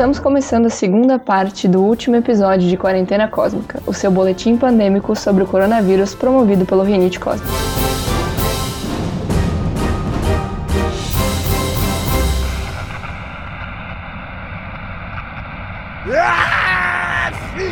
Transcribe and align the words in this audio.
Estamos 0.00 0.18
começando 0.18 0.64
a 0.64 0.70
segunda 0.70 1.18
parte 1.18 1.68
do 1.68 1.82
último 1.82 2.16
episódio 2.16 2.66
de 2.66 2.74
Quarentena 2.74 3.28
Cósmica, 3.28 3.82
o 3.86 3.92
seu 3.92 4.10
boletim 4.10 4.56
pandêmico 4.56 5.14
sobre 5.14 5.44
o 5.44 5.46
coronavírus 5.46 6.14
promovido 6.14 6.64
pelo 6.64 6.82
Rinite 6.82 7.20
Cósmico. 7.20 7.52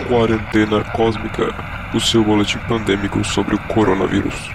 Quarentena 0.07 0.85
Cósmica, 0.93 1.49
o 1.95 1.99
seu 1.99 2.23
boletim 2.23 2.59
pandêmico 2.69 3.24
sobre 3.24 3.55
o 3.55 3.59
coronavírus. 3.69 4.51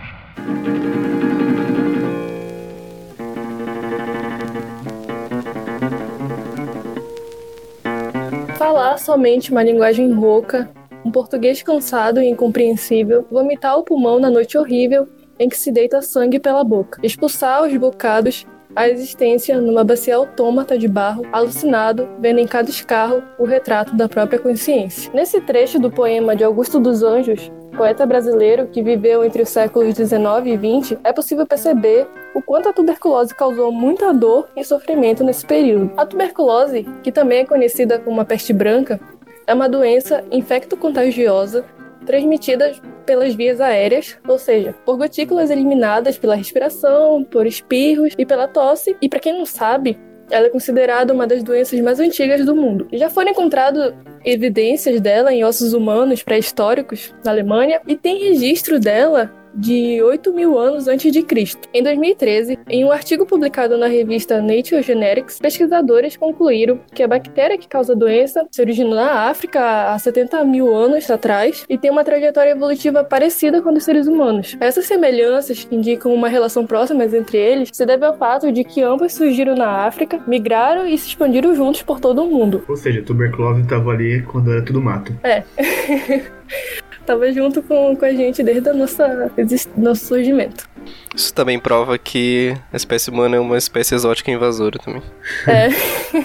Somente 8.98 9.52
uma 9.52 9.64
linguagem 9.64 10.12
rouca, 10.12 10.70
um 11.06 11.12
português 11.12 11.62
cansado 11.62 12.22
e 12.22 12.30
incompreensível, 12.30 13.26
vomitar 13.30 13.78
o 13.78 13.84
pulmão 13.84 14.20
na 14.20 14.30
noite 14.30 14.58
horrível 14.58 15.08
em 15.40 15.50
que 15.50 15.58
se 15.58 15.72
deita 15.72 16.02
sangue 16.02 16.40
pela 16.40 16.64
boca, 16.64 17.00
expulsar 17.04 17.64
os 17.64 17.76
bocados 17.76 18.46
a 18.76 18.90
existência 18.90 19.62
numa 19.62 19.84
bacia 19.84 20.16
autômata 20.16 20.78
de 20.78 20.88
barro, 20.88 21.26
alucinado, 21.32 22.10
vendo 22.20 22.40
em 22.40 22.48
cada 22.48 22.70
escarro 22.70 23.22
o 23.38 23.46
retrato 23.46 23.96
da 23.96 24.10
própria 24.10 24.40
consciência. 24.40 25.12
Nesse 25.14 25.40
trecho 25.42 25.80
do 25.80 25.92
poema 25.92 26.36
de 26.36 26.44
Augusto 26.44 26.80
dos 26.80 27.04
Anjos, 27.04 27.52
poeta 27.74 28.06
brasileiro 28.06 28.68
que 28.68 28.82
viveu 28.82 29.26
entre 29.26 29.42
os 29.42 29.50
séculos 29.50 29.94
19 29.94 30.52
e 30.52 30.58
20, 30.58 31.00
é 31.04 31.12
possível 31.12 31.46
perceber 31.46 32.08
o 32.34 32.42
quanto 32.42 32.70
a 32.70 32.74
tuberculose 32.74 33.36
causou 33.36 33.72
muita 33.72 34.14
dor 34.14 34.48
e 34.56 34.64
sofrimento 34.64 35.24
nesse 35.24 35.46
período. 35.46 35.92
A 35.98 36.06
tuberculose, 36.06 36.84
que 37.04 37.12
também 37.12 37.40
é 37.40 37.46
conhecida 37.46 38.00
como 38.00 38.22
a 38.22 38.26
peste 38.26 38.54
branca, 38.54 39.00
é 39.46 39.54
uma 39.54 39.68
doença 39.68 40.24
infecto-contagiosa 40.32 41.66
transmitida 42.06 42.74
pelas 43.06 43.34
vias 43.34 43.60
aéreas, 43.60 44.18
ou 44.28 44.38
seja, 44.38 44.76
por 44.86 44.98
gotículas 44.98 45.50
eliminadas 45.50 46.18
pela 46.18 46.36
respiração, 46.36 47.24
por 47.24 47.46
espirros 47.46 48.14
e 48.18 48.26
pela 48.26 48.48
tosse. 48.48 48.96
E 49.02 49.10
para 49.10 49.20
quem 49.20 49.38
não 49.38 49.46
sabe, 49.46 49.98
ela 50.30 50.48
é 50.48 50.50
considerada 50.50 51.14
uma 51.14 51.28
das 51.28 51.44
doenças 51.44 51.80
mais 51.80 52.00
antigas 52.00 52.46
do 52.46 52.56
mundo. 52.56 52.88
Já 52.94 53.10
foram 53.10 53.32
encontradas 53.32 53.94
evidências 54.26 55.00
dela 55.02 55.34
em 55.34 55.44
ossos 55.44 55.74
humanos 55.74 56.24
pré-históricos 56.24 57.14
na 57.24 57.32
Alemanha 57.32 57.82
e 57.88 57.96
tem 57.96 58.18
registro 58.18 58.80
dela 58.80 59.32
de 59.54 60.02
8 60.02 60.34
mil 60.34 60.58
anos 60.58 60.88
antes 60.88 61.12
de 61.12 61.22
Cristo. 61.22 61.68
Em 61.74 61.84
2013, 61.84 62.60
em 62.70 62.86
um 62.86 62.92
artigo 62.92 63.26
publicado 63.26 63.78
na 63.78 63.88
revista 63.88 64.42
Nature 64.42 64.82
Genetics, 64.82 65.40
pesquisadores 65.40 66.18
concluíram 66.18 66.80
que 66.94 67.04
a 67.04 67.08
bactéria 67.08 67.58
que 67.58 67.68
causa 67.68 67.94
a 67.94 67.96
doença 67.96 68.46
se 68.52 68.62
originou 68.62 68.96
na 68.96 69.30
África 69.30 69.94
há 69.94 70.00
70 70.00 70.44
mil 70.46 70.74
anos 70.74 71.10
atrás 71.10 71.66
e 71.70 71.78
tem 71.78 71.92
uma 71.92 72.04
trajetória 72.04 72.52
evolutiva 72.52 73.04
parecida 73.04 73.62
com 73.62 73.70
a 73.70 73.74
dos 73.74 73.84
seres 73.84 74.08
humanos. 74.08 74.56
Essas 74.60 74.86
semelhanças, 74.86 75.64
que 75.64 75.76
indicam 75.76 76.14
uma 76.14 76.28
relação 76.28 76.66
próxima 76.66 77.04
entre 77.06 77.38
eles, 77.38 77.70
se 77.72 77.86
devem 77.86 78.08
ao 78.08 78.18
fato 78.18 78.52
de 78.52 78.64
que 78.64 78.82
ambos 78.82 79.14
surgiram 79.14 79.56
na 79.56 79.86
África, 79.86 80.20
migraram 80.28 80.88
e 80.88 80.98
se 80.98 81.10
expandiram 81.10 81.54
juntos 81.56 81.84
por 81.84 82.00
todo 82.00 82.24
o 82.24 82.32
mundo. 82.32 82.64
Ou 82.68 82.78
seja, 82.78 83.02
tuberculose 83.02 83.62
estava 83.62 83.92
ali 83.92 84.22
quando 84.24 84.52
era 84.52 84.62
tudo 84.64 84.82
mato. 84.82 85.14
É. 85.24 85.44
Tava 87.06 87.32
junto 87.32 87.62
com, 87.62 87.96
com 87.96 88.06
a 88.06 88.12
gente 88.12 88.42
desde 88.44 88.70
o 88.70 88.74
nosso 88.74 90.06
surgimento. 90.06 90.73
Isso 91.16 91.34
também 91.34 91.60
prova 91.60 91.98
que 91.98 92.56
a 92.72 92.76
espécie 92.76 93.10
humana 93.10 93.36
é 93.36 93.40
uma 93.40 93.58
espécie 93.58 93.96
exótica 93.96 94.32
invasora 94.32 94.78
também. 94.80 95.02
É. 95.48 95.70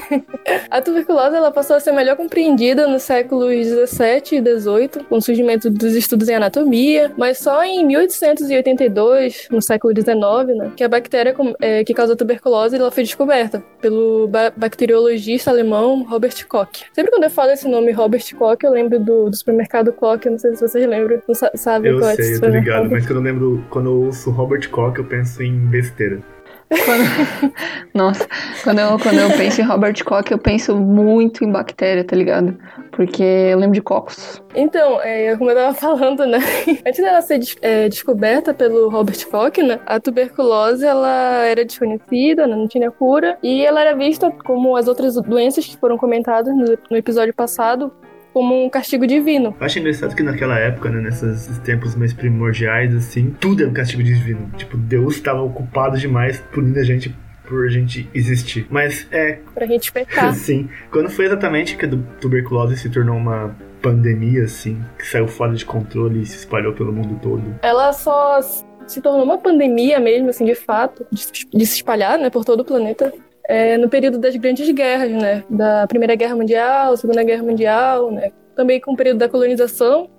a 0.70 0.80
tuberculose 0.80 1.36
ela 1.36 1.50
passou 1.50 1.76
a 1.76 1.80
ser 1.80 1.92
melhor 1.92 2.16
compreendida 2.16 2.86
nos 2.86 3.02
séculos 3.02 3.54
17 3.54 4.36
e 4.36 4.40
18, 4.40 5.04
com 5.04 5.16
o 5.16 5.22
surgimento 5.22 5.70
dos 5.70 5.94
estudos 5.94 6.28
em 6.28 6.34
anatomia, 6.34 7.12
mas 7.16 7.38
só 7.38 7.62
em 7.64 7.86
1882, 7.86 9.48
no 9.50 9.60
século 9.60 9.92
19, 9.92 10.54
né, 10.54 10.72
que 10.76 10.84
a 10.84 10.88
bactéria 10.88 11.34
é, 11.60 11.84
que 11.84 11.92
causa 11.92 12.16
tuberculose 12.16 12.76
ela 12.76 12.90
foi 12.90 13.02
descoberta 13.04 13.62
pelo 13.80 14.28
ba 14.28 14.52
bacteriologista 14.56 15.50
alemão 15.50 16.02
Robert 16.04 16.46
Koch. 16.46 16.84
Sempre 16.92 17.10
quando 17.10 17.24
eu 17.24 17.30
falo 17.30 17.50
esse 17.50 17.68
nome 17.68 17.92
Robert 17.92 18.24
Koch, 18.36 18.64
eu 18.64 18.72
lembro 18.72 18.98
do, 18.98 19.30
do 19.30 19.36
supermercado 19.36 19.92
Koch, 19.92 20.24
eu 20.24 20.32
não 20.32 20.38
sei 20.38 20.54
se 20.54 20.60
vocês 20.60 20.86
lembram, 20.86 21.22
não 21.26 21.34
sa 21.34 21.50
sabem 21.54 21.92
eu 21.92 21.98
qual 21.98 22.14
sei, 22.14 22.24
é 22.24 22.28
esse 22.28 22.36
Eu 22.36 22.40
tô 22.40 22.56
ligado, 22.56 22.90
mas 22.90 23.06
quando 23.06 23.16
eu 23.16 23.22
lembro, 23.22 23.64
quando 23.70 23.86
eu 23.86 24.04
ouço 24.06 24.30
Robert 24.30 24.47
Koch, 24.70 24.98
eu 24.98 25.04
penso 25.04 25.42
em 25.42 25.58
besteira. 25.66 26.22
Quando... 26.68 27.52
Nossa, 27.94 28.28
quando 28.62 28.78
eu, 28.78 28.98
quando 28.98 29.18
eu 29.18 29.30
penso 29.30 29.60
em 29.60 29.64
Robert 29.64 30.04
Koch, 30.04 30.30
eu 30.30 30.38
penso 30.38 30.76
muito 30.76 31.42
em 31.42 31.50
bactéria, 31.50 32.04
tá 32.04 32.14
ligado? 32.14 32.56
Porque 32.92 33.22
eu 33.22 33.58
lembro 33.58 33.74
de 33.74 33.80
cocos. 33.80 34.42
Então, 34.54 35.00
é, 35.02 35.34
como 35.36 35.50
eu 35.50 35.56
tava 35.56 35.72
falando, 35.74 36.26
né? 36.26 36.38
Antes 36.86 37.00
dela 37.00 37.22
ser 37.22 37.40
é, 37.62 37.88
descoberta 37.88 38.52
pelo 38.52 38.90
Robert 38.90 39.26
Koch, 39.30 39.62
né? 39.62 39.80
A 39.86 39.98
tuberculose, 39.98 40.84
ela 40.84 41.44
era 41.44 41.64
desconhecida, 41.64 42.46
né, 42.46 42.54
não 42.54 42.68
tinha 42.68 42.90
cura. 42.90 43.38
E 43.42 43.64
ela 43.64 43.80
era 43.80 43.96
vista 43.96 44.30
como 44.44 44.76
as 44.76 44.88
outras 44.88 45.14
doenças 45.14 45.66
que 45.66 45.76
foram 45.78 45.96
comentadas 45.96 46.54
no, 46.54 46.78
no 46.90 46.96
episódio 46.96 47.34
passado, 47.34 47.92
como 48.38 48.64
um 48.64 48.70
castigo 48.70 49.04
divino. 49.04 49.52
Eu 49.58 49.66
acho 49.66 49.80
engraçado 49.80 50.14
que 50.14 50.22
naquela 50.22 50.56
época, 50.56 50.90
né, 50.90 51.00
nesses 51.00 51.58
tempos 51.58 51.96
mais 51.96 52.12
primordiais, 52.12 52.94
assim, 52.94 53.34
tudo 53.40 53.64
é 53.64 53.66
um 53.66 53.72
castigo 53.72 54.00
divino. 54.00 54.48
Tipo, 54.56 54.76
Deus 54.76 55.16
estava 55.16 55.42
ocupado 55.42 55.98
demais 55.98 56.38
punindo 56.52 56.78
a 56.78 56.84
gente 56.84 57.12
por 57.44 57.66
a 57.66 57.68
gente 57.68 58.08
existir. 58.14 58.64
Mas 58.70 59.08
é. 59.10 59.40
Pra 59.52 59.66
gente 59.66 59.90
pecar. 59.90 60.32
Sim. 60.36 60.68
Quando 60.92 61.10
foi 61.10 61.24
exatamente 61.24 61.76
que 61.76 61.84
a 61.84 61.88
tuberculose 62.20 62.76
se 62.76 62.88
tornou 62.88 63.16
uma 63.16 63.56
pandemia, 63.82 64.44
assim, 64.44 64.80
que 64.96 65.04
saiu 65.04 65.26
fora 65.26 65.52
de 65.52 65.64
controle 65.64 66.22
e 66.22 66.26
se 66.26 66.36
espalhou 66.36 66.72
pelo 66.74 66.92
mundo 66.92 67.18
todo? 67.20 67.42
Ela 67.60 67.92
só 67.92 68.40
se 68.86 69.00
tornou 69.00 69.24
uma 69.24 69.38
pandemia 69.38 69.98
mesmo, 69.98 70.28
assim, 70.28 70.44
de 70.44 70.54
fato, 70.54 71.04
de, 71.10 71.26
de 71.52 71.66
se 71.66 71.74
espalhar, 71.74 72.20
né, 72.20 72.30
por 72.30 72.44
todo 72.44 72.60
o 72.60 72.64
planeta, 72.64 73.12
é, 73.48 73.78
no 73.78 73.88
período 73.88 74.18
das 74.18 74.36
grandes 74.36 74.70
guerras, 74.70 75.10
né? 75.10 75.42
Da 75.48 75.86
Primeira 75.86 76.14
Guerra 76.14 76.36
Mundial, 76.36 76.96
Segunda 76.98 77.24
Guerra 77.24 77.42
Mundial, 77.42 78.12
né? 78.12 78.30
Também 78.54 78.78
com 78.78 78.92
o 78.92 78.96
período 78.96 79.18
da 79.18 79.28
colonização 79.28 80.10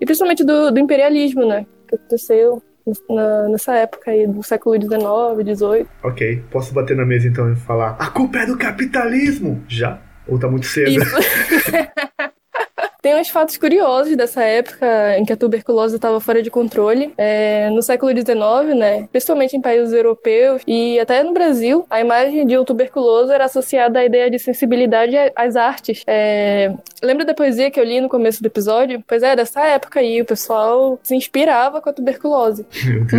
e 0.00 0.06
principalmente 0.06 0.44
do, 0.44 0.70
do 0.70 0.78
imperialismo, 0.78 1.44
né? 1.44 1.66
Que 1.88 1.96
aconteceu 1.96 2.62
na, 3.10 3.48
nessa 3.48 3.74
época 3.74 4.12
aí 4.12 4.26
do 4.28 4.40
século 4.42 4.80
XIX, 4.80 5.58
XVIII. 5.58 5.86
Ok, 6.04 6.44
posso 6.50 6.72
bater 6.72 6.96
na 6.96 7.04
mesa 7.04 7.26
então 7.26 7.52
e 7.52 7.56
falar: 7.56 7.96
a 7.98 8.08
culpa 8.08 8.38
é 8.38 8.46
do 8.46 8.56
capitalismo? 8.56 9.64
Já? 9.66 10.00
Ou 10.28 10.38
tá 10.38 10.48
muito 10.48 10.66
cedo? 10.66 10.90
Isso. 10.90 11.16
Tem 13.06 13.14
uns 13.14 13.28
fatos 13.28 13.56
curiosos 13.56 14.16
dessa 14.16 14.42
época 14.42 15.16
em 15.16 15.24
que 15.24 15.32
a 15.32 15.36
tuberculose 15.36 15.94
estava 15.94 16.18
fora 16.18 16.42
de 16.42 16.50
controle. 16.50 17.14
É, 17.16 17.70
no 17.70 17.80
século 17.80 18.10
XIX, 18.10 18.76
né, 18.76 19.06
principalmente 19.12 19.56
em 19.56 19.60
países 19.60 19.92
europeus 19.92 20.60
e 20.66 20.98
até 20.98 21.22
no 21.22 21.32
Brasil, 21.32 21.86
a 21.88 22.00
imagem 22.00 22.44
de 22.44 22.58
um 22.58 22.64
tuberculoso 22.64 23.30
era 23.30 23.44
associada 23.44 24.00
à 24.00 24.04
ideia 24.04 24.28
de 24.28 24.40
sensibilidade 24.40 25.14
às 25.36 25.54
artes. 25.54 26.02
É, 26.04 26.74
lembra 27.00 27.24
da 27.24 27.32
poesia 27.32 27.70
que 27.70 27.78
eu 27.78 27.84
li 27.84 28.00
no 28.00 28.08
começo 28.08 28.42
do 28.42 28.46
episódio? 28.46 29.00
Pois 29.06 29.22
é, 29.22 29.36
dessa 29.36 29.64
época 29.64 30.00
aí, 30.00 30.20
o 30.20 30.24
pessoal 30.24 30.98
se 31.00 31.14
inspirava 31.14 31.80
com 31.80 31.88
a 31.88 31.92
tuberculose. 31.92 32.66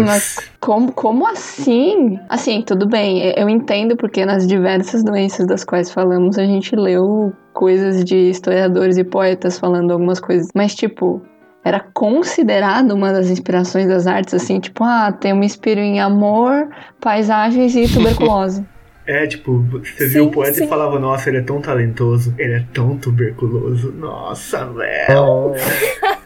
Mas 0.05 0.35
como, 0.67 0.91
como 0.91 1.25
assim? 1.25 2.19
Assim, 2.27 2.61
tudo 2.61 2.85
bem, 2.89 3.33
eu 3.37 3.47
entendo 3.47 3.95
porque 3.95 4.25
nas 4.25 4.45
diversas 4.45 5.01
doenças 5.01 5.47
das 5.47 5.63
quais 5.63 5.89
falamos 5.89 6.37
a 6.37 6.43
gente 6.43 6.75
leu 6.75 7.31
coisas 7.53 8.03
de 8.03 8.17
historiadores 8.29 8.97
e 8.97 9.03
poetas 9.05 9.57
falando 9.57 9.91
algumas 9.91 10.19
coisas. 10.19 10.49
Mas, 10.53 10.75
tipo, 10.75 11.21
era 11.63 11.79
considerado 11.93 12.91
uma 12.91 13.13
das 13.13 13.29
inspirações 13.29 13.87
das 13.87 14.07
artes, 14.07 14.33
assim, 14.33 14.59
tipo, 14.59 14.83
ah, 14.83 15.09
tem 15.09 15.31
um 15.31 15.41
inspiro 15.41 15.79
em 15.79 16.01
amor, 16.01 16.67
paisagens 16.99 17.73
e 17.73 17.87
tuberculose. 17.87 18.65
É, 19.09 19.25
tipo, 19.25 19.61
você 19.71 20.05
sim, 20.05 20.13
viu 20.15 20.25
o 20.25 20.31
poeta 20.31 20.55
sim. 20.55 20.65
e 20.65 20.67
falava, 20.67 20.99
nossa, 20.99 21.29
ele 21.29 21.37
é 21.37 21.41
tão 21.41 21.61
talentoso, 21.61 22.35
ele 22.37 22.55
é 22.55 22.65
tão 22.73 22.97
tuberculoso, 22.97 23.89
nossa, 23.93 24.65
velho. 24.65 25.53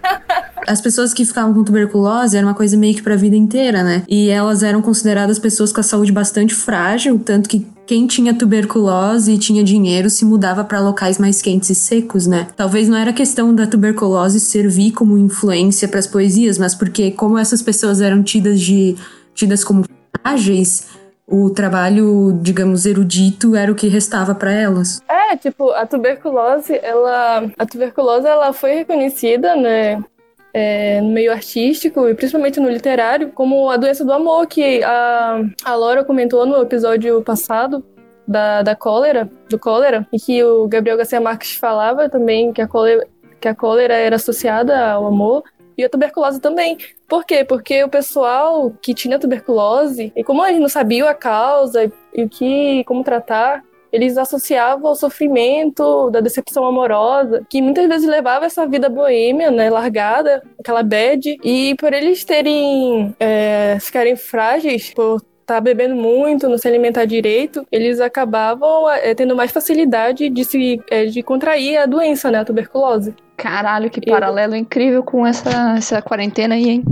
As 0.67 0.81
pessoas 0.81 1.13
que 1.13 1.25
ficavam 1.25 1.53
com 1.53 1.63
tuberculose 1.63 2.37
era 2.37 2.45
uma 2.45 2.53
coisa 2.53 2.77
meio 2.77 2.95
que 2.95 3.01
pra 3.01 3.15
vida 3.15 3.35
inteira, 3.35 3.83
né? 3.83 4.03
E 4.07 4.29
elas 4.29 4.63
eram 4.63 4.81
consideradas 4.81 5.39
pessoas 5.39 5.71
com 5.71 5.79
a 5.79 5.83
saúde 5.83 6.11
bastante 6.11 6.53
frágil, 6.53 7.19
tanto 7.19 7.49
que 7.49 7.65
quem 7.85 8.07
tinha 8.07 8.33
tuberculose 8.33 9.33
e 9.33 9.37
tinha 9.37 9.63
dinheiro 9.63 10.09
se 10.09 10.23
mudava 10.23 10.63
para 10.63 10.79
locais 10.79 11.17
mais 11.17 11.41
quentes 11.41 11.69
e 11.69 11.75
secos, 11.75 12.25
né? 12.25 12.47
Talvez 12.55 12.87
não 12.87 12.97
era 12.97 13.11
questão 13.11 13.53
da 13.53 13.67
tuberculose 13.67 14.39
servir 14.39 14.91
como 14.91 15.17
influência 15.17 15.87
para 15.87 15.99
as 15.99 16.07
poesias, 16.07 16.57
mas 16.57 16.73
porque 16.73 17.11
como 17.11 17.37
essas 17.37 17.61
pessoas 17.61 17.99
eram 17.99 18.23
tidas 18.23 18.61
de 18.61 18.95
tidas 19.33 19.63
como 19.63 19.83
frágeis, 20.21 20.87
o 21.27 21.49
trabalho, 21.49 22.37
digamos, 22.41 22.85
erudito 22.85 23.55
era 23.55 23.71
o 23.71 23.75
que 23.75 23.87
restava 23.87 24.35
para 24.35 24.51
elas. 24.51 25.01
É, 25.07 25.37
tipo, 25.37 25.71
a 25.71 25.85
tuberculose, 25.85 26.77
ela 26.83 27.49
a 27.57 27.65
tuberculose 27.65 28.27
ela 28.27 28.51
foi 28.51 28.73
reconhecida, 28.73 29.55
né, 29.55 30.03
é, 30.53 31.01
no 31.01 31.09
meio 31.09 31.31
artístico 31.31 32.07
e 32.07 32.13
principalmente 32.13 32.59
no 32.59 32.69
literário, 32.69 33.31
como 33.31 33.69
a 33.69 33.77
doença 33.77 34.03
do 34.03 34.11
amor, 34.11 34.47
que 34.47 34.83
a, 34.83 35.41
a 35.63 35.75
Laura 35.75 36.03
comentou 36.03 36.45
no 36.45 36.61
episódio 36.61 37.21
passado, 37.21 37.83
da, 38.27 38.61
da 38.61 38.75
cólera, 38.75 39.29
do 39.49 39.59
cólera, 39.59 40.07
e 40.13 40.17
que 40.17 40.43
o 40.43 40.67
Gabriel 40.67 40.97
Garcia 40.97 41.19
Marques 41.19 41.53
falava 41.55 42.07
também 42.07 42.53
que 42.53 42.61
a 42.61 42.67
cólera, 42.67 43.07
que 43.39 43.47
a 43.47 43.55
cólera 43.55 43.93
era 43.93 44.15
associada 44.15 44.91
ao 44.91 45.07
amor, 45.07 45.43
e 45.77 45.83
a 45.83 45.89
tuberculose 45.89 46.39
também. 46.39 46.77
Por 47.07 47.25
quê? 47.25 47.43
Porque 47.43 47.83
o 47.83 47.89
pessoal 47.89 48.71
que 48.81 48.93
tinha 48.93 49.19
tuberculose, 49.19 50.11
e 50.15 50.23
como 50.23 50.45
eles 50.45 50.61
não 50.61 50.69
sabiam 50.69 51.07
a 51.07 51.13
causa 51.13 51.91
e 52.13 52.23
o 52.23 52.29
que, 52.29 52.83
como 52.85 53.03
tratar, 53.03 53.63
eles 53.91 54.17
associavam 54.17 54.87
ao 54.87 54.95
sofrimento 54.95 56.09
da 56.09 56.19
decepção 56.19 56.65
amorosa, 56.65 57.45
que 57.49 57.61
muitas 57.61 57.87
vezes 57.87 58.07
levava 58.07 58.45
essa 58.45 58.65
vida 58.65 58.89
boêmia, 58.89 59.51
né, 59.51 59.69
largada, 59.69 60.41
aquela 60.59 60.83
bad, 60.83 61.37
e 61.43 61.75
por 61.75 61.93
eles 61.93 62.23
terem, 62.23 63.15
é, 63.19 63.77
ficarem 63.79 64.15
frágeis 64.15 64.93
por 64.93 65.17
estar 65.41 65.55
tá 65.55 65.61
bebendo 65.61 65.95
muito, 65.95 66.47
não 66.47 66.57
se 66.57 66.67
alimentar 66.67 67.05
direito, 67.05 67.65
eles 67.71 67.99
acabavam 67.99 68.89
é, 68.89 69.13
tendo 69.13 69.35
mais 69.35 69.51
facilidade 69.51 70.29
de 70.29 70.45
se 70.45 70.81
é, 70.89 71.05
de 71.05 71.21
contrair 71.21 71.77
a 71.77 71.85
doença, 71.85 72.31
né, 72.31 72.39
a 72.39 72.45
tuberculose. 72.45 73.13
Caralho, 73.35 73.89
que 73.89 74.01
paralelo 74.01 74.55
incrível 74.55 75.03
com 75.03 75.25
essa, 75.25 75.75
essa 75.77 76.01
quarentena 76.01 76.55
aí, 76.55 76.69
hein? 76.69 76.83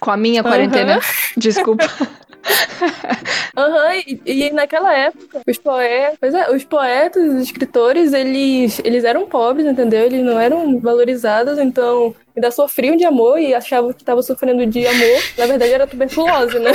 Com 0.00 0.10
a 0.10 0.16
minha 0.16 0.42
quarentena. 0.42 0.94
Uhum. 0.94 1.00
Desculpa. 1.36 1.84
Aham, 3.56 3.88
uhum, 3.88 4.20
e, 4.24 4.46
e, 4.46 4.50
naquela 4.50 4.96
época, 4.96 5.40
os 5.46 5.58
poetas, 5.58 6.34
é, 6.34 6.50
os 6.50 6.64
poetas, 6.64 7.34
os 7.34 7.42
escritores, 7.42 8.12
eles, 8.12 8.80
eles 8.84 9.04
eram 9.04 9.26
pobres, 9.26 9.66
entendeu? 9.66 10.04
Eles 10.04 10.22
não 10.22 10.38
eram 10.38 10.78
valorizados, 10.78 11.58
então 11.58 12.14
ainda 12.34 12.50
sofriam 12.50 12.96
de 12.96 13.04
amor 13.04 13.38
e 13.38 13.54
achavam 13.54 13.92
que 13.92 14.02
estavam 14.02 14.22
sofrendo 14.22 14.64
de 14.66 14.86
amor. 14.86 15.22
Na 15.36 15.46
verdade, 15.46 15.72
era 15.72 15.86
tuberculose, 15.86 16.58
né? 16.58 16.72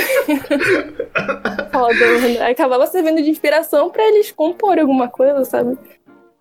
Foda, 1.72 2.18
né? 2.18 2.50
Acabava 2.50 2.86
servindo 2.86 3.22
de 3.22 3.30
inspiração 3.30 3.90
para 3.90 4.06
eles 4.08 4.30
compor 4.30 4.78
alguma 4.78 5.08
coisa, 5.08 5.44
sabe? 5.44 5.76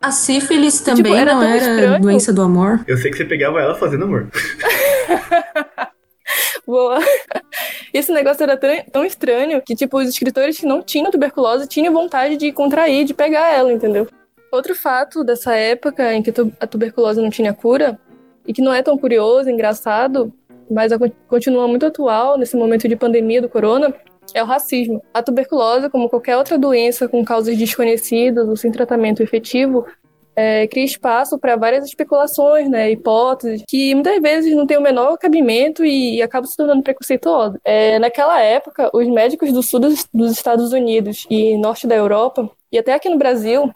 A 0.01 0.11
sífilis 0.11 0.81
também 0.81 1.03
tipo, 1.03 1.15
era 1.15 1.33
não 1.33 1.43
era 1.43 1.57
estranho. 1.57 2.01
doença 2.01 2.31
do 2.31 2.41
amor? 2.43 2.83
Eu 2.87 2.97
sei 2.97 3.09
que 3.09 3.17
você 3.17 3.25
pegava 3.25 3.59
ela 3.59 3.73
fazendo 3.73 4.03
amor. 4.03 4.27
Boa. 6.65 6.99
Esse 7.93 8.11
negócio 8.11 8.43
era 8.43 8.59
tão 8.91 9.05
estranho 9.05 9.61
que, 9.61 9.75
tipo, 9.75 9.97
os 9.97 10.09
escritores 10.09 10.59
que 10.59 10.65
não 10.65 10.81
tinham 10.81 11.11
tuberculose 11.11 11.67
tinham 11.67 11.93
vontade 11.93 12.37
de 12.37 12.51
contrair, 12.51 13.05
de 13.05 13.13
pegar 13.13 13.53
ela, 13.53 13.71
entendeu? 13.71 14.07
Outro 14.51 14.75
fato 14.75 15.23
dessa 15.23 15.55
época 15.55 16.13
em 16.13 16.23
que 16.23 16.33
a 16.59 16.67
tuberculose 16.67 17.21
não 17.21 17.29
tinha 17.29 17.53
cura, 17.53 17.99
e 18.47 18.53
que 18.53 18.61
não 18.61 18.73
é 18.73 18.81
tão 18.81 18.97
curioso, 18.97 19.49
engraçado, 19.49 20.31
mas 20.69 20.91
continua 21.27 21.67
muito 21.67 21.85
atual 21.85 22.37
nesse 22.37 22.55
momento 22.55 22.87
de 22.87 22.95
pandemia 22.95 23.41
do 23.41 23.49
corona, 23.49 23.93
é 24.33 24.41
o 24.41 24.45
racismo. 24.45 25.03
A 25.13 25.21
tuberculose, 25.21 25.89
como 25.89 26.09
qualquer 26.09 26.37
outra 26.37 26.57
doença 26.57 27.07
com 27.07 27.23
causas 27.23 27.57
desconhecidas 27.57 28.47
ou 28.47 28.55
sem 28.55 28.71
tratamento 28.71 29.21
efetivo, 29.21 29.85
é, 30.35 30.67
cria 30.67 30.83
espaço 30.83 31.39
para 31.39 31.55
várias 31.55 31.85
especulações, 31.85 32.69
né, 32.69 32.91
hipóteses, 32.91 33.63
que 33.67 33.93
muitas 33.93 34.21
vezes 34.21 34.55
não 34.55 34.67
têm 34.67 34.77
o 34.77 34.81
menor 34.81 35.17
cabimento 35.17 35.85
e, 35.85 36.17
e 36.17 36.21
acabam 36.21 36.49
se 36.49 36.57
tornando 36.57 36.83
preconceituosas. 36.83 37.59
É, 37.63 37.97
naquela 37.99 38.41
época, 38.41 38.89
os 38.93 39.07
médicos 39.07 39.51
do 39.51 39.63
sul 39.63 39.79
dos, 39.79 40.07
dos 40.13 40.31
Estados 40.31 40.73
Unidos 40.73 41.25
e 41.29 41.57
norte 41.57 41.87
da 41.87 41.95
Europa, 41.95 42.49
e 42.71 42.77
até 42.77 42.93
aqui 42.93 43.09
no 43.09 43.17
Brasil, 43.17 43.71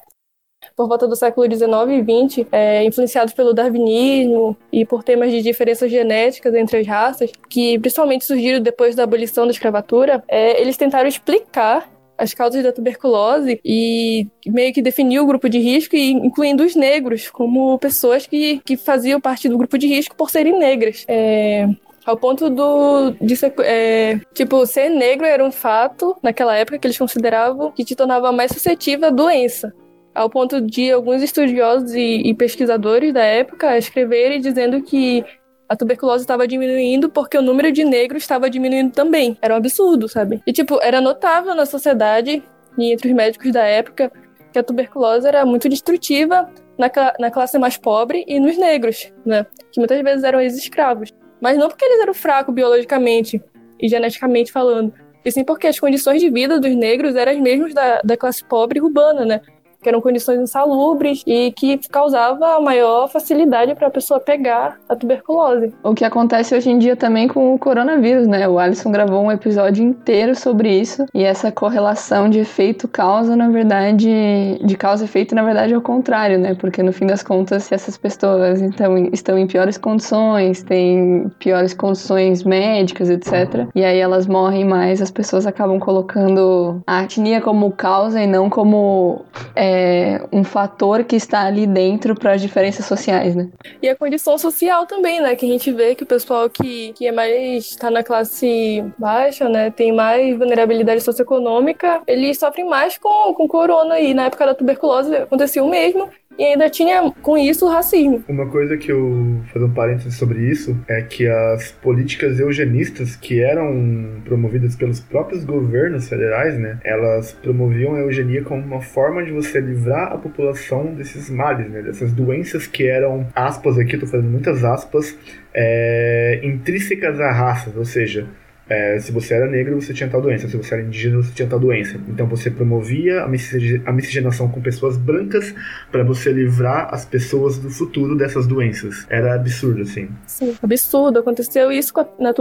por 0.75 0.87
volta 0.87 1.07
do 1.07 1.15
século 1.15 1.45
XIX 1.45 1.71
e 1.89 2.29
XX, 2.29 2.47
é, 2.51 2.83
influenciados 2.83 3.33
pelo 3.33 3.53
darwinismo 3.53 4.57
e 4.71 4.85
por 4.85 5.03
temas 5.03 5.31
de 5.31 5.41
diferenças 5.41 5.89
genéticas 5.89 6.53
entre 6.53 6.79
as 6.79 6.87
raças, 6.87 7.31
que 7.49 7.79
principalmente 7.79 8.25
surgiram 8.25 8.59
depois 8.59 8.95
da 8.95 9.03
abolição 9.03 9.45
da 9.45 9.51
escravatura, 9.51 10.23
é, 10.27 10.61
eles 10.61 10.77
tentaram 10.77 11.07
explicar 11.07 11.89
as 12.19 12.33
causas 12.33 12.61
da 12.63 12.73
tuberculose 12.73 13.59
e 13.63 14.27
meio 14.45 14.73
que 14.73 14.81
definiu 14.81 15.23
o 15.23 15.25
grupo 15.25 15.47
de 15.49 15.57
risco, 15.57 15.95
incluindo 15.95 16.63
os 16.63 16.75
negros 16.75 17.29
como 17.29 17.79
pessoas 17.79 18.27
que, 18.27 18.61
que 18.65 18.75
faziam 18.75 19.21
parte 19.21 19.47
do 19.47 19.57
grupo 19.57 19.77
de 19.77 19.87
risco 19.87 20.15
por 20.15 20.29
serem 20.29 20.59
negras. 20.59 21.05
É, 21.07 21.67
ao 22.05 22.17
ponto 22.17 22.49
do 22.49 23.11
de 23.21 23.35
ser, 23.35 23.53
é, 23.59 24.19
tipo 24.33 24.65
ser 24.65 24.89
negro 24.89 25.25
era 25.25 25.43
um 25.43 25.51
fato 25.51 26.15
naquela 26.21 26.55
época 26.55 26.77
que 26.77 26.87
eles 26.87 26.97
consideravam 26.97 27.71
que 27.71 27.85
te 27.85 27.95
tornava 27.95 28.31
mais 28.31 28.51
suscetível 28.51 29.07
à 29.07 29.11
doença 29.11 29.73
ao 30.13 30.29
ponto 30.29 30.59
de 30.59 30.91
alguns 30.91 31.21
estudiosos 31.21 31.93
e, 31.93 32.21
e 32.25 32.33
pesquisadores 32.33 33.13
da 33.13 33.23
época 33.23 33.77
escreverem 33.77 34.41
dizendo 34.41 34.81
que 34.81 35.23
a 35.69 35.75
tuberculose 35.75 36.23
estava 36.23 36.47
diminuindo 36.47 37.09
porque 37.09 37.37
o 37.37 37.41
número 37.43 37.71
de 37.71 37.85
negros 37.85 38.23
estava 38.23 38.49
diminuindo 38.49 38.91
também. 38.91 39.37
Era 39.39 39.53
um 39.53 39.57
absurdo, 39.57 40.09
sabe? 40.09 40.41
E, 40.45 40.51
tipo, 40.51 40.79
era 40.81 40.99
notável 40.99 41.53
na 41.53 41.65
sociedade 41.67 42.43
e 42.75 42.91
entre 42.91 43.09
os 43.09 43.13
médicos 43.15 43.51
da 43.51 43.63
época 43.63 44.11
que 44.51 44.57
a 44.57 44.63
tuberculose 44.63 45.27
era 45.27 45.45
muito 45.45 45.69
destrutiva 45.69 46.49
na, 46.75 46.89
na 47.19 47.29
classe 47.29 47.59
mais 47.59 47.77
pobre 47.77 48.25
e 48.27 48.39
nos 48.39 48.57
negros, 48.57 49.13
né? 49.23 49.45
Que 49.71 49.79
muitas 49.79 50.01
vezes 50.01 50.23
eram 50.23 50.41
ex-escravos. 50.41 51.13
Mas 51.39 51.55
não 51.55 51.69
porque 51.69 51.85
eles 51.85 51.99
eram 51.99 52.15
fracos 52.15 52.53
biologicamente 52.53 53.39
e 53.79 53.87
geneticamente 53.87 54.51
falando, 54.51 54.91
e 55.23 55.31
sim 55.31 55.43
porque 55.43 55.67
as 55.67 55.79
condições 55.79 56.19
de 56.19 56.29
vida 56.29 56.59
dos 56.59 56.75
negros 56.75 57.15
eram 57.15 57.31
as 57.31 57.39
mesmas 57.39 57.73
da, 57.73 58.01
da 58.03 58.17
classe 58.17 58.43
pobre 58.43 58.81
urbana, 58.81 59.23
né? 59.23 59.41
Que 59.81 59.89
eram 59.89 60.01
condições 60.01 60.39
insalubres 60.39 61.23
e 61.25 61.51
que 61.51 61.77
causava 61.89 62.59
maior 62.59 63.07
facilidade 63.07 63.75
para 63.75 63.87
a 63.87 63.91
pessoa 63.91 64.19
pegar 64.19 64.77
a 64.87 64.95
tuberculose. 64.95 65.73
O 65.83 65.93
que 65.93 66.03
acontece 66.03 66.55
hoje 66.55 66.69
em 66.69 66.77
dia 66.77 66.95
também 66.95 67.27
com 67.27 67.53
o 67.53 67.59
coronavírus, 67.59 68.27
né? 68.27 68.47
O 68.47 68.59
Alisson 68.59 68.91
gravou 68.91 69.23
um 69.23 69.31
episódio 69.31 69.83
inteiro 69.83 70.35
sobre 70.35 70.69
isso 70.69 71.05
e 71.13 71.23
essa 71.23 71.51
correlação 71.51 72.29
de 72.29 72.39
efeito-causa, 72.39 73.35
na 73.35 73.49
verdade, 73.49 74.59
de 74.63 74.77
causa 74.77 75.03
e 75.03 75.05
efeito, 75.05 75.33
na 75.33 75.43
verdade, 75.43 75.73
é 75.73 75.77
o 75.77 75.81
contrário, 75.81 76.37
né? 76.37 76.55
Porque 76.55 76.83
no 76.83 76.91
fim 76.91 77.05
das 77.05 77.23
contas, 77.23 77.63
se 77.63 77.73
essas 77.73 77.97
pessoas 77.97 78.61
então, 78.61 78.97
estão 79.13 79.37
em 79.37 79.47
piores 79.47 79.77
condições, 79.77 80.63
têm 80.63 81.31
piores 81.39 81.73
condições 81.73 82.43
médicas, 82.43 83.09
etc., 83.09 83.67
e 83.75 83.83
aí 83.83 83.99
elas 83.99 84.27
morrem 84.27 84.65
mais, 84.65 85.01
as 85.01 85.11
pessoas 85.11 85.45
acabam 85.45 85.79
colocando 85.79 86.81
a 86.85 87.03
etnia 87.03 87.41
como 87.41 87.71
causa 87.71 88.21
e 88.21 88.27
não 88.27 88.49
como. 88.49 89.25
É, 89.55 89.68
é, 89.69 90.21
um 90.31 90.43
fator 90.43 91.03
que 91.03 91.15
está 91.15 91.45
ali 91.45 91.67
dentro 91.67 92.15
para 92.15 92.33
as 92.33 92.41
diferenças 92.41 92.85
sociais, 92.85 93.35
né? 93.35 93.49
E 93.81 93.87
a 93.87 93.95
condição 93.95 94.37
social 94.37 94.87
também, 94.87 95.21
né? 95.21 95.35
Que 95.35 95.45
a 95.45 95.49
gente 95.49 95.71
vê 95.71 95.93
que 95.93 96.03
o 96.03 96.07
pessoal 96.07 96.49
que, 96.49 96.91
que 96.93 97.07
é 97.07 97.11
mais 97.11 97.65
está 97.65 97.91
na 97.91 98.03
classe 98.03 98.83
baixa, 98.97 99.47
né? 99.47 99.69
Tem 99.69 99.91
mais 99.91 100.35
vulnerabilidade 100.37 101.01
socioeconômica, 101.01 102.01
eles 102.07 102.39
sofrem 102.39 102.67
mais 102.67 102.97
com, 102.97 103.33
com 103.35 103.47
corona 103.47 103.99
e 103.99 104.13
na 104.13 104.25
época 104.25 104.47
da 104.47 104.55
tuberculose 104.55 105.15
acontecia 105.15 105.63
o 105.63 105.69
mesmo 105.69 106.09
e 106.39 106.45
ainda 106.45 106.69
tinha 106.69 107.11
com 107.21 107.37
isso 107.37 107.65
o 107.65 107.69
racismo. 107.69 108.23
Uma 108.29 108.47
coisa 108.47 108.77
que 108.77 108.89
eu 108.89 109.41
fazer 109.51 109.65
um 109.65 109.73
parênteses 109.73 110.15
sobre 110.15 110.49
isso 110.49 110.79
é 110.87 111.01
que 111.01 111.27
as 111.27 111.73
políticas 111.73 112.39
eugenistas 112.39 113.17
que 113.17 113.41
eram 113.41 114.21
promovidas 114.23 114.73
pelos 114.75 115.01
próprios 115.01 115.43
governos 115.43 116.07
federais, 116.07 116.57
né, 116.57 116.79
elas 116.83 117.33
promoviam 117.33 117.95
a 117.95 117.99
eugenia 117.99 118.41
como 118.41 118.63
uma 118.63 118.81
forma 118.81 119.21
de 119.23 119.31
você 119.31 119.59
livrar 119.59 120.13
a 120.13 120.17
população 120.17 120.93
desses 120.93 121.29
males, 121.29 121.69
né, 121.69 121.81
dessas 121.81 122.13
doenças 122.13 122.65
que 122.65 122.87
eram 122.87 123.27
aspas 123.35 123.77
aqui, 123.77 123.97
tô 123.97 124.07
fazendo 124.07 124.29
muitas 124.29 124.63
aspas, 124.63 125.17
é, 125.53 126.39
intrínsecas 126.41 127.19
à 127.19 127.31
raça, 127.31 127.73
ou 127.75 127.83
seja, 127.83 128.25
é, 128.69 128.99
se 128.99 129.11
você 129.11 129.33
era 129.33 129.47
negro, 129.47 129.81
você 129.81 129.93
tinha 129.93 130.07
tal 130.07 130.21
doença. 130.21 130.47
Se 130.47 130.55
você 130.55 130.75
era 130.75 130.83
indígena, 130.83 131.17
você 131.17 131.31
tinha 131.33 131.47
tal 131.47 131.59
doença. 131.59 131.99
Então 132.07 132.27
você 132.27 132.51
promovia 132.51 133.23
a 133.23 133.91
miscigenação 133.91 134.47
com 134.47 134.61
pessoas 134.61 134.95
brancas 134.95 135.53
para 135.91 136.03
você 136.03 136.31
livrar 136.31 136.93
as 136.93 137.03
pessoas 137.05 137.57
do 137.57 137.69
futuro 137.69 138.15
dessas 138.15 138.45
doenças. 138.45 139.07
Era 139.09 139.33
absurdo, 139.33 139.81
assim. 139.81 140.09
Sim, 140.27 140.55
absurdo. 140.61 141.19
Aconteceu 141.19 141.71
isso 141.71 141.93
na, 142.19 142.33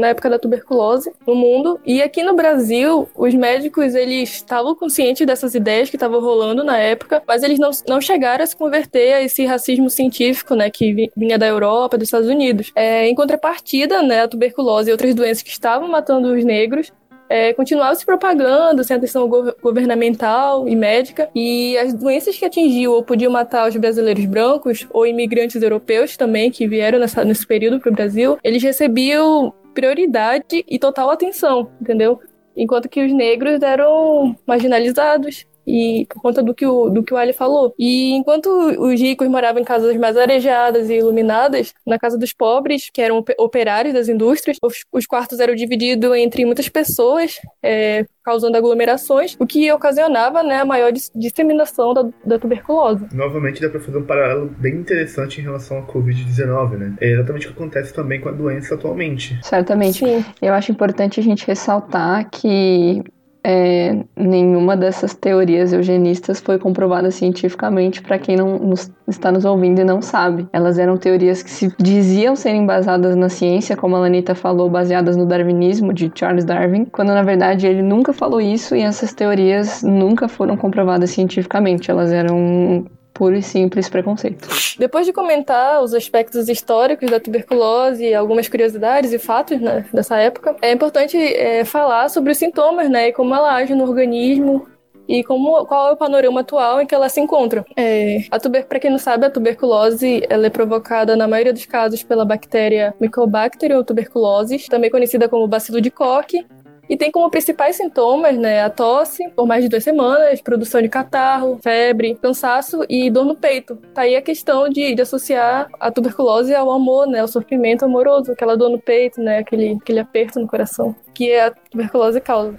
na 0.00 0.08
época 0.08 0.28
da 0.28 0.38
tuberculose 0.38 1.12
no 1.26 1.34
mundo. 1.34 1.80
E 1.86 2.02
aqui 2.02 2.22
no 2.22 2.34
Brasil, 2.34 3.08
os 3.14 3.34
médicos 3.34 3.94
eles 3.94 4.30
estavam 4.30 4.74
conscientes 4.74 5.26
dessas 5.26 5.54
ideias 5.54 5.88
que 5.88 5.96
estavam 5.96 6.20
rolando 6.20 6.64
na 6.64 6.78
época, 6.78 7.22
mas 7.26 7.42
eles 7.42 7.58
não, 7.58 7.70
não 7.88 8.00
chegaram 8.00 8.42
a 8.42 8.46
se 8.46 8.56
converter 8.56 9.14
a 9.14 9.22
esse 9.22 9.44
racismo 9.44 9.88
científico, 9.88 10.54
né, 10.54 10.70
que 10.70 11.10
vinha 11.16 11.38
da 11.38 11.46
Europa, 11.46 11.96
dos 11.96 12.08
Estados 12.08 12.28
Unidos. 12.28 12.72
É, 12.74 13.06
em 13.06 13.14
contrapartida, 13.14 14.02
né, 14.02 14.22
a 14.22 14.28
tuberculose 14.28 14.90
e 14.90 14.92
outras 14.92 15.14
doenças 15.14 15.42
que 15.42 15.51
estavam 15.52 15.88
matando 15.88 16.32
os 16.32 16.44
negros 16.44 16.92
é, 17.32 17.54
continuavam 17.54 17.94
se 17.94 18.04
propagando 18.04 18.84
sem 18.84 18.94
atenção 18.94 19.26
go 19.26 19.54
governamental 19.62 20.68
e 20.68 20.76
médica, 20.76 21.30
e 21.34 21.78
as 21.78 21.94
doenças 21.94 22.36
que 22.36 22.44
atingiam 22.44 22.92
ou 22.92 23.02
podiam 23.02 23.32
matar 23.32 23.66
os 23.66 23.74
brasileiros 23.74 24.26
brancos 24.26 24.86
ou 24.90 25.06
imigrantes 25.06 25.62
europeus 25.62 26.14
também 26.14 26.50
que 26.50 26.68
vieram 26.68 26.98
nessa, 26.98 27.24
nesse 27.24 27.46
período 27.46 27.80
para 27.80 27.90
o 27.90 27.94
Brasil, 27.94 28.38
eles 28.44 28.62
recebiam 28.62 29.50
prioridade 29.72 30.62
e 30.68 30.78
total 30.78 31.08
atenção, 31.08 31.70
entendeu? 31.80 32.20
Enquanto 32.54 32.86
que 32.86 33.02
os 33.02 33.10
negros 33.10 33.62
eram 33.62 34.36
marginalizados, 34.46 35.46
e 35.66 36.06
por 36.08 36.20
conta 36.20 36.42
do 36.42 36.54
que 36.54 36.66
o, 36.66 36.88
do 36.88 37.02
que 37.02 37.14
o 37.14 37.16
Ali 37.16 37.32
falou. 37.32 37.74
E 37.78 38.12
enquanto 38.12 38.46
os 38.46 39.00
ricos 39.00 39.28
moravam 39.28 39.60
em 39.60 39.64
casas 39.64 39.96
mais 39.96 40.16
arejadas 40.16 40.90
e 40.90 40.94
iluminadas, 40.94 41.72
na 41.86 41.98
casa 41.98 42.18
dos 42.18 42.32
pobres, 42.32 42.90
que 42.92 43.00
eram 43.00 43.24
operários 43.38 43.94
das 43.94 44.08
indústrias, 44.08 44.58
os, 44.62 44.84
os 44.92 45.06
quartos 45.06 45.40
eram 45.40 45.54
divididos 45.54 46.14
entre 46.16 46.44
muitas 46.44 46.68
pessoas, 46.68 47.38
é, 47.62 48.04
causando 48.24 48.56
aglomerações, 48.56 49.36
o 49.38 49.46
que 49.46 49.70
ocasionava 49.72 50.42
né, 50.42 50.60
a 50.60 50.64
maior 50.64 50.92
disseminação 50.92 51.92
da, 51.92 52.08
da 52.24 52.38
tuberculose. 52.38 53.06
Novamente 53.12 53.60
dá 53.60 53.68
para 53.68 53.80
fazer 53.80 53.98
um 53.98 54.04
paralelo 54.04 54.46
bem 54.58 54.76
interessante 54.76 55.40
em 55.40 55.44
relação 55.44 55.78
à 55.78 55.82
Covid-19, 55.82 56.76
né? 56.76 56.94
É 57.00 57.10
exatamente 57.12 57.46
o 57.46 57.50
que 57.50 57.56
acontece 57.56 57.92
também 57.92 58.20
com 58.20 58.28
a 58.28 58.32
doença 58.32 58.74
atualmente. 58.74 59.38
Certamente. 59.42 59.98
Sim. 59.98 60.24
Eu 60.40 60.54
acho 60.54 60.70
importante 60.70 61.20
a 61.20 61.22
gente 61.22 61.46
ressaltar 61.46 62.28
que 62.30 63.02
é, 63.44 64.04
nenhuma 64.16 64.76
dessas 64.76 65.14
teorias 65.14 65.72
eugenistas 65.72 66.40
foi 66.40 66.58
comprovada 66.58 67.10
cientificamente 67.10 68.00
para 68.00 68.18
quem 68.18 68.36
não 68.36 68.58
nos, 68.58 68.90
está 69.08 69.32
nos 69.32 69.44
ouvindo 69.44 69.80
e 69.80 69.84
não 69.84 70.00
sabe. 70.00 70.46
Elas 70.52 70.78
eram 70.78 70.96
teorias 70.96 71.42
que 71.42 71.50
se 71.50 71.74
diziam 71.78 72.36
serem 72.36 72.64
baseadas 72.64 73.16
na 73.16 73.28
ciência, 73.28 73.76
como 73.76 73.96
a 73.96 74.00
Lanita 74.00 74.34
falou, 74.34 74.70
baseadas 74.70 75.16
no 75.16 75.26
darwinismo 75.26 75.92
de 75.92 76.10
Charles 76.14 76.44
Darwin, 76.44 76.84
quando 76.84 77.08
na 77.08 77.22
verdade 77.22 77.66
ele 77.66 77.82
nunca 77.82 78.12
falou 78.12 78.40
isso 78.40 78.76
e 78.76 78.82
essas 78.82 79.12
teorias 79.12 79.82
nunca 79.82 80.28
foram 80.28 80.56
comprovadas 80.56 81.10
cientificamente. 81.10 81.90
Elas 81.90 82.12
eram 82.12 82.86
puro 83.22 83.36
e 83.36 83.42
simples 83.42 83.88
preconceito. 83.88 84.48
Depois 84.76 85.06
de 85.06 85.12
comentar 85.12 85.80
os 85.80 85.94
aspectos 85.94 86.48
históricos 86.48 87.08
da 87.08 87.20
tuberculose 87.20 88.04
e 88.04 88.12
algumas 88.12 88.48
curiosidades 88.48 89.12
e 89.12 89.18
fatos 89.18 89.60
né, 89.60 89.86
dessa 89.94 90.16
época, 90.16 90.56
é 90.60 90.72
importante 90.72 91.16
é, 91.16 91.64
falar 91.64 92.08
sobre 92.08 92.32
os 92.32 92.38
sintomas 92.38 92.90
né, 92.90 93.10
e 93.10 93.12
como 93.12 93.32
ela 93.32 93.54
age 93.54 93.76
no 93.76 93.84
organismo 93.84 94.66
e 95.06 95.22
como, 95.22 95.64
qual 95.66 95.90
é 95.90 95.92
o 95.92 95.96
panorama 95.96 96.40
atual 96.40 96.80
em 96.80 96.86
que 96.86 96.96
ela 96.96 97.08
se 97.08 97.20
encontra. 97.20 97.64
É, 97.76 98.24
a 98.28 98.40
tuber, 98.40 98.66
para 98.66 98.80
quem 98.80 98.90
não 98.90 98.98
sabe, 98.98 99.24
a 99.24 99.30
tuberculose 99.30 100.26
ela 100.28 100.48
é 100.48 100.50
provocada 100.50 101.14
na 101.14 101.28
maioria 101.28 101.52
dos 101.52 101.64
casos 101.64 102.02
pela 102.02 102.24
bactéria 102.24 102.92
Mycobacterium 102.98 103.84
tuberculosis, 103.84 104.66
também 104.66 104.90
conhecida 104.90 105.28
como 105.28 105.46
bacilo 105.46 105.80
de 105.80 105.92
Koch, 105.92 106.44
e 106.88 106.96
tem 106.96 107.10
como 107.10 107.30
principais 107.30 107.76
sintomas, 107.76 108.36
né, 108.36 108.62
a 108.62 108.70
tosse 108.70 109.28
por 109.30 109.46
mais 109.46 109.62
de 109.62 109.68
duas 109.68 109.84
semanas, 109.84 110.40
produção 110.40 110.82
de 110.82 110.88
catarro, 110.88 111.58
febre, 111.62 112.18
cansaço 112.20 112.84
e 112.88 113.10
dor 113.10 113.24
no 113.24 113.36
peito. 113.36 113.76
Tá 113.94 114.02
aí 114.02 114.16
a 114.16 114.22
questão 114.22 114.68
de, 114.68 114.94
de 114.94 115.02
associar 115.02 115.68
a 115.78 115.90
tuberculose 115.90 116.54
ao 116.54 116.70
amor, 116.70 117.06
né, 117.06 117.20
ao 117.20 117.28
sofrimento 117.28 117.84
amoroso, 117.84 118.32
aquela 118.32 118.56
dor 118.56 118.70
no 118.70 118.78
peito, 118.78 119.20
né, 119.20 119.38
aquele, 119.38 119.78
aquele 119.80 120.00
aperto 120.00 120.40
no 120.40 120.46
coração, 120.46 120.94
que 121.14 121.30
é 121.30 121.46
a 121.46 121.50
tuberculose 121.50 122.20
causa. 122.20 122.58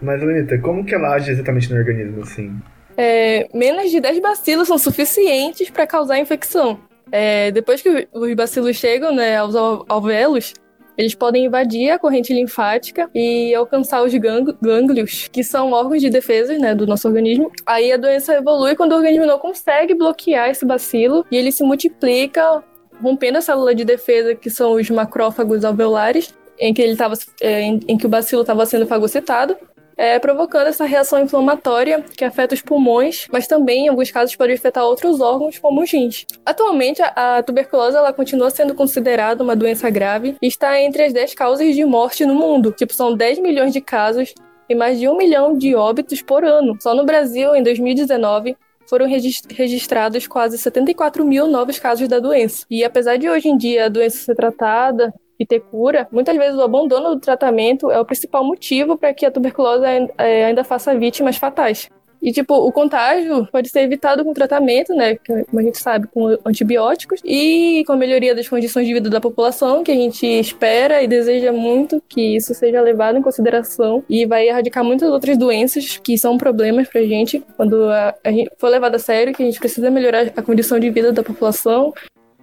Mas, 0.00 0.22
Lenita, 0.22 0.58
como 0.58 0.84
que 0.84 0.94
ela 0.94 1.14
age 1.14 1.30
exatamente 1.30 1.72
no 1.72 1.78
organismo, 1.78 2.22
assim? 2.22 2.54
É, 2.96 3.48
menos 3.52 3.90
de 3.90 4.00
10 4.00 4.20
bacilos 4.20 4.68
são 4.68 4.78
suficientes 4.78 5.70
para 5.70 5.86
causar 5.86 6.18
infecção. 6.18 6.78
É, 7.10 7.50
depois 7.50 7.82
que 7.82 8.08
os 8.12 8.34
bacilos 8.34 8.76
chegam 8.76 9.14
né, 9.14 9.36
aos 9.36 9.54
alvéolos, 9.88 10.52
eles 10.96 11.14
podem 11.14 11.46
invadir 11.46 11.90
a 11.90 11.98
corrente 11.98 12.32
linfática 12.32 13.10
e 13.14 13.54
alcançar 13.54 14.02
os 14.02 14.12
gânglios, 14.14 15.28
que 15.28 15.42
são 15.42 15.72
órgãos 15.72 16.00
de 16.00 16.10
defesa 16.10 16.56
né, 16.58 16.74
do 16.74 16.86
nosso 16.86 17.08
organismo. 17.08 17.50
Aí 17.66 17.92
a 17.92 17.96
doença 17.96 18.34
evolui 18.34 18.76
quando 18.76 18.92
o 18.92 18.96
organismo 18.96 19.26
não 19.26 19.38
consegue 19.38 19.94
bloquear 19.94 20.50
esse 20.50 20.64
bacilo 20.64 21.26
e 21.30 21.36
ele 21.36 21.50
se 21.50 21.64
multiplica, 21.64 22.62
rompendo 23.02 23.38
a 23.38 23.42
célula 23.42 23.74
de 23.74 23.84
defesa, 23.84 24.34
que 24.34 24.50
são 24.50 24.72
os 24.72 24.88
macrófagos 24.90 25.64
alveolares, 25.64 26.34
em 26.58 26.72
que 26.72 26.80
ele 26.80 26.96
tava, 26.96 27.14
é, 27.40 27.62
em, 27.62 27.80
em 27.88 27.98
que 27.98 28.06
o 28.06 28.08
bacilo 28.08 28.42
estava 28.42 28.64
sendo 28.64 28.86
fagocitado 28.86 29.56
é, 29.96 30.18
provocando 30.18 30.68
essa 30.68 30.84
reação 30.84 31.22
inflamatória 31.22 32.02
que 32.16 32.24
afeta 32.24 32.54
os 32.54 32.62
pulmões, 32.62 33.26
mas 33.32 33.46
também, 33.46 33.86
em 33.86 33.88
alguns 33.88 34.10
casos, 34.10 34.34
pode 34.36 34.52
afetar 34.52 34.84
outros 34.84 35.20
órgãos, 35.20 35.58
como 35.58 35.82
os 35.82 35.90
rins. 35.90 36.24
Atualmente, 36.44 37.02
a, 37.02 37.38
a 37.38 37.42
tuberculose 37.42 37.96
ela 37.96 38.12
continua 38.12 38.50
sendo 38.50 38.74
considerada 38.74 39.42
uma 39.42 39.56
doença 39.56 39.88
grave 39.90 40.36
e 40.40 40.46
está 40.46 40.80
entre 40.80 41.04
as 41.04 41.12
10 41.12 41.34
causas 41.34 41.74
de 41.74 41.84
morte 41.84 42.24
no 42.24 42.34
mundo. 42.34 42.72
Tipo, 42.72 42.92
são 42.92 43.16
10 43.16 43.38
milhões 43.38 43.72
de 43.72 43.80
casos 43.80 44.34
e 44.68 44.74
mais 44.74 44.98
de 44.98 45.08
um 45.08 45.16
milhão 45.16 45.56
de 45.56 45.74
óbitos 45.74 46.22
por 46.22 46.44
ano. 46.44 46.76
Só 46.80 46.94
no 46.94 47.04
Brasil, 47.04 47.54
em 47.54 47.62
2019, 47.62 48.56
foram 48.88 49.06
registrados 49.06 50.26
quase 50.26 50.58
74 50.58 51.24
mil 51.24 51.46
novos 51.46 51.78
casos 51.78 52.08
da 52.08 52.18
doença. 52.18 52.66
E 52.70 52.84
apesar 52.84 53.16
de 53.16 53.28
hoje 53.28 53.48
em 53.48 53.56
dia 53.56 53.86
a 53.86 53.88
doença 53.88 54.18
ser 54.18 54.34
tratada 54.34 55.12
e 55.44 55.46
ter 55.46 55.60
cura, 55.60 56.08
muitas 56.10 56.36
vezes 56.36 56.56
o 56.56 56.62
abandono 56.62 57.10
do 57.10 57.20
tratamento 57.20 57.90
é 57.90 58.00
o 58.00 58.04
principal 58.04 58.44
motivo 58.44 58.96
para 58.96 59.14
que 59.14 59.24
a 59.24 59.30
tuberculose 59.30 59.84
é, 60.18 60.46
ainda 60.46 60.64
faça 60.64 60.96
vítimas 60.96 61.36
fatais. 61.36 61.88
E, 62.24 62.32
tipo, 62.32 62.54
o 62.54 62.72
contágio 62.72 63.46
pode 63.52 63.68
ser 63.68 63.80
evitado 63.80 64.24
com 64.24 64.32
tratamento, 64.32 64.94
né? 64.94 65.18
Como 65.26 65.60
a 65.60 65.62
gente 65.62 65.76
sabe, 65.76 66.08
com 66.08 66.38
antibióticos 66.42 67.20
e 67.22 67.84
com 67.86 67.92
a 67.92 67.96
melhoria 67.96 68.34
das 68.34 68.48
condições 68.48 68.86
de 68.86 68.94
vida 68.94 69.10
da 69.10 69.20
população, 69.20 69.84
que 69.84 69.92
a 69.92 69.94
gente 69.94 70.24
espera 70.24 71.02
e 71.02 71.06
deseja 71.06 71.52
muito 71.52 72.02
que 72.08 72.36
isso 72.36 72.54
seja 72.54 72.80
levado 72.80 73.18
em 73.18 73.22
consideração 73.22 74.02
e 74.08 74.24
vai 74.24 74.48
erradicar 74.48 74.82
muitas 74.82 75.10
outras 75.10 75.36
doenças 75.36 75.98
que 75.98 76.16
são 76.16 76.38
problemas 76.38 76.88
pra 76.88 77.02
gente 77.02 77.44
quando 77.58 77.90
a, 77.90 78.14
a 78.24 78.30
gente 78.30 78.50
for 78.56 78.68
levado 78.68 78.94
a 78.94 78.98
sério, 78.98 79.34
que 79.34 79.42
a 79.42 79.46
gente 79.46 79.60
precisa 79.60 79.90
melhorar 79.90 80.26
a 80.34 80.42
condição 80.42 80.80
de 80.80 80.88
vida 80.88 81.12
da 81.12 81.22
população 81.22 81.92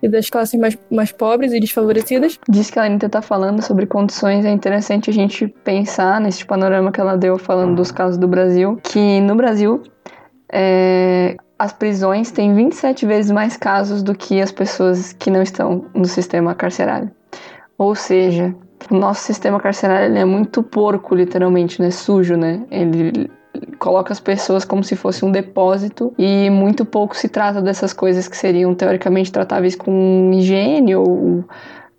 e 0.02 0.10
das 0.10 0.30
classes 0.30 0.60
mais, 0.60 0.78
mais 0.90 1.12
pobres 1.12 1.54
e 1.54 1.60
desfavorecidas. 1.60 2.40
Diz 2.50 2.70
que 2.70 2.80
a 2.80 2.84
Anitta 2.84 3.10
tá 3.10 3.22
falando 3.22 3.62
sobre 3.62 3.86
condições, 3.86 4.46
é 4.46 4.52
interessante 4.52 5.10
a 5.10 5.14
gente 5.14 5.48
pensar 5.64 6.20
nesse 6.20 6.46
panorama 6.46 6.92
que 6.92 7.00
ela 7.00 7.18
deu 7.18 7.38
falando 7.38 7.76
dos 7.76 7.92
casos 7.92 8.18
do 8.18 8.28
Brasil, 8.28 8.80
que 8.84 9.22
no 9.22 9.36
Brasil 9.36 9.84
é, 10.52 11.38
as 11.58 11.72
prisões 11.72 12.32
têm 12.32 12.54
27 12.54 13.06
vezes 13.06 13.32
mais 13.32 13.56
casos 13.56 14.02
do 14.02 14.16
que 14.16 14.42
as 14.42 14.52
pessoas 14.52 15.14
que 15.14 15.30
não 15.30 15.42
estão 15.42 15.86
no 15.94 16.06
sistema 16.06 16.56
carcerário. 16.56 17.12
Ou 17.78 17.96
seja, 17.96 18.54
o 18.90 18.96
nosso 18.96 19.22
sistema 19.22 19.60
carcerário 19.60 20.16
é 20.16 20.26
muito 20.26 20.64
porco, 20.64 21.16
literalmente, 21.16 21.82
né? 21.82 21.92
Sujo, 21.92 22.36
né? 22.36 22.66
Ele 22.70 23.30
coloca 23.78 24.14
as 24.14 24.20
pessoas 24.20 24.64
como 24.64 24.84
se 24.84 24.96
fosse 24.96 25.26
um 25.26 25.32
depósito 25.32 26.14
e 26.18 26.50
muito 26.50 26.86
pouco 26.86 27.16
se 27.18 27.28
trata 27.28 27.62
dessas 27.62 27.94
coisas 27.94 28.28
que 28.28 28.38
seriam 28.38 28.74
teoricamente 28.74 29.32
tratáveis 29.32 29.76
com 29.76 30.32
higiene 30.34 30.96
ou 30.96 31.44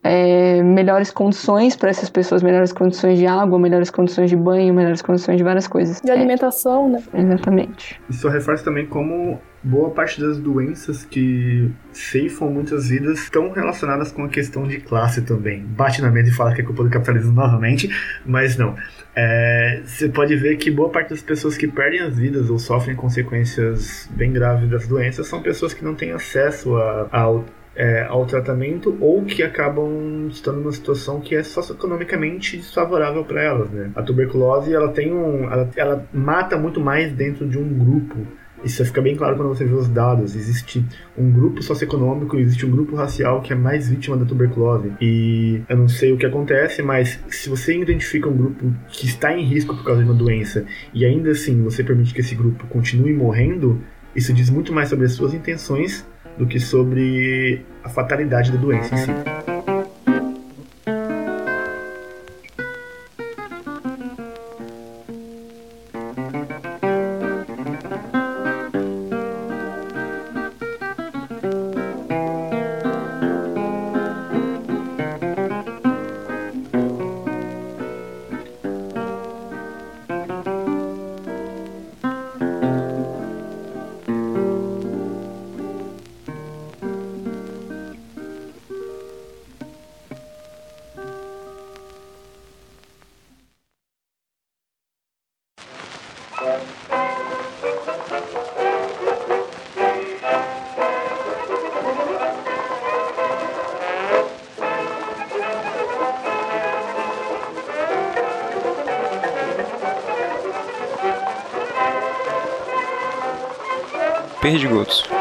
é, 0.03 0.63
melhores 0.63 1.11
condições 1.11 1.77
para 1.77 1.91
essas 1.91 2.11
pessoas, 2.11 2.43
melhores 2.43 2.73
condições 2.73 3.19
de 3.19 3.27
água, 3.27 3.59
melhores 3.59 3.91
condições 3.91 4.31
de 4.31 4.37
banho, 4.37 4.75
melhores 4.75 5.01
condições 5.01 5.37
de 5.37 5.45
várias 5.45 5.69
coisas. 5.69 6.01
De 6.01 6.11
alimentação, 6.11 6.89
né? 6.89 7.03
Exatamente. 7.15 8.01
Isso 8.11 8.29
reforça 8.29 8.65
também 8.65 8.87
como 8.87 9.41
boa 9.63 9.91
parte 9.91 10.21
das 10.21 10.39
doenças 10.39 11.05
que 11.05 11.71
ceifam 11.93 12.51
muitas 12.51 12.89
vidas 12.89 13.21
estão 13.21 13.53
relacionadas 13.53 14.11
com 14.11 14.25
a 14.25 14.29
questão 14.29 14.67
de 14.67 14.81
classe 14.81 15.23
também. 15.23 15.63
Bate 15.63 16.03
na 16.03 16.11
mesa 16.11 16.31
e 16.31 16.33
fala 16.33 16.53
que 16.53 16.63
é 16.63 16.65
culpa 16.65 16.83
do 16.83 16.91
capitalismo 16.91 17.33
novamente, 17.33 17.89
mas 18.27 18.57
não. 18.57 18.75
É, 19.15 19.83
você 19.85 20.09
pode 20.09 20.35
ver 20.37 20.57
que 20.57 20.71
boa 20.71 20.89
parte 20.89 21.11
das 21.11 21.21
pessoas 21.21 21.57
que 21.57 21.69
perdem 21.69 22.01
as 22.01 22.17
vidas 22.17 22.49
ou 22.49 22.59
sofrem 22.59 22.97
consequências 22.97 24.09
bem 24.13 24.33
graves 24.33 24.69
das 24.71 24.89
doenças 24.89 25.27
são 25.27 25.43
pessoas 25.43 25.75
que 25.75 25.85
não 25.85 25.95
têm 25.95 26.13
acesso 26.13 26.77
a, 26.77 27.09
ao 27.13 27.45
é, 27.75 28.03
ao 28.03 28.27
tratamento 28.27 28.97
ou 29.01 29.25
que 29.25 29.43
acabam 29.43 30.29
estando 30.29 30.59
numa 30.59 30.73
situação 30.73 31.21
que 31.21 31.35
é 31.35 31.43
socioeconomicamente 31.43 32.57
desfavorável 32.57 33.25
para 33.25 33.43
elas, 33.43 33.71
né? 33.71 33.91
A 33.95 34.03
tuberculose, 34.03 34.75
ela 34.75 34.89
tem 34.89 35.13
um, 35.13 35.51
ela, 35.51 35.71
ela 35.77 36.07
mata 36.13 36.57
muito 36.57 36.81
mais 36.81 37.13
dentro 37.13 37.49
de 37.49 37.59
um 37.59 37.67
grupo 37.67 38.27
isso 38.65 38.85
fica 38.85 39.01
bem 39.01 39.17
claro 39.17 39.37
quando 39.37 39.49
você 39.49 39.65
vê 39.65 39.75
os 39.75 39.89
dados. 39.89 40.35
Existe 40.35 40.85
um 41.17 41.31
grupo 41.31 41.63
socioeconômico, 41.63 42.37
existe 42.37 42.65
um 42.67 42.71
grupo 42.71 42.97
racial 42.97 43.41
que 43.41 43.53
é 43.53 43.57
mais 43.57 43.89
vítima 43.89 44.17
da 44.17 44.25
tuberculose. 44.25 44.93
E 45.01 45.61
eu 45.69 45.77
não 45.77 45.89
sei 45.89 46.13
o 46.13 46.17
que 46.17 46.27
acontece, 46.27 46.83
mas 46.83 47.19
se 47.29 47.49
você 47.49 47.77
identifica 47.79 48.29
um 48.29 48.37
grupo 48.37 48.73
que 48.89 49.07
está 49.07 49.37
em 49.37 49.45
risco 49.45 49.77
por 49.77 49.85
causa 49.85 50.03
de 50.03 50.09
uma 50.09 50.17
doença 50.17 50.65
e 50.95 51.05
ainda 51.05 51.31
assim 51.31 51.63
você 51.63 51.83
permite 51.83 52.15
que 52.15 52.21
esse 52.21 52.35
grupo 52.35 52.67
continue 52.69 53.13
morrendo, 53.13 53.81
isso 54.15 54.33
diz 54.33 54.51
muito 54.51 54.73
mais 54.73 54.89
sobre 54.89 55.07
as 55.07 55.13
suas 55.13 55.35
intenções 55.35 56.07
do 56.39 56.47
que 56.47 56.59
sobre 56.59 57.65
a 57.85 57.89
fatalidade 57.89 58.53
da 58.53 58.59
doença 58.59 58.95
em 58.95 58.99
si. 58.99 59.52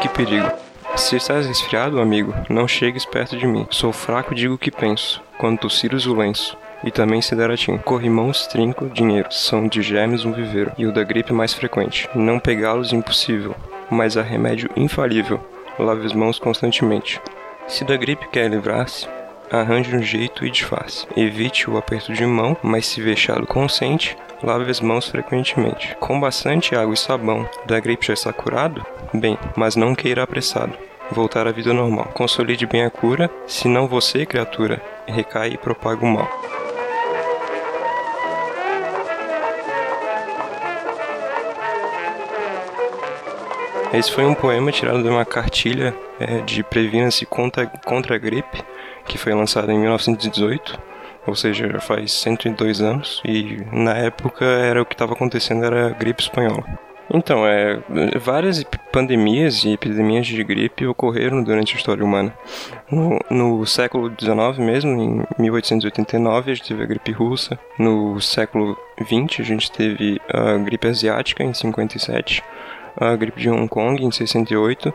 Que 0.00 0.08
perigo. 0.08 0.50
Se 0.96 1.16
estás 1.16 1.46
resfriado, 1.46 2.00
amigo, 2.00 2.34
não 2.48 2.68
chegues 2.68 3.04
perto 3.04 3.36
de 3.36 3.46
mim. 3.46 3.66
Sou 3.70 3.92
fraco, 3.92 4.34
digo 4.34 4.54
o 4.54 4.58
que 4.58 4.70
penso. 4.70 5.22
Quando 5.38 5.60
tossires 5.60 6.06
o 6.06 6.14
lenço. 6.14 6.56
E 6.84 6.90
também 6.90 7.22
sideratim. 7.22 7.78
Corrimãos, 7.78 8.46
trinco, 8.46 8.90
dinheiro. 8.90 9.32
São 9.32 9.66
de 9.66 9.82
germes 9.82 10.24
um 10.24 10.32
viveiro. 10.32 10.72
E 10.76 10.86
o 10.86 10.92
da 10.92 11.02
gripe 11.02 11.32
mais 11.32 11.54
frequente. 11.54 12.08
Não 12.14 12.38
pegá-los 12.38 12.92
impossível. 12.92 13.54
Mas 13.90 14.16
há 14.16 14.22
remédio 14.22 14.68
infalível. 14.76 15.40
Lave 15.78 16.06
as 16.06 16.12
mãos 16.12 16.38
constantemente. 16.38 17.20
Se 17.66 17.84
da 17.84 17.96
gripe 17.96 18.28
quer 18.28 18.50
livrar-se, 18.50 19.08
arranje 19.50 19.96
um 19.96 20.02
jeito 20.02 20.44
e 20.44 20.50
disfarce. 20.50 21.06
Evite 21.16 21.70
o 21.70 21.76
aperto 21.76 22.12
de 22.12 22.26
mão, 22.26 22.56
mas 22.62 22.86
se 22.86 23.00
vexado 23.00 23.46
consente, 23.46 24.16
lave 24.42 24.70
as 24.70 24.80
mãos 24.80 25.08
frequentemente. 25.08 25.96
Com 26.00 26.20
bastante 26.20 26.74
água 26.74 26.94
e 26.94 26.96
sabão. 26.96 27.48
Da 27.64 27.80
gripe 27.80 28.06
já 28.06 28.14
está 28.14 28.32
curado? 28.32 28.84
Bem, 29.14 29.38
mas 29.54 29.76
não 29.76 29.94
queira 29.94 30.22
apressado. 30.22 30.72
Voltar 31.10 31.46
à 31.46 31.52
vida 31.52 31.74
normal. 31.74 32.10
Consolide 32.14 32.66
bem 32.66 32.84
a 32.84 32.90
cura, 32.90 33.30
senão 33.46 33.86
você, 33.86 34.24
criatura, 34.24 34.80
recai 35.06 35.50
e 35.50 35.58
propaga 35.58 36.04
o 36.04 36.08
mal. 36.08 36.28
Esse 43.92 44.10
foi 44.10 44.24
um 44.24 44.34
poema 44.34 44.72
tirado 44.72 45.02
de 45.02 45.08
uma 45.10 45.26
cartilha 45.26 45.94
é, 46.18 46.38
de 46.38 46.62
previna-se 46.62 47.26
contra, 47.26 47.66
contra 47.66 48.14
a 48.14 48.18
gripe, 48.18 48.64
que 49.06 49.18
foi 49.18 49.34
lançada 49.34 49.70
em 49.70 49.78
1918, 49.78 50.80
ou 51.26 51.34
seja, 51.34 51.68
já 51.68 51.78
faz 51.78 52.10
102 52.12 52.80
anos, 52.80 53.20
e 53.22 53.58
na 53.70 53.92
época 53.92 54.46
era 54.46 54.80
o 54.80 54.86
que 54.86 54.94
estava 54.94 55.12
acontecendo 55.12 55.66
era 55.66 55.88
a 55.88 55.90
gripe 55.90 56.22
espanhola. 56.22 56.64
Então, 57.10 57.46
é, 57.46 57.78
várias 58.18 58.64
pandemias 58.92 59.64
e 59.64 59.72
epidemias 59.72 60.26
de 60.26 60.42
gripe 60.42 60.86
ocorreram 60.86 61.42
durante 61.42 61.74
a 61.74 61.76
história 61.76 62.04
humana. 62.04 62.32
No, 62.90 63.18
no 63.30 63.66
século 63.66 64.10
XIX 64.10 64.58
mesmo, 64.58 64.90
em 64.90 65.24
1889, 65.38 66.50
a 66.50 66.54
gente 66.54 66.68
teve 66.68 66.82
a 66.82 66.86
gripe 66.86 67.12
russa. 67.12 67.58
No 67.78 68.20
século 68.20 68.76
XX, 68.98 69.40
a 69.40 69.42
gente 69.42 69.70
teve 69.70 70.20
a 70.28 70.56
gripe 70.58 70.86
asiática, 70.88 71.42
em 71.42 71.52
57 71.52 72.42
a 72.96 73.16
gripe 73.16 73.40
de 73.40 73.48
Hong 73.48 73.68
Kong 73.68 74.04
em 74.04 74.10
68. 74.10 74.92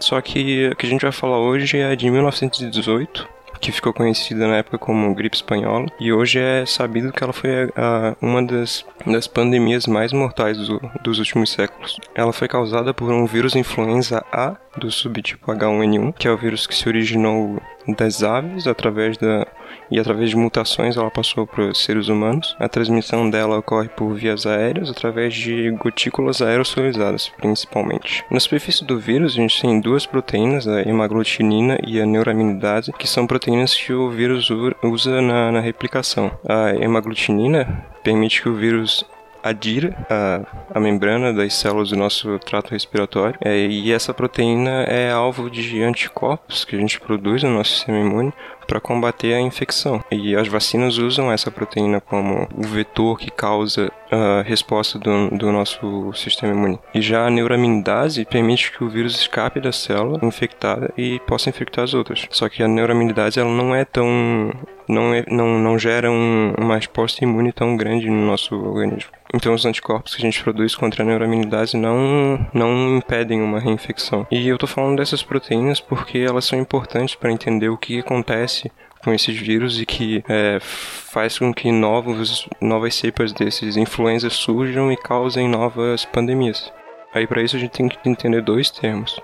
Só 0.00 0.20
que 0.20 0.68
o 0.68 0.76
que 0.76 0.86
a 0.86 0.88
gente 0.88 1.02
vai 1.02 1.12
falar 1.12 1.38
hoje 1.38 1.78
é 1.78 1.94
de 1.96 2.10
1918, 2.10 3.28
que 3.60 3.72
ficou 3.72 3.92
conhecida 3.92 4.46
na 4.48 4.56
época 4.56 4.78
como 4.78 5.14
gripe 5.14 5.36
espanhola, 5.36 5.86
e 6.00 6.12
hoje 6.12 6.38
é 6.38 6.64
sabido 6.66 7.12
que 7.12 7.22
ela 7.22 7.32
foi 7.32 7.70
a, 7.76 8.16
uma 8.20 8.42
das, 8.42 8.84
das 9.06 9.26
pandemias 9.26 9.86
mais 9.86 10.12
mortais 10.12 10.56
do, 10.56 10.80
dos 11.02 11.18
últimos 11.18 11.50
séculos. 11.50 11.98
Ela 12.14 12.32
foi 12.32 12.48
causada 12.48 12.94
por 12.94 13.10
um 13.10 13.26
vírus 13.26 13.54
influenza 13.54 14.24
A 14.32 14.56
do 14.78 14.90
subtipo 14.90 15.52
H1N1, 15.52 16.14
que 16.14 16.28
é 16.28 16.30
o 16.30 16.36
vírus 16.36 16.66
que 16.66 16.74
se 16.74 16.88
originou 16.88 17.60
das 17.96 18.22
aves 18.22 18.66
através 18.66 19.16
da 19.16 19.46
e 19.90 19.98
através 19.98 20.30
de 20.30 20.36
mutações 20.36 20.96
ela 20.96 21.10
passou 21.10 21.46
para 21.46 21.64
os 21.64 21.82
seres 21.82 22.08
humanos. 22.08 22.56
A 22.58 22.68
transmissão 22.68 23.28
dela 23.28 23.58
ocorre 23.58 23.88
por 23.88 24.14
vias 24.14 24.46
aéreas 24.46 24.88
através 24.88 25.34
de 25.34 25.70
gotículas 25.72 26.40
aerossolizadas, 26.40 27.28
principalmente. 27.38 28.24
Na 28.30 28.38
superfície 28.38 28.84
do 28.84 28.98
vírus 28.98 29.32
a 29.32 29.36
gente 29.36 29.60
tem 29.60 29.80
duas 29.80 30.06
proteínas, 30.06 30.68
a 30.68 30.82
hemaglutinina 30.82 31.78
e 31.84 32.00
a 32.00 32.06
neuraminidase, 32.06 32.92
que 32.92 33.08
são 33.08 33.26
proteínas 33.26 33.49
que 33.76 33.92
o 33.92 34.10
vírus 34.10 34.48
usa 34.82 35.20
na, 35.20 35.52
na 35.52 35.60
replicação. 35.60 36.30
A 36.48 36.74
hemaglutinina 36.74 37.84
permite 38.02 38.42
que 38.42 38.48
o 38.48 38.54
vírus 38.54 39.04
adira 39.42 39.96
a, 40.08 40.76
a 40.76 40.80
membrana 40.80 41.32
das 41.32 41.54
células 41.54 41.90
do 41.90 41.96
nosso 41.96 42.38
trato 42.40 42.72
respiratório 42.72 43.38
é, 43.42 43.56
e 43.56 43.92
essa 43.92 44.12
proteína 44.12 44.82
é 44.82 45.10
alvo 45.10 45.50
de 45.50 45.82
anticorpos 45.82 46.64
que 46.64 46.76
a 46.76 46.78
gente 46.78 47.00
produz 47.00 47.42
no 47.42 47.50
nosso 47.50 47.70
sistema 47.70 47.98
imune 47.98 48.32
para 48.66 48.80
combater 48.80 49.34
a 49.34 49.40
infecção. 49.40 50.02
E 50.10 50.36
as 50.36 50.46
vacinas 50.46 50.98
usam 50.98 51.32
essa 51.32 51.50
proteína 51.50 52.00
como 52.00 52.46
o 52.54 52.62
vetor 52.62 53.18
que 53.18 53.30
causa 53.30 53.90
a 54.10 54.42
resposta 54.42 54.98
do, 54.98 55.30
do 55.30 55.52
nosso 55.52 56.12
sistema 56.14 56.52
imune. 56.52 56.78
E 56.94 57.00
já 57.00 57.26
a 57.26 57.30
neuraminidase 57.30 58.24
permite 58.24 58.72
que 58.72 58.82
o 58.82 58.88
vírus 58.88 59.14
escape 59.14 59.60
da 59.60 59.72
célula 59.72 60.18
infectada 60.22 60.92
e 60.96 61.20
possa 61.20 61.48
infectar 61.48 61.84
as 61.84 61.94
outras. 61.94 62.26
Só 62.30 62.48
que 62.48 62.62
a 62.62 62.68
neuraminidase 62.68 63.38
ela 63.38 63.50
não 63.50 63.74
é 63.74 63.84
tão 63.84 64.52
não, 64.88 65.14
é, 65.14 65.24
não, 65.28 65.58
não 65.58 65.78
gera 65.78 66.10
um, 66.10 66.52
uma 66.58 66.74
resposta 66.74 67.22
imune 67.22 67.52
tão 67.52 67.76
grande 67.76 68.10
no 68.10 68.26
nosso 68.26 68.56
organismo. 68.56 69.12
Então 69.32 69.54
os 69.54 69.64
anticorpos 69.64 70.14
que 70.14 70.22
a 70.22 70.24
gente 70.24 70.42
produz 70.42 70.74
contra 70.74 71.04
a 71.04 71.06
neuraminidase 71.06 71.76
não, 71.76 72.44
não 72.52 72.96
impedem 72.96 73.40
uma 73.40 73.60
reinfecção. 73.60 74.26
E 74.30 74.48
eu 74.48 74.58
tô 74.58 74.66
falando 74.66 74.96
dessas 74.96 75.22
proteínas 75.22 75.80
porque 75.80 76.18
elas 76.18 76.44
são 76.44 76.58
importantes 76.58 77.14
para 77.14 77.30
entender 77.30 77.68
o 77.68 77.78
que 77.78 78.00
acontece 78.00 78.72
com 79.02 79.12
esses 79.12 79.36
vírus 79.36 79.80
e 79.80 79.86
que 79.86 80.22
é, 80.28 80.58
faz 80.60 81.38
com 81.38 81.52
que 81.52 81.72
novos, 81.72 82.48
novas 82.60 82.94
cepas 82.94 83.32
desses 83.32 83.76
influenzas 83.76 84.34
surjam 84.34 84.92
e 84.92 84.96
causem 84.96 85.48
novas 85.48 86.04
pandemias. 86.04 86.72
Aí 87.12 87.26
para 87.26 87.42
isso 87.42 87.56
a 87.56 87.58
gente 87.58 87.72
tem 87.72 87.88
que 87.88 88.08
entender 88.08 88.40
dois 88.40 88.70
termos, 88.70 89.20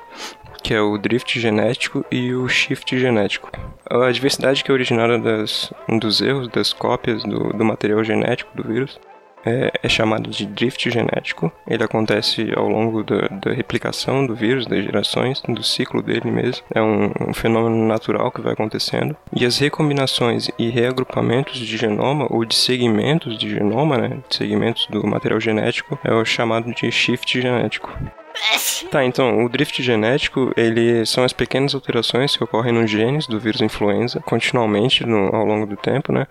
que 0.63 0.75
é 0.75 0.81
o 0.81 0.99
drift 0.99 1.39
genético 1.39 2.05
e 2.11 2.35
o 2.35 2.49
shift 2.49 2.99
genético. 2.99 3.51
A 3.89 4.11
diversidade 4.11 4.65
que 4.65 4.71
é 4.71 4.75
originada 4.75 5.19
das, 5.19 5.73
dos 6.01 6.21
erros, 6.21 6.49
das 6.49 6.73
cópias 6.73 7.23
do, 7.23 7.53
do 7.53 7.65
material 7.65 8.03
genético 8.03 8.51
do 8.57 8.67
vírus, 8.67 8.99
é, 9.47 9.71
é, 9.83 9.89
chamado 9.89 10.29
de 10.29 10.45
drift 10.45 10.91
genético. 10.91 11.53
Ele 11.67 11.85
acontece 11.85 12.53
ao 12.55 12.69
longo 12.69 13.05
da, 13.05 13.29
da, 13.29 13.53
replicação 13.53 14.27
do 14.27 14.35
vírus, 14.35 14.67
das 14.67 14.85
gerações, 14.85 15.41
do 15.49 15.63
ciclo 15.63 16.03
dele 16.03 16.31
mesmo. 16.31 16.65
É 16.75 16.83
um, 16.83 17.13
um, 17.29 17.33
fenômeno 17.33 17.87
natural 17.87 18.31
que 18.33 18.41
vai 18.41 18.53
acontecendo. 18.53 19.17
E 19.33 19.47
as 19.47 19.59
recombinações 19.59 20.51
e 20.59 20.69
reagrupamentos 20.69 21.59
de 21.59 21.77
genoma, 21.77 22.27
ou 22.29 22.45
de 22.45 22.55
segmentos 22.55 23.39
de 23.39 23.49
genoma, 23.49 23.97
né, 23.97 24.19
de 24.29 24.37
segmentos 24.37 24.87
do 24.91 25.07
material 25.07 25.41
genético, 25.41 25.99
é 26.03 26.13
o 26.13 26.25
chamado 26.25 26.73
de 26.75 26.91
shift 26.91 27.41
genético. 27.41 27.97
Tá, 28.91 29.05
então, 29.05 29.45
o 29.45 29.49
drift 29.49 29.83
genético, 29.83 30.53
ele 30.57 31.05
são 31.07 31.25
as 31.25 31.33
pequenas 31.33 31.75
alterações 31.75 32.37
que 32.37 32.45
ocorrem 32.45 32.73
nos 32.73 32.91
genes 32.91 33.27
do 33.27 33.41
vírus 33.41 33.61
influenza 33.61 34.21
continuamente 34.21 35.05
no, 35.05 35.35
ao 35.35 35.45
longo 35.45 35.67
do 35.67 35.77
tempo, 35.77 36.13
né? 36.13 36.27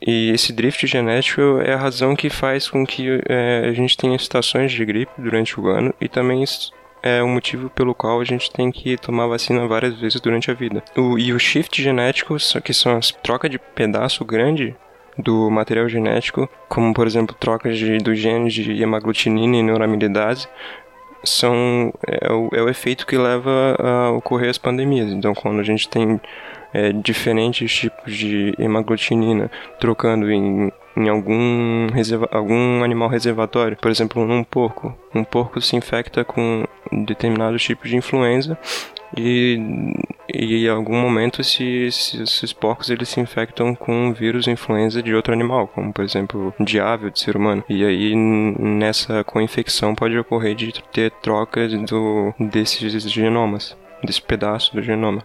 E 0.00 0.30
esse 0.30 0.52
drift 0.52 0.86
genético 0.86 1.60
é 1.62 1.72
a 1.72 1.76
razão 1.78 2.14
que 2.14 2.30
faz 2.30 2.68
com 2.68 2.86
que 2.86 3.20
é, 3.28 3.66
a 3.68 3.72
gente 3.72 3.96
tenha 3.96 4.16
estações 4.16 4.72
de 4.72 4.84
gripe 4.84 5.12
durante 5.18 5.58
o 5.58 5.68
ano 5.68 5.92
e 6.00 6.08
também 6.08 6.44
é 7.02 7.22
o 7.22 7.28
motivo 7.28 7.70
pelo 7.70 7.94
qual 7.94 8.20
a 8.20 8.24
gente 8.24 8.50
tem 8.50 8.70
que 8.70 8.96
tomar 8.96 9.26
vacina 9.26 9.66
várias 9.66 9.98
vezes 9.98 10.20
durante 10.20 10.50
a 10.50 10.54
vida. 10.54 10.82
O, 10.96 11.18
e 11.18 11.32
o 11.32 11.38
shift 11.38 11.82
genético, 11.82 12.36
que 12.62 12.74
são 12.74 12.96
as 12.96 13.10
troca 13.10 13.48
de 13.48 13.58
pedaço 13.58 14.24
grande 14.24 14.76
do 15.18 15.50
material 15.50 15.88
genético, 15.88 16.48
como 16.68 16.92
por 16.92 17.06
exemplo 17.06 17.34
trocas 17.38 17.78
de, 17.78 17.98
dos 17.98 18.18
de 18.18 18.82
hemaglutinina 18.82 19.56
e 19.56 19.62
neuraminidase, 19.62 20.46
são 21.24 21.92
é 22.06 22.32
o, 22.32 22.48
é 22.52 22.62
o 22.62 22.68
efeito 22.68 23.06
que 23.06 23.16
leva 23.16 23.76
a 23.78 24.10
ocorrer 24.10 24.50
as 24.50 24.58
pandemias. 24.58 25.10
Então, 25.10 25.34
quando 25.34 25.60
a 25.60 25.62
gente 25.62 25.88
tem 25.88 26.20
é, 26.72 26.92
diferentes 26.92 27.72
tipos 27.74 28.14
de 28.14 28.54
hemaglutinina 28.58 29.50
trocando 29.80 30.30
em, 30.30 30.70
em 30.96 31.08
algum, 31.08 31.88
reserva, 31.92 32.28
algum 32.30 32.82
animal 32.82 33.08
reservatório, 33.08 33.76
por 33.76 33.90
exemplo, 33.90 34.26
num 34.26 34.44
porco, 34.44 34.96
um 35.14 35.24
porco 35.24 35.60
se 35.60 35.76
infecta 35.76 36.24
com 36.24 36.64
determinados 36.92 37.62
tipos 37.62 37.88
de 37.88 37.96
influenza 37.96 38.58
e, 39.16 39.58
e 40.32 40.66
em 40.66 40.68
algum 40.68 40.96
momento 40.96 41.44
se, 41.44 41.90
se, 41.90 42.22
esses 42.22 42.52
porcos 42.52 42.90
eles 42.90 43.08
se 43.08 43.20
infectam 43.20 43.74
com 43.74 43.92
um 43.92 44.12
vírus 44.12 44.48
influenza 44.48 45.02
de 45.02 45.14
outro 45.14 45.32
animal, 45.32 45.68
como 45.68 45.92
por 45.92 46.04
exemplo 46.04 46.54
de 46.58 46.80
ave 46.80 47.06
ou 47.06 47.10
de 47.10 47.20
ser 47.20 47.36
humano. 47.36 47.62
E 47.68 47.84
aí 47.84 48.14
nessa 48.14 49.22
co-infecção 49.24 49.94
pode 49.94 50.16
ocorrer 50.18 50.54
de 50.54 50.72
ter 50.92 51.10
troca 51.10 51.68
do, 51.68 52.34
desses 52.38 53.02
genomas, 53.10 53.76
desse 54.02 54.22
pedaço 54.22 54.74
do 54.74 54.82
genoma. 54.82 55.22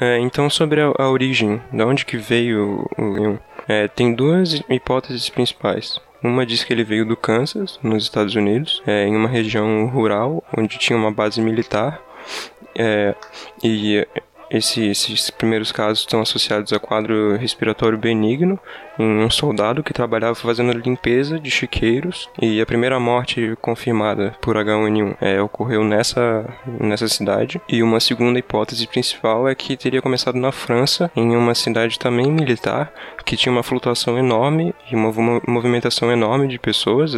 É, 0.00 0.18
então 0.20 0.48
sobre 0.48 0.80
a, 0.80 0.92
a, 0.96 1.10
origem, 1.10 1.60
de 1.72 1.82
onde 1.82 2.04
que 2.04 2.16
veio 2.16 2.86
o 2.96 3.12
leão? 3.12 3.38
É, 3.66 3.88
tem 3.88 4.14
duas 4.14 4.62
hipóteses 4.68 5.28
principais. 5.28 6.00
Uma 6.22 6.46
diz 6.46 6.64
que 6.64 6.72
ele 6.72 6.84
veio 6.84 7.04
do 7.04 7.16
Kansas, 7.16 7.78
nos 7.82 8.04
Estados 8.04 8.34
Unidos, 8.34 8.82
é, 8.86 9.06
em 9.06 9.14
uma 9.14 9.28
região 9.28 9.86
rural 9.86 10.42
onde 10.56 10.78
tinha 10.78 10.98
uma 10.98 11.12
base 11.12 11.40
militar 11.40 12.00
é, 12.74 13.14
e 13.62 14.06
esse, 14.50 14.86
esses 14.86 15.30
primeiros 15.30 15.72
casos 15.72 16.00
estão 16.00 16.20
associados 16.20 16.72
a 16.72 16.78
quadro 16.78 17.36
respiratório 17.36 17.98
benigno 17.98 18.58
em 18.98 19.22
um 19.22 19.30
soldado 19.30 19.82
que 19.82 19.92
trabalhava 19.92 20.34
fazendo 20.34 20.72
limpeza 20.72 21.38
de 21.38 21.50
chiqueiros 21.50 22.28
e 22.40 22.60
a 22.60 22.66
primeira 22.66 22.98
morte 22.98 23.56
confirmada 23.60 24.34
por 24.40 24.56
H1N1 24.56 25.16
é, 25.20 25.40
ocorreu 25.40 25.84
nessa, 25.84 26.44
nessa 26.66 27.06
cidade. 27.08 27.60
E 27.68 27.82
uma 27.82 28.00
segunda 28.00 28.38
hipótese 28.38 28.86
principal 28.86 29.48
é 29.48 29.54
que 29.54 29.76
teria 29.76 30.02
começado 30.02 30.36
na 30.36 30.50
França 30.50 31.10
em 31.14 31.36
uma 31.36 31.54
cidade 31.54 31.98
também 31.98 32.30
militar 32.30 32.92
que 33.24 33.36
tinha 33.36 33.52
uma 33.52 33.62
flutuação 33.62 34.18
enorme 34.18 34.74
e 34.90 34.96
uma 34.96 35.12
movimentação 35.46 36.10
enorme 36.10 36.48
de 36.48 36.58
pessoas. 36.58 37.14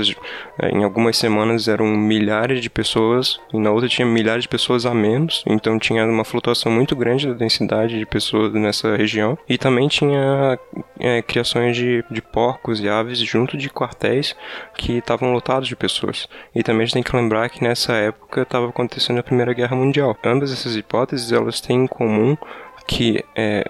É, 0.61 0.69
em 0.71 0.83
algumas 0.83 1.17
semanas 1.17 1.69
eram 1.69 1.87
milhares 1.87 2.61
de 2.61 2.69
pessoas 2.69 3.41
e 3.55 3.59
na 3.59 3.71
outra 3.71 3.89
tinha 3.89 4.07
milhares 4.07 4.43
de 4.43 4.49
pessoas 4.49 4.85
a 4.85 4.93
menos 4.93 5.45
então 5.47 5.79
tinha 5.79 6.05
uma 6.05 6.25
flutuação 6.25 6.71
muito 6.73 6.97
grande 6.97 7.20
da 7.27 7.35
densidade 7.35 7.99
de 7.99 8.07
pessoas 8.07 8.53
nessa 8.53 8.97
região 8.97 9.39
e 9.49 9.59
também 9.59 9.89
tinha 9.89 10.59
é, 10.99 11.23
criações 11.23 11.77
de, 11.77 12.05
de 12.11 12.23
porcos 12.23 12.81
e 12.81 12.89
aves 12.89 13.19
junto 13.19 13.57
de 13.57 13.69
quartéis 13.69 14.35
que 14.75 14.99
estavam 14.99 15.33
lotados 15.33 15.69
de 15.69 15.77
pessoas. 15.77 16.29
E 16.55 16.63
também 16.63 16.83
a 16.83 16.87
gente 16.87 16.95
tem 16.95 17.03
que 17.03 17.17
lembrar 17.17 17.49
que 17.49 17.63
nessa 17.63 17.93
época 17.95 18.43
estava 18.43 18.69
acontecendo 18.69 19.19
a 19.19 19.23
Primeira 19.23 19.53
Guerra 19.53 19.77
Mundial. 19.77 20.17
Ambas 20.25 20.53
essas 20.53 20.77
hipóteses 20.77 21.33
elas 21.33 21.61
têm 21.61 21.85
em 21.85 21.87
comum 21.87 22.37
que 22.87 23.25
é, 23.37 23.65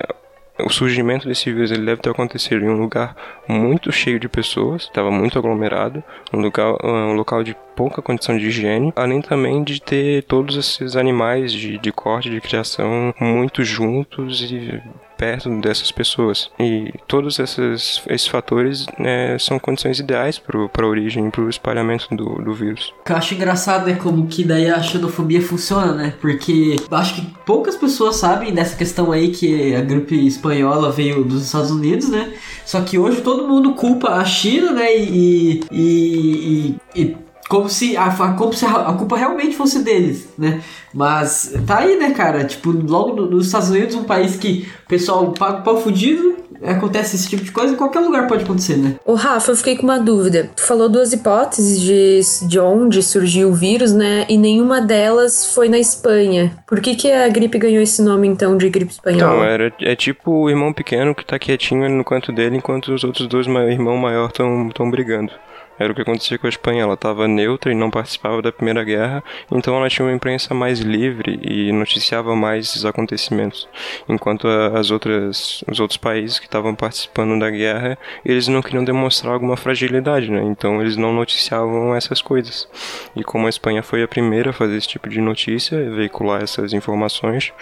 o 0.65 0.71
surgimento 0.71 1.27
desse 1.27 1.53
vírus 1.53 1.71
ele 1.71 1.85
deve 1.85 2.01
ter 2.01 2.11
acontecido 2.11 2.65
em 2.65 2.69
um 2.69 2.81
lugar 2.81 3.17
muito 3.49 3.93
cheio 3.93 4.19
de 4.19 4.29
pessoas, 4.29 4.83
estava 4.83 5.11
muito 5.11 5.39
aglomerado, 5.39 6.03
um 6.33 6.41
lugar, 6.41 6.75
um 6.85 7.15
local 7.15 7.43
de 7.43 7.57
pouca 7.75 8.03
condição 8.03 8.37
de 8.37 8.47
higiene, 8.47 8.93
além 8.97 9.21
também 9.21 9.63
de 9.63 9.81
ter 9.81 10.25
todos 10.25 10.57
esses 10.57 10.97
animais 10.97 11.53
de, 11.53 11.79
de 11.79 11.93
corte, 11.93 12.31
de 12.31 12.41
criação 12.41 13.15
muito 13.21 13.65
juntos 13.65 14.43
e 14.43 14.81
perto 15.21 15.51
dessas 15.61 15.93
pessoas. 15.93 16.51
E 16.59 16.95
todos 17.07 17.39
esses, 17.39 18.03
esses 18.09 18.27
fatores 18.27 18.87
né, 18.99 19.39
são 19.39 19.59
condições 19.59 19.99
ideais 19.99 20.39
para 20.39 20.59
a 20.59 20.87
origem, 20.89 21.29
para 21.29 21.43
o 21.43 21.51
espalhamento 21.51 22.09
do, 22.15 22.37
do 22.37 22.55
vírus. 22.55 22.95
O 23.01 23.05
que 23.05 23.13
eu 23.13 23.17
acho 23.17 23.35
engraçado 23.35 23.91
é 23.91 23.93
como 23.93 24.27
que 24.27 24.43
daí 24.43 24.71
a 24.71 24.83
xenofobia 24.83 25.43
funciona, 25.43 25.93
né? 25.93 26.15
Porque 26.23 26.77
acho 26.91 27.17
que 27.17 27.27
poucas 27.45 27.77
pessoas 27.77 28.17
sabem 28.17 28.55
dessa 28.55 28.75
questão 28.75 29.13
aí 29.13 29.31
que 29.31 29.75
a 29.75 29.83
gripe 29.83 30.27
espanhola 30.27 30.91
veio 30.91 31.23
dos 31.23 31.45
Estados 31.45 31.71
Unidos, 31.71 32.09
né? 32.09 32.33
Só 32.65 32.81
que 32.81 32.99
hoje 32.99 33.21
todo 33.21 33.47
mundo 33.47 33.75
culpa 33.75 34.13
a 34.15 34.25
China, 34.25 34.73
né? 34.73 34.97
E, 34.97 35.61
e, 35.71 36.77
e, 36.95 37.03
e 37.03 37.17
como 37.51 37.69
se 37.69 37.97
a, 37.97 38.09
como 38.35 38.53
se 38.53 38.65
a, 38.65 38.93
culpa 38.93 39.17
realmente 39.17 39.57
fosse 39.57 39.83
deles, 39.83 40.29
né? 40.39 40.63
Mas 40.95 41.53
tá 41.67 41.79
aí, 41.79 41.99
né, 41.99 42.13
cara? 42.13 42.45
Tipo, 42.45 42.71
logo 42.71 43.21
nos 43.27 43.47
Estados 43.47 43.71
Unidos, 43.71 43.97
um 43.97 44.05
país 44.05 44.37
que 44.37 44.69
o 44.85 44.89
pessoal 44.89 45.33
paga 45.33 45.59
o 45.59 45.63
pau 45.65 45.81
fudido, 45.81 46.37
acontece 46.63 47.17
esse 47.17 47.29
tipo 47.29 47.43
de 47.43 47.51
coisa, 47.51 47.75
em 47.75 47.77
qualquer 47.77 47.99
lugar 48.01 48.29
pode 48.29 48.45
acontecer, 48.45 48.77
né? 48.77 48.95
O 49.05 49.15
Rafa, 49.15 49.51
eu 49.51 49.57
fiquei 49.57 49.77
com 49.77 49.83
uma 49.83 49.99
dúvida. 49.99 50.49
Tu 50.55 50.63
falou 50.63 50.89
duas 50.89 51.13
hipóteses 51.13 51.81
de, 51.81 52.47
de 52.47 52.61
onde 52.61 53.03
surgiu 53.03 53.49
o 53.49 53.53
vírus, 53.53 53.93
né? 53.93 54.27
E 54.29 54.39
nenhuma 54.39 54.81
delas 54.81 55.53
foi 55.53 55.69
na 55.69 55.79
Espanha. 55.79 56.57
Por 56.69 56.81
que, 56.81 56.95
que 56.95 57.11
a 57.11 57.29
gripe 57.29 57.59
ganhou 57.59 57.83
esse 57.83 58.01
nome, 58.01 58.29
então, 58.29 58.57
de 58.57 58.71
gripe 58.71 58.93
espanhola? 58.93 59.39
Não, 59.39 59.43
era, 59.43 59.73
é 59.81 59.97
tipo 59.97 60.31
o 60.31 60.49
irmão 60.49 60.73
pequeno 60.73 61.17
que 61.17 61.27
tá 61.27 61.37
quietinho 61.37 61.89
no 61.89 62.05
canto 62.05 62.31
dele, 62.31 62.57
enquanto 62.57 62.95
os 62.95 63.03
outros 63.03 63.27
dois 63.27 63.49
irmãos 63.49 64.01
maior 64.01 64.29
estão 64.29 64.89
brigando. 64.89 65.33
Era 65.81 65.93
o 65.93 65.95
que 65.95 66.03
acontecia 66.03 66.37
com 66.37 66.47
a 66.47 66.51
Espanha. 66.51 66.83
Ela 66.83 66.93
estava 66.93 67.27
neutra 67.27 67.73
e 67.73 67.75
não 67.75 67.91
participava 67.91 68.43
da 68.43 68.53
Primeira 68.53 68.85
Guerra, 68.85 69.25
então 69.51 69.75
ela 69.75 69.89
tinha 69.89 70.07
uma 70.07 70.15
imprensa 70.15 70.53
mais 70.53 70.81
livre 70.81 71.41
e 71.43 71.73
noticiava 71.73 72.37
mais 72.37 72.67
esses 72.67 72.85
acontecimentos. 72.85 73.67
Enquanto 74.07 74.47
as 74.47 74.91
outras, 74.91 75.65
os 75.67 75.81
outros 75.81 75.97
países 75.97 76.39
que 76.39 76.45
estavam 76.45 76.75
participando 76.75 77.41
da 77.41 77.51
guerra, 77.51 77.99
eles 78.23 78.47
não 78.47 78.61
queriam 78.61 78.85
demonstrar 78.85 79.33
alguma 79.33 79.57
fragilidade, 79.57 80.31
né? 80.31 80.43
Então 80.45 80.83
eles 80.83 80.97
não 80.99 81.15
noticiavam 81.15 81.95
essas 81.95 82.21
coisas. 82.21 82.69
E 83.17 83.25
como 83.25 83.47
a 83.47 83.51
Espanha 83.51 83.83
foi 83.83 84.03
a 84.03 84.09
primeira 84.09 84.51
a 84.51 84.53
fazer 84.53 84.77
esse 84.77 84.89
tipo 84.89 85.09
de 85.09 85.21
notícia, 85.21 85.91
veicular 85.91 86.43
essas 86.43 86.75
informações, 86.75 87.55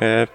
é, 0.00 0.28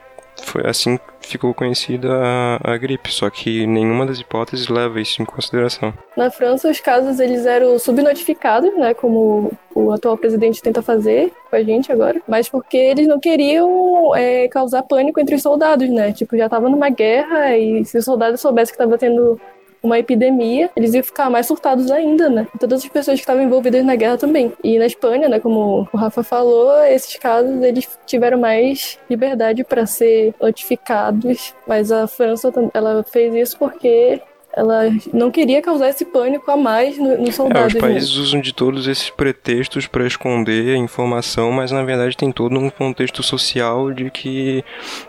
foi 0.46 0.66
assim 0.66 1.00
ficou 1.22 1.54
conhecida 1.54 2.10
a, 2.12 2.74
a, 2.74 2.78
gripe, 2.78 3.12
só 3.12 3.30
que 3.30 3.66
nenhuma 3.66 4.06
das 4.06 4.20
hipóteses 4.20 4.68
leva 4.68 5.00
isso 5.00 5.22
em 5.22 5.26
consideração. 5.26 5.94
Na 6.18 6.30
França, 6.30 6.70
os 6.70 6.80
casos 6.80 7.20
eles 7.20 7.46
eram 7.46 7.78
subnotificados, 7.80 8.76
né, 8.78 8.94
como 8.94 9.52
o 9.74 9.92
atual 9.92 10.18
presidente 10.18 10.62
tenta 10.62 10.82
fazer 10.82 11.32
com 11.50 11.56
a 11.56 11.64
gente 11.64 11.92
agora, 11.92 12.22
mas 12.28 12.50
porque 12.50 12.78
eles 12.78 13.08
não 13.08 13.20
queriam 13.20 14.16
é, 14.16 14.48
causar 14.50 14.84
pânico 14.84 15.20
entre 15.20 15.36
os 15.36 15.42
soldados, 15.42 15.90
né? 15.90 16.12
Tipo, 16.12 16.36
já 16.36 16.50
tava 16.50 16.70
numa 16.70 16.90
guerra 16.90 17.58
e 17.58 17.86
se 17.86 17.98
os 17.98 18.06
soldados 18.06 18.42
soubessem 18.42 18.76
que 18.76 18.82
estava 18.82 18.98
tendo 18.98 19.40
uma 19.82 20.00
epidemia, 20.00 20.70
eles 20.76 20.94
iam 20.94 21.04
ficar 21.04 21.30
mais 21.30 21.48
surtados 21.48 21.92
ainda, 21.92 22.30
né? 22.30 22.48
Todas 22.60 22.84
as 22.84 22.90
pessoas 22.90 23.16
que 23.16 23.24
estavam 23.24 23.44
envolvidas 23.44 23.84
na 23.84 23.96
guerra 23.96 24.18
também. 24.18 24.54
E 24.64 24.78
na 24.78 24.86
Espanha, 24.86 25.28
né, 25.28 25.40
como 25.40 25.88
o 25.92 25.98
Rafa 25.98 26.24
falou, 26.24 26.84
esses 26.86 27.16
casos 27.18 27.62
eles 27.62 27.88
tiveram 28.06 28.40
mais 28.40 29.00
liberdade 29.10 29.64
para 29.64 29.86
ser 29.86 30.34
notificados, 30.40 31.54
mas 31.68 31.92
a 31.92 32.08
França 32.08 32.52
ela 32.74 33.04
fez 33.04 33.34
isso 33.34 33.58
porque 33.58 34.22
ela 34.54 34.84
não 35.14 35.32
queria 35.32 35.62
causar 35.62 35.90
esse 35.90 36.06
pânico 36.06 36.50
a 36.52 36.58
mais 36.58 36.98
nos 36.98 37.20
no 37.20 37.32
soldados. 37.32 37.74
É, 37.74 37.78
os 37.78 37.82
países 37.82 38.16
né? 38.16 38.22
usam 38.22 38.42
de 38.42 38.54
todos 38.54 38.88
esses 38.88 39.10
pretextos 39.10 39.88
para 39.88 40.06
esconder 40.06 40.76
a 40.76 40.78
informação, 40.78 41.52
mas 41.52 41.72
na 41.72 41.84
verdade 41.84 42.18
tem 42.18 42.32
todo 42.32 42.58
um 42.58 42.70
contexto 42.70 43.24
social 43.24 43.92
de 43.92 44.10
que 44.10 44.64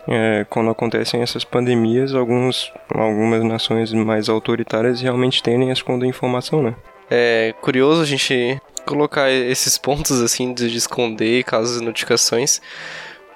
é, 0.08 0.46
quando 0.48 0.70
acontecem 0.70 1.22
essas 1.22 1.44
pandemias, 1.44 2.14
alguns, 2.14 2.72
algumas 2.94 3.42
nações 3.44 3.92
mais 3.92 4.28
autoritárias 4.28 5.00
realmente 5.00 5.42
tendem 5.42 5.70
a 5.70 5.72
esconder 5.72 6.06
informação, 6.06 6.62
né? 6.62 6.74
É 7.10 7.54
curioso 7.60 8.02
a 8.02 8.06
gente 8.06 8.60
colocar 8.86 9.30
esses 9.30 9.76
pontos 9.76 10.20
assim 10.20 10.54
de 10.54 10.76
esconder 10.76 11.44
casos 11.44 11.80
e 11.80 11.84
notificações, 11.84 12.60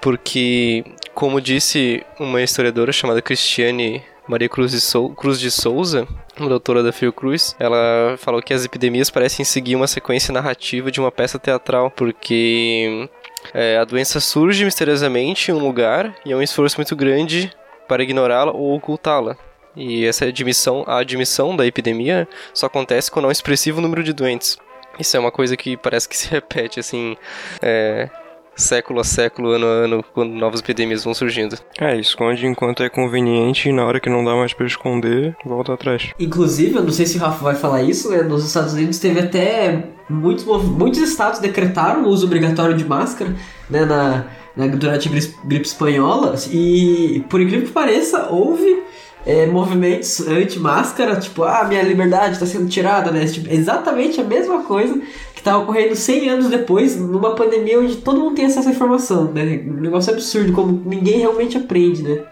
porque, 0.01 0.83
como 1.13 1.41
disse 1.41 2.03
uma 2.19 2.41
historiadora 2.41 2.91
chamada 2.91 3.21
Cristiane 3.21 4.03
Maria 4.27 4.49
Cruz 4.49 4.71
de, 4.71 4.81
Sou 4.81 5.09
Cruz 5.09 5.39
de 5.39 5.49
Souza, 5.49 6.07
uma 6.37 6.49
doutora 6.49 6.83
da 6.83 6.91
Fiocruz, 6.91 7.55
ela 7.59 8.15
falou 8.17 8.41
que 8.41 8.53
as 8.53 8.65
epidemias 8.65 9.09
parecem 9.09 9.45
seguir 9.45 9.75
uma 9.75 9.87
sequência 9.87 10.33
narrativa 10.33 10.91
de 10.91 10.99
uma 10.99 11.11
peça 11.11 11.39
teatral, 11.39 11.89
porque 11.89 13.09
é, 13.53 13.77
a 13.77 13.85
doença 13.85 14.19
surge 14.19 14.65
misteriosamente 14.65 15.49
em 15.49 15.53
um 15.53 15.59
lugar 15.59 16.13
e 16.25 16.31
é 16.31 16.35
um 16.35 16.41
esforço 16.41 16.77
muito 16.77 16.95
grande 16.95 17.51
para 17.87 18.03
ignorá-la 18.03 18.51
ou 18.51 18.75
ocultá-la. 18.75 19.37
E 19.75 20.05
essa 20.05 20.25
admissão, 20.25 20.83
a 20.87 20.99
admissão 20.99 21.55
da 21.55 21.65
epidemia 21.65 22.27
só 22.53 22.65
acontece 22.65 23.11
quando 23.11 23.25
há 23.25 23.27
um 23.29 23.31
expressivo 23.31 23.79
número 23.79 24.03
de 24.03 24.11
doentes. 24.11 24.57
Isso 24.99 25.15
é 25.15 25.19
uma 25.19 25.31
coisa 25.31 25.55
que 25.55 25.77
parece 25.77 26.09
que 26.09 26.17
se 26.17 26.27
repete, 26.27 26.79
assim, 26.79 27.15
é, 27.61 28.09
século 28.57 28.99
a 28.99 29.03
século, 29.03 29.51
ano 29.51 29.65
a 29.65 29.69
ano, 29.69 30.05
quando 30.13 30.33
novas 30.33 30.59
epidemias 30.59 31.03
vão 31.03 31.13
surgindo. 31.13 31.57
É, 31.79 31.97
esconde 31.97 32.45
enquanto 32.45 32.83
é 32.83 32.89
conveniente 32.89 33.69
e 33.69 33.71
na 33.71 33.85
hora 33.85 33.99
que 33.99 34.09
não 34.09 34.23
dá 34.23 34.35
mais 34.35 34.53
para 34.53 34.65
esconder, 34.65 35.35
volta 35.45 35.73
atrás. 35.73 36.11
Inclusive, 36.19 36.75
eu 36.75 36.83
não 36.83 36.91
sei 36.91 37.05
se 37.05 37.17
o 37.17 37.21
Rafa 37.21 37.43
vai 37.43 37.55
falar 37.55 37.83
isso, 37.83 38.09
né? 38.09 38.23
Nos 38.23 38.45
Estados 38.45 38.73
Unidos 38.73 38.99
teve 38.99 39.19
até 39.19 39.83
muitos, 40.09 40.45
muitos 40.45 40.99
estados 40.99 41.39
decretaram 41.39 42.03
o 42.03 42.09
uso 42.09 42.25
obrigatório 42.25 42.75
de 42.75 42.83
máscara, 42.83 43.35
né, 43.69 43.85
na, 43.85 44.25
na 44.55 44.67
durante 44.67 45.07
a 45.07 45.11
gripe 45.45 45.67
espanhola 45.67 46.35
e 46.51 47.23
por 47.29 47.41
incrível 47.41 47.67
que 47.67 47.73
pareça, 47.73 48.27
houve 48.29 48.83
é, 49.27 49.45
movimentos 49.45 50.25
anti-máscara, 50.25 51.17
tipo, 51.17 51.43
ah, 51.43 51.65
minha 51.65 51.83
liberdade 51.83 52.35
está 52.35 52.45
sendo 52.45 52.69
tirada, 52.69 53.11
né? 53.11 53.25
Tipo, 53.25 53.53
exatamente 53.53 54.21
a 54.21 54.23
mesma 54.23 54.63
coisa 54.63 55.01
estava 55.47 55.63
ocorrendo 55.63 55.95
100 55.95 56.29
anos 56.29 56.49
depois, 56.49 56.99
numa 56.99 57.33
pandemia 57.33 57.79
onde 57.79 57.95
todo 57.97 58.19
mundo 58.19 58.35
tem 58.35 58.45
acesso 58.45 58.67
à 58.67 58.71
informação, 58.71 59.31
né? 59.31 59.63
Um 59.65 59.79
negócio 59.81 60.13
absurdo, 60.13 60.51
como 60.51 60.83
ninguém 60.85 61.19
realmente 61.19 61.57
aprende, 61.57 62.03
né? 62.03 62.23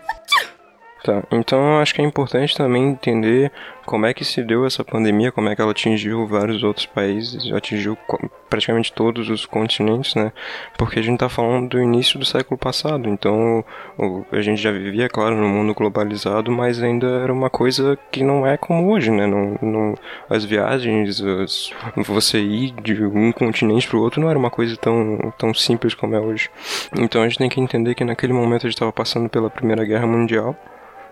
Tá, 1.06 1.22
então 1.32 1.78
acho 1.80 1.94
que 1.94 2.02
é 2.02 2.04
importante 2.04 2.58
também 2.58 2.90
entender 2.90 3.52
como 3.86 4.08
é 4.08 4.14
que 4.16 4.26
se 4.26 4.42
deu 4.42 4.66
essa 4.66 4.84
pandemia, 4.84 5.32
como 5.32 5.48
é 5.48 5.56
que 5.56 5.62
ela 5.62 5.70
atingiu 5.70 6.26
vários 6.26 6.64
outros 6.64 6.88
países, 6.88 7.54
atingiu 7.54 7.96
praticamente 8.50 8.92
todos 8.92 9.30
os 9.30 9.46
continentes, 9.46 10.16
né? 10.16 10.32
Porque 10.76 10.98
a 10.98 11.04
gente 11.04 11.14
está 11.14 11.30
falando 11.30 11.70
do 11.70 11.80
início 11.80 12.18
do 12.18 12.26
século 12.26 12.58
passado, 12.58 13.08
então 13.08 13.64
a 14.32 14.42
gente 14.42 14.60
já 14.60 14.72
vivia, 14.72 15.08
claro, 15.08 15.36
no 15.36 15.48
mundo 15.48 15.76
globalizado, 15.76 16.52
mas 16.52 16.82
ainda 16.82 17.06
era 17.06 17.32
uma 17.32 17.52
coisa 17.52 17.96
que 18.12 18.24
não 18.24 18.48
é 18.48 18.58
como 18.58 18.92
hoje, 18.92 19.12
né? 19.12 19.28
Não, 19.28 19.60
não, 19.62 19.94
as 20.28 20.44
viagens, 20.44 21.22
as, 21.22 21.72
você 21.98 22.40
ir 22.40 22.72
de 22.82 23.00
um 23.04 23.32
continente 23.32 23.88
para 23.88 23.98
o 23.98 24.02
outro 24.02 24.20
não 24.20 24.30
era 24.32 24.40
uma 24.40 24.50
coisa 24.50 24.76
tão, 24.76 25.32
tão 25.38 25.54
simples 25.54 25.94
como 25.94 26.16
é 26.16 26.20
hoje. 26.20 26.50
Então 26.98 27.22
a 27.22 27.28
gente 27.30 27.38
tem 27.38 27.50
que 27.50 27.62
entender 27.62 27.94
que 27.94 28.04
naquele 28.04 28.34
momento 28.34 28.66
a 28.66 28.70
gente 28.70 28.76
estava 28.76 28.92
passando 28.92 29.30
pela 29.30 29.52
Primeira 29.52 29.86
Guerra 29.86 30.08
Mundial, 30.08 30.58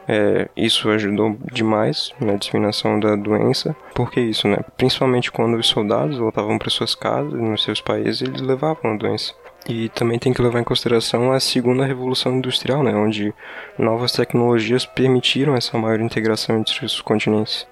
É, 0.07 0.49
isso 0.55 0.89
ajudou 0.89 1.37
demais 1.51 2.13
na 2.19 2.35
disseminação 2.35 2.99
da 2.99 3.15
doença. 3.15 3.75
Por 3.93 4.11
que 4.11 4.19
isso, 4.19 4.47
né? 4.47 4.57
Principalmente 4.77 5.31
quando 5.31 5.57
os 5.57 5.67
soldados 5.67 6.17
voltavam 6.17 6.57
para 6.57 6.69
suas 6.69 6.93
casas, 6.95 7.33
nos 7.33 7.63
seus 7.63 7.79
países, 7.79 8.21
eles 8.21 8.41
levavam 8.41 8.93
a 8.93 8.97
doença. 8.97 9.33
E 9.67 9.87
também 9.89 10.19
tem 10.19 10.33
que 10.33 10.41
levar 10.41 10.59
em 10.59 10.63
consideração 10.65 11.31
a 11.31 11.39
segunda 11.39 11.85
revolução 11.85 12.33
industrial, 12.33 12.83
né, 12.83 12.93
onde 12.93 13.33
novas 13.79 14.11
tecnologias 14.11 14.85
permitiram 14.85 15.55
essa 15.55 15.77
maior 15.77 16.01
integração 16.01 16.59
entre 16.59 16.85
os 16.85 16.99
continentes. 16.99 17.65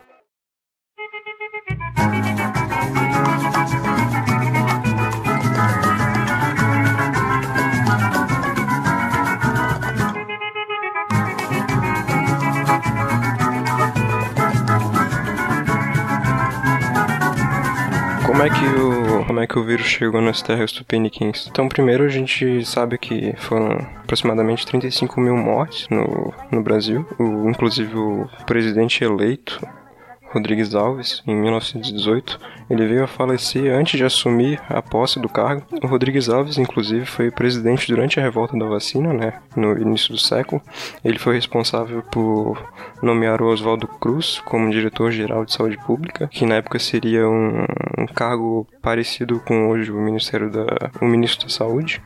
Como 18.41 18.51
é 18.51 18.59
que 18.59 18.65
o 18.65 19.25
como 19.27 19.39
é 19.39 19.45
que 19.45 19.59
o 19.59 19.63
vírus 19.63 19.85
chegou 19.85 20.19
nas 20.19 20.41
terras 20.41 20.71
tupiniquins? 20.71 21.47
Então, 21.47 21.69
primeiro 21.69 22.03
a 22.03 22.09
gente 22.09 22.65
sabe 22.65 22.97
que 22.97 23.35
foram 23.37 23.87
aproximadamente 24.03 24.65
35 24.65 25.21
mil 25.21 25.37
mortes 25.37 25.87
no, 25.89 26.33
no 26.51 26.63
Brasil. 26.63 27.05
O, 27.19 27.47
inclusive 27.47 27.95
o 27.95 28.27
presidente 28.47 29.03
eleito 29.03 29.61
Rodrigues 30.31 30.73
Alves, 30.73 31.21
em 31.27 31.35
1918. 31.35 32.39
Ele 32.69 32.87
veio 32.87 33.03
a 33.03 33.07
falecer 33.07 33.73
antes 33.73 33.97
de 33.97 34.05
assumir 34.05 34.61
a 34.69 34.81
posse 34.81 35.19
do 35.19 35.27
cargo. 35.27 35.63
O 35.83 35.87
Rodrigues 35.87 36.29
Alves, 36.29 36.57
inclusive, 36.57 37.05
foi 37.05 37.29
presidente 37.29 37.87
durante 37.87 38.19
a 38.19 38.23
revolta 38.23 38.57
da 38.57 38.65
vacina, 38.65 39.13
né, 39.13 39.33
no 39.55 39.77
início 39.77 40.13
do 40.13 40.17
século. 40.17 40.61
Ele 41.03 41.19
foi 41.19 41.35
responsável 41.35 42.01
por 42.03 42.71
nomear 43.01 43.41
o 43.41 43.47
Oswaldo 43.47 43.87
Cruz 43.87 44.39
como 44.45 44.71
diretor-geral 44.71 45.43
de 45.43 45.53
saúde 45.53 45.77
pública, 45.85 46.27
que 46.27 46.45
na 46.45 46.55
época 46.55 46.79
seria 46.79 47.27
um, 47.27 47.65
um 47.97 48.05
cargo 48.05 48.65
parecido 48.81 49.39
com 49.41 49.69
hoje 49.69 49.91
o 49.91 49.99
Ministério 49.99 50.49
da, 50.49 50.65
o 51.01 51.05
ministro 51.05 51.47
da 51.47 51.53
Saúde. 51.53 52.01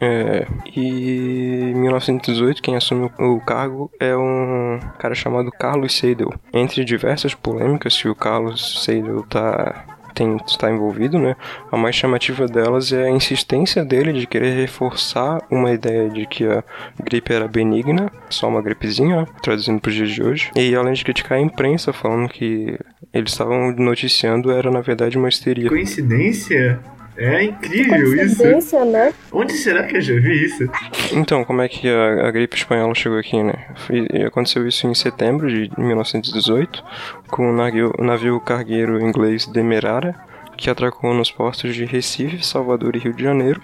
É, 0.00 0.46
e 0.76 1.70
em 1.70 1.74
1918 1.74 2.62
quem 2.62 2.76
assume 2.76 3.10
o 3.18 3.40
cargo 3.40 3.90
é 3.98 4.16
um 4.16 4.78
cara 4.98 5.14
chamado 5.14 5.50
Carlos 5.50 5.96
Seidel. 5.96 6.32
Entre 6.52 6.84
diversas 6.84 7.34
polêmicas 7.34 8.00
que 8.00 8.08
o 8.08 8.14
Carlos 8.14 8.84
Seidel 8.84 9.24
tá 9.28 9.84
tem, 10.18 10.36
está 10.46 10.68
envolvido, 10.68 11.18
né? 11.18 11.36
A 11.70 11.76
mais 11.76 11.94
chamativa 11.94 12.46
delas 12.46 12.92
é 12.92 13.04
a 13.04 13.10
insistência 13.10 13.84
dele 13.84 14.12
de 14.12 14.26
querer 14.26 14.54
reforçar 14.56 15.40
uma 15.48 15.70
ideia 15.70 16.10
de 16.10 16.26
que 16.26 16.44
a 16.44 16.64
gripe 17.00 17.32
era 17.32 17.46
benigna, 17.46 18.10
só 18.28 18.48
uma 18.48 18.60
gripezinha, 18.60 19.26
traduzindo 19.40 19.80
para 19.80 19.90
os 19.90 19.94
dias 19.94 20.10
de 20.10 20.22
hoje. 20.22 20.50
E 20.56 20.74
além 20.74 20.92
de 20.92 21.04
criticar 21.04 21.38
a 21.38 21.40
imprensa, 21.40 21.92
falando 21.92 22.28
que 22.28 22.76
eles 23.14 23.30
estavam 23.30 23.72
noticiando 23.72 24.50
era 24.50 24.70
na 24.70 24.80
verdade 24.80 25.16
uma 25.16 25.28
histeria. 25.28 25.68
Coincidência? 25.68 26.80
É 27.18 27.42
incrível 27.42 28.14
isso. 28.24 28.84
né? 28.84 29.12
Onde 29.32 29.52
será 29.54 29.82
que 29.84 29.96
eu 29.96 30.00
já 30.00 30.14
vi 30.14 30.44
isso? 30.44 30.70
Então, 31.12 31.44
como 31.44 31.60
é 31.60 31.68
que 31.68 31.88
a, 31.88 32.28
a 32.28 32.30
gripe 32.30 32.56
espanhola 32.56 32.94
chegou 32.94 33.18
aqui, 33.18 33.42
né? 33.42 33.66
Foi, 33.74 34.06
aconteceu 34.24 34.66
isso 34.68 34.86
em 34.86 34.94
setembro 34.94 35.48
de 35.48 35.68
1918, 35.76 36.84
com 37.28 37.50
o 37.50 37.52
navio, 37.52 37.92
o 37.98 38.04
navio 38.04 38.40
cargueiro 38.40 39.00
inglês 39.00 39.46
Demerara, 39.46 40.14
que 40.56 40.70
atracou 40.70 41.12
nos 41.12 41.30
portos 41.30 41.74
de 41.74 41.84
Recife, 41.84 42.46
Salvador 42.46 42.94
e 42.94 43.00
Rio 43.00 43.12
de 43.12 43.24
Janeiro. 43.24 43.60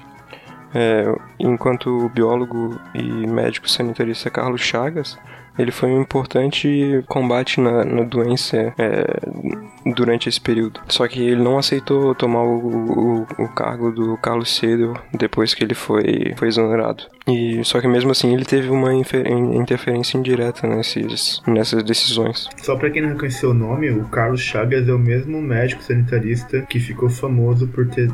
É, 0.75 1.05
enquanto 1.39 1.87
o 1.89 2.09
biólogo 2.09 2.81
e 2.93 3.03
médico 3.29 3.71
sanitarista 3.71 4.29
Carlos 4.29 4.61
Chagas 4.61 5.17
ele 5.59 5.71
foi 5.71 5.91
um 5.91 6.01
importante 6.01 7.03
combate 7.07 7.61
na, 7.61 7.85
na 7.85 8.03
doença 8.03 8.75
é, 8.79 9.05
durante 9.95 10.29
esse 10.29 10.41
período. 10.41 10.81
Só 10.89 11.07
que 11.07 11.21
ele 11.21 11.43
não 11.43 11.59
aceitou 11.59 12.15
tomar 12.15 12.43
o, 12.43 12.59
o, 12.59 13.27
o 13.39 13.49
cargo 13.49 13.91
do 13.91 14.17
Carlos 14.19 14.55
Cedo 14.55 14.95
depois 15.13 15.55
que 15.55 15.63
ele 15.63 15.75
foi, 15.75 16.35
foi 16.37 16.49
exonerado. 16.49 17.05
E 17.27 17.65
só 17.65 17.81
que 17.81 17.89
mesmo 17.89 18.11
assim 18.11 18.35
ele 18.35 18.45
teve 18.45 18.69
uma 18.69 18.93
interferência 18.93 20.19
indireta 20.19 20.67
nesses, 20.67 21.43
nessas 21.47 21.83
decisões. 21.83 22.49
Só 22.59 22.77
para 22.77 22.91
quem 22.91 23.03
não 23.03 23.11
reconheceu 23.11 23.51
o 23.51 23.55
nome, 23.55 23.91
o 23.91 24.05
Carlos 24.05 24.41
Chagas 24.41 24.89
é 24.89 24.93
o 24.93 24.99
mesmo 24.99 25.41
médico 25.41 25.83
sanitarista 25.83 26.61
que 26.63 26.79
ficou 26.79 27.09
famoso 27.09 27.67
por 27.69 27.89
ter 27.89 28.11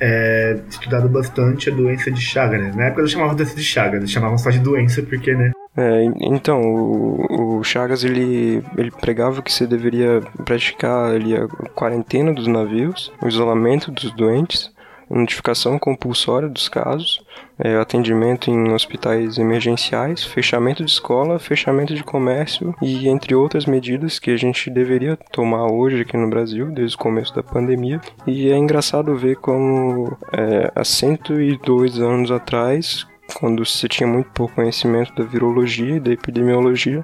é, 0.00 0.58
estudado 0.68 1.08
bastante 1.08 1.70
a 1.70 1.74
doença 1.74 2.10
de 2.10 2.20
Chagas, 2.20 2.60
né? 2.60 2.72
Na 2.74 2.84
época 2.86 3.02
eles 3.02 3.12
chamavam 3.12 3.34
doença 3.34 3.54
de 3.54 3.64
Chagas, 3.64 3.98
eles 3.98 4.10
chamavam 4.10 4.38
só 4.38 4.50
de 4.50 4.58
doença 4.58 5.02
porque, 5.02 5.34
né? 5.34 5.52
É, 5.78 6.04
então, 6.20 6.60
o, 6.60 7.58
o, 7.58 7.62
Chagas 7.62 8.02
ele, 8.02 8.64
ele 8.76 8.90
pregava 8.90 9.40
que 9.40 9.52
você 9.52 9.64
deveria 9.64 10.20
praticar 10.44 11.12
ali 11.12 11.36
a 11.36 11.46
quarentena 11.72 12.32
dos 12.32 12.48
navios, 12.48 13.12
o 13.22 13.28
isolamento 13.28 13.92
dos 13.92 14.10
doentes, 14.10 14.72
notificação 15.08 15.78
compulsória 15.78 16.48
dos 16.48 16.68
casos, 16.68 17.22
é, 17.56 17.76
atendimento 17.76 18.50
em 18.50 18.72
hospitais 18.72 19.38
emergenciais, 19.38 20.24
fechamento 20.24 20.84
de 20.84 20.90
escola, 20.90 21.38
fechamento 21.38 21.94
de 21.94 22.02
comércio 22.02 22.74
e 22.82 23.08
entre 23.08 23.36
outras 23.36 23.64
medidas 23.64 24.18
que 24.18 24.32
a 24.32 24.36
gente 24.36 24.68
deveria 24.70 25.16
tomar 25.30 25.70
hoje 25.70 26.02
aqui 26.02 26.16
no 26.16 26.28
Brasil, 26.28 26.66
desde 26.72 26.96
o 26.96 26.98
começo 26.98 27.32
da 27.32 27.42
pandemia. 27.42 28.00
E 28.26 28.50
é 28.50 28.56
engraçado 28.56 29.16
ver 29.16 29.36
como 29.36 30.16
é, 30.32 30.72
há 30.74 30.84
102 30.84 32.00
anos 32.00 32.32
atrás 32.32 33.06
quando 33.34 33.64
se 33.64 33.88
tinha 33.88 34.06
muito 34.06 34.30
pouco 34.30 34.54
conhecimento 34.54 35.14
da 35.14 35.24
virologia 35.24 35.96
e 35.96 36.00
da 36.00 36.12
epidemiologia, 36.12 37.02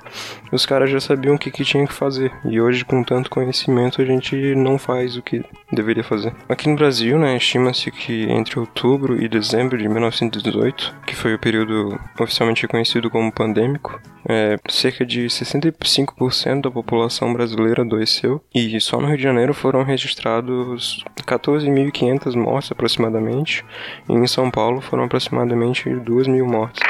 os 0.51 0.65
caras 0.65 0.91
já 0.91 1.01
sabiam 1.01 1.35
o 1.35 1.39
que, 1.39 1.51
que 1.51 1.65
tinha 1.65 1.87
que 1.87 1.93
fazer. 1.93 2.33
E 2.45 2.61
hoje, 2.61 2.85
com 2.85 3.03
tanto 3.03 3.31
conhecimento, 3.31 4.01
a 4.01 4.05
gente 4.05 4.55
não 4.55 4.79
faz 4.79 5.17
o 5.17 5.23
que 5.23 5.45
deveria 5.75 6.05
fazer. 6.05 6.35
Aqui 6.49 6.69
no 6.69 6.77
Brasil, 6.77 7.19
né, 7.19 7.37
estima-se 7.37 7.91
que 7.91 8.25
entre 8.31 8.59
outubro 8.59 9.21
e 9.21 9.29
dezembro 9.29 9.77
de 9.77 9.89
1918, 9.89 10.95
que 11.07 11.15
foi 11.15 11.35
o 11.35 11.39
período 11.39 11.99
oficialmente 12.19 12.63
reconhecido 12.63 13.11
como 13.11 13.33
pandêmico, 13.33 14.01
é, 14.29 14.57
cerca 14.69 15.05
de 15.05 15.27
65% 15.27 16.63
da 16.63 16.71
população 16.71 17.33
brasileira 17.33 17.83
adoeceu 17.83 18.43
e 18.55 18.81
só 18.81 19.01
no 19.01 19.09
Rio 19.09 19.17
de 19.17 19.23
Janeiro 19.23 19.53
foram 19.53 19.83
registrados 19.83 21.05
14.500 21.27 22.35
mortes 22.35 22.73
aproximadamente 22.73 23.65
e 24.09 24.13
em 24.13 24.27
São 24.27 24.51
Paulo 24.51 24.81
foram 24.81 25.05
aproximadamente 25.05 25.89
2 25.91 26.27
mil 26.27 26.47
mortes. 26.47 26.83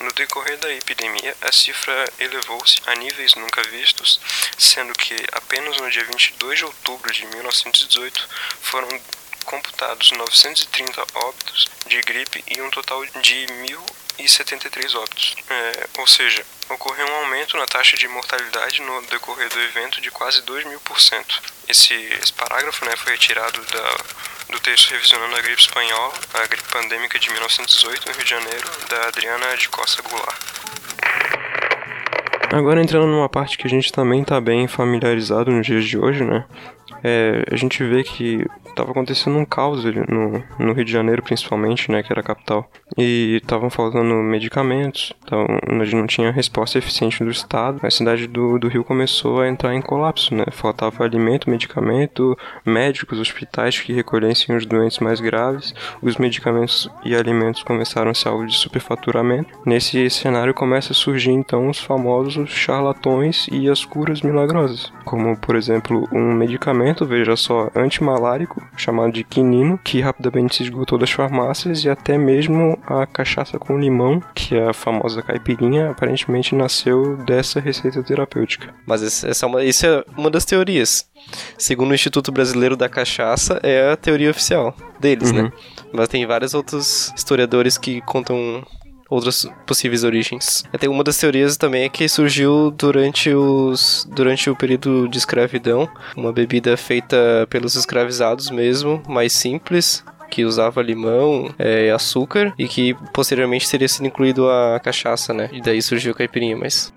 No 0.00 0.12
decorrer 0.12 0.56
da 0.58 0.72
epidemia, 0.72 1.36
a 1.42 1.52
cifra 1.52 2.04
elevou-se 2.18 2.80
a 2.86 2.94
níveis 2.94 3.34
nunca 3.34 3.62
vistos, 3.64 4.20
sendo 4.58 4.92
que 4.94 5.14
apenas 5.32 5.76
no 5.76 5.90
dia 5.90 6.04
22 6.04 6.58
de 6.58 6.64
outubro 6.64 7.12
de 7.12 7.26
1918 7.26 8.28
foram 8.62 8.88
computados 9.44 10.10
930 10.12 11.04
óbitos 11.14 11.68
de 11.86 12.00
gripe 12.02 12.44
e 12.46 12.60
um 12.62 12.70
total 12.70 13.04
de 13.04 13.46
1.073 14.18 14.94
óbitos. 14.94 15.34
É, 15.48 15.88
ou 15.98 16.06
seja, 16.06 16.44
ocorreu 16.68 17.06
um 17.06 17.16
aumento 17.16 17.56
na 17.56 17.66
taxa 17.66 17.96
de 17.96 18.06
mortalidade 18.08 18.80
no 18.80 19.02
decorrer 19.02 19.48
do 19.48 19.60
evento 19.60 20.00
de 20.00 20.10
quase 20.10 20.42
2 20.42 20.66
mil 20.66 20.80
por 20.80 21.00
cento. 21.00 21.42
Esse, 21.68 21.94
esse 21.94 22.32
parágrafo 22.32 22.84
né, 22.84 22.96
foi 22.96 23.12
retirado 23.12 23.60
da, 23.66 23.96
do 24.50 24.58
texto 24.60 24.90
revisionando 24.90 25.36
a 25.36 25.40
gripe 25.40 25.60
espanhola, 25.60 26.12
a 26.34 26.46
gripe 26.46 26.68
pandêmica 26.72 27.18
de 27.18 27.30
1918 27.30 28.06
no 28.06 28.14
Rio 28.14 28.24
de 28.24 28.30
Janeiro, 28.30 28.68
da 28.88 29.08
Adriana 29.08 29.56
de 29.56 29.68
Costa 29.68 30.02
Goulart. 30.02 30.38
Agora 32.52 32.82
entrando 32.82 33.06
numa 33.06 33.28
parte 33.28 33.56
que 33.56 33.66
a 33.66 33.70
gente 33.70 33.92
também 33.92 34.22
está 34.22 34.40
bem 34.40 34.66
familiarizado 34.66 35.52
nos 35.52 35.64
dias 35.64 35.84
de 35.84 35.96
hoje, 35.96 36.24
né? 36.24 36.44
É, 37.02 37.44
a 37.50 37.56
gente 37.56 37.82
vê 37.84 38.02
que 38.02 38.46
tava 38.74 38.90
acontecendo 38.90 39.36
um 39.36 39.44
caos 39.44 39.84
no, 39.84 40.42
no 40.58 40.72
Rio 40.72 40.84
de 40.84 40.92
Janeiro, 40.92 41.22
principalmente, 41.22 41.90
né, 41.90 42.02
que 42.02 42.12
era 42.12 42.20
a 42.20 42.24
capital. 42.24 42.70
E 42.96 43.38
estavam 43.42 43.70
faltando 43.70 44.14
medicamentos, 44.16 45.12
tavam, 45.26 45.58
a 45.68 45.84
gente 45.84 45.96
não 45.96 46.06
tinha 46.06 46.30
resposta 46.30 46.78
eficiente 46.78 47.22
do 47.24 47.30
Estado. 47.30 47.80
A 47.82 47.90
cidade 47.90 48.26
do, 48.26 48.58
do 48.58 48.68
Rio 48.68 48.84
começou 48.84 49.40
a 49.40 49.48
entrar 49.48 49.74
em 49.74 49.82
colapso, 49.82 50.34
né? 50.34 50.44
Faltava 50.50 51.04
alimento, 51.04 51.50
medicamento, 51.50 52.36
médicos, 52.64 53.18
hospitais 53.18 53.78
que 53.78 53.92
recolhessem 53.92 54.54
os 54.56 54.66
doentes 54.66 54.98
mais 54.98 55.20
graves. 55.20 55.74
Os 56.02 56.16
medicamentos 56.16 56.88
e 57.04 57.14
alimentos 57.14 57.62
começaram 57.62 58.10
a 58.10 58.14
ser 58.14 58.28
alvo 58.28 58.46
de 58.46 58.56
superfaturamento. 58.56 59.58
Nesse 59.64 60.08
cenário 60.10 60.54
começa 60.54 60.92
a 60.92 60.96
surgir 60.96 61.32
então 61.32 61.68
os 61.68 61.78
famosos 61.78 62.50
charlatões 62.50 63.46
e 63.50 63.68
as 63.68 63.84
curas 63.84 64.22
milagrosas, 64.22 64.92
como 65.04 65.36
por 65.36 65.56
exemplo 65.56 66.08
um 66.12 66.34
medicamento 66.34 66.89
medicamento, 66.90 67.06
veja 67.06 67.36
só, 67.36 67.70
antimalárico, 67.74 68.62
chamado 68.76 69.12
de 69.12 69.24
quinino, 69.24 69.78
que 69.78 70.00
rapidamente 70.00 70.56
se 70.56 70.62
esgotou 70.64 70.98
das 70.98 71.10
farmácias 71.10 71.84
e 71.84 71.88
até 71.88 72.18
mesmo 72.18 72.78
a 72.86 73.06
cachaça 73.06 73.58
com 73.58 73.78
limão, 73.78 74.22
que 74.34 74.56
é 74.56 74.68
a 74.68 74.72
famosa 74.72 75.22
caipirinha, 75.22 75.90
aparentemente 75.90 76.54
nasceu 76.54 77.16
dessa 77.18 77.60
receita 77.60 78.02
terapêutica. 78.02 78.74
Mas 78.86 79.24
essa 79.24 79.46
é 79.46 79.48
uma, 79.48 79.64
isso 79.64 79.86
é 79.86 80.04
uma 80.16 80.30
das 80.30 80.44
teorias. 80.44 81.08
Segundo 81.56 81.90
o 81.90 81.94
Instituto 81.94 82.32
Brasileiro 82.32 82.76
da 82.76 82.88
Cachaça, 82.88 83.60
é 83.62 83.92
a 83.92 83.96
teoria 83.96 84.30
oficial 84.30 84.74
deles, 84.98 85.30
Uhum. 85.30 85.44
né? 85.44 85.52
Mas 85.92 86.08
tem 86.08 86.26
vários 86.26 86.54
outros 86.54 87.12
historiadores 87.16 87.76
que 87.76 88.00
contam 88.02 88.64
outras 89.10 89.46
possíveis 89.66 90.04
origens. 90.04 90.62
Tem 90.78 90.88
uma 90.88 91.04
das 91.04 91.18
teorias 91.18 91.56
também 91.56 91.84
é 91.84 91.88
que 91.88 92.08
surgiu 92.08 92.70
durante 92.70 93.34
os 93.34 94.08
durante 94.10 94.48
o 94.48 94.56
período 94.56 95.08
de 95.08 95.18
escravidão, 95.18 95.88
uma 96.16 96.32
bebida 96.32 96.76
feita 96.76 97.46
pelos 97.50 97.74
escravizados 97.74 98.50
mesmo, 98.50 99.02
mais 99.08 99.32
simples, 99.32 100.04
que 100.30 100.44
usava 100.44 100.80
limão, 100.80 101.52
é, 101.58 101.90
açúcar 101.90 102.54
e 102.56 102.68
que 102.68 102.94
posteriormente 103.12 103.68
teria 103.68 103.88
sido 103.88 104.06
incluído 104.06 104.48
a 104.48 104.78
cachaça, 104.78 105.34
né? 105.34 105.50
E 105.52 105.60
daí 105.60 105.82
surgiu 105.82 106.12
a 106.12 106.14
caipirinha, 106.14 106.56
mas 106.56 106.92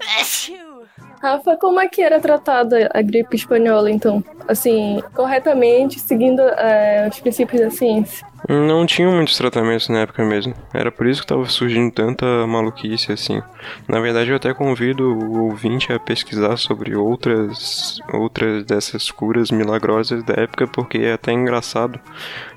Rafa, 1.24 1.56
como 1.56 1.80
é 1.80 1.88
que 1.88 2.02
era 2.02 2.20
tratada 2.20 2.90
a 2.94 3.02
gripe 3.02 3.38
espanhola, 3.38 3.90
então? 3.90 4.22
Assim, 4.46 5.02
corretamente, 5.14 5.98
seguindo 5.98 6.42
é, 6.42 7.08
os 7.10 7.18
princípios 7.22 7.62
da 7.62 7.70
ciência. 7.72 8.28
Não 8.50 8.86
tinham 8.86 9.14
muitos 9.14 9.38
tratamentos 9.38 9.88
na 9.88 10.00
época 10.00 10.24
mesmo. 10.24 10.54
Era 10.74 10.92
por 10.92 11.08
isso 11.08 11.22
que 11.22 11.28
tava 11.28 11.46
surgindo 11.46 11.92
tanta 11.92 12.26
maluquice 12.46 13.12
assim. 13.12 13.42
Na 13.88 14.00
verdade, 14.02 14.32
eu 14.32 14.36
até 14.36 14.54
convido 14.54 15.14
o 15.14 15.46
ouvinte 15.46 15.94
a 15.94 16.00
pesquisar 16.00 16.58
sobre 16.58 16.96
outras 16.96 18.00
outras 18.12 18.66
dessas 18.66 19.10
curas 19.10 19.50
milagrosas 19.50 20.24
da 20.24 20.34
época, 20.34 20.68
porque 20.68 20.98
é 20.98 21.14
até 21.14 21.32
engraçado. 21.32 22.00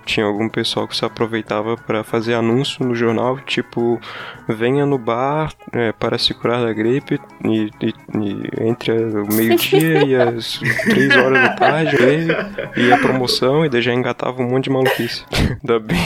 Tinha 0.07 0.25
algum 0.25 0.49
pessoal 0.49 0.87
que 0.89 0.97
se 0.97 1.05
aproveitava 1.05 1.77
para 1.77 2.03
fazer 2.05 2.35
anúncio 2.35 2.87
no 2.87 2.95
jornal, 2.95 3.39
tipo, 3.41 4.01
venha 4.49 4.87
no 4.87 4.97
bar 4.97 5.53
é, 5.73 5.91
para 5.93 6.17
se 6.17 6.33
curar 6.33 6.65
da 6.65 6.73
gripe 6.73 7.21
e, 7.45 7.69
e- 7.83 7.95
e 8.23 8.69
entre 8.69 8.93
o 8.93 9.27
meio-dia 9.35 10.05
e 10.07 10.15
as 10.15 10.61
três 10.89 11.15
horas 11.17 11.43
da 11.43 11.49
tarde 11.55 11.97
aí, 11.97 12.29
e 12.77 12.93
a 12.93 12.99
promoção, 12.99 13.65
e 13.65 13.69
daí 13.69 13.83
já 13.83 13.93
engatava 13.93 14.41
um 14.41 14.49
monte 14.49 14.65
de 14.65 14.71
maluquice. 14.71 15.25
Ainda 15.61 15.81
bem. 15.81 15.99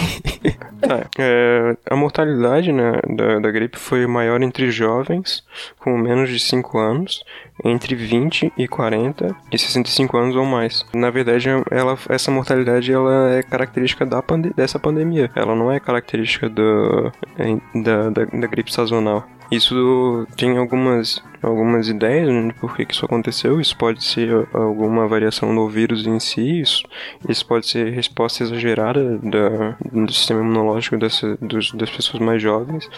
Tá, 0.80 1.06
é, 1.18 1.76
a 1.90 1.94
mortalidade 1.94 2.72
né, 2.72 2.92
da, 3.14 3.38
da 3.38 3.50
gripe 3.50 3.78
foi 3.78 4.06
maior 4.06 4.40
entre 4.42 4.70
jovens 4.70 5.44
com 5.78 5.96
menos 5.98 6.30
de 6.30 6.40
5 6.40 6.78
anos, 6.78 7.22
entre 7.64 7.94
20 7.94 8.52
e 8.56 8.68
40 8.68 9.34
e 9.50 9.58
65 9.58 10.16
anos 10.16 10.36
ou 10.36 10.44
mais. 10.44 10.84
Na 10.94 11.10
verdade, 11.10 11.48
ela, 11.70 11.98
essa 12.08 12.30
mortalidade 12.30 12.92
ela 12.92 13.34
é 13.34 13.42
característica 13.42 14.04
da 14.06 14.22
pande 14.22 14.50
dessa 14.54 14.78
pandemia. 14.78 15.30
Ela 15.34 15.54
não 15.54 15.70
é 15.70 15.80
característica 15.80 16.48
do, 16.48 17.12
da, 17.74 18.10
da, 18.10 18.24
da 18.24 18.46
gripe 18.46 18.72
sazonal. 18.72 19.26
Isso 19.50 20.26
tem 20.36 20.56
algumas, 20.56 21.22
algumas 21.42 21.88
ideias 21.88 22.28
né, 22.28 22.48
de 22.48 22.54
por 22.54 22.76
que, 22.76 22.84
que 22.84 22.94
isso 22.94 23.04
aconteceu. 23.04 23.60
Isso 23.60 23.76
pode 23.76 24.04
ser 24.04 24.46
alguma 24.52 25.06
variação 25.06 25.52
no 25.52 25.68
vírus 25.68 26.06
em 26.06 26.18
si, 26.20 26.60
isso, 26.60 26.82
isso 27.28 27.44
pode 27.46 27.66
ser 27.66 27.92
resposta 27.92 28.42
exagerada 28.42 29.18
da, 29.18 29.76
do 29.92 30.12
sistema 30.12 30.40
imunológico 30.40 30.96
dessa, 30.96 31.36
dos, 31.40 31.72
das 31.72 31.90
pessoas 31.90 32.22
mais 32.22 32.42
jovens. 32.42 32.88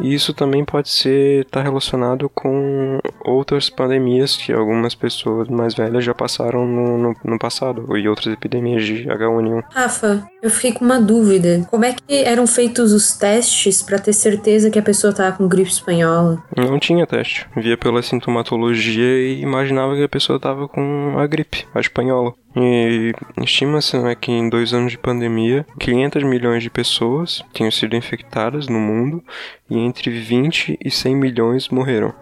E 0.00 0.14
isso 0.14 0.32
também 0.32 0.64
pode 0.64 0.88
ser 0.88 1.44
estar 1.44 1.62
relacionado 1.62 2.28
com 2.28 2.98
outras 3.24 3.70
pandemias 3.70 4.36
que 4.36 4.52
algumas 4.52 4.94
pessoas 4.94 5.48
mais 5.48 5.74
velhas 5.74 6.04
já 6.04 6.14
passaram 6.14 6.66
no, 6.66 6.98
no, 6.98 7.16
no 7.24 7.38
passado, 7.38 7.96
e 7.96 8.08
outras 8.08 8.32
epidemias 8.32 8.84
de 8.84 9.04
H1N1. 9.04 9.64
Rafa, 9.70 10.26
eu 10.42 10.50
fiquei 10.50 10.72
com 10.72 10.84
uma 10.84 11.00
dúvida. 11.00 11.66
Como 11.70 11.84
é 11.84 11.92
que 11.94 12.24
eram 12.24 12.46
feitos 12.46 12.92
os 12.92 13.16
testes 13.16 13.82
pra 13.82 13.98
ter 13.98 14.12
certeza 14.12 14.70
que 14.70 14.78
a 14.78 14.82
pessoa 14.82 15.12
tava 15.12 15.36
com 15.36 15.48
gripe 15.48 15.70
espanhola? 15.70 16.42
Não 16.56 16.78
tinha 16.78 17.06
teste. 17.06 17.46
Via 17.56 17.76
pela 17.84 18.02
sintomatologia 18.02 19.20
e 19.20 19.42
imaginava 19.42 19.94
que 19.94 20.02
a 20.02 20.08
pessoa 20.08 20.38
estava 20.38 20.66
com 20.66 21.18
a 21.18 21.26
gripe, 21.26 21.66
a 21.74 21.80
espanhola. 21.80 22.32
E 22.56 23.12
estima-se 23.42 23.98
né, 23.98 24.14
que 24.14 24.32
em 24.32 24.48
dois 24.48 24.72
anos 24.72 24.92
de 24.92 24.96
pandemia, 24.96 25.66
500 25.78 26.22
milhões 26.22 26.62
de 26.62 26.70
pessoas 26.70 27.44
tinham 27.52 27.70
sido 27.70 27.94
infectadas 27.94 28.68
no 28.68 28.80
mundo 28.80 29.22
e 29.68 29.78
entre 29.78 30.10
20 30.10 30.78
e 30.82 30.90
100 30.90 31.14
milhões 31.14 31.68
morreram. 31.68 32.14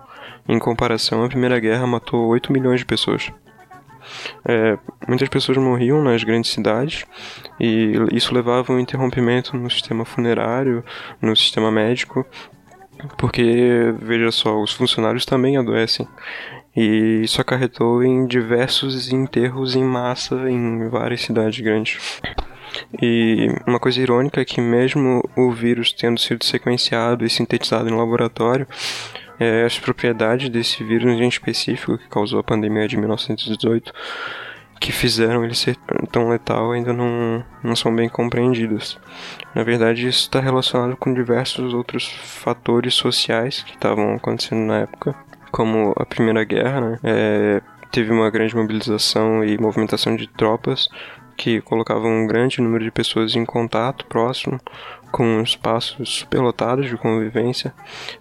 Em 0.48 0.59
comparação, 0.59 1.22
a 1.22 1.29
Primeira 1.29 1.61
Guerra 1.61 1.87
matou 1.87 2.27
8 2.27 2.53
milhões 2.53 2.81
de 2.81 2.87
pessoas. 2.87 3.31
É, 4.44 4.77
muitas 5.07 5.29
pessoas 5.29 5.57
morriam 5.59 6.03
nas 6.03 6.25
grandes 6.25 6.51
cidades 6.51 7.05
e 7.61 7.92
isso 8.12 8.35
levava 8.35 8.72
a 8.72 8.77
um 8.77 8.81
interrompimento 8.81 9.57
no 9.57 9.70
sistema 9.70 10.05
funerário, 10.05 10.85
no 11.20 11.37
sistema 11.37 11.70
médico, 11.70 12.27
porque, 13.16 13.94
veja 14.00 14.30
só, 14.30 14.60
os 14.60 14.72
funcionários 14.72 15.24
também 15.24 15.56
adoecem. 15.56 16.06
E 16.74 17.20
isso 17.22 17.40
acarretou 17.40 18.02
em 18.02 18.26
diversos 18.26 19.12
enterros 19.12 19.76
em 19.76 19.84
massa 19.84 20.34
em 20.50 20.88
várias 20.88 21.20
cidades 21.22 21.60
grandes. 21.60 22.20
E 23.00 23.48
uma 23.66 23.78
coisa 23.78 24.00
irônica 24.00 24.40
é 24.40 24.44
que 24.44 24.60
mesmo 24.60 25.22
o 25.36 25.50
vírus 25.50 25.92
tendo 25.92 26.18
sido 26.18 26.44
sequenciado 26.44 27.24
e 27.24 27.30
sintetizado 27.30 27.88
em 27.88 27.96
laboratório, 27.96 28.66
é, 29.38 29.64
as 29.64 29.78
propriedades 29.78 30.48
desse 30.48 30.82
vírus 30.82 31.20
em 31.20 31.28
específico 31.28 31.98
que 31.98 32.08
causou 32.08 32.38
a 32.40 32.44
pandemia 32.44 32.88
de 32.88 32.96
1918 32.96 33.92
que 34.82 34.90
fizeram 34.90 35.44
ele 35.44 35.54
ser 35.54 35.76
tão 36.10 36.28
letal 36.28 36.72
ainda 36.72 36.92
não, 36.92 37.44
não 37.62 37.76
são 37.76 37.94
bem 37.94 38.08
compreendidas. 38.08 38.98
Na 39.54 39.62
verdade, 39.62 40.08
isso 40.08 40.22
está 40.22 40.40
relacionado 40.40 40.96
com 40.96 41.14
diversos 41.14 41.72
outros 41.72 42.08
fatores 42.08 42.92
sociais 42.94 43.62
que 43.62 43.74
estavam 43.74 44.16
acontecendo 44.16 44.66
na 44.66 44.78
época, 44.80 45.14
como 45.52 45.94
a 45.96 46.04
Primeira 46.04 46.42
Guerra, 46.42 46.80
né? 46.80 46.98
É, 47.04 47.62
teve 47.92 48.10
uma 48.10 48.28
grande 48.28 48.56
mobilização 48.56 49.44
e 49.44 49.56
movimentação 49.56 50.16
de 50.16 50.26
tropas 50.26 50.88
que 51.36 51.60
colocavam 51.60 52.10
um 52.10 52.26
grande 52.26 52.60
número 52.60 52.82
de 52.82 52.90
pessoas 52.90 53.36
em 53.36 53.44
contato 53.44 54.04
próximo 54.06 54.58
com 55.12 55.42
espaços 55.42 56.09
superlotados 56.09 56.88
de 56.88 56.96
convivência. 56.96 57.72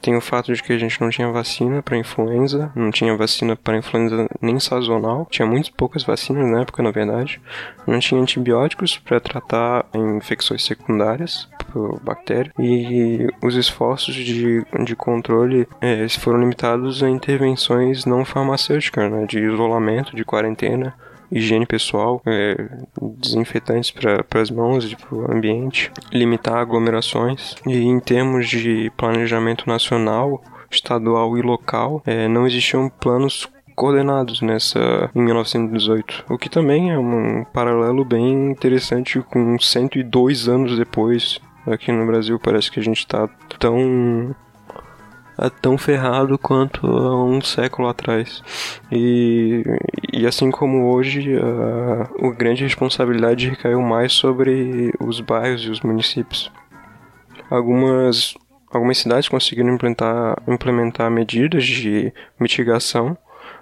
Tem 0.02 0.16
o 0.16 0.22
fato 0.22 0.54
de 0.54 0.62
que 0.62 0.74
a 0.74 0.78
gente 0.78 1.00
não 1.00 1.10
tinha 1.10 1.32
vacina 1.32 1.82
para 1.82 1.98
influenza, 1.98 2.72
não 2.76 2.92
tinha 2.92 3.16
vacina 3.16 3.56
para 3.56 3.78
influenza 3.78 4.28
nem 4.42 4.60
sazonal, 4.60 5.26
tinha 5.32 5.48
muito 5.48 5.74
poucas 5.74 6.04
vacinas 6.04 6.46
na 6.52 6.62
época, 6.62 6.84
na 6.84 6.92
verdade. 6.92 7.42
Não 7.88 8.00
tinha 8.00 8.22
antibióticos 8.22 8.98
para 8.98 9.20
tratar 9.20 9.86
infecções 9.96 10.64
secundárias 10.64 11.48
por 11.72 12.00
bactéria 12.02 12.52
e 12.60 13.28
os 13.42 13.56
esforços 13.56 14.14
de, 14.14 14.66
de 14.84 14.96
controle 14.96 15.68
eh, 15.80 16.08
foram 16.10 16.42
limitados 16.42 17.02
a 17.02 17.10
intervenções 17.10 18.06
não 18.06 18.26
farmacêuticas, 18.26 19.10
né, 19.10 19.26
de 19.26 19.40
isolamento, 19.40 20.16
de 20.16 20.26
quarentena 20.26 20.94
higiene 21.32 21.65
pessoal, 21.65 22.22
é, 22.26 22.56
desinfetantes 23.17 23.91
para 23.91 24.41
as 24.41 24.52
mãos 24.52 24.91
e 24.91 24.96
para 24.96 25.15
o 25.15 25.32
ambiente, 25.32 25.91
limitar 26.12 26.58
aglomerações. 26.58 27.56
E 27.65 27.78
em 27.78 28.00
termos 28.00 28.50
de 28.50 28.91
planejamento 28.98 29.67
nacional, 29.67 30.44
estadual 30.70 31.38
e 31.38 31.41
local, 31.41 32.02
é, 32.06 32.28
não 32.28 32.46
existiam 32.46 32.89
planos 32.89 33.50
coordenados 33.76 34.41
nessa 34.41 35.10
em 35.15 35.22
1918, 35.22 36.26
o 36.30 36.38
que 36.38 36.50
também 36.50 36.91
é 36.91 37.00
um 37.00 37.44
paralelo 37.46 38.06
bem 38.06 38.52
interessante 38.52 39.20
com 39.22 39.58
102 39.58 40.48
anos 40.48 40.78
depois. 40.78 41.39
Aqui 41.65 41.91
no 41.91 42.06
Brasil 42.06 42.39
parece 42.39 42.72
que 42.72 42.80
a 42.80 42.84
gente 42.84 43.00
está 43.00 43.28
tão 43.60 44.36
tão 45.62 45.78
ferrado 45.78 46.38
quanto 46.38 46.86
há 46.86 47.24
um 47.26 47.41
século 47.41 47.88
atrás. 47.88 48.44
E, 48.91 49.63
e 50.13 50.26
assim 50.28 50.52
como 50.52 50.94
hoje, 50.94 51.36
a, 51.38 52.28
a 52.28 52.32
grande 52.32 52.63
responsabilidade 52.63 53.50
recaiu 53.50 53.82
mais 53.82 54.13
sobre 54.13 54.94
os 55.00 55.20
bairros 55.20 55.62
e 55.62 55.70
os 55.70 55.82
municípios. 55.82 56.52
Algumas, 57.50 58.36
algumas 58.72 58.98
cidades 58.98 59.28
conseguiram 59.28 59.74
implementar, 59.74 60.41
implementar 60.48 61.12
medidas 61.12 61.65
de 61.65 62.13
mitigação, 62.39 63.17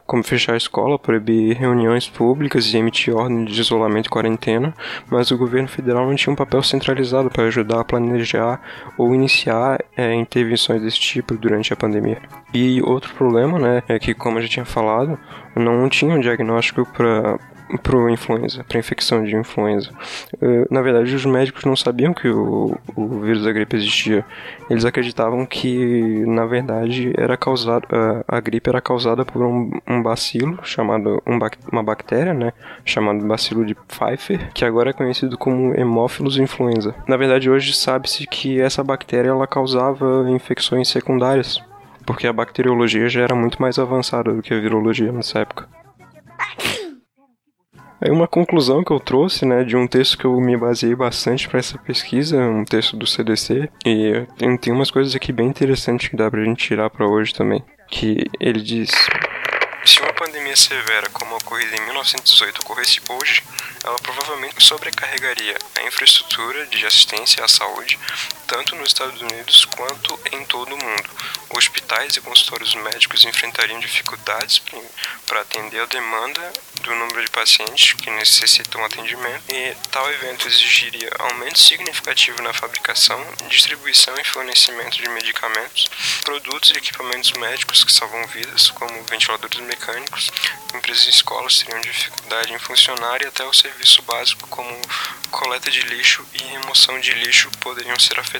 como 0.09 0.23
fechar 0.23 0.55
a 0.55 0.57
escola, 0.57 0.97
proibir 0.97 1.55
reuniões 1.55 2.09
públicas 2.09 2.73
e 2.73 2.77
emitir 2.77 3.15
ordem 3.15 3.45
de 3.45 3.61
isolamento 3.61 4.07
e 4.07 4.09
quarentena, 4.09 4.73
mas 5.07 5.29
o 5.29 5.37
governo 5.37 5.67
federal 5.67 6.07
não 6.07 6.15
tinha 6.15 6.33
um 6.33 6.35
papel 6.35 6.63
centralizado 6.63 7.29
para 7.29 7.43
ajudar 7.43 7.81
a 7.81 7.85
planejar 7.85 8.59
ou 8.97 9.13
iniciar 9.13 9.79
é, 9.95 10.11
intervenções 10.15 10.81
desse 10.81 10.99
tipo 10.99 11.37
durante 11.37 11.71
a 11.71 11.75
pandemia. 11.75 12.19
E 12.51 12.81
outro 12.81 13.13
problema, 13.13 13.59
né, 13.59 13.83
é 13.87 13.99
que, 13.99 14.15
como 14.15 14.39
eu 14.39 14.41
já 14.41 14.49
tinha 14.49 14.65
falado, 14.65 15.15
não 15.55 15.87
tinha 15.87 16.15
um 16.15 16.19
diagnóstico 16.19 16.87
para 16.87 17.37
pro 17.77 18.09
influenza, 18.09 18.63
para 18.63 18.79
infecção 18.79 19.23
de 19.23 19.35
influenza. 19.35 19.91
Uh, 20.41 20.65
na 20.71 20.81
verdade, 20.81 21.13
os 21.13 21.25
médicos 21.25 21.65
não 21.65 21.75
sabiam 21.75 22.13
que 22.13 22.27
o, 22.27 22.75
o 22.95 23.19
vírus 23.19 23.43
da 23.43 23.51
gripe 23.51 23.75
existia. 23.75 24.25
Eles 24.69 24.85
acreditavam 24.85 25.45
que, 25.45 26.23
na 26.25 26.45
verdade, 26.45 27.13
era 27.17 27.37
causado, 27.37 27.83
uh, 27.85 28.23
a 28.27 28.39
gripe 28.39 28.69
era 28.69 28.81
causada 28.81 29.23
por 29.23 29.43
um, 29.43 29.71
um 29.87 29.98
bacilo 30.01 30.59
chamado 30.63 31.21
um, 31.25 31.39
uma 31.71 31.83
bactéria, 31.83 32.33
né, 32.33 32.53
chamado 32.85 33.25
bacilo 33.25 33.65
de 33.65 33.75
Pfeiffer, 33.75 34.51
que 34.53 34.65
agora 34.65 34.91
é 34.91 34.93
conhecido 34.93 35.37
como 35.37 35.73
Haemophilus 35.73 36.37
influenza. 36.37 36.95
Na 37.07 37.17
verdade, 37.17 37.49
hoje 37.49 37.73
sabe-se 37.73 38.27
que 38.27 38.59
essa 38.59 38.83
bactéria 38.83 39.29
ela 39.29 39.47
causava 39.47 40.25
infecções 40.29 40.87
secundárias, 40.89 41.61
porque 42.05 42.27
a 42.27 42.33
bacteriologia 42.33 43.07
já 43.09 43.21
era 43.21 43.35
muito 43.35 43.61
mais 43.61 43.77
avançada 43.77 44.33
do 44.33 44.41
que 44.41 44.53
a 44.53 44.59
virologia 44.59 45.11
nessa 45.11 45.39
época. 45.39 45.67
Aí 48.01 48.09
uma 48.11 48.27
conclusão 48.27 48.81
que 48.81 48.91
eu 48.91 48.99
trouxe, 48.99 49.45
né, 49.45 49.63
de 49.63 49.75
um 49.75 49.85
texto 49.85 50.17
que 50.17 50.25
eu 50.25 50.39
me 50.39 50.55
baseei 50.55 50.95
bastante 50.95 51.49
para 51.49 51.59
essa 51.59 51.77
pesquisa, 51.77 52.37
um 52.37 52.63
texto 52.63 52.95
do 52.95 53.05
CDC, 53.05 53.69
e 53.85 54.25
tem, 54.37 54.57
tem 54.57 54.73
umas 54.73 54.89
coisas 54.89 55.13
aqui 55.13 55.33
bem 55.33 55.49
interessantes 55.49 56.07
que 56.07 56.15
dá 56.15 56.31
pra 56.31 56.43
gente 56.43 56.65
tirar 56.65 56.89
para 56.89 57.05
hoje 57.05 57.33
também, 57.33 57.61
que 57.89 58.25
ele 58.39 58.61
diz 58.61 58.89
pandemia 60.49 60.55
severa 60.55 61.09
como 61.09 61.35
ocorrida 61.35 61.75
em 61.75 61.81
1918 61.81 62.61
ocorresse 62.61 63.01
hoje, 63.09 63.43
ela 63.83 63.97
provavelmente 63.99 64.63
sobrecarregaria 64.63 65.55
a 65.77 65.83
infraestrutura 65.83 66.65
de 66.67 66.85
assistência 66.85 67.43
à 67.43 67.47
saúde, 67.47 67.99
tanto 68.49 68.75
nos 68.75 68.87
Estados 68.87 69.21
Unidos 69.21 69.63
quanto 69.65 70.19
em 70.31 70.43
todo 70.45 70.73
o 70.73 70.77
mundo. 70.77 71.09
Hospitais 71.51 72.15
e 72.17 72.21
consultórios 72.21 72.73
médicos 72.75 73.23
enfrentariam 73.23 73.79
dificuldades 73.79 74.61
para 75.27 75.41
atender 75.41 75.79
a 75.81 75.85
demanda 75.85 76.51
do 76.81 76.95
número 76.95 77.23
de 77.23 77.29
pacientes 77.29 77.93
que 77.93 78.09
necessitam 78.09 78.83
atendimento, 78.83 79.43
e 79.49 79.75
tal 79.91 80.09
evento 80.11 80.47
exigiria 80.47 81.11
aumento 81.19 81.59
significativo 81.59 82.41
na 82.41 82.53
fabricação, 82.53 83.23
distribuição 83.47 84.15
e 84.19 84.23
fornecimento 84.23 84.97
de 84.97 85.09
medicamentos, 85.09 85.87
produtos 86.23 86.71
e 86.71 86.77
equipamentos 86.77 87.31
médicos 87.33 87.83
que 87.83 87.91
salvam 87.91 88.25
vidas, 88.27 88.71
como 88.71 89.03
ventiladores 89.03 89.59
mecânicos. 89.59 90.31
Empresas 90.73 91.05
e 91.05 91.09
escolas 91.09 91.59
teriam 91.59 91.81
dificuldade 91.81 92.53
em 92.53 92.59
funcionar 92.59 93.21
e 93.21 93.27
até 93.27 93.43
o 93.43 93.53
serviço 93.53 94.01
básico, 94.03 94.47
como 94.47 94.81
coleta 95.29 95.69
de 95.69 95.81
lixo 95.81 96.25
e 96.33 96.43
remoção 96.43 96.99
de 96.99 97.13
lixo, 97.13 97.51
poderiam 97.59 97.99
ser 97.99 98.19
afetados 98.19 98.38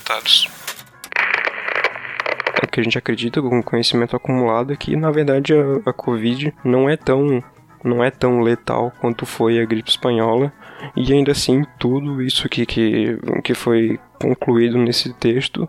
é 2.62 2.68
que 2.68 2.80
a 2.80 2.84
gente 2.84 2.98
acredita 2.98 3.42
com 3.42 3.60
o 3.60 3.64
conhecimento 3.64 4.16
acumulado 4.16 4.74
é 4.74 4.76
que 4.76 4.96
na 4.96 5.10
verdade 5.12 5.54
a, 5.54 5.90
a 5.90 5.94
Covid 5.94 6.54
não 6.64 6.90
é 6.90 6.98
tão 6.98 7.44
não 7.84 8.04
é 8.04 8.12
tão 8.12 8.42
letal 8.42 8.92
quanto 9.00 9.26
foi 9.26 9.60
a 9.60 9.66
gripe 9.66 9.90
espanhola, 9.90 10.52
e 10.96 11.14
ainda 11.14 11.32
assim 11.32 11.64
tudo 11.78 12.22
isso 12.22 12.48
que, 12.50 12.66
que, 12.66 13.18
que 13.44 13.54
foi 13.54 14.00
concluído 14.22 14.78
nesse 14.78 15.14
texto, 15.14 15.68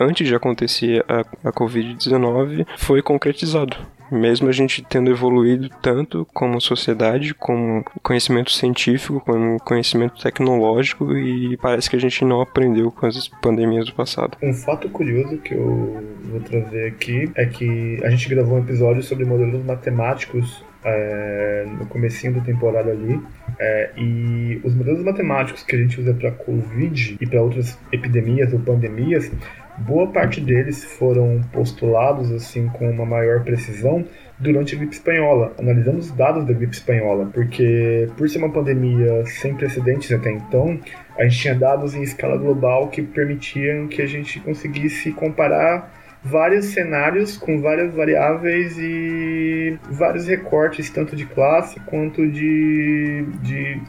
antes 0.00 0.26
de 0.26 0.34
acontecer 0.34 1.04
a, 1.08 1.20
a 1.48 1.52
Covid-19, 1.52 2.66
foi 2.78 3.02
concretizado. 3.02 3.76
Mesmo 4.12 4.48
a 4.48 4.52
gente 4.52 4.82
tendo 4.82 5.10
evoluído 5.10 5.68
tanto 5.80 6.26
como 6.32 6.60
sociedade, 6.60 7.34
como 7.34 7.84
conhecimento 8.02 8.52
científico, 8.52 9.20
como 9.20 9.58
conhecimento 9.60 10.20
tecnológico, 10.22 11.16
e 11.16 11.56
parece 11.56 11.88
que 11.88 11.96
a 11.96 12.00
gente 12.00 12.24
não 12.24 12.40
aprendeu 12.40 12.90
com 12.90 13.06
as 13.06 13.28
pandemias 13.28 13.86
do 13.86 13.94
passado. 13.94 14.36
Um 14.42 14.52
fato 14.52 14.88
curioso 14.90 15.38
que 15.38 15.54
eu 15.54 16.02
vou 16.24 16.40
trazer 16.40 16.88
aqui 16.88 17.30
é 17.34 17.46
que 17.46 17.98
a 18.04 18.10
gente 18.10 18.28
gravou 18.28 18.58
um 18.58 18.60
episódio 18.60 19.02
sobre 19.02 19.24
modelos 19.24 19.64
matemáticos 19.64 20.62
é, 20.84 21.64
no 21.78 21.86
comecinho 21.86 22.34
da 22.34 22.40
temporada 22.40 22.90
ali. 22.90 23.20
É, 23.58 23.90
e 23.96 24.60
os 24.64 24.74
modelos 24.74 25.04
matemáticos 25.04 25.62
que 25.62 25.76
a 25.76 25.78
gente 25.78 26.00
usa 26.00 26.14
para 26.14 26.30
Covid 26.32 27.16
e 27.20 27.26
para 27.26 27.42
outras 27.42 27.78
epidemias 27.92 28.52
ou 28.52 28.58
pandemias, 28.58 29.30
boa 29.78 30.06
parte 30.08 30.40
deles 30.40 30.84
foram 30.84 31.40
postulados 31.52 32.30
assim 32.32 32.68
com 32.68 32.90
uma 32.90 33.06
maior 33.06 33.42
precisão 33.42 34.04
durante 34.38 34.74
a 34.74 34.78
gripe 34.78 34.94
espanhola, 34.94 35.52
analisando 35.58 35.98
os 35.98 36.10
dados 36.10 36.44
da 36.44 36.52
gripe 36.52 36.74
espanhola, 36.74 37.30
porque 37.32 38.08
por 38.16 38.28
ser 38.28 38.38
uma 38.38 38.50
pandemia 38.50 39.24
sem 39.26 39.54
precedentes 39.54 40.10
até 40.12 40.32
então, 40.32 40.78
a 41.16 41.24
gente 41.24 41.38
tinha 41.38 41.54
dados 41.54 41.94
em 41.94 42.02
escala 42.02 42.36
global 42.36 42.88
que 42.88 43.02
permitiam 43.02 43.86
que 43.86 44.02
a 44.02 44.06
gente 44.06 44.40
conseguisse 44.40 45.12
comparar 45.12 45.92
vários 46.24 46.66
cenários 46.66 47.36
com 47.36 47.60
várias 47.60 47.94
variáveis 47.94 48.76
e 48.78 49.78
vários 49.90 50.26
recortes, 50.26 50.90
tanto 50.90 51.16
de 51.16 51.26
classe 51.26 51.80
quanto 51.80 52.26
de, 52.28 53.24
de 53.42 53.80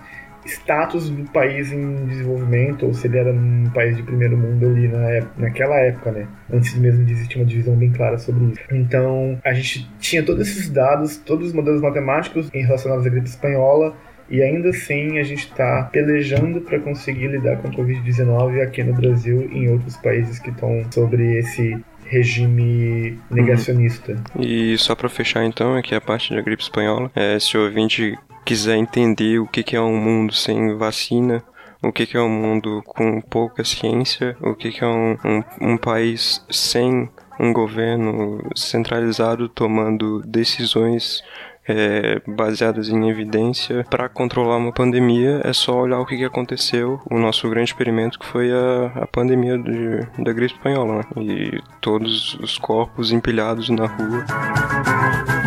status 0.46 1.10
do 1.10 1.24
país 1.32 1.72
em 1.72 2.06
desenvolvimento, 2.06 2.86
ou 2.86 2.94
se 2.94 3.08
ele 3.08 3.18
era 3.18 3.32
um 3.32 3.70
país 3.74 3.96
de 3.96 4.04
primeiro 4.04 4.38
mundo 4.38 4.66
ali 4.66 4.88
na 4.88 5.10
época, 5.10 5.34
naquela 5.38 5.76
época, 5.80 6.12
né? 6.12 6.28
Antes 6.52 6.76
mesmo 6.76 7.06
de 7.06 7.14
existir 7.14 7.38
uma 7.38 7.46
divisão 7.46 7.76
bem 7.76 7.92
clara 7.92 8.18
sobre 8.18 8.46
isso. 8.46 8.62
Então, 8.72 9.40
a 9.44 9.54
gente 9.54 9.90
tinha 10.00 10.24
todos 10.24 10.48
esses 10.48 10.70
dados, 10.70 11.18
todos 11.18 11.48
os 11.48 11.54
modelos 11.54 11.82
matemáticos 11.82 12.50
relacionados 12.52 13.06
à 13.06 13.10
gripe 13.10 13.28
espanhola, 13.28 13.96
e 14.30 14.42
ainda 14.42 14.70
assim 14.70 15.20
a 15.20 15.24
gente 15.24 15.46
está 15.48 15.84
pelejando 15.92 16.62
para 16.62 16.80
conseguir 16.80 17.28
lidar 17.28 17.58
com 17.58 17.68
a 17.68 17.72
Covid-19 17.72 18.62
aqui 18.62 18.84
no 18.84 18.94
Brasil 18.94 19.50
e 19.52 19.60
em 19.60 19.70
outros 19.70 19.98
países 19.98 20.40
que 20.40 20.50
estão 20.50 20.84
sobre 20.92 21.38
esse 21.38 21.78
regime 22.06 23.20
negacionista. 23.30 24.14
Uhum. 24.36 24.44
E 24.44 24.78
só 24.78 24.96
para 24.96 25.10
fechar 25.10 25.44
então, 25.46 25.76
aqui 25.76 25.96
a 25.96 26.02
parte 26.02 26.34
da 26.34 26.42
gripe 26.42 26.62
espanhola, 26.62 27.12
é, 27.16 27.40
se 27.40 27.58
o 27.58 27.64
ouvinte 27.64 28.18
quiser 28.46 28.76
entender 28.78 29.40
o 29.40 29.48
que, 29.48 29.76
é 29.76 29.82
um 29.82 29.98
mundo 29.98 30.34
sem 30.34 30.76
vacina, 30.78 31.44
o 31.82 31.92
que, 31.92 32.16
é 32.16 32.22
um 32.22 32.30
mundo 32.30 32.82
com 32.86 33.22
pouca 33.22 33.64
ciência, 33.64 34.38
o 34.42 34.56
que, 34.56 34.72
que 34.72 34.84
é 34.84 34.88
um, 34.88 35.18
um, 35.26 35.74
um 35.74 35.78
país 35.78 36.46
sem 36.50 37.10
um 37.40 37.52
governo 37.52 38.40
centralizado 38.56 39.50
tomando 39.50 40.22
decisões 40.26 41.24
é, 41.68 42.22
baseadas 42.28 42.90
em 42.90 43.10
evidência 43.10 43.86
para 43.90 44.10
controlar 44.10 44.58
uma 44.58 44.72
pandemia 44.72 45.42
é 45.44 45.54
só 45.54 45.80
olhar 45.80 46.00
o 46.00 46.06
que, 46.06 46.18
que 46.18 46.26
aconteceu, 46.26 47.02
o 47.10 47.18
nosso 47.18 47.50
grande 47.50 47.70
experimento 47.70 48.20
que 48.20 48.26
foi 48.26 48.52
a, 48.52 49.04
a 49.04 49.08
pandemia 49.08 49.58
de, 49.58 50.24
da 50.24 50.34
gripe 50.34 50.54
espanhola, 50.54 50.98
né? 50.98 51.04
E 51.18 51.62
todos 51.80 52.36
os 52.36 52.58
corpos 52.58 53.12
empilhados 53.12 53.70
na 53.70 53.86
rua. 53.86 55.43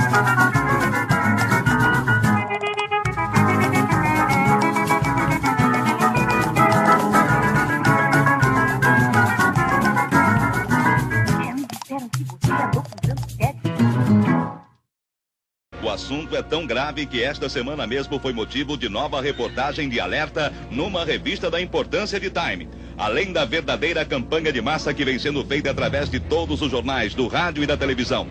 Assunto 15.97 16.36
é 16.36 16.42
tão 16.42 16.66
grave 16.66 17.07
que 17.07 17.22
esta 17.22 17.49
semana 17.49 17.86
mesmo 17.86 18.20
foi 18.20 18.30
motivo 18.30 18.76
de 18.76 18.86
nova 18.86 19.18
reportagem 19.18 19.88
de 19.88 19.99
alerta 19.99 20.53
numa 20.70 21.07
revista 21.07 21.51
da 21.51 21.59
importância 21.59 22.20
de 22.20 22.30
Time. 22.30 22.68
Além 22.99 23.32
da 23.32 23.47
verdadeira 23.47 24.05
campanha 24.05 24.53
de 24.53 24.61
massa 24.61 24.92
que 24.92 25.07
vem 25.07 25.18
sendo 25.18 25.42
feita 25.42 25.70
através 25.70 26.11
de 26.11 26.20
todos 26.20 26.61
os 26.61 26.70
jornais, 26.70 27.14
do 27.14 27.26
rádio 27.26 27.62
e 27.62 27.66
da 27.66 27.78
televisão. 27.78 28.28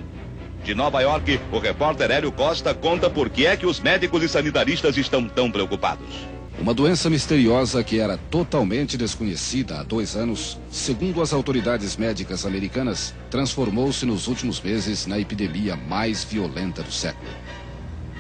De 0.64 0.76
Nova 0.76 1.02
York, 1.02 1.40
o 1.52 1.58
repórter 1.58 2.12
Hélio 2.12 2.32
Costa 2.32 2.72
conta 2.72 3.10
por 3.10 3.32
que 3.32 3.48
é 3.48 3.58
que 3.58 3.66
os 3.66 3.80
médicos 3.80 4.22
e 4.22 4.30
sanitaristas 4.30 4.96
estão 4.96 5.28
tão 5.28 5.50
preocupados. 5.50 6.35
Uma 6.60 6.74
doença 6.74 7.10
misteriosa 7.10 7.84
que 7.84 8.00
era 8.00 8.18
totalmente 8.18 8.98
desconhecida 8.98 9.80
há 9.80 9.84
dois 9.84 10.16
anos, 10.16 10.58
segundo 10.72 11.22
as 11.22 11.34
autoridades 11.34 11.98
médicas 11.98 12.46
americanas, 12.46 13.14
transformou-se 13.30 14.06
nos 14.06 14.28
últimos 14.28 14.62
meses 14.62 15.06
na 15.06 15.20
epidemia 15.20 15.76
mais 15.76 16.24
violenta 16.24 16.82
do 16.82 16.92
século. 16.92 17.30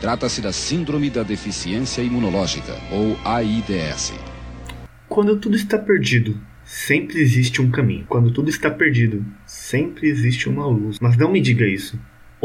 Trata-se 0.02 0.42
da 0.42 0.52
Síndrome 0.52 1.10
da 1.10 1.24
Deficiência 1.24 2.02
Imunológica, 2.02 2.78
ou 2.92 3.18
AIDS. 3.24 4.14
Quando 5.08 5.38
tudo 5.38 5.56
está 5.56 5.78
perdido, 5.78 6.38
sempre 6.66 7.22
existe 7.22 7.62
um 7.62 7.72
caminho. 7.72 8.06
Quando 8.10 8.32
tudo 8.32 8.50
está 8.50 8.70
perdido, 8.70 9.26
sempre 9.46 10.10
existe 10.10 10.50
uma 10.50 10.68
luz. 10.68 11.00
Mas 11.00 11.16
não 11.16 11.32
me 11.32 11.40
diga 11.40 11.66
isso. 11.66 11.98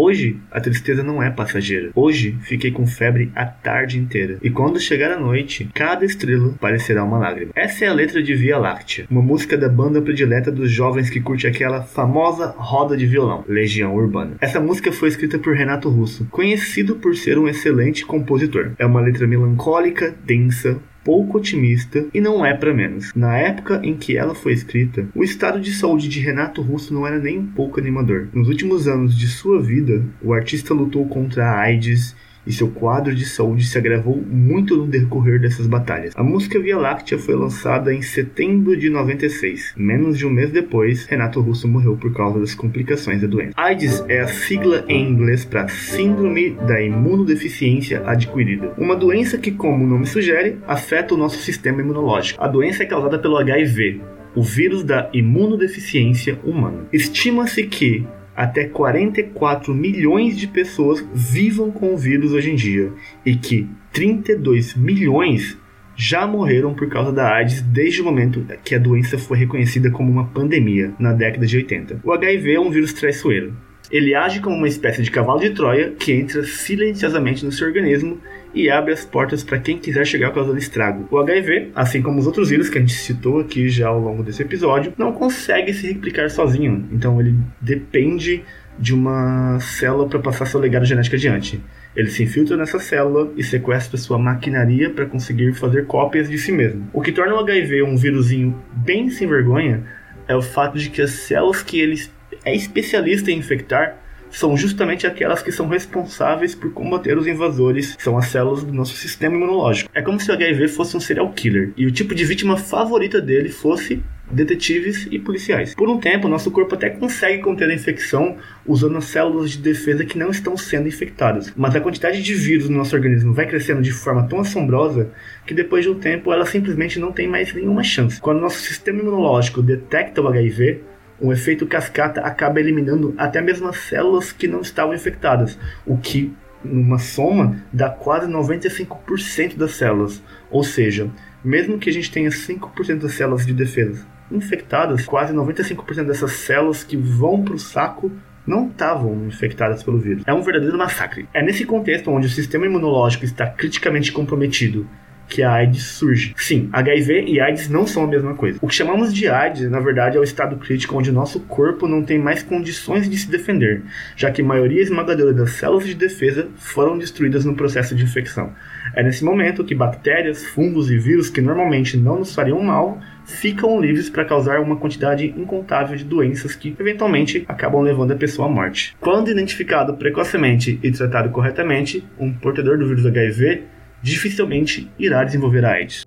Hoje, 0.03 0.39
a 0.51 0.59
tristeza 0.59 1.03
não 1.03 1.23
é 1.23 1.29
passageira. 1.29 1.91
Hoje, 1.95 2.35
fiquei 2.41 2.71
com 2.71 2.87
febre 2.87 3.31
a 3.35 3.45
tarde 3.45 3.99
inteira. 3.99 4.39
E 4.43 4.49
quando 4.49 4.81
chegar 4.81 5.13
a 5.13 5.21
noite, 5.21 5.69
cada 5.75 6.07
estrela 6.07 6.55
parecerá 6.59 7.05
uma 7.05 7.19
lágrima. 7.19 7.53
Essa 7.55 7.85
é 7.85 7.89
a 7.89 7.93
letra 7.93 8.23
de 8.23 8.35
Via 8.35 8.57
Láctea, 8.57 9.05
uma 9.11 9.21
música 9.21 9.59
da 9.59 9.69
banda 9.69 10.01
predileta 10.01 10.51
dos 10.51 10.71
jovens 10.71 11.11
que 11.11 11.21
curte 11.21 11.47
aquela 11.47 11.83
famosa 11.83 12.47
roda 12.57 12.97
de 12.97 13.05
violão, 13.05 13.45
Legião 13.47 13.95
Urbana. 13.95 14.37
Essa 14.41 14.59
música 14.59 14.91
foi 14.91 15.11
escrita 15.11 15.39
por 15.39 15.55
Renato 15.55 15.91
Russo, 15.91 16.27
conhecido 16.31 16.97
por 16.97 17.15
ser 17.15 17.39
um 17.39 17.47
excelente 17.47 18.07
compositor. 18.07 18.71
É 18.79 18.87
uma 18.87 19.03
letra 19.03 19.27
melancólica, 19.27 20.15
densa, 20.25 20.81
pouco 21.11 21.39
otimista 21.39 22.07
e 22.15 22.21
não 22.21 22.47
é 22.47 22.55
para 22.55 22.73
menos. 22.73 23.13
Na 23.17 23.37
época 23.37 23.81
em 23.83 23.97
que 23.97 24.17
ela 24.17 24.33
foi 24.33 24.53
escrita, 24.53 25.09
o 25.13 25.25
estado 25.25 25.61
de 25.61 25.73
saúde 25.73 26.09
de 26.09 26.21
Renato 26.21 26.63
Russo 26.63 26.95
não 26.95 27.05
era 27.05 27.19
nem 27.19 27.37
um 27.37 27.47
pouco 27.47 27.81
animador. 27.81 28.29
Nos 28.33 28.47
últimos 28.47 28.87
anos 28.87 29.19
de 29.19 29.27
sua 29.27 29.61
vida, 29.61 30.05
o 30.23 30.33
artista 30.33 30.73
lutou 30.73 31.05
contra 31.09 31.47
a 31.47 31.59
AIDS 31.63 32.15
e 32.47 32.53
seu 32.53 32.69
quadro 32.69 33.15
de 33.15 33.25
saúde 33.25 33.65
se 33.65 33.77
agravou 33.79 34.17
muito 34.17 34.77
no 34.77 34.87
decorrer 34.87 35.41
dessas 35.41 35.67
batalhas. 35.67 36.15
A 36.17 36.23
música 36.23 36.59
Via 36.59 36.79
Láctea 36.79 37.19
foi 37.19 37.35
lançada 37.35 37.93
em 37.93 38.03
setembro 38.03 38.77
de 38.77 38.89
96. 38.89 39.75
Menos 39.77 40.19
de 40.19 40.27
um 40.27 40.31
mês 40.31 40.51
depois, 40.51 41.05
Renato 41.07 41.41
Russo 41.41 41.69
morreu 41.69 41.97
por 41.97 42.13
causa 42.13 42.41
das 42.41 42.55
complicações 42.55 43.21
da 43.21 43.27
doença. 43.27 43.53
AIDS 43.57 44.05
é 44.09 44.21
a 44.21 44.29
sigla 44.29 44.85
em 44.89 45.09
inglês 45.11 45.45
para 45.45 45.69
Síndrome 45.69 46.51
da 46.67 46.81
Imunodeficiência 46.81 48.03
Adquirida, 48.07 48.73
uma 48.79 48.97
doença 48.97 49.39
que, 49.39 49.51
como 49.51 49.85
o 49.85 49.87
nome 49.87 50.07
sugere, 50.07 50.59
afeta 50.67 51.15
o 51.15 51.19
nosso 51.19 51.39
sistema 51.39 51.81
imunológico. 51.81 52.43
A 52.43 52.49
doença 52.49 52.83
é 52.83 52.87
causada 52.87 53.19
pelo 53.19 53.37
HIV, 53.37 54.01
o 54.35 54.43
vírus 54.43 54.85
da 54.85 55.09
imunodeficiência 55.13 56.39
humana. 56.45 56.87
Estima-se 56.93 57.65
que 57.65 58.07
até 58.41 58.65
44 58.65 59.75
milhões 59.75 60.35
de 60.35 60.47
pessoas 60.47 61.07
vivam 61.13 61.71
com 61.71 61.93
o 61.93 61.97
vírus 61.97 62.33
hoje 62.33 62.51
em 62.51 62.55
dia 62.55 62.91
e 63.25 63.37
que 63.37 63.69
32 63.93 64.75
milhões 64.75 65.59
já 65.95 66.27
morreram 66.27 66.73
por 66.73 66.89
causa 66.89 67.13
da 67.13 67.35
AIDS 67.35 67.61
desde 67.61 68.01
o 68.01 68.05
momento 68.07 68.47
que 68.65 68.75
a 68.75 68.79
doença 68.79 69.19
foi 69.19 69.37
reconhecida 69.37 69.91
como 69.91 70.11
uma 70.11 70.27
pandemia, 70.29 70.95
na 70.99 71.13
década 71.13 71.47
de 71.47 71.55
80. 71.59 72.01
O 72.03 72.13
HIV 72.13 72.55
é 72.55 72.61
um 72.61 72.71
vírus 72.71 72.95
traiçoeiro. 72.95 73.55
Ele 73.91 74.15
age 74.15 74.41
como 74.41 74.57
uma 74.57 74.69
espécie 74.69 75.03
de 75.03 75.11
cavalo 75.11 75.41
de 75.41 75.51
Troia 75.51 75.91
que 75.91 76.13
entra 76.13 76.43
silenciosamente 76.43 77.45
no 77.45 77.53
seu 77.53 77.67
organismo 77.67 78.19
e 78.55 78.71
abre 78.71 78.93
as 78.93 79.05
portas 79.05 79.43
para 79.43 79.59
quem 79.59 79.79
quiser 79.79 80.07
chegar 80.07 80.33
causando 80.33 80.59
estrago. 80.59 81.07
O 81.11 81.19
HIV, 81.19 81.71
assim 81.75 82.03
como 82.03 82.19
os 82.19 82.27
outros 82.27 82.51
vírus 82.51 82.69
que 82.69 82.79
a 82.79 82.81
gente 82.81 82.95
citou 82.95 83.41
aqui 83.41 83.69
já 83.69 83.89
ao 83.89 84.01
longo 84.01 84.23
desse 84.23 84.43
episódio, 84.43 84.93
não 84.99 85.13
consegue 85.13 85.73
se 85.73 85.87
replicar 85.89 86.31
sozinho, 86.31 86.89
então 86.93 87.21
ele 87.21 87.35
depende 87.61 88.43
de 88.79 88.95
uma 88.95 89.59
célula 89.61 90.09
para 90.09 90.19
passar 90.19 90.47
seu 90.47 90.59
legado 90.59 90.87
genético 90.87 91.17
adiante. 91.17 91.61
Ele 91.95 92.09
se 92.09 92.23
infiltra 92.23 92.57
nessa 92.57 92.79
célula 92.79 93.33
e 93.37 93.43
sequestra 93.43 93.99
sua 93.99 94.19
maquinaria 94.19 94.91
para 94.91 95.07
conseguir 95.07 95.53
fazer 95.53 95.87
cópias 95.87 96.31
de 96.31 96.39
si 96.39 96.51
mesmo. 96.51 96.89
O 96.93 97.03
que 97.03 97.13
torna 97.13 97.35
o 97.35 97.39
HIV 97.41 97.83
um 97.83 97.97
vírusinho 97.97 98.57
bem 98.73 99.11
sem 99.11 99.29
vergonha 99.29 99.83
é 100.27 100.35
o 100.35 100.41
fato 100.41 100.79
de 100.79 100.89
que 100.89 101.03
as 101.03 101.11
células 101.11 101.63
que 101.63 101.81
ele 101.81 102.01
é 102.45 102.55
especialista 102.55 103.31
em 103.31 103.39
infectar 103.39 103.97
são 104.31 104.57
justamente 104.57 105.07
aquelas 105.07 105.43
que 105.43 105.53
são 105.53 105.69
responsáveis 105.69 106.55
por 106.55 106.73
combater 106.73 107.17
os 107.17 107.27
invasores, 107.27 107.97
são 107.99 108.17
as 108.17 108.27
células 108.27 108.63
do 108.63 108.73
nosso 108.73 108.95
sistema 108.95 109.37
imunológico. 109.37 109.91
É 109.95 110.03
como 110.03 110.21
se 110.21 110.31
o 110.31 110.35
HIV 110.35 110.69
fosse 110.69 110.97
um 110.97 111.01
serial 111.01 111.31
killer 111.33 111.73
e 111.77 111.87
o 111.87 111.91
tipo 111.91 112.15
de 112.15 112.25
vítima 112.25 112.57
favorita 112.57 113.21
dele 113.21 113.49
fosse 113.49 114.03
detetives 114.31 115.09
e 115.11 115.19
policiais. 115.19 115.75
Por 115.75 115.89
um 115.89 115.99
tempo, 115.99 116.29
nosso 116.29 116.51
corpo 116.51 116.75
até 116.75 116.91
consegue 116.91 117.43
conter 117.43 117.69
a 117.69 117.75
infecção 117.75 118.37
usando 118.65 118.97
as 118.97 119.07
células 119.07 119.51
de 119.51 119.59
defesa 119.59 120.05
que 120.05 120.17
não 120.17 120.31
estão 120.31 120.57
sendo 120.57 120.89
infectadas, 120.89 121.53
mas 121.57 121.75
a 121.75 121.81
quantidade 121.81 122.23
de 122.23 122.35
vírus 122.35 122.69
no 122.69 122.79
nosso 122.79 122.95
organismo 122.95 123.35
vai 123.35 123.47
crescendo 123.47 123.83
de 123.83 123.93
forma 123.93 124.27
tão 124.29 124.41
assombrosa 124.41 125.11
que 125.47 125.55
depois 125.55 125.85
de 125.85 125.91
um 125.91 125.99
tempo 125.99 126.33
ela 126.33 126.47
simplesmente 126.47 126.99
não 126.99 127.13
tem 127.13 127.29
mais 127.29 127.53
nenhuma 127.53 127.83
chance. 127.83 128.21
Quando 128.21 128.41
nosso 128.41 128.61
sistema 128.61 129.01
imunológico 129.01 129.63
detecta 129.63 130.23
o 130.23 130.29
HIV, 130.29 130.81
um 131.21 131.33
efeito 131.33 131.67
cascata 131.67 132.21
acaba 132.21 132.61
eliminando 132.61 133.15
até 133.17 133.41
mesmo 133.41 133.69
as 133.69 133.77
células 133.77 134.33
que 134.33 134.49
não 134.49 134.61
estavam 134.61 134.95
infectadas, 134.95 135.59
o 135.87 135.97
que, 135.97 136.35
numa 136.65 136.99
soma, 136.99 137.63
dá 137.73 137.91
quase 137.91 138.31
95% 138.31 139.57
das 139.57 139.73
células. 139.73 140.23
Ou 140.51 140.65
seja, 140.65 141.11
mesmo 141.45 141.79
que 141.79 141.91
a 141.91 141.93
gente 141.93 142.11
tenha 142.11 142.31
5% 142.31 142.99
das 142.99 143.13
células 143.13 143.47
de 143.47 143.53
defesa 143.53 144.07
infectadas, 144.31 145.05
quase 145.05 145.35
95% 145.35 146.05
dessas 146.05 146.33
células 146.33 146.85
que 146.85 146.97
vão 146.97 147.43
para 147.43 147.55
o 147.55 147.59
saco 147.59 148.11
não 148.47 148.69
estavam 148.69 149.27
infectadas 149.27 149.83
pelo 149.83 149.99
vírus. 149.99 150.23
É 150.27 150.33
um 150.33 150.43
verdadeiro 150.43 150.77
massacre. 150.79 151.29
É 151.35 151.43
nesse 151.43 151.65
contexto 151.65 152.11
onde 152.11 152.27
o 152.27 152.31
sistema 152.31 152.67
imunológico 152.67 153.25
está 153.25 153.47
criticamente 153.47 154.13
comprometido 154.13 154.89
que 155.31 155.43
a 155.43 155.53
AIDS 155.53 155.85
surge. 155.85 156.35
Sim, 156.37 156.69
HIV 156.73 157.25
e 157.29 157.41
AIDS 157.41 157.69
não 157.69 157.87
são 157.87 158.05
a 158.05 158.07
mesma 158.07 158.35
coisa. 158.35 158.59
O 158.61 158.67
que 158.67 158.75
chamamos 158.75 159.15
de 159.15 159.29
AIDS, 159.29 159.71
na 159.71 159.79
verdade, 159.79 160.17
é 160.17 160.21
o 160.21 160.25
estado 160.25 160.57
crítico 160.57 160.99
onde 160.99 161.13
nosso 161.13 161.41
corpo 161.41 161.87
não 161.87 162.03
tem 162.03 162.19
mais 162.19 162.43
condições 162.43 163.09
de 163.09 163.17
se 163.17 163.31
defender, 163.31 163.83
já 164.17 164.31
que 164.31 164.43
a 164.43 164.45
maioria 164.45 164.83
esmagadora 164.83 165.33
das 165.33 165.53
células 165.53 165.87
de 165.87 165.95
defesa 165.95 166.49
foram 166.57 166.99
destruídas 166.99 167.45
no 167.45 167.55
processo 167.55 167.95
de 167.95 168.03
infecção. 168.03 168.53
É 168.95 169.03
nesse 169.03 169.25
momento 169.25 169.65
que 169.65 169.75
bactérias, 169.75 170.45
fungos 170.45 170.91
e 170.91 170.99
vírus 170.99 171.31
que 171.31 171.41
normalmente 171.41 171.97
não 171.97 172.19
nos 172.19 172.35
fariam 172.35 172.61
mal 172.61 173.01
ficam 173.25 173.81
livres 173.81 174.11
para 174.11 174.25
causar 174.25 174.59
uma 174.61 174.77
quantidade 174.77 175.27
incontável 175.37 175.97
de 175.97 176.05
doenças 176.05 176.57
que 176.57 176.75
eventualmente 176.79 177.45
acabam 177.47 177.81
levando 177.81 178.13
a 178.13 178.17
pessoa 178.17 178.49
à 178.49 178.51
morte. 178.51 178.97
Quando 179.01 179.31
identificado 179.31 179.95
precocemente 179.95 180.81
e 180.83 180.91
tratado 180.91 181.31
corretamente, 181.31 182.05
um 182.19 182.33
portador 182.33 182.77
do 182.77 182.89
vírus 182.89 183.07
HIV 183.07 183.63
dificilmente 184.03 184.91
irá 184.99 185.25
desenvolver 185.25 185.65
a 185.65 185.73
AIDS. 185.73 186.07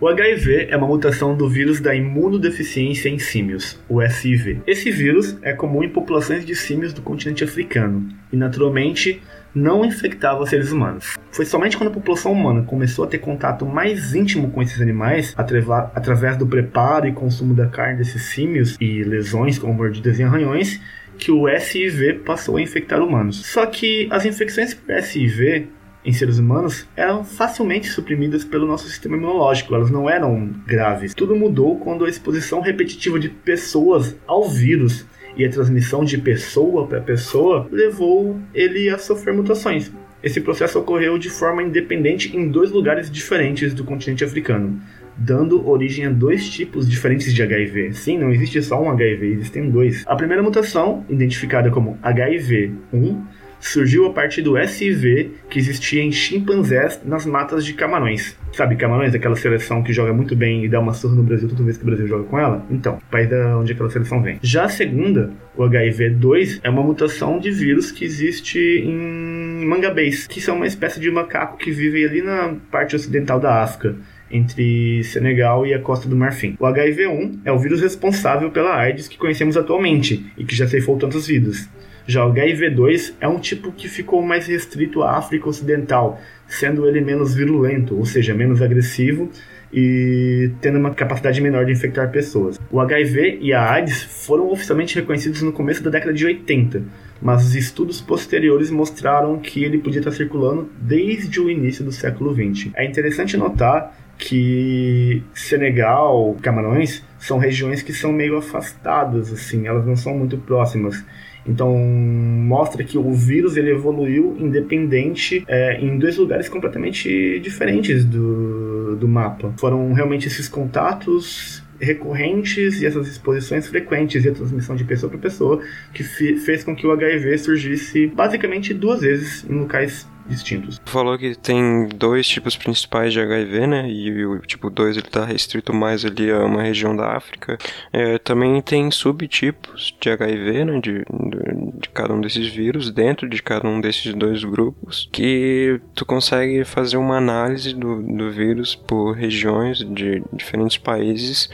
O 0.00 0.06
HIV 0.06 0.68
é 0.70 0.76
uma 0.76 0.86
mutação 0.86 1.36
do 1.36 1.48
vírus 1.48 1.80
da 1.80 1.92
imunodeficiência 1.92 3.08
em 3.08 3.18
símios, 3.18 3.76
o 3.88 4.00
SIV. 4.00 4.62
Esse 4.64 4.92
vírus 4.92 5.36
é 5.42 5.52
comum 5.52 5.82
em 5.82 5.88
populações 5.88 6.46
de 6.46 6.54
símios 6.54 6.92
do 6.92 7.02
continente 7.02 7.42
africano 7.42 8.06
e, 8.32 8.36
naturalmente, 8.36 9.20
não 9.52 9.84
infectava 9.84 10.46
seres 10.46 10.70
humanos. 10.70 11.16
Foi 11.32 11.44
somente 11.44 11.76
quando 11.76 11.90
a 11.90 11.92
população 11.92 12.30
humana 12.30 12.62
começou 12.62 13.04
a 13.04 13.08
ter 13.08 13.18
contato 13.18 13.66
mais 13.66 14.14
íntimo 14.14 14.52
com 14.52 14.62
esses 14.62 14.80
animais, 14.80 15.34
através 15.36 16.36
do 16.36 16.46
preparo 16.46 17.08
e 17.08 17.12
consumo 17.12 17.52
da 17.52 17.66
carne 17.66 17.98
desses 17.98 18.22
símios 18.22 18.76
e 18.80 19.02
lesões 19.02 19.58
como 19.58 19.74
mordidas 19.74 20.20
e 20.20 20.22
arranhões, 20.22 20.80
que 21.18 21.32
o 21.32 21.48
SIV 21.48 22.20
passou 22.24 22.56
a 22.56 22.62
infectar 22.62 23.02
humanos. 23.02 23.44
Só 23.44 23.66
que 23.66 24.06
as 24.12 24.24
infecções 24.24 24.74
por 24.74 24.94
SIV 25.02 25.66
em 26.04 26.12
seres 26.12 26.38
humanos 26.38 26.86
eram 26.96 27.24
facilmente 27.24 27.88
suprimidas 27.88 28.44
pelo 28.44 28.66
nosso 28.66 28.88
sistema 28.88 29.16
imunológico, 29.16 29.74
elas 29.74 29.90
não 29.90 30.08
eram 30.08 30.50
graves. 30.66 31.14
Tudo 31.14 31.36
mudou 31.36 31.78
quando 31.78 32.04
a 32.04 32.08
exposição 32.08 32.60
repetitiva 32.60 33.18
de 33.18 33.28
pessoas 33.28 34.16
ao 34.26 34.48
vírus 34.48 35.04
e 35.36 35.44
a 35.44 35.50
transmissão 35.50 36.04
de 36.04 36.18
pessoa 36.18 36.86
para 36.86 37.00
pessoa 37.00 37.68
levou 37.70 38.38
ele 38.54 38.88
a 38.88 38.98
sofrer 38.98 39.34
mutações. 39.34 39.92
Esse 40.22 40.40
processo 40.40 40.80
ocorreu 40.80 41.16
de 41.16 41.30
forma 41.30 41.62
independente 41.62 42.36
em 42.36 42.48
dois 42.48 42.72
lugares 42.72 43.08
diferentes 43.08 43.72
do 43.72 43.84
continente 43.84 44.24
africano, 44.24 44.80
dando 45.16 45.68
origem 45.68 46.06
a 46.06 46.10
dois 46.10 46.48
tipos 46.48 46.88
diferentes 46.88 47.32
de 47.32 47.40
HIV. 47.40 47.92
Sim, 47.92 48.18
não 48.18 48.32
existe 48.32 48.60
só 48.60 48.82
um 48.82 48.90
HIV, 48.90 49.26
existem 49.26 49.70
dois. 49.70 50.02
A 50.06 50.16
primeira 50.16 50.42
mutação, 50.42 51.04
identificada 51.08 51.70
como 51.70 51.96
HIV-1, 52.02 53.22
surgiu 53.60 54.06
a 54.06 54.12
partir 54.12 54.42
do 54.42 54.56
SIV 54.58 55.32
que 55.50 55.58
existia 55.58 56.02
em 56.02 56.12
chimpanzés 56.12 57.00
nas 57.04 57.26
matas 57.26 57.64
de 57.64 57.74
Camarões. 57.74 58.36
Sabe, 58.52 58.76
Camarões, 58.76 59.14
aquela 59.14 59.36
seleção 59.36 59.82
que 59.82 59.92
joga 59.92 60.12
muito 60.12 60.34
bem 60.34 60.64
e 60.64 60.68
dá 60.68 60.80
uma 60.80 60.92
surra 60.92 61.14
no 61.14 61.22
Brasil 61.22 61.48
toda 61.48 61.62
vez 61.62 61.76
que 61.76 61.82
o 61.82 61.86
Brasil 61.86 62.06
joga 62.06 62.24
com 62.24 62.38
ela? 62.38 62.64
Então, 62.70 62.98
país 63.10 63.28
da 63.28 63.56
onde 63.58 63.72
aquela 63.72 63.90
seleção 63.90 64.22
vem. 64.22 64.38
Já 64.42 64.64
a 64.64 64.68
segunda, 64.68 65.30
o 65.56 65.62
HIV-2, 65.62 66.60
é 66.62 66.70
uma 66.70 66.82
mutação 66.82 67.38
de 67.38 67.50
vírus 67.50 67.92
que 67.92 68.04
existe 68.04 68.58
em 68.58 69.64
mangabês, 69.66 70.26
que 70.26 70.40
são 70.40 70.56
uma 70.56 70.66
espécie 70.66 71.00
de 71.00 71.10
macaco 71.10 71.58
que 71.58 71.70
vive 71.70 72.04
ali 72.04 72.22
na 72.22 72.54
parte 72.70 72.96
ocidental 72.96 73.38
da 73.38 73.62
África 73.62 73.96
entre 74.30 75.02
Senegal 75.04 75.66
e 75.66 75.74
a 75.74 75.78
Costa 75.78 76.08
do 76.08 76.16
Marfim. 76.16 76.56
O 76.58 76.64
HIV-1 76.64 77.40
é 77.44 77.52
o 77.52 77.58
vírus 77.58 77.80
responsável 77.80 78.50
pela 78.50 78.76
AIDS 78.76 79.08
que 79.08 79.16
conhecemos 79.16 79.56
atualmente 79.56 80.26
e 80.36 80.44
que 80.44 80.54
já 80.54 80.66
ceifou 80.66 80.98
tantas 80.98 81.26
vidas. 81.26 81.68
Já 82.08 82.24
o 82.24 82.32
HIV-2 82.32 83.12
é 83.20 83.28
um 83.28 83.38
tipo 83.38 83.70
que 83.70 83.86
ficou 83.86 84.22
mais 84.22 84.46
restrito 84.46 85.02
à 85.02 85.18
África 85.18 85.46
Ocidental, 85.46 86.18
sendo 86.46 86.88
ele 86.88 87.02
menos 87.02 87.34
virulento, 87.34 87.94
ou 87.98 88.06
seja, 88.06 88.32
menos 88.34 88.62
agressivo 88.62 89.30
e 89.70 90.50
tendo 90.62 90.78
uma 90.78 90.94
capacidade 90.94 91.38
menor 91.42 91.66
de 91.66 91.72
infectar 91.72 92.10
pessoas. 92.10 92.58
O 92.70 92.80
HIV 92.80 93.40
e 93.42 93.52
a 93.52 93.70
AIDS 93.70 94.04
foram 94.04 94.50
oficialmente 94.50 94.94
reconhecidos 94.94 95.42
no 95.42 95.52
começo 95.52 95.82
da 95.82 95.90
década 95.90 96.14
de 96.14 96.24
80, 96.24 96.82
mas 97.20 97.44
os 97.44 97.54
estudos 97.54 98.00
posteriores 98.00 98.70
mostraram 98.70 99.38
que 99.38 99.62
ele 99.62 99.76
podia 99.76 100.00
estar 100.00 100.12
circulando 100.12 100.66
desde 100.80 101.38
o 101.38 101.50
início 101.50 101.84
do 101.84 101.92
século 101.92 102.32
20. 102.32 102.72
É 102.74 102.86
interessante 102.86 103.36
notar 103.36 103.94
que 104.16 105.22
Senegal, 105.34 106.34
Camarões 106.40 107.04
são 107.18 107.36
regiões 107.36 107.82
que 107.82 107.92
são 107.92 108.14
meio 108.14 108.38
afastadas, 108.38 109.30
assim, 109.30 109.66
elas 109.66 109.84
não 109.84 109.94
são 109.94 110.16
muito 110.16 110.38
próximas. 110.38 111.04
Então 111.48 111.76
mostra 111.78 112.84
que 112.84 112.98
o 112.98 113.12
vírus 113.12 113.56
ele 113.56 113.70
evoluiu 113.70 114.36
independente 114.38 115.42
é, 115.48 115.80
em 115.80 115.98
dois 115.98 116.18
lugares 116.18 116.48
completamente 116.48 117.40
diferentes 117.40 118.04
do, 118.04 118.96
do 118.96 119.08
mapa. 119.08 119.52
Foram 119.58 119.92
realmente 119.94 120.26
esses 120.26 120.48
contatos 120.48 121.62
recorrentes 121.80 122.82
e 122.82 122.86
essas 122.86 123.08
exposições 123.08 123.66
frequentes 123.68 124.24
e 124.24 124.28
a 124.28 124.32
transmissão 124.32 124.74
de 124.76 124.84
pessoa 124.84 125.08
para 125.08 125.18
pessoa 125.18 125.62
que 125.94 126.02
fez 126.02 126.64
com 126.64 126.74
que 126.74 126.86
o 126.86 126.92
HIV 126.92 127.38
surgisse 127.38 128.06
basicamente 128.08 128.74
duas 128.74 129.00
vezes 129.00 129.44
em 129.48 129.54
locais 129.54 130.06
distintos. 130.28 130.80
Falou 130.84 131.18
que 131.18 131.34
tem 131.34 131.88
dois 131.88 132.28
tipos 132.28 132.56
principais 132.56 133.12
de 133.12 133.20
HIV, 133.20 133.66
né? 133.66 133.90
E 133.90 134.24
o 134.24 134.38
tipo 134.40 134.70
2 134.70 134.96
ele 134.96 135.06
tá 135.06 135.24
restrito 135.24 135.72
mais 135.72 136.04
ali 136.04 136.30
a 136.30 136.44
uma 136.44 136.62
região 136.62 136.94
da 136.94 137.16
África. 137.16 137.58
É, 137.92 138.18
também 138.18 138.60
tem 138.60 138.90
subtipos 138.90 139.96
de 140.00 140.10
HIV, 140.10 140.64
né? 140.64 140.80
De, 140.80 140.92
de, 140.98 141.78
de 141.80 141.88
cada 141.90 142.14
um 142.14 142.20
desses 142.20 142.48
vírus, 142.48 142.90
dentro 142.90 143.28
de 143.28 143.42
cada 143.42 143.66
um 143.68 143.80
desses 143.80 144.14
dois 144.14 144.44
grupos, 144.44 145.08
que 145.12 145.80
tu 145.94 146.04
consegue 146.04 146.64
fazer 146.64 146.96
uma 146.96 147.16
análise 147.16 147.74
do, 147.74 148.02
do 148.02 148.30
vírus 148.30 148.74
por 148.74 149.12
regiões 149.12 149.78
de 149.78 150.22
diferentes 150.32 150.76
países 150.76 151.48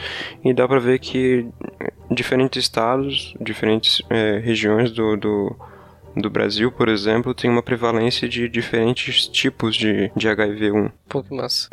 e 0.45 0.53
dá 0.53 0.67
pra 0.67 0.79
ver 0.79 0.99
que 0.99 1.47
diferentes 2.11 2.63
estados, 2.63 3.35
diferentes 3.41 4.03
é, 4.11 4.39
regiões 4.39 4.91
do, 4.91 5.17
do 5.17 5.57
do 6.17 6.31
Brasil, 6.31 6.71
por 6.71 6.89
exemplo, 6.89 7.35
tem 7.35 7.51
uma 7.51 7.63
prevalência 7.63 8.29
de 8.29 8.49
diferentes 8.49 9.27
tipos 9.27 9.77
de, 9.77 10.11
de 10.17 10.29
HIV-1. 10.29 10.91
Pô, 11.09 11.23
que 11.23 11.35
massa. 11.35 11.69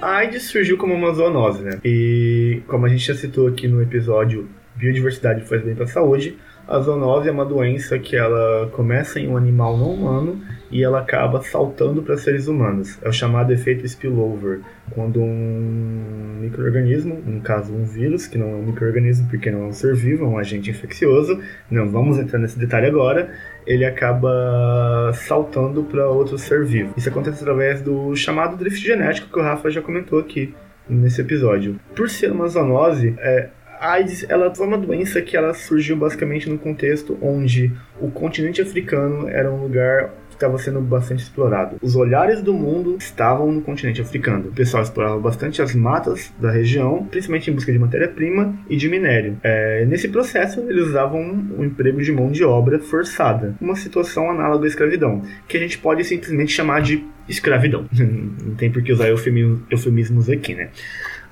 A 0.00 0.16
AIDS 0.16 0.44
surgiu 0.44 0.76
como 0.76 0.94
uma 0.94 1.12
zoonose, 1.12 1.62
né? 1.62 1.80
E 1.84 2.62
como 2.66 2.86
a 2.86 2.88
gente 2.88 3.06
já 3.06 3.14
citou 3.14 3.48
aqui 3.48 3.68
no 3.68 3.82
episódio 3.82 4.48
Biodiversidade 4.74 5.46
faz 5.46 5.62
bem 5.62 5.74
para 5.74 5.84
a 5.84 5.88
saúde, 5.88 6.36
a 6.66 6.78
zoonose 6.80 7.28
é 7.28 7.32
uma 7.32 7.44
doença 7.44 7.98
que 7.98 8.16
ela 8.16 8.68
começa 8.72 9.20
em 9.20 9.28
um 9.28 9.36
animal 9.36 9.76
não 9.76 9.92
humano 9.92 10.42
e 10.74 10.82
ela 10.82 10.98
acaba 10.98 11.40
saltando 11.40 12.02
para 12.02 12.16
seres 12.16 12.48
humanos. 12.48 12.98
É 13.00 13.08
o 13.08 13.12
chamado 13.12 13.52
efeito 13.52 13.86
spillover, 13.86 14.58
quando 14.90 15.20
um 15.20 16.38
microorganismo, 16.40 17.22
no 17.24 17.40
caso 17.40 17.72
um 17.72 17.84
vírus, 17.84 18.26
que 18.26 18.36
não 18.36 18.50
é 18.50 18.54
um 18.56 18.62
microorganismo 18.66 19.28
porque 19.30 19.52
não 19.52 19.62
é 19.62 19.66
um 19.66 19.72
ser 19.72 19.94
vivo, 19.94 20.24
é 20.24 20.28
um 20.28 20.36
agente 20.36 20.70
infeccioso, 20.70 21.40
não 21.70 21.88
vamos 21.88 22.18
entrar 22.18 22.40
nesse 22.40 22.58
detalhe 22.58 22.86
agora, 22.86 23.30
ele 23.64 23.84
acaba 23.84 25.12
saltando 25.14 25.84
para 25.84 26.10
outro 26.10 26.36
ser 26.36 26.64
vivo. 26.64 26.92
Isso 26.96 27.08
acontece 27.08 27.40
através 27.40 27.80
do 27.80 28.16
chamado 28.16 28.56
drift 28.56 28.84
genético 28.84 29.28
que 29.32 29.38
o 29.38 29.42
Rafa 29.42 29.70
já 29.70 29.80
comentou 29.80 30.18
aqui 30.18 30.52
nesse 30.88 31.20
episódio. 31.20 31.78
Por 31.94 32.10
ser 32.10 32.32
uma 32.32 32.48
zoonose, 32.48 33.14
é, 33.18 33.48
a 33.78 33.92
AIDS 33.92 34.26
ela 34.28 34.52
foi 34.52 34.66
uma 34.66 34.78
doença 34.78 35.22
que 35.22 35.36
ela 35.36 35.54
surgiu 35.54 35.96
basicamente 35.96 36.48
no 36.48 36.58
contexto 36.58 37.16
onde 37.22 37.70
o 38.00 38.10
continente 38.10 38.60
africano 38.60 39.28
era 39.28 39.52
um 39.52 39.62
lugar 39.62 40.10
estava 40.44 40.58
sendo 40.58 40.80
bastante 40.80 41.22
explorado. 41.22 41.76
Os 41.82 41.96
olhares 41.96 42.42
do 42.42 42.52
mundo 42.52 42.96
estavam 42.98 43.50
no 43.50 43.62
continente 43.62 44.00
africano. 44.00 44.48
O 44.48 44.52
pessoal 44.52 44.82
explorava 44.82 45.18
bastante 45.18 45.62
as 45.62 45.74
matas 45.74 46.32
da 46.38 46.50
região, 46.50 47.04
principalmente 47.04 47.50
em 47.50 47.54
busca 47.54 47.72
de 47.72 47.78
matéria-prima 47.78 48.54
e 48.68 48.76
de 48.76 48.88
minério. 48.88 49.38
É, 49.42 49.84
nesse 49.86 50.08
processo, 50.08 50.60
eles 50.60 50.86
usavam 50.86 51.20
um, 51.20 51.60
um 51.60 51.64
emprego 51.64 52.02
de 52.02 52.12
mão 52.12 52.30
de 52.30 52.44
obra 52.44 52.78
forçada, 52.78 53.54
uma 53.60 53.76
situação 53.76 54.30
análoga 54.30 54.64
à 54.64 54.68
escravidão, 54.68 55.22
que 55.48 55.56
a 55.56 55.60
gente 55.60 55.78
pode 55.78 56.04
simplesmente 56.04 56.52
chamar 56.52 56.82
de 56.82 57.04
escravidão. 57.28 57.86
Não 57.92 58.54
tem 58.54 58.70
por 58.70 58.82
que 58.82 58.92
usar 58.92 59.08
eufemismos 59.08 60.28
aqui, 60.28 60.54
né? 60.54 60.68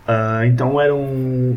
Uh, 0.03 0.45
então 0.47 0.81
eram 0.81 1.01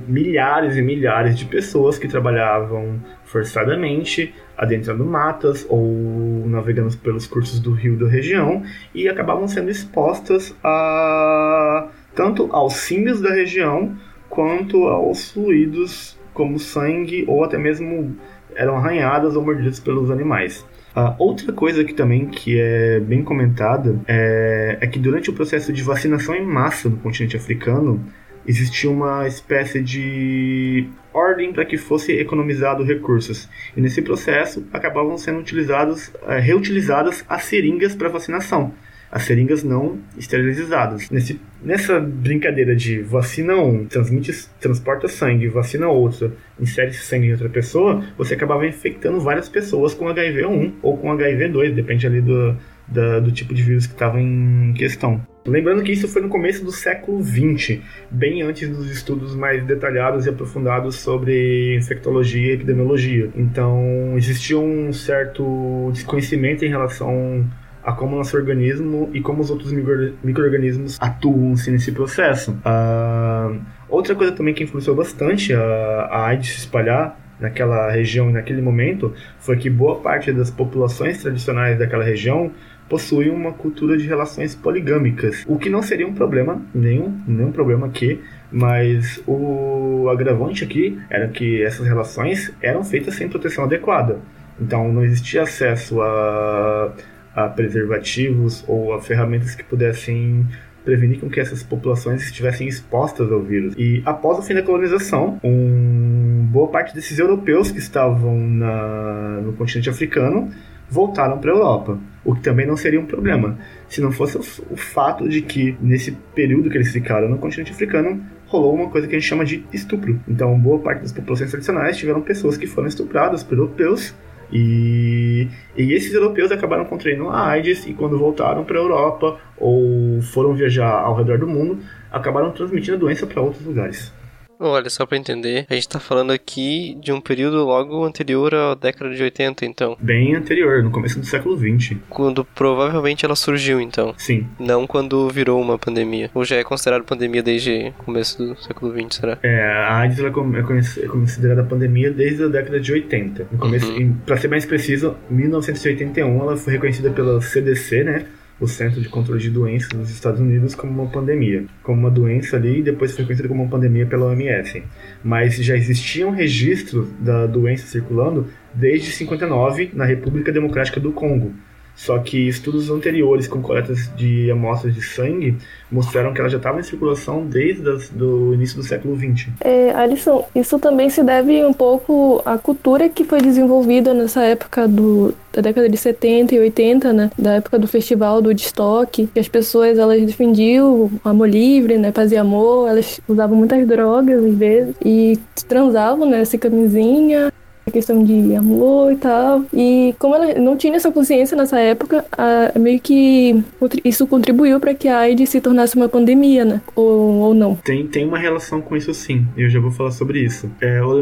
milhares 0.08 0.78
e 0.78 0.82
milhares 0.82 1.38
de 1.38 1.46
pessoas 1.46 1.98
que 1.98 2.08
trabalhavam 2.08 3.02
forçadamente, 3.24 4.34
adentrando 4.56 5.04
matas 5.04 5.66
ou 5.68 6.44
navegando 6.46 6.96
pelos 6.98 7.26
cursos 7.26 7.60
do 7.60 7.72
rio 7.72 7.98
da 7.98 8.08
região 8.08 8.64
e 8.94 9.10
acabavam 9.10 9.48
sendo 9.48 9.72
expostas 9.72 10.56
a 10.64 11.88
tanto 12.14 12.48
aos 12.52 12.74
símbios 12.74 13.20
da 13.20 13.32
região 13.32 13.98
quanto 14.30 14.86
aos 14.86 15.32
fluidos 15.32 16.18
como 16.34 16.60
sangue 16.60 17.26
ou 17.28 17.44
até 17.44 17.58
mesmo 17.58 18.16
eram 18.56 18.78
arranhadas 18.78 19.36
ou 19.36 19.44
mordidas 19.44 19.80
pelos 19.80 20.12
animais. 20.12 20.66
Uh, 20.96 21.14
outra 21.18 21.52
coisa 21.52 21.84
que 21.84 21.94
também 21.94 22.28
que 22.28 22.58
é 22.58 23.00
bem 23.02 23.22
comentada 23.22 24.00
é, 24.08 24.78
é 24.80 24.88
que 24.88 24.98
durante 24.98 25.30
o 25.30 25.34
processo 25.34 25.74
de 25.74 25.84
vacinação 25.84 26.34
em 26.34 26.46
massa 26.46 26.88
no 26.88 26.96
continente 26.98 27.36
africano 27.36 28.02
existia 28.48 28.90
uma 28.90 29.28
espécie 29.28 29.82
de 29.82 30.88
ordem 31.14 31.54
para 31.54 31.66
que 31.66 31.78
fosse 31.78 32.12
economizado 32.14 32.84
recursos. 32.84 33.50
E 33.76 33.82
nesse 33.82 34.02
processo 34.02 34.66
acabavam 34.74 35.18
sendo 35.18 35.40
utilizados, 35.40 36.12
é, 36.28 36.40
reutilizadas 36.40 37.24
as 37.28 37.44
seringas 37.44 37.96
para 37.96 38.10
vacinação. 38.10 38.74
As 39.12 39.24
seringas 39.24 39.64
não 39.64 40.00
esterilizadas. 40.18 41.10
Nesse, 41.10 41.40
nessa 41.64 42.00
brincadeira 42.00 42.76
de 42.76 43.02
vacina 43.02 43.56
um, 43.56 43.86
transmite, 43.86 44.34
transporta 44.60 45.08
sangue, 45.08 45.48
vacina 45.48 45.88
outra, 45.88 46.34
insere 46.60 46.92
sangue 46.92 47.28
em 47.28 47.32
outra 47.32 47.48
pessoa, 47.48 48.04
você 48.18 48.34
acabava 48.34 48.68
infectando 48.68 49.22
várias 49.22 49.48
pessoas 49.48 49.94
com 49.94 50.06
HIV1 50.06 50.74
ou 50.82 50.98
com 50.98 51.16
HIV2, 51.16 51.74
depende 51.74 52.06
ali 52.06 52.20
do, 52.20 52.58
da, 52.88 53.20
do 53.20 53.32
tipo 53.32 53.54
de 53.54 53.64
vírus 53.64 53.88
que 53.88 53.94
estava 53.94 54.20
em 54.20 54.74
questão. 54.74 55.26
Lembrando 55.46 55.84
que 55.84 55.92
isso 55.92 56.08
foi 56.08 56.24
no 56.24 56.30
começo 56.30 56.66
do 56.66 56.72
século 56.72 57.24
XX, 57.24 57.80
bem 58.10 58.42
antes 58.42 58.68
dos 58.68 58.90
estudos 58.90 59.36
mais 59.36 59.64
detalhados 59.64 60.26
e 60.26 60.30
aprofundados 60.30 60.96
sobre 60.96 61.76
infectologia 61.76 62.52
e 62.52 62.56
epidemiologia. 62.56 63.30
Então, 63.36 64.14
existia 64.18 64.58
um 64.58 64.92
certo 64.92 65.92
desconhecimento 65.94 66.66
em 66.66 66.70
relação 66.70 67.46
a 67.84 67.94
como 67.94 68.16
nosso 68.16 68.36
organismo 68.36 69.12
e 69.14 69.22
como 69.22 69.42
os 69.42 69.52
outros 69.52 69.72
micro-organismos 69.72 70.98
atuam 71.00 71.54
assim, 71.54 71.70
nesse 71.70 71.92
processo. 71.92 72.52
Uh, 72.66 73.62
outra 73.88 74.16
coisa 74.16 74.32
também 74.32 74.56
que 74.56 74.64
influenciou 74.64 74.96
bastante 74.96 75.54
a, 75.54 75.62
a 76.10 76.26
AIDS 76.26 76.50
se 76.50 76.58
espalhar 76.58 77.20
naquela 77.40 77.92
região 77.92 78.32
e 78.32 78.34
naquele 78.34 78.62
momento 78.62 79.14
foi 79.38 79.58
que 79.58 79.70
boa 79.70 80.00
parte 80.00 80.32
das 80.32 80.50
populações 80.50 81.22
tradicionais 81.22 81.78
daquela 81.78 82.04
região 82.04 82.52
possuem 82.90 83.30
uma 83.30 83.52
cultura 83.52 83.98
de 83.98 84.06
relações 84.06 84.54
poligâmicas, 84.54 85.44
o 85.48 85.58
que 85.58 85.70
não 85.70 85.82
seria 85.82 86.08
um 86.08 86.14
problema, 86.14 86.62
nenhum, 86.74 87.20
nenhum 87.28 87.52
problema 87.52 87.88
aqui, 87.88 88.22
mas 88.52 89.22
o 89.28 90.08
agravante 90.10 90.64
aqui 90.64 91.00
era 91.10 91.28
que 91.28 91.64
essas 91.64 91.88
relações 91.88 92.54
eram 92.62 92.84
feitas 92.84 93.16
sem 93.16 93.28
proteção 93.28 93.64
adequada. 93.64 94.20
Então 94.60 94.92
não 94.92 95.04
existia 95.04 95.44
acesso 95.44 96.02
a, 96.02 96.94
a 97.36 97.48
preservativos 97.50 98.64
ou 98.68 98.94
a 98.94 99.02
ferramentas 99.02 99.56
que 99.56 99.64
pudessem 99.64 100.46
prevenir 100.86 101.20
com 101.20 101.28
que 101.28 101.40
essas 101.40 101.64
populações 101.64 102.22
estivessem 102.22 102.68
expostas 102.68 103.32
ao 103.32 103.42
vírus. 103.42 103.74
E 103.76 104.04
após 104.06 104.38
o 104.38 104.42
fim 104.44 104.54
da 104.54 104.62
colonização, 104.62 105.40
um, 105.44 106.48
boa 106.52 106.68
parte 106.68 106.94
desses 106.94 107.18
europeus 107.18 107.72
que 107.72 107.80
estavam 107.80 108.40
na, 108.40 109.42
no 109.42 109.54
continente 109.54 109.90
africano 109.90 110.52
voltaram 110.90 111.40
para 111.40 111.52
a 111.52 111.56
Europa, 111.56 112.00
o 112.24 112.34
que 112.36 112.42
também 112.42 112.66
não 112.66 112.78
seria 112.78 113.00
um 113.00 113.06
problema, 113.06 113.58
se 113.88 114.02
não 114.02 114.12
fosse 114.12 114.38
o, 114.38 114.74
o, 114.74 114.78
fato 114.78 115.28
de 115.28 115.42
que 115.42 115.78
nesse 115.82 116.12
período 116.34 116.70
que 116.70 116.78
eles 116.78 116.92
ficaram 116.92 117.30
no 117.30 117.38
continente 117.38 117.72
africano 117.72 118.24
rolou 118.48 118.74
uma 118.74 118.90
coisa 118.90 119.08
que 119.08 119.16
a 119.16 119.20
gente 119.20 119.28
chama 119.28 119.46
de 119.46 119.64
estupro. 119.74 120.20
Então, 120.28 120.58
boa 120.60 120.80
parte 120.80 121.02
das 121.02 121.12
populações 121.12 121.50
tradicionais 121.50 121.98
tiveram 121.98 122.22
pessoas 122.22 122.58
que 122.58 122.68
foram 122.68 122.88
estupradas 122.88 123.44
por 123.44 123.58
europeus 123.58 124.16
e, 124.52 125.48
e 125.76 125.94
esses 125.94 126.14
europeus 126.14 126.52
acabaram 126.52 126.86
contraindo 126.86 127.30
a 127.30 127.48
AIDS 127.48 127.86
e 127.88 127.94
quando 127.94 128.18
voltaram 128.18 128.64
para 128.64 128.78
a 128.78 128.82
Europa 128.82 129.40
ou 129.58 130.22
foram 130.22 130.54
viajar 130.54 130.92
ao 130.92 131.16
redor 131.16 131.40
do 131.40 131.48
mundo, 131.48 131.80
acabaram 132.12 132.52
transmitindo 132.52 132.98
a 132.98 133.00
doença 133.00 133.26
para 133.26 133.42
outros 133.42 133.66
lugares. 133.66 134.14
Olha, 134.60 134.90
só 134.90 135.06
para 135.06 135.18
entender, 135.18 135.66
a 135.70 135.74
gente 135.74 135.90
tá 135.90 136.00
falando 136.00 136.32
aqui 136.32 136.98
de 137.02 137.12
um 137.12 137.20
período 137.20 137.58
logo 137.66 138.04
anterior 138.06 138.54
à 138.54 138.76
década 138.76 139.14
de 139.14 139.22
80, 139.22 139.66
então. 139.66 139.98
Bem 140.00 140.36
anterior, 140.36 140.84
no 140.84 140.92
começo 140.92 141.20
do 141.20 141.26
século 141.26 141.58
20. 141.58 141.98
Quando 142.10 142.46
provavelmente 142.46 143.26
ela 143.26 143.36
surgiu, 143.36 143.82
então. 143.82 144.14
Sim. 144.18 144.48
Não 144.60 144.88
quando 144.88 145.30
virou 145.30 145.62
uma 145.62 145.78
pandemia. 145.78 146.30
Ou 146.34 146.46
já 146.46 146.56
é 146.56 146.64
considerado 146.64 147.04
pandemia 147.04 147.44
desde 147.44 147.94
o 148.00 148.04
começo 148.04 148.38
do 148.38 148.56
século 148.62 148.92
20, 148.92 149.16
será? 149.16 149.38
É, 149.44 149.62
a 149.62 149.98
AIDS 149.98 150.20
é, 150.20 150.28
é 150.28 151.08
considerada 151.08 151.64
pandemia 151.64 152.12
desde 152.12 152.44
a 152.44 152.48
década 152.48 152.80
de 152.80 152.92
80. 152.92 153.48
No 153.52 153.58
começo, 153.58 153.92
uhum. 153.92 154.16
para 154.26 154.38
ser 154.38 154.48
mais 154.48 154.66
preciso, 154.66 155.16
em 155.30 155.36
1981 155.36 156.42
ela 156.42 156.58
foi 156.58 156.74
reconhecida 156.74 157.10
pela 157.10 157.42
CDC, 157.42 158.04
né? 158.04 158.26
O 158.60 158.68
Centro 158.68 159.02
de 159.02 159.10
Controle 159.10 159.42
de 159.42 159.50
Doenças 159.50 159.90
dos 159.90 160.10
Estados 160.10 160.40
Unidos 160.40 160.74
como 160.76 160.92
uma 160.92 161.12
pandemia, 161.12 161.66
como 161.84 162.00
uma 162.00 162.10
doença 162.10 162.56
ali 162.56 162.80
e 162.80 162.84
depois 162.84 163.14
foi 163.14 163.26
conhecida 163.26 163.50
como 163.50 163.64
uma 163.64 163.70
pandemia 163.70 164.06
pela 164.06 164.28
OMS. 164.28 164.84
Mas 165.24 165.56
já 165.58 165.76
existiam 165.76 166.32
registros 166.32 167.08
da 167.20 167.46
doença 167.46 167.86
circulando 167.88 168.48
desde 168.74 169.12
59 169.12 169.92
na 169.94 170.06
República 170.06 170.52
Democrática 170.52 171.00
do 171.00 171.12
Congo. 171.12 171.54
Só 171.96 172.20
que 172.20 172.48
estudos 172.48 172.90
anteriores 172.90 173.48
com 173.48 173.62
coletas 173.62 174.12
de 174.16 174.52
amostras 174.52 174.94
de 174.94 175.02
sangue 175.02 175.58
mostraram 175.90 176.34
que 176.34 176.42
ela 176.42 176.50
já 176.50 176.58
estava 176.58 176.80
em 176.80 176.84
circulação 176.84 177.46
desde 177.46 177.88
o 178.22 178.54
início 178.54 178.78
do 178.78 178.84
século 178.84 179.16
XX. 179.16 179.48
É, 179.62 179.92
Alisson, 179.92 180.46
isso 180.54 180.78
também 180.78 181.10
se 181.10 181.24
deve 181.24 181.64
um 181.64 181.74
pouco 181.74 182.42
à 182.46 182.58
cultura 182.58 183.08
que 183.08 183.24
foi 183.24 183.40
desenvolvida 183.40 184.14
nessa 184.14 184.44
época 184.44 184.88
do, 184.88 185.34
da 185.54 185.62
década 185.62 185.88
de 185.88 185.96
70 185.96 186.56
e 186.56 186.60
80, 186.60 187.14
né? 187.14 187.32
Da 187.40 187.54
época 187.54 187.80
do 187.80 187.88
festival 187.88 188.42
do 188.42 188.50
Woodstock, 188.50 189.28
que 189.28 189.40
as 189.40 189.48
pessoas 189.48 189.98
elas 189.98 190.22
defendiam 190.22 190.94
o 190.94 191.12
amor 191.24 191.48
livre, 191.48 191.98
né? 191.98 192.12
E 192.30 192.38
amor, 192.38 192.90
elas 192.90 193.22
usavam 193.28 193.58
muitas 193.58 193.88
drogas 193.88 194.44
às 194.44 194.56
vezes 194.56 194.96
e 195.04 195.40
transavam, 195.68 196.30
né? 196.30 196.44
Sem 196.44 196.60
camisinha 196.60 197.52
questão 197.92 198.24
de 198.24 198.56
amor 198.56 199.12
e 199.12 199.16
tal. 199.18 199.64
E 199.74 200.16
como 200.20 200.36
ela 200.36 200.54
não 200.56 200.76
tinha 200.76 200.96
essa 200.96 201.12
consciência 201.12 201.56
nessa 201.56 201.80
época, 201.80 202.26
a, 202.32 202.78
meio 202.78 203.00
que 203.00 203.64
isso 204.04 204.28
contribuiu 204.28 204.80
para 204.80 204.94
que 204.94 205.08
a 205.08 205.20
AIDS 205.20 205.50
se 205.50 205.62
tornasse 205.62 205.96
uma 205.96 206.10
pandemia, 206.10 206.66
né? 206.66 206.82
Ou, 206.96 207.40
ou 207.40 207.54
não? 207.54 207.76
Tem, 207.76 208.08
tem 208.08 208.26
uma 208.26 208.38
relação 208.38 208.82
com 208.82 208.96
isso 208.96 209.14
sim. 209.14 209.46
Eu 209.56 209.70
já 209.70 209.80
vou 209.80 209.92
falar 209.92 210.12
sobre 210.12 210.40
isso. 210.40 210.72
É, 210.82 211.02
ô 211.02 211.16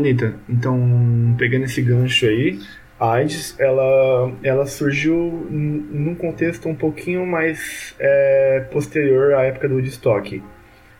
então, 0.50 1.36
pegando 1.38 1.66
esse 1.66 1.82
gancho 1.82 2.26
aí, 2.26 2.60
a 3.00 3.14
AIDS 3.14 3.56
ela, 3.60 4.32
ela 4.44 4.66
surgiu 4.66 5.48
num 5.50 6.16
contexto 6.16 6.70
um 6.70 6.76
pouquinho 6.76 7.26
mais 7.26 7.96
é, 8.00 8.66
posterior 8.72 9.34
à 9.34 9.44
época 9.44 9.68
do 9.68 9.76
Woodstock, 9.76 10.42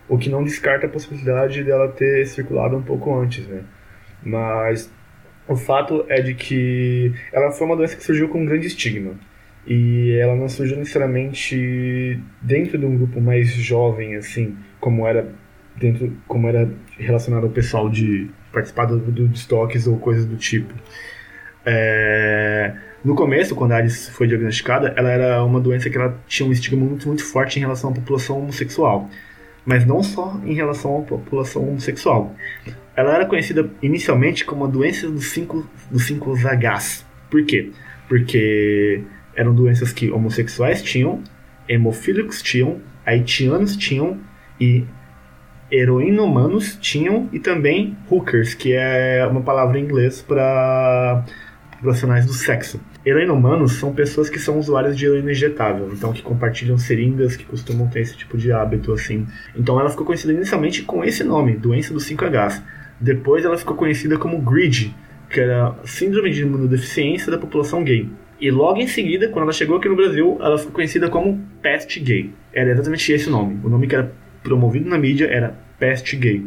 o 0.08 0.18
que 0.18 0.28
não 0.28 0.44
descarta 0.44 0.86
a 0.86 0.90
possibilidade 0.90 1.62
dela 1.64 1.88
ter 1.88 2.26
circulado 2.26 2.76
um 2.76 2.82
pouco 2.82 3.18
antes, 3.18 3.46
né? 3.46 3.62
Mas 4.22 4.90
o 5.46 5.56
fato 5.56 6.04
é 6.08 6.20
de 6.20 6.34
que 6.34 7.12
ela 7.32 7.50
foi 7.52 7.66
uma 7.66 7.76
doença 7.76 7.96
que 7.96 8.04
surgiu 8.04 8.28
com 8.28 8.42
um 8.42 8.46
grande 8.46 8.66
estigma. 8.66 9.12
E 9.66 10.12
ela 10.20 10.34
não 10.34 10.48
surgiu 10.48 10.76
necessariamente 10.76 12.20
dentro 12.42 12.78
de 12.78 12.84
um 12.84 12.96
grupo 12.96 13.20
mais 13.20 13.48
jovem, 13.48 14.14
assim, 14.16 14.56
como 14.78 15.06
era 15.06 15.26
dentro 15.76 16.12
como 16.28 16.48
era 16.48 16.70
relacionado 16.98 17.44
ao 17.44 17.50
pessoal 17.50 17.88
de 17.88 18.30
participar 18.52 18.86
do, 18.86 18.98
do 18.98 19.26
estoques 19.34 19.86
ou 19.86 19.98
coisas 19.98 20.24
do 20.26 20.36
tipo. 20.36 20.72
É, 21.66 22.74
no 23.04 23.14
começo, 23.14 23.54
quando 23.54 23.72
a 23.72 23.76
AIDS 23.76 24.08
foi 24.10 24.26
diagnosticada, 24.26 24.92
ela 24.96 25.10
era 25.10 25.44
uma 25.44 25.60
doença 25.60 25.90
que 25.90 25.96
ela 25.96 26.16
tinha 26.26 26.48
um 26.48 26.52
estigma 26.52 26.84
muito, 26.84 27.06
muito 27.06 27.24
forte 27.24 27.58
em 27.58 27.60
relação 27.60 27.90
à 27.90 27.92
população 27.92 28.38
homossexual. 28.38 29.08
Mas 29.64 29.86
não 29.86 30.02
só 30.02 30.40
em 30.44 30.54
relação 30.54 31.00
à 31.00 31.02
população 31.02 31.68
homossexual. 31.68 32.34
Ela 32.96 33.14
era 33.14 33.26
conhecida 33.26 33.68
inicialmente 33.82 34.44
como 34.44 34.64
a 34.64 34.68
doença 34.68 35.08
dos 35.10 35.26
5 35.32 35.68
dos 35.90 36.06
cinco 36.06 36.32
Hs. 36.32 37.04
Por 37.30 37.44
quê? 37.44 37.70
Porque 38.08 39.02
eram 39.34 39.54
doenças 39.54 39.92
que 39.92 40.10
homossexuais 40.10 40.82
tinham, 40.82 41.22
hemofílicos 41.68 42.40
tinham, 42.42 42.80
haitianos 43.04 43.76
tinham 43.76 44.18
e 44.60 44.84
heroinomanos 45.70 46.76
tinham 46.80 47.28
e 47.32 47.40
também 47.40 47.96
hookers, 48.08 48.54
que 48.54 48.72
é 48.72 49.26
uma 49.28 49.40
palavra 49.40 49.78
em 49.78 49.82
inglês 49.82 50.22
para 50.22 51.24
profissionais 51.80 52.24
do 52.26 52.32
sexo. 52.32 52.80
Heroinomanos 53.04 53.72
são 53.72 53.92
pessoas 53.92 54.30
que 54.30 54.38
são 54.38 54.58
usuárias 54.58 54.96
de 54.96 55.04
heroína 55.04 55.32
injetável, 55.32 55.90
então 55.92 56.12
que 56.12 56.22
compartilham 56.22 56.78
seringas, 56.78 57.36
que 57.36 57.44
costumam 57.44 57.86
ter 57.88 58.00
esse 58.00 58.16
tipo 58.16 58.38
de 58.38 58.50
hábito 58.52 58.92
assim. 58.92 59.26
Então 59.54 59.78
ela 59.78 59.90
ficou 59.90 60.06
conhecida 60.06 60.32
inicialmente 60.32 60.82
com 60.82 61.04
esse 61.04 61.22
nome, 61.22 61.56
doença 61.56 61.92
dos 61.92 62.08
5Hs. 62.08 62.62
Depois 63.00 63.44
ela 63.44 63.56
ficou 63.56 63.76
conhecida 63.76 64.16
como 64.16 64.40
GRID, 64.40 64.94
que 65.30 65.40
era 65.40 65.74
Síndrome 65.84 66.30
de 66.30 66.42
Imunodeficiência 66.42 67.30
da 67.30 67.38
População 67.38 67.82
Gay. 67.82 68.08
E 68.40 68.50
logo 68.50 68.80
em 68.80 68.86
seguida, 68.86 69.28
quando 69.28 69.44
ela 69.44 69.52
chegou 69.52 69.76
aqui 69.76 69.88
no 69.88 69.96
Brasil, 69.96 70.38
ela 70.40 70.58
ficou 70.58 70.72
conhecida 70.72 71.08
como 71.08 71.40
peste 71.62 72.00
gay. 72.00 72.30
Era 72.52 72.72
exatamente 72.72 73.10
esse 73.12 73.30
nome. 73.30 73.58
O 73.64 73.68
nome 73.68 73.86
que 73.86 73.94
era 73.94 74.12
promovido 74.42 74.88
na 74.88 74.98
mídia 74.98 75.26
era 75.26 75.56
peste 75.78 76.16
gay. 76.16 76.44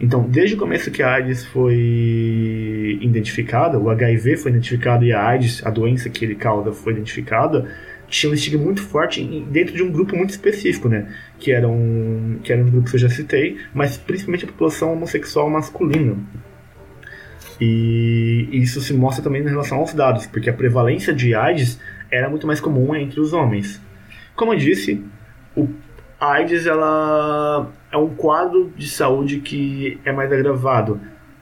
Então, 0.00 0.28
desde 0.28 0.54
o 0.54 0.58
começo 0.58 0.90
que 0.90 1.02
a 1.02 1.14
AIDS 1.14 1.44
foi 1.46 2.98
identificada, 3.00 3.78
o 3.78 3.90
HIV 3.90 4.36
foi 4.36 4.52
identificado 4.52 5.04
e 5.04 5.12
a 5.12 5.26
AIDS, 5.26 5.66
a 5.66 5.70
doença 5.70 6.08
que 6.08 6.24
ele 6.24 6.36
causa, 6.36 6.72
foi 6.72 6.92
identificada, 6.92 7.68
tinha 8.08 8.30
um 8.30 8.34
estigma 8.34 8.64
muito 8.64 8.82
forte 8.82 9.22
dentro 9.50 9.74
de 9.74 9.82
um 9.82 9.90
grupo 9.90 10.16
muito 10.16 10.30
específico, 10.30 10.88
né? 10.88 11.14
Que 11.38 11.52
era 11.52 11.68
um, 11.68 12.38
que 12.42 12.52
era 12.52 12.62
um 12.62 12.70
grupo 12.70 12.88
que 12.88 12.96
eu 12.96 13.00
já 13.00 13.08
citei, 13.08 13.58
mas 13.74 13.96
principalmente 13.96 14.44
a 14.44 14.48
população 14.48 14.92
homossexual 14.92 15.48
masculina. 15.50 16.16
E 17.60 18.48
isso 18.52 18.80
se 18.80 18.92
mostra 18.94 19.22
também 19.22 19.42
em 19.42 19.48
relação 19.48 19.78
aos 19.78 19.92
dados, 19.92 20.26
porque 20.26 20.48
a 20.48 20.52
prevalência 20.52 21.12
de 21.12 21.34
AIDS 21.34 21.78
era 22.10 22.28
muito 22.28 22.46
mais 22.46 22.60
comum 22.60 22.94
entre 22.94 23.20
os 23.20 23.32
homens. 23.32 23.80
Como 24.34 24.52
eu 24.52 24.58
disse, 24.58 25.04
o 25.56 25.68
a 26.20 26.32
AIDS 26.32 26.66
ela 26.66 27.70
é 27.92 27.96
um 27.96 28.08
quadro 28.08 28.72
de 28.76 28.88
saúde 28.88 29.38
que 29.38 30.00
é 30.04 30.10
mais 30.10 30.32
agravado. 30.32 31.00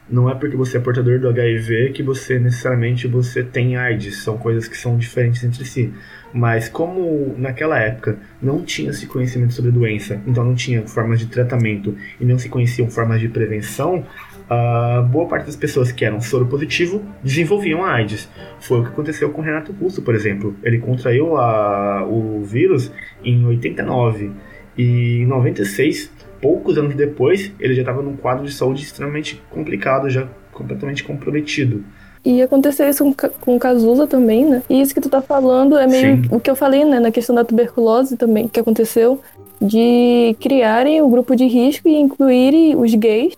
Não 0.09 0.31
é 0.31 0.35
porque 0.35 0.57
você 0.57 0.77
é 0.77 0.81
portador 0.81 1.19
do 1.19 1.29
HIV 1.29 1.91
que 1.91 2.03
você 2.03 2.39
necessariamente 2.39 3.09
você 3.09 3.43
tem 3.43 3.77
AIDS. 3.77 4.23
São 4.23 4.39
coisas 4.39 4.69
que 4.69 4.77
são 4.77 4.97
diferentes 4.97 5.43
entre 5.43 5.65
si. 5.65 5.93
Mas 6.33 6.69
como 6.69 7.35
naquela 7.37 7.79
época 7.79 8.19
não 8.41 8.63
tinha 8.63 8.91
esse 8.91 9.07
conhecimento 9.07 9.55
sobre 9.55 9.71
a 9.71 9.75
doença, 9.75 10.21
então 10.27 10.45
não 10.45 10.55
tinha 10.55 10.87
formas 10.87 11.19
de 11.19 11.27
tratamento 11.27 11.97
e 12.21 12.25
não 12.25 12.39
se 12.39 12.49
conheciam 12.49 12.89
formas 12.91 13.21
de 13.21 13.29
prevenção, 13.29 14.05
a 14.49 15.03
boa 15.03 15.27
parte 15.27 15.47
das 15.47 15.57
pessoas 15.57 15.91
que 15.91 16.05
eram 16.05 16.21
soro 16.21 16.47
positivo 16.47 17.03
desenvolviam 17.23 17.85
a 17.85 17.95
AIDS. 17.95 18.29
Foi 18.61 18.81
o 18.81 18.83
que 18.85 18.91
aconteceu 18.91 19.31
com 19.31 19.43
Renato 19.43 19.73
Russo, 19.73 20.03
por 20.03 20.15
exemplo. 20.15 20.55
Ele 20.63 20.79
contraiu 20.79 21.37
a, 21.37 22.05
o 22.05 22.43
vírus 22.45 22.93
em 23.25 23.45
89 23.45 24.31
e 24.79 25.23
em 25.23 25.27
96, 25.27 26.13
poucos 26.41 26.79
anos 26.79 26.95
depois, 26.95 27.53
ele 27.59 27.75
já 27.75 27.83
estava 27.83 28.03
num 28.03 28.17
quadro 28.17 28.45
de 28.45 28.53
saúde 28.53 28.83
extremamente 28.83 29.43
complicado, 29.51 30.09
já 30.09 30.29
completamente 30.53 31.05
comprometido. 31.05 31.85
E 32.25 32.43
aconteceu 32.43 32.89
isso 32.89 33.15
com 33.41 33.55
o 33.55 33.59
Cazuza 33.59 34.07
também, 34.07 34.45
né? 34.45 34.63
E 34.69 34.81
isso 34.81 34.93
que 34.93 35.01
tu 35.01 35.09
tá 35.09 35.23
falando 35.23 35.79
é 35.79 35.87
meio 35.87 36.17
Sim. 36.17 36.29
o 36.33 36.41
que 36.41 36.51
eu 36.51 36.57
falei, 36.57 36.85
né? 36.85 36.99
Na 36.99 37.13
questão 37.13 37.37
da 37.37 37.45
tuberculose 37.45 38.17
também, 38.17 38.49
que 38.49 38.59
aconteceu 38.59 39.21
de 39.61 40.37
criarem 40.41 41.01
o 41.01 41.09
grupo 41.09 41.37
de 41.37 41.47
risco 41.47 41.89
e 41.89 41.95
incluírem 41.95 42.75
os 42.75 42.93
gays, 42.95 43.35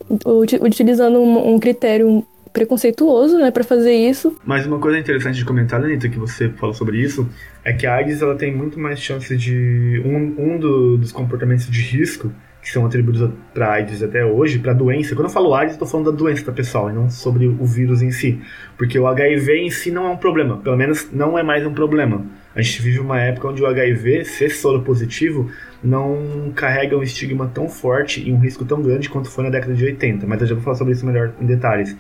utilizando 0.63 1.19
um, 1.19 1.55
um 1.55 1.59
critério 1.59 2.25
preconceituoso, 2.53 3.39
né, 3.39 3.51
para 3.51 3.63
fazer 3.63 3.93
isso. 3.93 4.37
Mas 4.45 4.67
uma 4.67 4.79
coisa 4.79 4.99
interessante 4.99 5.37
de 5.37 5.45
comentar, 5.45 5.81
Anitta, 5.85 6.09
que 6.09 6.19
você 6.19 6.49
falou 6.49 6.75
sobre 6.75 6.99
isso, 6.99 7.29
é 7.65 7.73
que 7.73 7.87
a 7.87 7.95
AIDS 7.95 8.21
ela 8.21 8.35
tem 8.35 8.55
muito 8.55 8.81
mais 8.81 8.99
chances 8.99 9.41
de 9.41 10.03
um, 10.05 10.35
um 10.39 10.59
do, 10.59 10.97
dos 10.97 11.13
comportamentos 11.13 11.67
de 11.71 11.81
risco 11.81 12.33
que 12.69 12.75
são 12.75 12.85
atribuídos 12.85 13.31
para 13.55 13.73
AIDS 13.73 14.03
até 14.03 14.23
hoje, 14.23 14.59
para 14.59 14.75
doença. 14.75 15.15
Quando 15.15 15.29
eu 15.29 15.33
falo 15.33 15.55
AIDS, 15.55 15.73
estou 15.73 15.89
falando 15.89 16.13
da 16.13 16.17
doença, 16.17 16.45
tá, 16.45 16.53
pessoal, 16.53 16.91
e 16.91 16.93
não 16.93 17.09
sobre 17.09 17.47
o 17.47 17.65
vírus 17.65 18.03
em 18.03 18.11
si. 18.11 18.39
Porque 18.77 18.99
o 18.99 19.07
HIV 19.07 19.61
em 19.61 19.71
si 19.71 19.91
não 19.91 20.05
é 20.07 20.11
um 20.11 20.19
problema, 20.19 20.59
pelo 20.59 20.77
menos 20.77 21.11
não 21.11 21.39
é 21.39 21.43
mais 21.43 21.67
um 21.67 21.73
problema. 21.73 22.27
A 22.55 22.61
gente 22.61 22.83
vive 22.83 23.01
uma 23.01 23.19
época 23.19 23.49
onde 23.49 23.63
o 23.63 23.67
HIV, 23.67 24.27
ser 24.27 24.51
soro 24.51 24.83
positivo, 24.83 25.51
não 25.83 26.53
carrega 26.55 26.97
um 26.97 27.03
estigma 27.03 27.51
tão 27.53 27.71
forte 27.71 28.23
e 28.29 28.31
um 28.31 28.39
risco 28.39 28.67
tão 28.67 28.83
grande 28.83 29.09
quanto 29.09 29.31
foi 29.31 29.45
na 29.45 29.51
década 29.51 29.73
de 29.73 29.85
80. 29.87 30.27
Mas 30.27 30.43
eu 30.43 30.49
já 30.49 30.55
vou 30.55 30.63
falar 30.63 30.77
sobre 30.77 30.93
isso 30.93 31.07
melhor 31.07 31.33
em 31.41 31.47
detalhes. 31.47 31.97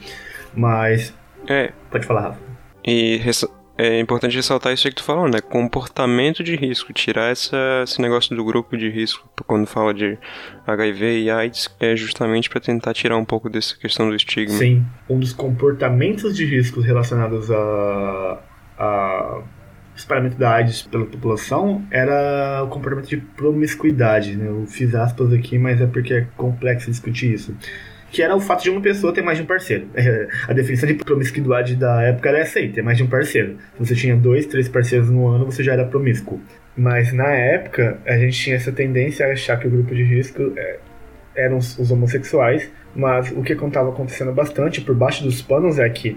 Mas. 0.55 1.15
É. 1.49 1.73
Pode 1.91 2.05
falar, 2.05 2.21
Rafa. 2.21 2.41
E 2.85 3.17
é 3.79 4.01
importante 4.01 4.35
ressaltar 4.35 4.73
isso 4.73 4.89
que 4.89 4.97
tu 4.97 5.05
falou, 5.05 5.29
né? 5.29 5.41
Comportamento 5.41 6.43
de 6.43 6.57
risco. 6.57 6.93
Tirar 6.93 7.31
essa, 7.31 7.57
esse 7.85 8.03
negócio 8.03 8.35
do 8.35 8.45
grupo 8.45 8.77
de 8.77 8.91
risco 8.91 9.31
quando 9.47 9.69
fala 9.69 9.95
de 9.95 10.19
HIV 10.67 11.21
e 11.21 11.31
AIDS 11.31 11.71
é 11.79 11.95
justamente 11.95 12.51
para 12.51 12.61
tentar 12.61 12.93
tirar 12.93 13.17
um 13.17 13.25
pouco 13.25 13.49
dessa 13.49 13.77
questão 13.77 14.09
do 14.09 14.17
estigma. 14.17 14.59
Sim. 14.59 14.85
Um 15.09 15.21
dos 15.21 15.33
comportamentos 15.33 16.37
de 16.37 16.45
risco 16.45 16.81
relacionados 16.81 17.53
a, 17.53 18.41
a 18.77 19.43
espalhamento 19.95 20.37
da 20.37 20.55
AIDS 20.55 20.83
pela 20.83 21.07
população 21.07 21.87
era 21.89 22.65
o 22.65 22.69
comportamento 22.69 23.09
de 23.09 23.19
promiscuidade. 23.19 24.37
Né? 24.37 24.49
Eu 24.49 24.67
fiz 24.67 24.93
aspas 24.93 25.33
aqui, 25.33 25.57
mas 25.57 25.81
é 25.81 25.87
porque 25.87 26.15
é 26.15 26.27
complexo 26.37 26.91
discutir 26.91 27.33
isso 27.33 27.55
que 28.11 28.23
era 28.23 28.35
o 28.35 28.41
fato 28.41 28.63
de 28.63 28.71
uma 28.71 28.81
pessoa 28.81 29.13
ter 29.13 29.23
mais 29.23 29.39
de 29.39 29.45
um 29.45 29.47
parceiro. 29.47 29.87
A 30.49 30.53
definição 30.53 30.89
de 30.89 30.95
promiscuidade 30.95 31.77
da 31.77 32.03
época 32.03 32.29
era 32.29 32.39
essa 32.39 32.59
aí, 32.59 32.71
ter 32.71 32.83
mais 32.83 32.97
de 32.97 33.05
um 33.05 33.07
parceiro. 33.07 33.57
Se 33.75 33.87
você 33.87 33.95
tinha 33.95 34.17
dois, 34.17 34.47
três 34.47 34.69
parceiros 34.69 35.11
no 35.11 35.27
ano, 35.29 35.45
você 35.45 35.63
já 35.63 35.73
era 35.73 35.85
promíscuo. 35.85 36.41
Mas 36.77 37.13
na 37.13 37.29
época, 37.29 37.99
a 38.07 38.17
gente 38.17 38.39
tinha 38.39 38.57
essa 38.57 38.73
tendência 38.73 39.27
a 39.27 39.33
achar 39.33 39.59
que 39.59 39.67
o 39.67 39.71
grupo 39.71 39.95
de 39.95 40.03
risco 40.03 40.53
é, 40.57 40.79
eram 41.35 41.59
os, 41.59 41.79
os 41.79 41.91
homossexuais, 41.91 42.71
mas 42.95 43.31
o 43.33 43.43
que 43.43 43.53
estava 43.53 43.91
acontecendo 43.91 44.33
bastante 44.33 44.81
por 44.81 44.95
baixo 44.95 45.25
dos 45.25 45.43
panos 45.43 45.79
é 45.79 45.89
que 45.89 46.17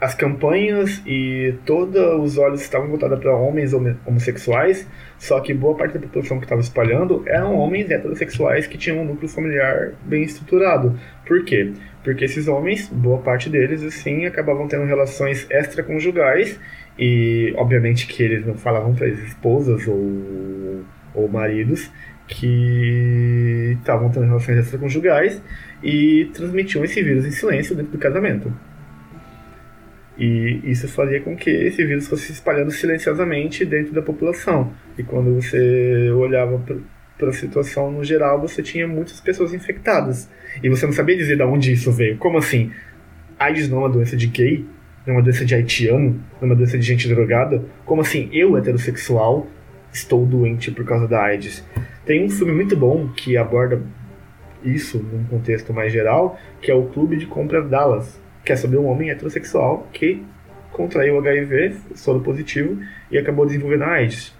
as 0.00 0.14
campanhas 0.14 1.02
e 1.06 1.54
todos 1.66 2.00
os 2.20 2.38
olhos 2.38 2.62
estavam 2.62 2.88
voltados 2.88 3.18
para 3.18 3.36
homens 3.36 3.72
homossexuais, 3.74 4.88
só 5.20 5.38
que 5.38 5.52
boa 5.52 5.76
parte 5.76 5.98
da 5.98 6.00
população 6.00 6.38
que 6.38 6.46
estava 6.46 6.62
espalhando 6.62 7.22
eram 7.26 7.54
homens 7.54 7.90
heterossexuais 7.90 8.66
que 8.66 8.78
tinham 8.78 9.02
um 9.02 9.04
núcleo 9.04 9.28
familiar 9.28 9.92
bem 10.02 10.22
estruturado. 10.22 10.98
Por 11.26 11.44
quê? 11.44 11.74
Porque 12.02 12.24
esses 12.24 12.48
homens, 12.48 12.88
boa 12.88 13.18
parte 13.18 13.50
deles, 13.50 13.82
assim, 13.82 14.24
acabavam 14.24 14.66
tendo 14.66 14.86
relações 14.86 15.46
extraconjugais 15.50 16.58
e, 16.98 17.52
obviamente, 17.58 18.06
que 18.06 18.22
eles 18.22 18.46
não 18.46 18.54
falavam 18.54 18.94
para 18.94 19.08
as 19.08 19.18
esposas 19.18 19.86
ou, 19.86 20.82
ou 21.14 21.28
maridos 21.28 21.90
que 22.26 23.76
estavam 23.78 24.08
tendo 24.08 24.24
relações 24.24 24.56
extraconjugais 24.56 25.42
e 25.82 26.30
transmitiam 26.32 26.82
esse 26.82 27.02
vírus 27.02 27.26
em 27.26 27.30
silêncio 27.30 27.76
dentro 27.76 27.92
do 27.92 27.98
casamento. 27.98 28.50
E 30.20 30.60
isso 30.64 30.86
fazia 30.86 31.18
com 31.18 31.34
que 31.34 31.48
esse 31.48 31.82
vírus 31.82 32.06
fosse 32.06 32.26
se 32.26 32.32
espalhando 32.32 32.70
silenciosamente 32.70 33.64
dentro 33.64 33.94
da 33.94 34.02
população. 34.02 34.70
E 34.98 35.02
quando 35.02 35.34
você 35.34 36.10
olhava 36.10 36.62
para 37.16 37.30
a 37.30 37.32
situação 37.32 37.90
no 37.90 38.04
geral, 38.04 38.38
você 38.38 38.62
tinha 38.62 38.86
muitas 38.86 39.18
pessoas 39.18 39.54
infectadas. 39.54 40.28
E 40.62 40.68
você 40.68 40.84
não 40.84 40.92
sabia 40.92 41.16
dizer 41.16 41.38
de 41.38 41.42
onde 41.42 41.72
isso 41.72 41.90
veio. 41.90 42.18
Como 42.18 42.36
assim? 42.36 42.70
AIDS 43.38 43.70
não 43.70 43.78
é 43.78 43.80
uma 43.80 43.88
doença 43.88 44.14
de 44.14 44.26
gay, 44.26 44.66
não 45.06 45.14
é 45.14 45.16
uma 45.16 45.22
doença 45.22 45.42
de 45.42 45.54
haitiano, 45.54 46.10
não 46.10 46.42
é 46.42 46.44
uma 46.44 46.54
doença 46.54 46.78
de 46.78 46.84
gente 46.84 47.08
drogada. 47.08 47.64
Como 47.86 48.02
assim, 48.02 48.28
eu, 48.30 48.58
heterossexual, 48.58 49.46
estou 49.90 50.26
doente 50.26 50.70
por 50.70 50.84
causa 50.84 51.08
da 51.08 51.22
AIDS? 51.22 51.64
Tem 52.04 52.22
um 52.22 52.28
filme 52.28 52.52
muito 52.52 52.76
bom 52.76 53.08
que 53.08 53.38
aborda 53.38 53.80
isso 54.62 54.98
num 54.98 55.24
contexto 55.24 55.72
mais 55.72 55.90
geral, 55.90 56.38
que 56.60 56.70
é 56.70 56.74
o 56.74 56.88
Clube 56.88 57.16
de 57.16 57.24
Compra 57.24 57.62
Dallas, 57.62 58.19
que 58.44 58.52
é 58.52 58.56
sobre 58.56 58.78
um 58.78 58.86
homem 58.86 59.10
heterossexual 59.10 59.88
que 59.92 60.22
contraiu 60.72 61.18
HIV, 61.18 61.76
soro 61.94 62.20
positivo, 62.20 62.78
e 63.10 63.18
acabou 63.18 63.46
desenvolvendo 63.46 63.82
a 63.82 63.92
AIDS. 63.92 64.34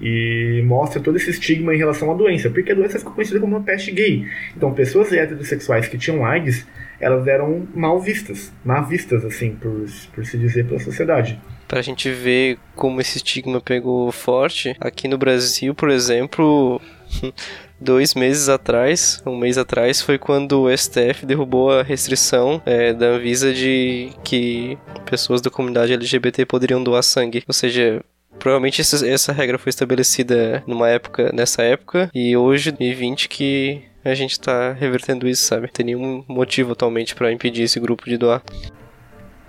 E 0.00 0.62
mostra 0.64 1.00
todo 1.00 1.16
esse 1.16 1.30
estigma 1.30 1.74
em 1.74 1.78
relação 1.78 2.10
à 2.10 2.14
doença, 2.14 2.48
porque 2.50 2.70
a 2.70 2.74
doença 2.74 2.98
ficou 2.98 3.14
conhecida 3.14 3.40
como 3.40 3.56
uma 3.56 3.64
peste 3.64 3.90
gay. 3.90 4.26
Então, 4.56 4.72
pessoas 4.72 5.12
heterossexuais 5.12 5.88
que 5.88 5.98
tinham 5.98 6.24
AIDS, 6.24 6.66
elas 7.00 7.26
eram 7.26 7.66
mal 7.74 8.00
vistas, 8.00 8.52
mal 8.64 8.84
vistas, 8.84 9.24
assim, 9.24 9.56
por, 9.56 9.86
por 10.14 10.24
se 10.24 10.38
dizer, 10.38 10.66
pela 10.66 10.78
sociedade. 10.78 11.40
Pra 11.66 11.82
gente 11.82 12.10
ver 12.10 12.58
como 12.76 13.00
esse 13.00 13.18
estigma 13.18 13.60
pegou 13.60 14.10
forte, 14.12 14.76
aqui 14.80 15.08
no 15.08 15.18
Brasil, 15.18 15.74
por 15.74 15.90
exemplo, 15.90 16.80
dois 17.80 18.14
meses 18.14 18.48
atrás, 18.48 19.22
um 19.26 19.36
mês 19.36 19.58
atrás, 19.58 20.00
foi 20.00 20.18
quando 20.18 20.62
o 20.62 20.76
STF 20.76 21.24
derrubou 21.24 21.70
a 21.70 21.82
restrição 21.82 22.60
é, 22.64 22.92
da 22.92 23.06
Anvisa 23.06 23.52
de 23.52 24.10
que 24.24 24.78
pessoas 25.04 25.40
da 25.40 25.50
comunidade 25.50 25.92
LGBT 25.92 26.44
poderiam 26.46 26.82
doar 26.82 27.02
sangue. 27.02 27.44
Ou 27.46 27.54
seja, 27.54 28.02
Provavelmente 28.38 28.80
essa, 28.80 29.06
essa 29.06 29.32
regra 29.32 29.58
foi 29.58 29.70
estabelecida 29.70 30.62
numa 30.64 30.88
época, 30.88 31.32
nessa 31.34 31.62
época, 31.62 32.08
e 32.14 32.36
hoje, 32.36 32.70
2020, 32.70 33.28
que 33.28 33.82
a 34.04 34.14
gente 34.14 34.38
tá 34.38 34.72
revertendo 34.72 35.28
isso, 35.28 35.44
sabe? 35.44 35.62
Não 35.62 35.72
tem 35.72 35.86
nenhum 35.86 36.24
motivo 36.28 36.72
atualmente 36.72 37.14
para 37.14 37.32
impedir 37.32 37.64
esse 37.64 37.80
grupo 37.80 38.04
de 38.04 38.16
doar. 38.16 38.42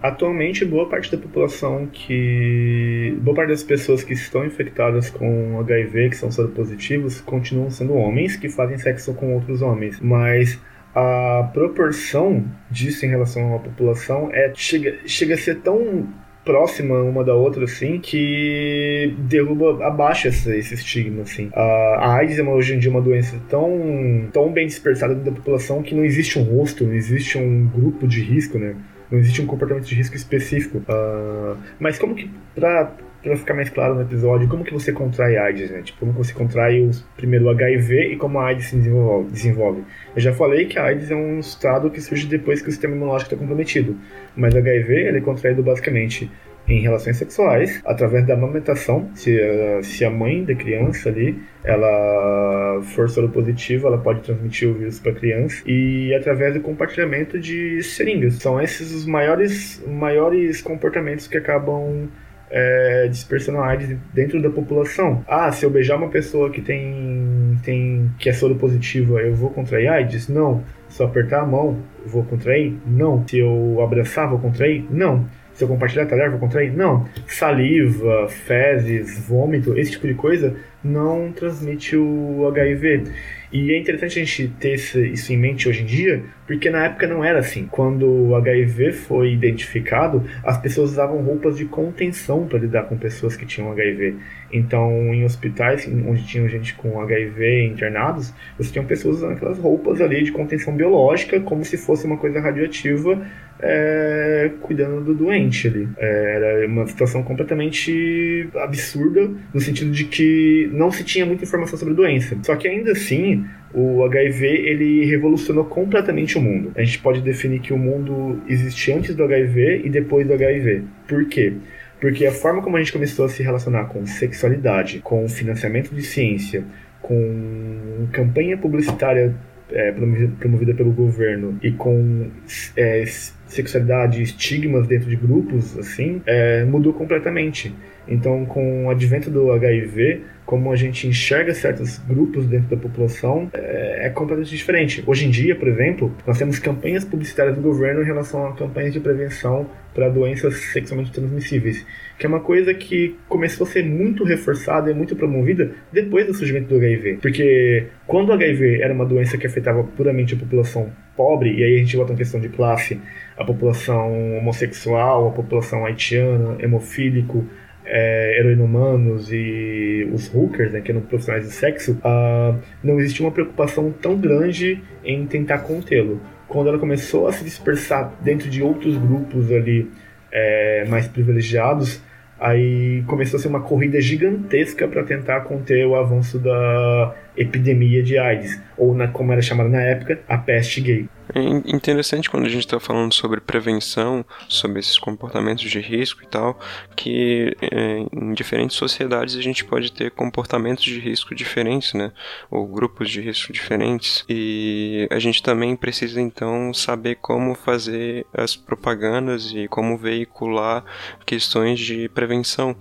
Atualmente, 0.01 0.63
boa 0.63 0.87
parte 0.87 1.11
da 1.11 1.17
população 1.17 1.85
que. 1.85 3.17
Boa 3.21 3.35
parte 3.35 3.49
das 3.49 3.63
pessoas 3.63 4.03
que 4.03 4.13
estão 4.13 4.45
infectadas 4.45 5.09
com 5.09 5.59
HIV, 5.59 6.09
que 6.09 6.15
são 6.15 6.31
soropositivos, 6.31 7.19
continuam 7.19 7.69
sendo 7.69 7.93
homens 7.93 8.37
que 8.37 8.47
fazem 8.47 8.77
sexo 8.77 9.13
com 9.13 9.33
outros 9.33 9.61
homens. 9.61 9.99
Mas 9.99 10.57
a 10.95 11.49
proporção 11.53 12.45
disso 12.71 13.05
em 13.05 13.09
relação 13.09 13.55
à 13.55 13.59
população 13.59 14.29
é 14.31 14.51
chega, 14.55 14.99
chega 15.05 15.33
a 15.33 15.37
ser 15.37 15.55
tão 15.55 16.07
próxima 16.45 17.01
uma 17.01 17.23
da 17.23 17.35
outra, 17.35 17.65
assim, 17.65 17.99
que 17.99 19.13
derruba, 19.19 19.85
abaixa 19.85 20.29
esse, 20.29 20.73
estigma, 20.73 21.23
assim. 21.23 21.49
A, 21.53 22.15
AIDS 22.15 22.39
é 22.39 22.41
uma, 22.41 22.53
hoje 22.53 22.73
em 22.73 22.79
dia 22.79 22.89
uma 22.89 23.01
doença 23.01 23.39
tão, 23.49 24.29
tão 24.31 24.51
bem 24.51 24.65
dispersada 24.65 25.13
da 25.13 25.31
população 25.31 25.83
que 25.83 25.93
não 25.93 26.03
existe 26.03 26.39
um 26.39 26.43
rosto, 26.43 26.85
não 26.85 26.93
existe 26.93 27.37
um 27.37 27.67
grupo 27.67 28.07
de 28.07 28.21
risco, 28.21 28.57
né? 28.57 28.75
Não 29.11 29.19
existe 29.19 29.41
um 29.41 29.45
comportamento 29.45 29.85
de 29.85 29.95
risco 29.95 30.15
específico. 30.15 30.79
Uh, 30.79 31.57
mas 31.79 31.97
como 31.97 32.15
que, 32.15 32.29
pra, 32.53 32.91
pra 33.23 33.35
ficar 33.35 33.53
mais 33.53 33.69
claro 33.69 33.95
no 33.95 34.01
episódio, 34.01 34.47
como 34.47 34.63
que 34.63 34.73
você 34.73 34.91
contrai 34.91 35.37
AIDS, 35.37 35.71
né? 35.71 35.81
Tipo, 35.81 35.99
como 35.99 36.13
você 36.13 36.33
contrai 36.33 36.81
o 36.81 36.91
primeiro 37.17 37.49
HIV 37.49 38.13
e 38.13 38.15
como 38.17 38.39
a 38.39 38.47
AIDS 38.47 38.67
se 38.67 38.75
desenvolve, 38.75 39.31
desenvolve. 39.31 39.83
Eu 40.15 40.21
já 40.21 40.33
falei 40.33 40.65
que 40.65 40.77
a 40.77 40.85
AIDS 40.85 41.11
é 41.11 41.15
um 41.15 41.39
estado 41.39 41.89
que 41.89 41.99
surge 42.01 42.27
depois 42.27 42.61
que 42.61 42.69
o 42.69 42.71
sistema 42.71 42.95
imunológico 42.95 43.33
está 43.33 43.37
comprometido. 43.37 43.97
Mas 44.35 44.53
o 44.53 44.57
HIV, 44.57 44.93
ele 44.93 45.17
é 45.17 45.21
contraído 45.21 45.63
basicamente 45.63 46.31
em 46.69 46.79
relações 46.81 47.17
sexuais 47.17 47.81
através 47.83 48.25
da 48.25 48.35
amamentação. 48.35 49.09
Se, 49.15 49.35
uh, 49.35 49.83
se 49.83 50.05
a 50.05 50.09
mãe 50.09 50.43
da 50.43 50.55
criança 50.55 51.09
ali 51.09 51.37
ela 51.63 52.81
for 52.93 53.09
soropositiva, 53.09 53.87
ela 53.87 53.97
pode 53.97 54.21
transmitir 54.21 54.69
o 54.69 54.73
vírus 54.73 54.99
para 54.99 55.11
a 55.11 55.15
criança 55.15 55.61
e 55.65 56.13
através 56.13 56.53
do 56.53 56.61
compartilhamento 56.61 57.39
de 57.39 57.81
seringas. 57.83 58.35
São 58.35 58.61
esses 58.61 58.93
os 58.93 59.05
maiores, 59.05 59.83
maiores 59.87 60.61
comportamentos 60.61 61.27
que 61.27 61.37
acabam 61.37 62.07
é, 62.49 63.07
dispersando 63.07 63.59
a 63.59 63.67
AIDS 63.67 63.97
dentro 64.13 64.41
da 64.41 64.49
população. 64.49 65.23
Ah, 65.27 65.51
se 65.51 65.65
eu 65.65 65.69
beijar 65.69 65.97
uma 65.97 66.09
pessoa 66.09 66.49
que 66.49 66.61
tem, 66.61 67.57
tem 67.63 68.09
que 68.17 68.29
é 68.29 68.33
soropositiva, 68.33 69.21
eu 69.21 69.35
vou 69.35 69.49
contrair 69.49 69.87
AIDS? 69.87 70.27
Não. 70.27 70.63
Se 70.87 71.03
eu 71.03 71.07
apertar 71.07 71.41
a 71.41 71.45
mão, 71.45 71.79
vou 72.05 72.23
contrair? 72.23 72.75
Não. 72.85 73.25
Se 73.27 73.39
eu 73.39 73.79
abraçar, 73.83 74.27
vou 74.29 74.39
contrair? 74.39 74.85
Não. 74.89 75.27
Se 75.59 75.65
eu 75.65 75.67
compartilhar 75.67 76.05
tarefa, 76.05 76.29
vou 76.29 76.39
contrair? 76.39 76.71
Não. 76.71 77.05
Saliva, 77.27 78.29
fezes, 78.29 79.19
vômito, 79.27 79.77
esse 79.77 79.91
tipo 79.91 80.07
de 80.07 80.13
coisa 80.13 80.55
não 80.81 81.33
transmite 81.33 81.97
o 81.97 82.47
HIV. 82.47 83.03
E 83.51 83.73
é 83.73 83.77
interessante 83.77 84.19
a 84.19 84.23
gente 84.23 84.47
ter 84.57 84.75
isso 84.75 85.33
em 85.33 85.37
mente 85.37 85.67
hoje 85.67 85.81
em 85.81 85.85
dia, 85.85 86.23
porque 86.47 86.69
na 86.69 86.85
época 86.85 87.07
não 87.07 87.25
era 87.25 87.39
assim. 87.39 87.67
Quando 87.69 88.07
o 88.07 88.35
HIV 88.35 88.93
foi 88.93 89.33
identificado, 89.33 90.23
as 90.45 90.57
pessoas 90.57 90.91
usavam 90.91 91.21
roupas 91.21 91.57
de 91.57 91.65
contenção 91.65 92.47
para 92.47 92.59
lidar 92.59 92.83
com 92.83 92.97
pessoas 92.97 93.35
que 93.35 93.45
tinham 93.45 93.69
HIV. 93.69 94.15
Então, 94.51 95.13
em 95.13 95.23
hospitais 95.23 95.87
onde 96.07 96.25
tinham 96.25 96.47
gente 96.47 96.73
com 96.75 97.01
HIV 97.01 97.65
internados, 97.65 98.33
você 98.57 98.71
tinha 98.71 98.83
pessoas 98.83 99.17
usando 99.17 99.33
aquelas 99.33 99.57
roupas 99.57 100.01
ali 100.01 100.23
de 100.23 100.31
contenção 100.31 100.75
biológica, 100.75 101.39
como 101.39 101.63
se 101.63 101.77
fosse 101.77 102.05
uma 102.05 102.17
coisa 102.17 102.39
radioativa, 102.39 103.21
é, 103.61 104.51
cuidando 104.61 105.01
do 105.01 105.13
doente 105.13 105.67
ali. 105.67 105.87
É, 105.97 106.35
era 106.35 106.67
uma 106.67 106.87
situação 106.87 107.21
completamente 107.23 108.49
absurda, 108.55 109.29
no 109.53 109.59
sentido 109.59 109.91
de 109.91 110.05
que 110.05 110.69
não 110.73 110.91
se 110.91 111.03
tinha 111.03 111.25
muita 111.25 111.43
informação 111.43 111.77
sobre 111.77 111.93
a 111.93 111.97
doença. 111.97 112.37
Só 112.43 112.55
que 112.55 112.67
ainda 112.67 112.91
assim, 112.91 113.45
o 113.73 114.03
HIV 114.05 114.45
ele 114.47 115.05
revolucionou 115.05 115.65
completamente 115.65 116.37
o 116.37 116.41
mundo. 116.41 116.71
A 116.75 116.83
gente 116.83 116.99
pode 116.99 117.21
definir 117.21 117.59
que 117.59 117.73
o 117.73 117.77
mundo 117.77 118.41
existe 118.47 118.91
antes 118.91 119.13
do 119.13 119.23
HIV 119.23 119.81
e 119.85 119.89
depois 119.89 120.25
do 120.25 120.33
HIV. 120.33 120.83
Por 121.07 121.25
quê? 121.25 121.53
Porque 121.99 122.25
a 122.25 122.31
forma 122.31 122.61
como 122.61 122.77
a 122.77 122.79
gente 122.79 122.93
começou 122.93 123.25
a 123.25 123.29
se 123.29 123.43
relacionar 123.43 123.85
com 123.85 124.05
sexualidade, 124.05 124.99
com 124.99 125.27
financiamento 125.27 125.93
de 125.93 126.01
ciência, 126.01 126.63
com 127.01 128.07
campanha 128.11 128.57
publicitária 128.57 129.35
é, 129.71 129.91
promovida 130.39 130.73
pelo 130.73 130.91
governo 130.91 131.57
e 131.61 131.71
com 131.71 132.29
é, 132.75 133.03
sexualidade, 133.47 134.21
estigmas 134.21 134.87
dentro 134.87 135.09
de 135.09 135.15
grupos, 135.15 135.77
assim, 135.77 136.21
é, 136.25 136.63
mudou 136.63 136.93
completamente. 136.93 137.73
Então, 138.09 138.45
com 138.45 138.87
o 138.87 138.89
advento 138.89 139.29
do 139.29 139.51
HIV, 139.51 140.23
como 140.49 140.71
a 140.71 140.75
gente 140.75 141.07
enxerga 141.07 141.53
certos 141.53 141.99
grupos 141.99 142.47
dentro 142.47 142.75
da 142.75 142.77
população 142.77 143.51
é, 143.53 144.07
é, 144.07 144.09
completamente 144.09 144.49
diferente. 144.49 145.03
Hoje 145.05 145.27
em 145.27 145.29
dia, 145.29 145.55
por 145.55 145.67
exemplo, 145.67 146.11
nós 146.25 146.39
temos 146.39 146.57
campanhas 146.57 147.05
publicitárias 147.05 147.55
do 147.55 147.61
governo 147.61 148.01
em 148.01 148.05
relação 148.05 148.47
a 148.47 148.53
campanhas 148.53 148.91
de 148.91 148.99
prevenção 148.99 149.69
para 149.93 150.09
doenças 150.09 150.55
sexualmente 150.55 151.11
transmissíveis, 151.11 151.85
que 152.17 152.25
é 152.25 152.29
uma 152.29 152.39
coisa 152.39 152.73
que 152.73 153.15
começou 153.27 153.67
a 153.67 153.69
ser 153.69 153.85
muito 153.85 154.23
reforçada 154.23 154.89
e 154.89 154.93
muito 154.93 155.15
promovida 155.15 155.71
depois 155.93 156.25
do 156.25 156.33
surgimento 156.33 156.67
do 156.67 156.77
HIV. 156.77 157.19
Porque 157.21 157.85
quando 158.07 158.29
o 158.29 158.33
HIV 158.33 158.81
era 158.81 158.91
uma 158.91 159.05
doença 159.05 159.37
que 159.37 159.45
afetava 159.45 159.83
puramente 159.83 160.33
a 160.33 160.37
população 160.37 160.91
pobre, 161.15 161.53
e 161.53 161.63
aí 161.63 161.75
a 161.75 161.77
gente 161.77 161.95
volta 161.95 162.13
na 162.13 162.17
questão 162.17 162.39
de 162.39 162.49
classe, 162.49 162.99
a 163.37 163.45
população 163.45 164.37
homossexual, 164.39 165.27
a 165.27 165.31
população 165.31 165.85
haitiana, 165.85 166.55
hemofílico, 166.59 167.45
é, 167.89 168.39
heroinomanos 168.39 169.31
e 169.31 170.07
os 170.13 170.31
hookers, 170.33 170.71
né, 170.71 170.79
que 170.79 170.91
eram 170.91 171.01
profissionais 171.01 171.45
de 171.45 171.51
sexo, 171.51 171.93
uh, 172.03 172.57
não 172.83 172.99
existia 172.99 173.25
uma 173.25 173.31
preocupação 173.31 173.91
tão 173.91 174.15
grande 174.15 174.81
em 175.03 175.25
tentar 175.25 175.59
contê-lo. 175.59 176.21
Quando 176.47 176.69
ela 176.69 176.77
começou 176.77 177.27
a 177.27 177.31
se 177.31 177.43
dispersar 177.43 178.13
dentro 178.21 178.49
de 178.49 178.61
outros 178.61 178.95
grupos 178.95 179.51
ali 179.51 179.89
é, 180.31 180.85
mais 180.87 181.07
privilegiados, 181.07 182.01
aí 182.39 183.03
começou 183.07 183.37
a 183.37 183.41
ser 183.41 183.47
uma 183.47 183.61
corrida 183.61 183.99
gigantesca 183.99 184.87
para 184.87 185.03
tentar 185.03 185.41
conter 185.41 185.85
o 185.85 185.95
avanço 185.95 186.39
da 186.39 187.15
epidemia 187.35 188.01
de 188.01 188.17
AIDS, 188.17 188.61
ou 188.77 188.95
na, 188.95 189.07
como 189.07 189.31
era 189.31 189.41
chamada 189.41 189.69
na 189.69 189.81
época, 189.81 190.19
a 190.27 190.37
peste 190.37 190.81
gay. 190.81 191.09
É 191.33 191.41
interessante 191.41 192.29
quando 192.29 192.45
a 192.45 192.49
gente 192.49 192.65
está 192.65 192.79
falando 192.79 193.13
sobre 193.13 193.39
prevenção, 193.39 194.25
sobre 194.47 194.79
esses 194.79 194.97
comportamentos 194.97 195.69
de 195.69 195.79
risco 195.79 196.23
e 196.23 196.27
tal, 196.27 196.59
que 196.95 197.55
é, 197.61 198.05
em 198.11 198.33
diferentes 198.33 198.75
sociedades 198.75 199.35
a 199.35 199.41
gente 199.41 199.63
pode 199.63 199.91
ter 199.91 200.09
comportamentos 200.11 200.83
de 200.83 200.99
risco 200.99 201.35
diferentes, 201.35 201.93
né? 201.93 202.11
Ou 202.49 202.67
grupos 202.67 203.11
de 203.11 203.21
risco 203.21 203.53
diferentes. 203.53 204.25
E 204.27 205.07
a 205.11 205.19
gente 205.19 205.43
também 205.43 205.75
precisa 205.75 206.19
então 206.19 206.73
saber 206.73 207.15
como 207.15 207.53
fazer 207.53 208.25
as 208.33 208.55
propagandas 208.55 209.51
e 209.53 209.67
como 209.67 209.97
veicular 209.97 210.83
questões 211.25 211.79
de 211.79 212.09
prevenção. 212.09 212.75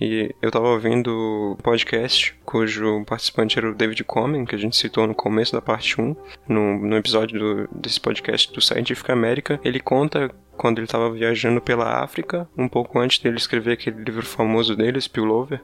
E 0.00 0.34
eu 0.40 0.48
estava 0.48 0.68
ouvindo 0.68 1.58
podcast 1.64 2.37
cujo 2.48 3.04
participante 3.04 3.58
era 3.58 3.70
o 3.70 3.74
David 3.74 4.02
Comen, 4.04 4.46
que 4.46 4.54
a 4.54 4.58
gente 4.58 4.74
citou 4.74 5.06
no 5.06 5.14
começo 5.14 5.52
da 5.52 5.60
parte 5.60 6.00
1, 6.00 6.16
no, 6.48 6.78
no 6.78 6.96
episódio 6.96 7.38
do 7.38 7.68
desse 7.70 8.00
podcast 8.00 8.50
do 8.50 8.58
Scientific 8.58 9.12
America, 9.12 9.60
ele 9.62 9.78
conta 9.78 10.30
quando 10.58 10.78
ele 10.78 10.86
estava 10.86 11.10
viajando 11.10 11.60
pela 11.60 12.02
África, 12.02 12.48
um 12.56 12.68
pouco 12.68 12.98
antes 12.98 13.18
dele 13.20 13.36
escrever 13.36 13.72
aquele 13.72 14.02
livro 14.02 14.26
famoso 14.26 14.74
dele, 14.74 15.00
Spillover, 15.00 15.62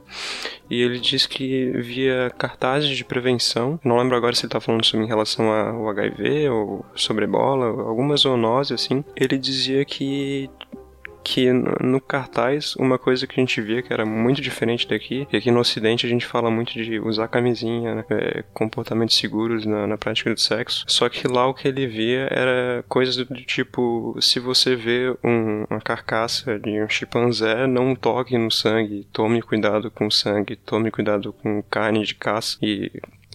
e 0.69 0.81
ele 0.81 0.99
diz 0.99 1.25
que 1.25 1.71
via 1.71 2.31
cartazes 2.37 2.95
de 2.95 3.03
prevenção, 3.03 3.79
não 3.83 3.97
lembro 3.97 4.15
agora 4.15 4.33
se 4.33 4.41
ele 4.41 4.47
está 4.47 4.61
falando 4.61 4.85
sobre 4.85 5.05
em 5.05 5.09
relação 5.09 5.51
ao 5.51 5.89
HIV 5.89 6.49
ou 6.49 6.85
sobre 6.95 7.25
ebola, 7.25 7.65
alguma 7.65 8.15
zoonose 8.15 8.73
assim, 8.73 9.03
ele 9.15 9.37
dizia 9.37 9.83
que 9.83 10.49
que 11.25 11.51
no 11.51 11.99
cartaz, 11.99 12.75
uma 12.75 12.99
coisa 12.99 13.25
que 13.25 13.39
a 13.39 13.41
gente 13.41 13.59
via 13.59 13.81
que 13.81 13.91
era 13.91 14.05
muito 14.05 14.39
diferente 14.39 14.87
daqui, 14.87 15.25
que 15.25 15.35
aqui 15.35 15.49
no 15.49 15.59
ocidente 15.59 16.05
a 16.05 16.09
gente 16.09 16.23
fala 16.23 16.51
muito 16.51 16.71
de 16.71 16.99
usar 16.99 17.27
camisinha, 17.27 17.95
né? 17.95 18.05
é, 18.11 18.43
comportamentos 18.53 19.17
seguros 19.17 19.65
na, 19.65 19.87
na, 19.87 19.97
prática 19.97 20.31
do 20.31 20.39
sexo, 20.39 20.85
só 20.87 21.09
que 21.09 21.27
lá 21.27 21.47
o 21.47 21.53
que 21.55 21.67
ele 21.67 21.87
via 21.87 22.27
era 22.29 22.85
coisas 22.87 23.15
do 23.15 23.25
tipo, 23.25 24.15
se 24.21 24.39
você 24.39 24.75
vê 24.75 25.17
um, 25.23 25.65
uma 25.67 25.81
carcaça 25.81 26.59
de 26.59 26.79
um 26.79 26.87
chimpanzé, 26.87 27.65
não 27.65 27.95
toque 27.95 28.37
no 28.37 28.51
sangue, 28.51 29.07
tome 29.11 29.41
cuidado 29.41 29.89
com 29.89 30.05
o 30.05 30.11
sangue, 30.11 30.55
tome 30.55 30.91
cuidado 30.91 31.33
com 31.33 31.63
carne 31.63 32.05
de 32.05 32.13
caça, 32.13 32.59
e 32.61 32.91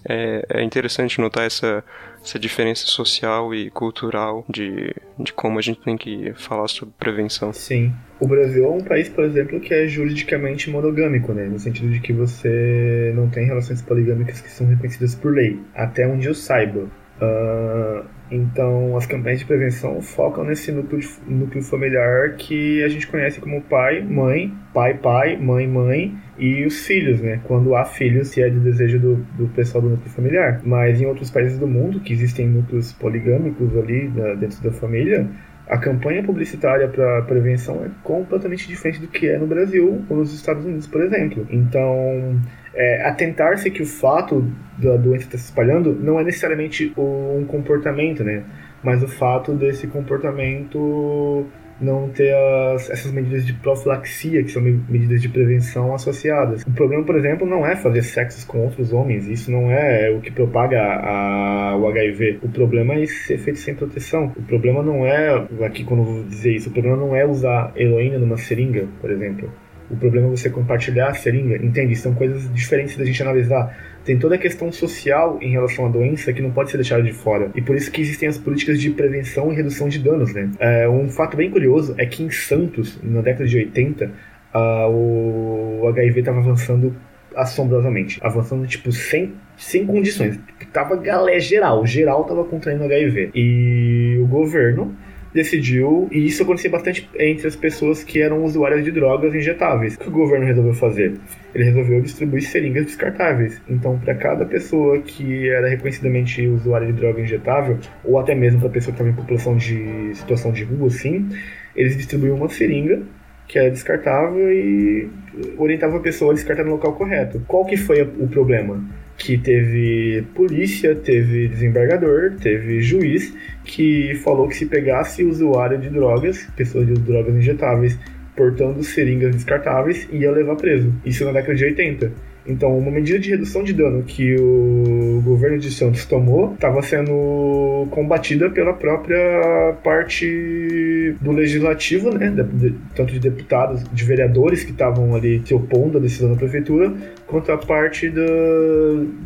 é, 0.09 0.44
é 0.48 0.62
interessante 0.62 1.20
notar 1.20 1.44
essa 1.44 1.84
essa 2.22 2.38
diferença 2.38 2.86
social 2.86 3.55
e 3.55 3.70
cultural 3.70 4.44
de, 4.48 4.94
de 5.18 5.32
como 5.32 5.59
a 5.59 5.62
gente 5.62 5.80
tem 5.80 5.96
que 5.96 6.32
falar 6.34 6.68
sobre 6.68 6.94
prevenção. 6.98 7.53
Sim. 7.53 7.92
O 8.18 8.28
Brasil 8.28 8.64
é 8.66 8.68
um 8.68 8.84
país, 8.84 9.09
por 9.09 9.24
exemplo, 9.24 9.59
que 9.59 9.72
é 9.72 9.86
juridicamente 9.86 10.68
monogâmico, 10.68 11.32
né? 11.32 11.46
No 11.46 11.59
sentido 11.59 11.90
de 11.90 12.01
que 12.01 12.12
você 12.12 13.12
não 13.14 13.30
tem 13.30 13.46
relações 13.46 13.80
poligâmicas 13.80 14.40
que 14.40 14.51
são 14.51 14.66
reconhecidas 14.66 15.14
por 15.14 15.32
lei. 15.32 15.59
Até 15.74 16.07
onde 16.07 16.28
eu 16.28 16.34
saiba. 16.34 16.88
Uh, 17.20 18.04
então, 18.30 18.96
as 18.96 19.06
campanhas 19.06 19.40
de 19.40 19.44
prevenção 19.44 20.00
focam 20.00 20.44
nesse 20.44 20.70
núcleo, 20.70 21.00
núcleo 21.26 21.62
familiar 21.62 22.36
que 22.36 22.82
a 22.84 22.88
gente 22.88 23.06
conhece 23.08 23.40
como 23.40 23.60
pai, 23.60 24.00
mãe, 24.02 24.54
pai, 24.72 24.94
pai, 24.94 25.36
mãe, 25.36 25.66
mãe 25.66 26.16
e 26.38 26.64
os 26.64 26.86
filhos, 26.86 27.20
né? 27.20 27.40
Quando 27.44 27.74
há 27.74 27.84
filhos, 27.84 28.28
se 28.28 28.40
é 28.40 28.48
de 28.48 28.60
desejo 28.60 29.00
do, 29.00 29.16
do 29.36 29.48
pessoal 29.48 29.82
do 29.82 29.90
núcleo 29.90 30.10
familiar. 30.10 30.60
Mas 30.64 31.00
em 31.00 31.06
outros 31.06 31.30
países 31.30 31.58
do 31.58 31.66
mundo, 31.66 32.00
que 32.00 32.12
existem 32.12 32.46
núcleos 32.46 32.92
poligâmicos 32.92 33.76
ali 33.76 34.08
dentro 34.38 34.62
da 34.62 34.70
família, 34.70 35.28
a 35.70 35.78
campanha 35.78 36.20
publicitária 36.20 36.88
para 36.88 37.22
prevenção 37.22 37.84
é 37.84 37.90
completamente 38.02 38.66
diferente 38.66 38.98
do 39.00 39.06
que 39.06 39.28
é 39.28 39.38
no 39.38 39.46
Brasil 39.46 40.04
ou 40.10 40.16
nos 40.16 40.34
Estados 40.34 40.64
Unidos, 40.64 40.88
por 40.88 41.00
exemplo. 41.00 41.46
Então, 41.48 42.40
é, 42.74 43.06
atentar-se 43.06 43.70
que 43.70 43.80
o 43.80 43.86
fato 43.86 44.44
da 44.76 44.96
doença 44.96 45.26
estar 45.26 45.38
se 45.38 45.44
espalhando 45.44 45.94
não 45.94 46.18
é 46.18 46.24
necessariamente 46.24 46.92
um 46.98 47.44
comportamento, 47.46 48.24
né? 48.24 48.42
Mas 48.82 49.00
o 49.00 49.06
fato 49.06 49.52
desse 49.52 49.86
comportamento 49.86 51.46
não 51.80 52.08
ter 52.08 52.34
as, 52.34 52.90
essas 52.90 53.12
medidas 53.12 53.46
de 53.46 53.52
profilaxia, 53.54 54.42
que 54.42 54.50
são 54.50 54.62
medidas 54.62 55.22
de 55.22 55.28
prevenção 55.28 55.94
associadas. 55.94 56.62
O 56.62 56.70
problema, 56.72 57.04
por 57.04 57.16
exemplo, 57.16 57.46
não 57.46 57.66
é 57.66 57.76
fazer 57.76 58.02
sexos 58.02 58.44
com 58.44 58.58
outros 58.58 58.92
homens, 58.92 59.26
isso 59.26 59.50
não 59.50 59.70
é 59.70 60.10
o 60.10 60.20
que 60.20 60.30
propaga 60.30 60.80
a, 60.80 61.76
o 61.76 61.88
HIV. 61.88 62.40
O 62.42 62.48
problema 62.48 62.94
é 62.94 63.06
ser 63.06 63.38
feito 63.38 63.58
sem 63.58 63.74
proteção. 63.74 64.32
O 64.36 64.42
problema 64.42 64.82
não 64.82 65.06
é, 65.06 65.46
aqui 65.64 65.84
quando 65.84 66.00
eu 66.00 66.04
vou 66.04 66.24
dizer 66.24 66.52
isso, 66.52 66.68
o 66.68 66.72
problema 66.72 66.96
não 66.96 67.16
é 67.16 67.24
usar 67.24 67.72
heroína 67.76 68.18
numa 68.18 68.36
seringa, 68.36 68.86
por 69.00 69.10
exemplo. 69.10 69.50
O 69.90 69.96
problema 69.96 70.28
é 70.28 70.30
você 70.30 70.48
compartilhar 70.48 71.08
a 71.08 71.14
seringa, 71.14 71.56
entende? 71.56 71.96
São 71.96 72.14
coisas 72.14 72.52
diferentes 72.54 72.96
da 72.96 73.04
gente 73.04 73.20
analisar. 73.22 73.76
Tem 74.05 74.18
toda 74.18 74.34
a 74.34 74.38
questão 74.38 74.72
social 74.72 75.38
em 75.40 75.51
relação 75.51 75.86
à 75.86 75.88
doença 75.88 76.32
que 76.32 76.40
não 76.40 76.51
pode 76.51 76.70
ser 76.70 76.78
deixada 76.78 77.03
de 77.03 77.12
fora. 77.12 77.51
E 77.55 77.61
por 77.61 77.76
isso 77.76 77.90
que 77.90 78.01
existem 78.01 78.28
as 78.28 78.38
políticas 78.38 78.80
de 78.80 78.90
prevenção 78.90 79.53
e 79.53 79.57
redução 79.57 79.88
de 79.88 79.98
danos, 79.98 80.32
né? 80.32 80.51
É, 80.59 80.88
um 80.88 81.09
fato 81.09 81.36
bem 81.36 81.51
curioso 81.51 81.94
é 81.98 82.07
que 82.07 82.22
em 82.22 82.30
Santos, 82.30 82.98
na 83.03 83.20
década 83.20 83.46
de 83.46 83.57
80, 83.59 84.11
uh, 84.55 84.90
o 84.90 85.88
HIV 85.88 86.20
estava 86.20 86.38
avançando 86.38 86.94
assombrosamente. 87.34 88.18
Avançando, 88.22 88.66
tipo, 88.66 88.90
sem, 88.92 89.34
sem 89.57 89.86
condições. 89.86 90.38
Tava 90.72 90.96
galé 90.96 91.38
geral. 91.38 91.86
Geral 91.86 92.24
tava 92.24 92.44
contraindo 92.44 92.84
HIV. 92.84 93.30
E 93.34 94.18
o 94.20 94.26
governo 94.26 94.94
decidiu, 95.32 96.09
e 96.11 96.26
isso 96.26 96.42
acontecia 96.42 96.70
bastante 96.70 97.09
entre 97.16 97.46
as 97.46 97.55
pessoas 97.55 98.03
que 98.03 98.20
eram 98.20 98.44
usuárias 98.44 98.84
de 98.84 98.90
drogas 98.90 99.34
injetáveis. 99.34 99.94
O 99.94 99.98
que 99.98 100.09
o 100.09 100.12
governo 100.12 100.46
resolveu 100.46 100.74
fazer? 100.74 101.14
Ele 101.55 101.64
resolveu 101.64 102.01
distribuir 102.01 102.42
seringas 102.42 102.86
descartáveis. 102.86 103.61
Então, 103.68 103.98
para 103.98 104.14
cada 104.14 104.44
pessoa 104.44 105.01
que 105.01 105.48
era 105.48 105.68
reconhecidamente 105.68 106.46
usuária 106.46 106.86
de 106.86 106.92
droga 106.92 107.20
injetável, 107.20 107.78
ou 108.05 108.18
até 108.18 108.34
mesmo 108.34 108.61
para 108.61 108.68
pessoa 108.70 108.94
que 108.94 109.03
estava 109.03 109.11
em 109.11 109.20
população 109.20 109.57
de 109.57 110.14
situação 110.14 110.53
de 110.53 110.64
rua, 110.64 110.88
assim, 110.88 111.28
eles 111.74 111.96
distribuíam 111.96 112.36
uma 112.36 112.48
seringa 112.48 113.03
que 113.48 113.59
era 113.59 113.68
descartável 113.68 114.53
e 114.53 115.11
orientava 115.59 115.96
a 115.96 116.01
pessoa 116.01 116.30
a 116.30 116.34
descartar 116.34 116.62
no 116.62 116.70
local 116.70 116.92
correto. 116.92 117.42
Qual 117.48 117.66
que 117.66 117.76
foi 117.76 118.03
o 118.03 118.28
problema? 118.28 118.80
que 119.20 119.36
teve 119.36 120.24
polícia, 120.34 120.94
teve 120.94 121.46
desembargador, 121.46 122.32
teve 122.40 122.80
juiz 122.80 123.34
que 123.62 124.14
falou 124.24 124.48
que 124.48 124.57
se 124.57 124.64
pegasse 124.64 125.22
usuário 125.22 125.78
de 125.78 125.90
drogas, 125.90 126.48
pessoas 126.57 126.86
de 126.86 126.94
drogas 126.94 127.34
injetáveis, 127.34 127.98
portando 128.36 128.82
seringas 128.82 129.34
descartáveis, 129.34 130.08
ia 130.12 130.30
levar 130.30 130.56
preso. 130.56 130.92
Isso 131.04 131.24
na 131.24 131.32
década 131.32 131.54
de 131.54 131.64
80. 131.64 132.12
Então, 132.47 132.76
uma 132.76 132.91
medida 132.91 133.18
de 133.18 133.30
redução 133.30 133.62
de 133.62 133.72
dano 133.72 134.03
que 134.03 134.34
o 134.36 135.20
governo 135.24 135.59
de 135.59 135.70
Santos 135.70 136.05
tomou 136.07 136.55
estava 136.55 136.82
sendo 136.82 137.86
combatida 137.91 138.49
pela 138.51 138.72
própria 138.72 139.76
parte 139.84 141.14
do 141.20 141.32
legislativo, 141.32 142.11
né, 142.11 142.30
de, 142.53 142.74
tanto 142.95 143.12
de 143.12 143.20
deputados, 143.20 143.82
de 143.93 144.05
vereadores 144.05 144.64
que 144.64 144.70
estavam 144.70 145.14
ali 145.14 145.43
se 145.45 145.55
opondo 145.55 145.99
à 145.99 146.01
decisão 146.01 146.30
da 146.30 146.36
prefeitura, 146.36 146.93
quanto 147.26 147.53
a 147.53 147.59
parte 147.59 148.09
da, 148.09 148.22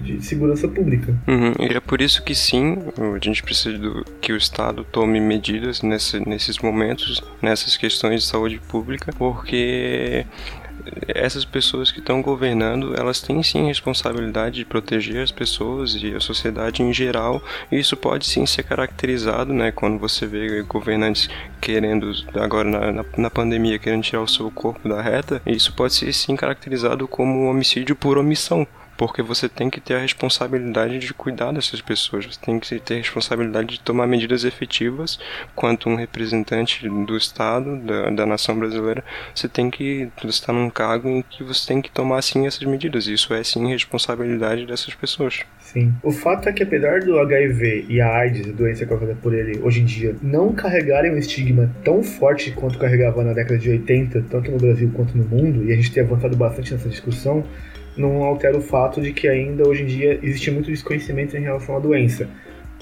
de 0.03 0.25
segurança 0.25 0.69
pública. 0.69 1.15
Uhum, 1.27 1.53
e 1.59 1.77
é 1.77 1.81
por 1.81 2.01
isso 2.01 2.23
que 2.23 2.35
sim, 2.35 2.77
a 2.99 3.25
gente 3.25 3.43
precisa 3.43 3.79
do, 3.79 4.05
que 4.21 4.33
o 4.33 4.37
Estado 4.37 4.85
tome 4.85 5.21
medidas 5.21 5.83
nesse, 5.83 6.27
nesses 6.29 6.59
momentos, 6.59 7.23
nessas 7.41 7.77
questões 7.77 8.23
de 8.23 8.27
saúde 8.27 8.61
pública, 8.69 9.13
porque 9.17 10.27
essas 11.09 11.45
pessoas 11.45 11.91
que 11.91 11.99
estão 11.99 12.23
governando, 12.23 12.95
elas 12.97 13.21
têm 13.21 13.43
sim 13.43 13.67
responsabilidade 13.67 14.57
de 14.57 14.65
proteger 14.65 15.23
as 15.23 15.31
pessoas 15.31 15.95
e 15.95 16.15
a 16.15 16.21
sociedade 16.21 16.83
em 16.83 16.93
geral, 16.93 17.43
e 17.71 17.79
isso 17.79 17.97
pode 17.97 18.27
sim 18.27 18.47
ser 18.47 18.63
caracterizado, 18.63 19.53
né, 19.53 19.71
quando 19.71 19.99
você 19.99 20.27
vê 20.27 20.63
governantes 20.63 21.29
querendo, 21.61 22.13
agora 22.35 22.69
na, 22.69 22.93
na, 22.93 23.05
na 23.17 23.31
pandemia, 23.31 23.79
querendo 23.79 24.03
tirar 24.03 24.23
o 24.23 24.29
seu 24.29 24.51
corpo 24.51 24.89
da 24.89 25.01
reta, 25.01 25.41
isso 25.47 25.73
pode 25.73 25.95
ser 25.95 26.13
sim 26.13 26.37
caracterizado 26.37 27.07
como 27.09 27.49
homicídio 27.49 27.97
por 27.97 28.19
omissão 28.19 28.67
porque 28.97 29.23
você 29.23 29.49
tem 29.49 29.71
que 29.71 29.81
ter 29.81 29.95
a 29.95 30.01
responsabilidade 30.01 30.99
de 30.99 31.13
cuidar 31.15 31.53
dessas 31.53 31.81
pessoas, 31.81 32.27
você 32.27 32.41
tem 32.41 32.59
que 32.59 32.79
ter 32.81 32.95
a 32.95 32.99
responsabilidade 32.99 33.75
de 33.75 33.81
tomar 33.81 34.07
medidas 34.07 34.45
efetivas 34.45 35.19
quanto 35.55 35.89
um 35.89 35.97
representante 35.97 36.89
do 36.89 37.17
Estado, 37.17 37.77
da, 37.79 38.11
da 38.11 38.27
nação 38.27 38.59
brasileira, 38.59 39.05
você 39.35 39.49
tem 39.49 39.71
que 39.71 40.09
estar 40.25 40.53
num 40.53 40.71
cargo 40.71 41.09
em 41.09 41.23
que 41.23 41.43
você 41.43 41.67
tem 41.67 41.83
que 41.83 41.91
tomar 41.91 42.23
sim 42.23 42.47
essas 42.47 42.63
medidas, 42.63 43.07
isso 43.07 43.35
é 43.35 43.43
sim 43.43 43.69
responsabilidade 43.69 44.67
dessas 44.67 44.95
pessoas. 44.95 45.41
Sim. 45.61 45.93
O 46.03 46.13
fato 46.13 46.49
é 46.49 46.53
que 46.53 46.63
apesar 46.63 47.01
do 47.01 47.19
HIV 47.19 47.87
e 47.89 48.01
a 48.01 48.09
AIDS, 48.09 48.49
a 48.49 48.53
doença 48.53 48.87
causada 48.87 49.17
por 49.21 49.35
ele, 49.35 49.59
hoje 49.61 49.81
em 49.81 49.85
dia, 49.85 50.15
não 50.23 50.53
carregarem 50.53 51.13
um 51.13 51.19
estigma 51.19 51.71
tão 51.83 52.03
forte 52.03 52.53
quanto 52.53 52.79
carregava 52.79 53.25
na 53.25 53.33
década 53.33 53.59
de 53.59 53.71
80, 53.71 54.25
tanto 54.31 54.51
no 54.51 54.59
Brasil 54.59 54.91
quanto 54.95 55.17
no 55.17 55.25
mundo, 55.25 55.65
e 55.65 55.73
a 55.73 55.77
gente 55.77 55.91
tem 55.91 56.03
avançado 56.03 56.37
bastante 56.37 56.73
nessa 56.73 56.89
discussão, 56.89 57.45
não 57.97 58.23
altera 58.23 58.57
o 58.57 58.61
fato 58.61 59.01
de 59.01 59.13
que 59.13 59.29
ainda 59.29 59.67
hoje 59.69 59.83
em 59.83 59.87
dia 59.87 60.19
existe 60.23 60.51
muito 60.51 60.71
desconhecimento 60.71 61.37
em 61.37 61.41
relação 61.41 61.77
à 61.77 61.79
doença, 61.79 62.29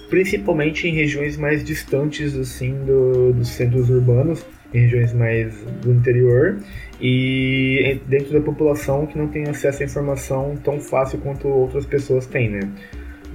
principalmente 0.08 0.86
em 0.88 0.94
regiões 0.94 1.36
mais 1.36 1.64
distantes 1.64 2.36
assim 2.36 2.74
do, 2.84 3.32
dos 3.32 3.48
centros 3.48 3.90
urbanos, 3.90 4.44
em 4.72 4.80
regiões 4.80 5.12
mais 5.12 5.54
do 5.82 5.92
interior 5.92 6.58
e 7.00 8.00
dentro 8.06 8.32
da 8.32 8.40
população 8.40 9.06
que 9.06 9.18
não 9.18 9.28
tem 9.28 9.48
acesso 9.48 9.82
à 9.82 9.86
informação 9.86 10.56
tão 10.62 10.80
fácil 10.80 11.18
quanto 11.18 11.48
outras 11.48 11.84
pessoas 11.84 12.26
têm, 12.26 12.48
né? 12.48 12.60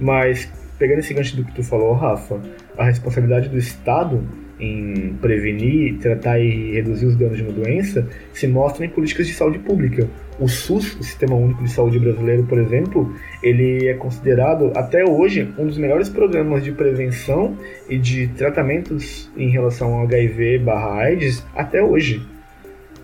Mas 0.00 0.50
pegando 0.78 1.00
esse 1.00 1.12
gancho 1.12 1.36
do 1.36 1.44
que 1.44 1.54
tu 1.54 1.62
falou, 1.62 1.92
Rafa, 1.92 2.40
a 2.76 2.84
responsabilidade 2.84 3.48
do 3.48 3.58
Estado 3.58 4.22
em 4.60 5.14
prevenir, 5.20 5.98
tratar 5.98 6.40
e 6.40 6.72
reduzir 6.72 7.06
os 7.06 7.16
danos 7.16 7.36
de 7.36 7.42
uma 7.42 7.52
doença 7.52 8.06
se 8.32 8.46
mostra 8.46 8.84
em 8.84 8.88
políticas 8.88 9.26
de 9.26 9.34
saúde 9.34 9.58
pública. 9.58 10.08
O 10.38 10.46
SUS, 10.46 10.94
o 11.00 11.02
Sistema 11.02 11.34
Único 11.34 11.64
de 11.64 11.70
Saúde 11.70 11.98
Brasileiro, 11.98 12.44
por 12.44 12.58
exemplo, 12.58 13.12
ele 13.42 13.88
é 13.88 13.94
considerado 13.94 14.70
até 14.76 15.04
hoje 15.04 15.52
um 15.58 15.66
dos 15.66 15.76
melhores 15.76 16.08
programas 16.08 16.62
de 16.62 16.70
prevenção 16.70 17.56
e 17.88 17.98
de 17.98 18.28
tratamentos 18.28 19.28
em 19.36 19.48
relação 19.48 19.94
ao 19.94 20.02
HIV/AIDS 20.04 21.44
até 21.56 21.82
hoje. 21.82 22.24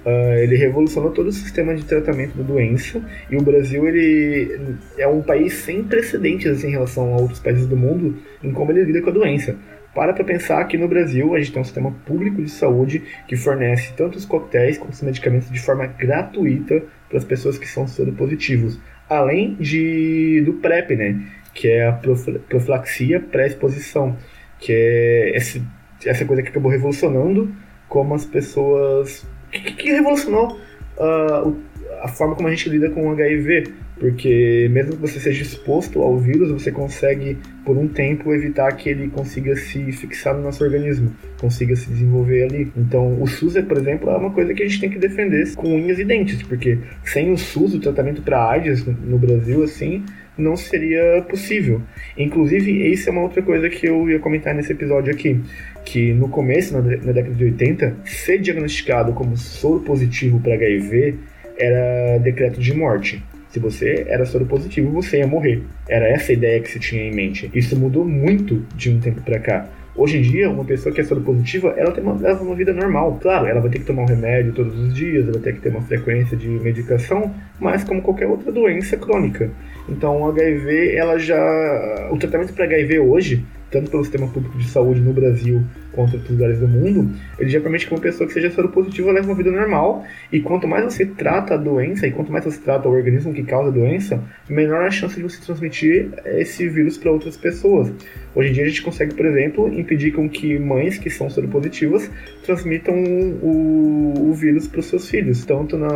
Uh, 0.06 0.34
ele 0.38 0.54
revolucionou 0.54 1.10
todo 1.10 1.28
o 1.28 1.32
sistema 1.32 1.74
de 1.74 1.82
tratamento 1.82 2.36
da 2.36 2.44
doença 2.44 3.02
e 3.30 3.36
o 3.36 3.42
Brasil 3.42 3.88
ele 3.88 4.76
é 4.98 5.08
um 5.08 5.22
país 5.22 5.54
sem 5.54 5.82
precedentes 5.82 6.46
assim, 6.46 6.68
em 6.68 6.72
relação 6.72 7.14
a 7.14 7.16
outros 7.16 7.40
países 7.40 7.66
do 7.66 7.74
mundo 7.74 8.14
em 8.42 8.52
como 8.52 8.70
ele 8.70 8.84
lida 8.84 9.00
com 9.00 9.08
a 9.08 9.12
doença 9.14 9.56
Para 9.94 10.12
para 10.12 10.22
pensar 10.22 10.62
que 10.66 10.76
no 10.76 10.86
Brasil 10.86 11.34
a 11.34 11.38
gente 11.38 11.52
tem 11.52 11.62
um 11.62 11.64
sistema 11.64 11.90
público 12.04 12.42
de 12.42 12.50
saúde 12.50 13.02
que 13.26 13.34
fornece 13.34 13.94
tanto 13.96 14.18
os 14.18 14.26
coquetéis 14.26 14.76
quanto 14.76 14.92
os 14.92 15.00
medicamentos 15.00 15.50
de 15.50 15.58
forma 15.58 15.86
gratuita 15.86 16.82
para 17.14 17.18
as 17.20 17.24
pessoas 17.24 17.56
que 17.56 17.68
são 17.68 17.86
soropositivos. 17.86 18.76
Além 19.08 19.54
de, 19.54 20.42
do 20.44 20.54
PrEP, 20.54 20.96
né? 20.96 21.20
Que 21.54 21.68
é 21.68 21.86
a 21.86 21.92
profilaxia 21.92 23.20
pré-exposição, 23.20 24.16
que 24.58 24.72
é 24.72 25.36
esse, 25.36 25.62
essa 26.04 26.24
coisa 26.24 26.42
que 26.42 26.48
acabou 26.48 26.72
revolucionando 26.72 27.54
como 27.88 28.14
as 28.14 28.24
pessoas. 28.24 29.24
que, 29.52 29.60
que 29.60 29.92
revolucionou 29.92 30.58
uh, 30.98 31.56
a 32.02 32.08
forma 32.08 32.34
como 32.34 32.48
a 32.48 32.50
gente 32.50 32.68
lida 32.68 32.90
com 32.90 33.08
o 33.08 33.12
HIV 33.12 33.72
porque 33.98 34.68
mesmo 34.70 34.96
que 34.96 35.00
você 35.00 35.20
seja 35.20 35.42
exposto 35.42 36.00
ao 36.00 36.18
vírus, 36.18 36.50
você 36.50 36.72
consegue 36.72 37.38
por 37.64 37.76
um 37.78 37.86
tempo 37.86 38.34
evitar 38.34 38.72
que 38.76 38.88
ele 38.88 39.08
consiga 39.08 39.56
se 39.56 39.92
fixar 39.92 40.34
no 40.34 40.42
nosso 40.42 40.62
organismo, 40.64 41.14
consiga 41.40 41.74
se 41.76 41.88
desenvolver 41.88 42.44
ali. 42.44 42.72
Então, 42.76 43.20
o 43.22 43.26
SUS, 43.26 43.54
por 43.62 43.78
exemplo, 43.78 44.10
é 44.10 44.16
uma 44.16 44.30
coisa 44.30 44.52
que 44.52 44.62
a 44.62 44.66
gente 44.66 44.80
tem 44.80 44.90
que 44.90 44.98
defender 44.98 45.54
com 45.54 45.74
unhas 45.74 45.98
e 45.98 46.04
dentes, 46.04 46.42
porque 46.42 46.78
sem 47.04 47.32
o 47.32 47.38
SUS, 47.38 47.74
o 47.74 47.80
tratamento 47.80 48.20
para 48.22 48.50
AIDS 48.50 48.84
no 48.84 49.18
Brasil, 49.18 49.62
assim, 49.62 50.02
não 50.36 50.56
seria 50.56 51.24
possível. 51.28 51.80
Inclusive, 52.18 52.90
isso 52.90 53.08
é 53.08 53.12
uma 53.12 53.22
outra 53.22 53.42
coisa 53.42 53.68
que 53.70 53.86
eu 53.86 54.10
ia 54.10 54.18
comentar 54.18 54.54
nesse 54.54 54.72
episódio 54.72 55.12
aqui, 55.12 55.40
que 55.84 56.12
no 56.12 56.28
começo, 56.28 56.74
na 56.74 57.12
década 57.12 57.34
de 57.34 57.44
80, 57.44 57.96
ser 58.04 58.38
diagnosticado 58.38 59.12
como 59.12 59.36
soro 59.36 59.80
positivo 59.80 60.40
para 60.40 60.54
HIV 60.54 61.14
era 61.56 62.18
decreto 62.18 62.60
de 62.60 62.74
morte. 62.74 63.22
Se 63.54 63.60
você 63.60 64.04
era 64.08 64.26
soro 64.26 64.44
positivo, 64.44 64.90
você 64.90 65.18
ia 65.18 65.28
morrer. 65.28 65.62
Era 65.88 66.08
essa 66.08 66.32
a 66.32 66.34
ideia 66.34 66.60
que 66.60 66.68
se 66.68 66.80
tinha 66.80 67.04
em 67.04 67.14
mente. 67.14 67.48
Isso 67.54 67.78
mudou 67.78 68.04
muito 68.04 68.66
de 68.74 68.90
um 68.90 68.98
tempo 68.98 69.20
para 69.20 69.38
cá. 69.38 69.68
Hoje 69.94 70.18
em 70.18 70.22
dia, 70.22 70.50
uma 70.50 70.64
pessoa 70.64 70.92
que 70.92 71.00
é 71.00 71.04
soro 71.04 71.20
positiva, 71.20 71.72
ela 71.76 71.92
tem 71.92 72.02
uma, 72.02 72.14
uma 72.14 72.56
vida 72.56 72.72
normal. 72.72 73.16
Claro, 73.22 73.46
ela 73.46 73.60
vai 73.60 73.70
ter 73.70 73.78
que 73.78 73.84
tomar 73.84 74.02
um 74.02 74.06
remédio 74.06 74.52
todos 74.54 74.76
os 74.76 74.92
dias, 74.92 75.22
ela 75.22 75.34
vai 75.34 75.42
ter 75.42 75.52
que 75.52 75.60
ter 75.60 75.68
uma 75.68 75.82
frequência 75.82 76.36
de 76.36 76.48
medicação, 76.48 77.32
mas 77.60 77.84
como 77.84 78.02
qualquer 78.02 78.26
outra 78.26 78.50
doença 78.50 78.96
crônica. 78.96 79.48
Então, 79.88 80.22
o 80.22 80.28
HIV, 80.30 80.96
ela 80.96 81.16
já. 81.16 82.08
O 82.10 82.16
tratamento 82.16 82.52
para 82.54 82.64
HIV 82.64 82.98
hoje 82.98 83.44
tanto 83.74 83.90
pelo 83.90 84.04
sistema 84.04 84.28
público 84.28 84.56
de 84.56 84.68
saúde 84.68 85.00
no 85.00 85.12
Brasil 85.12 85.64
em 86.00 86.14
outros 86.14 86.30
lugares 86.30 86.58
do 86.58 86.68
mundo, 86.68 87.10
ele 87.38 87.50
já 87.50 87.60
permite 87.60 87.86
que 87.86 87.94
uma 87.94 88.00
pessoa 88.00 88.26
que 88.26 88.32
seja 88.32 88.50
soropositiva 88.50 89.12
leve 89.12 89.26
uma 89.26 89.34
vida 89.34 89.50
normal. 89.50 90.04
E 90.32 90.40
quanto 90.40 90.66
mais 90.66 90.84
você 90.84 91.06
trata 91.06 91.54
a 91.54 91.56
doença, 91.56 92.06
e 92.06 92.10
quanto 92.10 92.32
mais 92.32 92.44
você 92.44 92.58
trata 92.58 92.88
o 92.88 92.92
organismo 92.92 93.32
que 93.32 93.42
causa 93.42 93.68
a 93.68 93.72
doença, 93.72 94.22
menor 94.48 94.84
a 94.84 94.90
chance 94.90 95.16
de 95.16 95.22
você 95.22 95.40
transmitir 95.44 96.10
esse 96.24 96.68
vírus 96.68 96.98
para 96.98 97.10
outras 97.10 97.36
pessoas. 97.36 97.92
Hoje 98.34 98.50
em 98.50 98.52
dia 98.52 98.64
a 98.64 98.68
gente 98.68 98.82
consegue, 98.82 99.14
por 99.14 99.26
exemplo, 99.26 99.68
impedir 99.72 100.12
com 100.12 100.28
que 100.28 100.58
mães 100.58 100.98
que 100.98 101.08
são 101.08 101.30
soropositivas 101.30 102.10
transmitam 102.44 102.94
o, 102.94 104.30
o 104.30 104.34
vírus 104.34 104.66
para 104.66 104.80
os 104.80 104.86
seus 104.86 105.08
filhos, 105.08 105.44
tanto 105.44 105.78
na, 105.78 105.88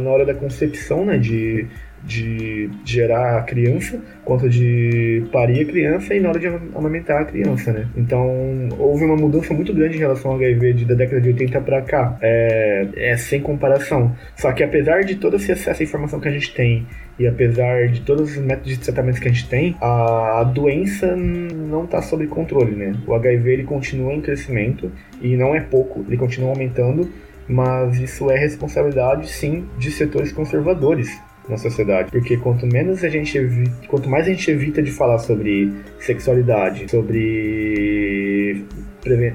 na 0.00 0.10
hora 0.10 0.24
da 0.24 0.34
concepção, 0.34 1.04
né, 1.04 1.18
de 1.18 1.66
de 2.04 2.70
gerar 2.84 3.38
a 3.38 3.42
criança, 3.42 4.00
quanto 4.24 4.48
de 4.48 5.24
parir 5.32 5.62
a 5.62 5.64
criança 5.64 6.14
e 6.14 6.20
na 6.20 6.30
hora 6.30 6.38
de 6.38 6.46
amamentar 6.46 7.22
a 7.22 7.24
criança, 7.24 7.72
né? 7.72 7.88
Então, 7.96 8.68
houve 8.78 9.04
uma 9.04 9.16
mudança 9.16 9.54
muito 9.54 9.72
grande 9.72 9.96
em 9.96 10.00
relação 10.00 10.32
ao 10.32 10.36
HIV 10.36 10.72
de, 10.74 10.84
da 10.84 10.94
década 10.94 11.20
de 11.20 11.28
80 11.28 11.60
para 11.60 11.82
cá. 11.82 12.16
É, 12.20 12.88
é 12.96 13.16
sem 13.16 13.40
comparação. 13.40 14.14
Só 14.36 14.52
que 14.52 14.62
apesar 14.62 15.02
de 15.02 15.16
toda 15.16 15.36
essa 15.36 15.82
informação 15.82 16.20
que 16.20 16.28
a 16.28 16.32
gente 16.32 16.52
tem 16.54 16.86
e 17.18 17.26
apesar 17.26 17.88
de 17.88 18.00
todos 18.00 18.36
os 18.36 18.42
métodos 18.42 18.72
de 18.72 18.80
tratamento 18.80 19.20
que 19.20 19.28
a 19.28 19.30
gente 19.30 19.48
tem, 19.48 19.76
a, 19.80 20.40
a 20.40 20.44
doença 20.44 21.14
não 21.14 21.84
está 21.84 22.02
sob 22.02 22.26
controle, 22.26 22.72
né? 22.72 22.94
O 23.06 23.14
HIV 23.14 23.52
ele 23.52 23.64
continua 23.64 24.12
em 24.12 24.20
crescimento 24.20 24.90
e 25.20 25.36
não 25.36 25.54
é 25.54 25.60
pouco, 25.60 26.04
ele 26.08 26.16
continua 26.16 26.50
aumentando, 26.50 27.08
mas 27.48 27.98
isso 28.00 28.30
é 28.30 28.38
responsabilidade 28.38 29.28
sim 29.28 29.66
de 29.78 29.90
setores 29.90 30.32
conservadores 30.32 31.20
na 31.52 31.58
sociedade. 31.58 32.10
Porque 32.10 32.36
quanto 32.36 32.66
menos 32.66 33.04
a 33.04 33.08
gente 33.08 33.36
evita, 33.38 33.86
quanto 33.86 34.08
mais 34.08 34.26
a 34.26 34.30
gente 34.30 34.50
evita 34.50 34.82
de 34.82 34.90
falar 34.90 35.18
sobre 35.18 35.72
sexualidade, 35.98 36.90
sobre 36.90 38.64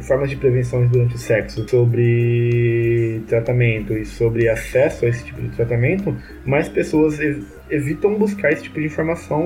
formas 0.01 0.29
de 0.29 0.37
prevenção 0.37 0.85
durante 0.87 1.15
o 1.15 1.17
sexo, 1.17 1.67
sobre 1.67 3.21
tratamento 3.27 3.93
e 3.93 4.05
sobre 4.05 4.47
acesso 4.47 5.05
a 5.05 5.09
esse 5.09 5.25
tipo 5.25 5.41
de 5.41 5.49
tratamento, 5.49 6.15
mais 6.45 6.69
pessoas 6.69 7.19
ev 7.19 7.43
evitam 7.69 8.15
buscar 8.15 8.53
esse 8.53 8.63
tipo 8.63 8.79
de 8.79 8.85
informação 8.85 9.43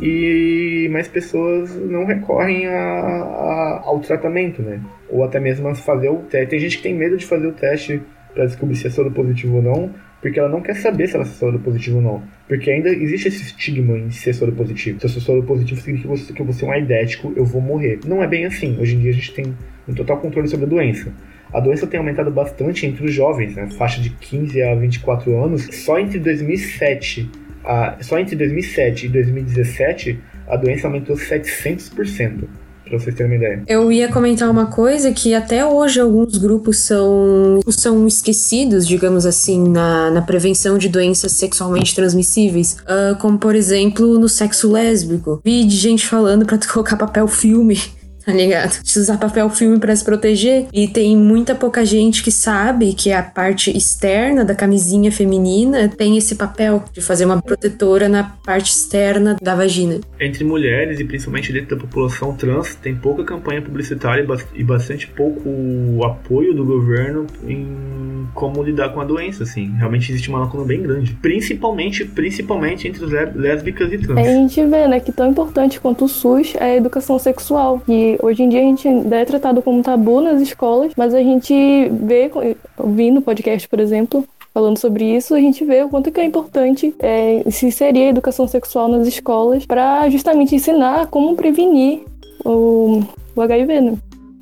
e 0.00 0.88
mais 0.92 1.08
pessoas 1.08 1.74
não 1.74 2.04
recorrem 2.04 2.68
a, 2.68 2.72
a, 2.72 3.82
ao 3.84 3.98
tratamento, 3.98 4.62
né? 4.62 4.80
Ou 5.10 5.24
até 5.24 5.40
mesmo 5.40 5.66
a 5.66 5.74
fazer 5.74 6.08
o 6.08 6.18
teste. 6.18 6.50
Tem 6.50 6.60
gente 6.60 6.76
que 6.76 6.82
tem 6.84 6.94
medo 6.94 7.16
de 7.16 7.26
fazer 7.26 7.48
o 7.48 7.52
teste 7.52 8.00
para 8.32 8.46
descobrir 8.46 8.76
se 8.76 8.86
é 8.86 8.90
soro 8.90 9.10
positivo 9.10 9.56
ou 9.56 9.62
não, 9.62 9.90
porque 10.24 10.40
ela 10.40 10.48
não 10.48 10.62
quer 10.62 10.74
saber 10.76 11.06
se 11.06 11.16
ela 11.16 11.24
é 11.24 11.28
soro 11.28 11.58
positivo 11.58 11.96
ou 11.96 12.02
não. 12.02 12.22
Porque 12.48 12.70
ainda 12.70 12.88
existe 12.88 13.28
esse 13.28 13.42
estigma 13.42 13.98
em 13.98 14.10
ser 14.10 14.32
soro 14.32 14.52
positivo. 14.52 14.98
Se 14.98 15.04
eu 15.04 15.10
sou 15.10 15.20
soro 15.20 15.42
positivo, 15.42 15.78
significa 15.78 16.08
que, 16.08 16.18
você, 16.18 16.32
que 16.32 16.40
eu 16.40 16.46
vou 16.46 16.54
ser 16.54 16.64
um 16.64 16.70
aidético, 16.70 17.34
eu 17.36 17.44
vou 17.44 17.60
morrer. 17.60 18.00
Não 18.06 18.22
é 18.22 18.26
bem 18.26 18.46
assim. 18.46 18.74
Hoje 18.80 18.96
em 18.96 19.00
dia 19.00 19.10
a 19.10 19.12
gente 19.12 19.34
tem 19.34 19.54
um 19.86 19.92
total 19.92 20.16
controle 20.16 20.48
sobre 20.48 20.64
a 20.64 20.68
doença. 20.68 21.12
A 21.52 21.60
doença 21.60 21.86
tem 21.86 21.98
aumentado 21.98 22.30
bastante 22.30 22.86
entre 22.86 23.04
os 23.04 23.12
jovens, 23.12 23.54
né? 23.54 23.68
faixa 23.76 24.00
de 24.00 24.08
15 24.08 24.62
a 24.62 24.74
24 24.74 25.44
anos. 25.44 25.68
Só 25.72 25.98
entre 25.98 26.18
2007, 26.18 27.30
a, 27.62 27.98
só 28.00 28.18
entre 28.18 28.34
2007 28.34 29.04
e 29.04 29.08
2017, 29.10 30.18
a 30.48 30.56
doença 30.56 30.86
aumentou 30.86 31.16
700% 31.16 32.44
pra 32.84 32.98
vocês 32.98 33.14
terem 33.14 33.32
uma 33.32 33.36
ideia. 33.36 33.62
Eu 33.66 33.90
ia 33.90 34.08
comentar 34.08 34.50
uma 34.50 34.66
coisa 34.66 35.12
que 35.12 35.34
até 35.34 35.64
hoje 35.64 36.00
alguns 36.00 36.36
grupos 36.38 36.78
são, 36.78 37.60
são 37.68 38.06
esquecidos, 38.06 38.86
digamos 38.86 39.26
assim, 39.26 39.68
na, 39.68 40.10
na 40.10 40.22
prevenção 40.22 40.78
de 40.78 40.88
doenças 40.88 41.32
sexualmente 41.32 41.94
transmissíveis, 41.94 42.76
uh, 42.82 43.16
como 43.18 43.38
por 43.38 43.54
exemplo 43.54 44.18
no 44.18 44.28
sexo 44.28 44.70
lésbico. 44.70 45.40
Vi 45.44 45.64
de 45.64 45.76
gente 45.76 46.06
falando 46.06 46.44
para 46.44 46.58
colocar 46.72 46.96
papel 46.96 47.26
filme 47.26 47.78
tá 48.24 48.32
ligado? 48.32 48.80
Precisa 48.80 49.12
usar 49.12 49.18
papel 49.18 49.48
filme 49.50 49.78
para 49.78 49.94
se 49.94 50.04
proteger. 50.04 50.66
E 50.72 50.88
tem 50.88 51.16
muita 51.16 51.54
pouca 51.54 51.84
gente 51.84 52.22
que 52.22 52.30
sabe 52.30 52.94
que 52.94 53.12
a 53.12 53.22
parte 53.22 53.76
externa 53.76 54.44
da 54.44 54.54
camisinha 54.54 55.10
feminina 55.12 55.88
tem 55.88 56.16
esse 56.16 56.34
papel 56.34 56.84
de 56.92 57.00
fazer 57.00 57.24
uma 57.24 57.40
protetora 57.40 58.08
na 58.08 58.24
parte 58.24 58.70
externa 58.70 59.36
da 59.40 59.54
vagina. 59.54 60.00
Entre 60.18 60.44
mulheres 60.44 61.00
e 61.00 61.04
principalmente 61.04 61.52
dentro 61.52 61.76
da 61.76 61.82
população 61.82 62.34
trans, 62.34 62.74
tem 62.74 62.94
pouca 62.94 63.24
campanha 63.24 63.60
publicitária 63.60 64.26
e 64.54 64.64
bastante 64.64 65.06
pouco 65.06 66.04
apoio 66.04 66.54
do 66.54 66.64
governo 66.64 67.26
em 67.46 68.26
como 68.34 68.62
lidar 68.62 68.90
com 68.90 69.00
a 69.00 69.04
doença, 69.04 69.42
assim. 69.42 69.72
Realmente 69.76 70.10
existe 70.10 70.28
uma 70.28 70.40
lacuna 70.40 70.64
bem 70.64 70.82
grande. 70.82 71.12
Principalmente, 71.20 72.04
principalmente 72.04 72.88
entre 72.88 73.04
os 73.04 73.12
lésbicas 73.34 73.92
e 73.92 73.98
trans. 73.98 74.18
a 74.18 74.22
gente 74.22 74.64
vê, 74.64 74.88
né, 74.88 75.00
que 75.00 75.12
tão 75.12 75.30
importante 75.30 75.80
quanto 75.80 76.04
o 76.04 76.08
SUS 76.08 76.54
é 76.56 76.64
a 76.64 76.76
educação 76.76 77.18
sexual. 77.18 77.82
E 77.88 78.13
hoje 78.22 78.42
em 78.42 78.48
dia 78.48 78.60
a 78.60 78.64
gente 78.64 78.86
ainda 78.86 79.16
é 79.16 79.24
tratado 79.24 79.62
como 79.62 79.82
tabu 79.82 80.20
nas 80.20 80.40
escolas, 80.40 80.92
mas 80.96 81.14
a 81.14 81.22
gente 81.22 81.54
vê, 81.90 82.30
ouvindo 82.78 83.22
podcast, 83.22 83.68
por 83.68 83.80
exemplo, 83.80 84.24
falando 84.52 84.78
sobre 84.78 85.04
isso, 85.04 85.34
a 85.34 85.40
gente 85.40 85.64
vê 85.64 85.82
o 85.82 85.88
quanto 85.88 86.12
que 86.12 86.20
é 86.20 86.24
importante 86.24 86.94
é, 87.00 87.42
se 87.50 87.66
inserir 87.66 88.04
a 88.04 88.10
educação 88.10 88.46
sexual 88.46 88.88
nas 88.88 89.06
escolas 89.06 89.66
para 89.66 90.08
justamente 90.08 90.54
ensinar 90.54 91.08
como 91.08 91.34
prevenir 91.34 92.02
o, 92.44 93.02
o 93.34 93.42
HIV, 93.42 93.80
né? 93.80 93.94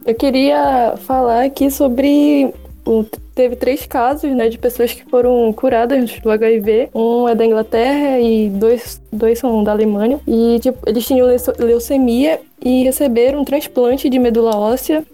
Eu 0.05 0.15
queria 0.15 0.95
falar 0.99 1.45
aqui 1.45 1.71
sobre 1.71 2.53
teve 3.35 3.57
três 3.57 3.87
casos, 3.87 4.31
né, 4.31 4.49
de 4.49 4.59
pessoas 4.59 4.93
que 4.93 5.05
foram 5.05 5.53
curadas 5.53 6.19
do 6.21 6.31
HIV. 6.31 6.91
Um 6.95 7.29
é 7.29 7.35
da 7.35 7.45
Inglaterra 7.45 8.21
e 8.21 8.49
dois, 8.49 9.01
dois 9.13 9.39
são 9.39 9.63
da 9.63 9.73
Alemanha. 9.73 10.21
E, 10.27 10.59
tipo, 10.61 10.79
eles 10.87 11.07
tinham 11.07 11.27
leucemia 11.59 12.41
e 12.61 12.85
receberam 12.85 13.41
um 13.41 13.45
transplante 13.45 14.09
de 14.09 14.19
medula 14.19 14.57
óssea 14.57 15.05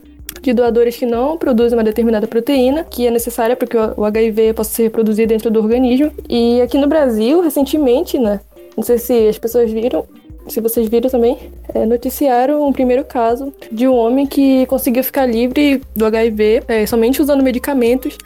de 0.40 0.52
doadores 0.52 0.96
que 0.96 1.06
não 1.06 1.36
produzem 1.36 1.76
uma 1.76 1.84
determinada 1.84 2.26
proteína, 2.26 2.84
que 2.84 3.06
é 3.06 3.10
necessária 3.10 3.56
para 3.56 3.66
que 3.66 3.76
o 3.76 4.04
HIV 4.04 4.54
possa 4.54 4.70
ser 4.70 4.84
reproduzido 4.84 5.28
dentro 5.28 5.50
do 5.50 5.60
organismo. 5.60 6.12
E 6.28 6.60
aqui 6.60 6.78
no 6.78 6.86
Brasil, 6.86 7.40
recentemente, 7.40 8.18
né, 8.18 8.40
não 8.76 8.84
sei 8.84 8.98
se 8.98 9.28
as 9.28 9.38
pessoas 9.38 9.70
viram, 9.70 10.06
se 10.48 10.60
vocês 10.60 10.88
viram 10.88 11.10
também, 11.10 11.38
é, 11.74 11.84
noticiaram 11.84 12.66
um 12.66 12.72
primeiro 12.72 13.04
caso 13.04 13.52
de 13.70 13.86
um 13.86 13.94
homem 13.94 14.26
que 14.26 14.66
conseguiu 14.66 15.04
ficar 15.04 15.26
livre 15.26 15.82
do 15.94 16.06
HIV 16.06 16.62
é, 16.68 16.86
somente 16.86 17.20
usando 17.20 17.42
medicamentos 17.42 18.16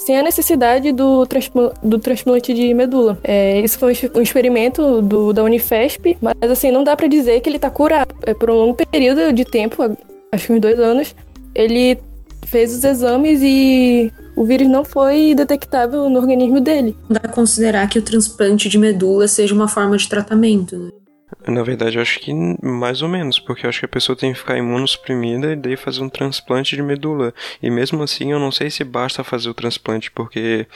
sem 0.00 0.18
a 0.18 0.22
necessidade 0.22 0.92
do, 0.92 1.26
transpl 1.26 1.68
do 1.82 1.98
transplante 1.98 2.54
de 2.54 2.72
medula. 2.72 3.18
É, 3.22 3.60
isso 3.60 3.78
foi 3.78 3.92
um 4.14 4.22
experimento 4.22 5.02
do, 5.02 5.32
da 5.32 5.44
Unifesp, 5.44 6.16
mas 6.20 6.50
assim, 6.50 6.70
não 6.70 6.82
dá 6.82 6.96
para 6.96 7.06
dizer 7.06 7.40
que 7.40 7.50
ele 7.50 7.58
tá 7.58 7.70
curado. 7.70 8.14
É, 8.26 8.32
por 8.32 8.50
um 8.50 8.54
longo 8.54 8.74
período 8.74 9.32
de 9.32 9.44
tempo, 9.44 9.82
acho 10.32 10.46
que 10.46 10.52
uns 10.52 10.60
dois 10.60 10.78
anos, 10.78 11.14
ele 11.54 11.98
fez 12.46 12.74
os 12.74 12.82
exames 12.82 13.40
e 13.42 14.10
o 14.34 14.44
vírus 14.44 14.68
não 14.68 14.84
foi 14.84 15.34
detectável 15.34 16.08
no 16.08 16.18
organismo 16.18 16.60
dele. 16.60 16.96
Dá 17.08 17.20
pra 17.20 17.30
considerar 17.30 17.86
que 17.88 17.98
o 17.98 18.02
transplante 18.02 18.68
de 18.68 18.78
medula 18.78 19.28
seja 19.28 19.54
uma 19.54 19.68
forma 19.68 19.96
de 19.96 20.08
tratamento, 20.08 20.76
né? 20.78 20.90
Na 21.46 21.62
verdade, 21.62 21.96
eu 21.96 22.02
acho 22.02 22.18
que 22.20 22.32
mais 22.62 23.02
ou 23.02 23.08
menos, 23.08 23.38
porque 23.38 23.66
eu 23.66 23.68
acho 23.70 23.80
que 23.80 23.86
a 23.86 23.88
pessoa 23.88 24.16
tem 24.16 24.32
que 24.32 24.38
ficar 24.38 24.56
imunossuprimida 24.56 25.52
e 25.52 25.56
daí 25.56 25.76
fazer 25.76 26.02
um 26.02 26.08
transplante 26.08 26.76
de 26.76 26.82
medula. 26.82 27.32
E 27.62 27.70
mesmo 27.70 28.02
assim, 28.02 28.32
eu 28.32 28.38
não 28.38 28.52
sei 28.52 28.70
se 28.70 28.84
basta 28.84 29.24
fazer 29.24 29.48
o 29.48 29.54
transplante, 29.54 30.10
porque 30.10 30.66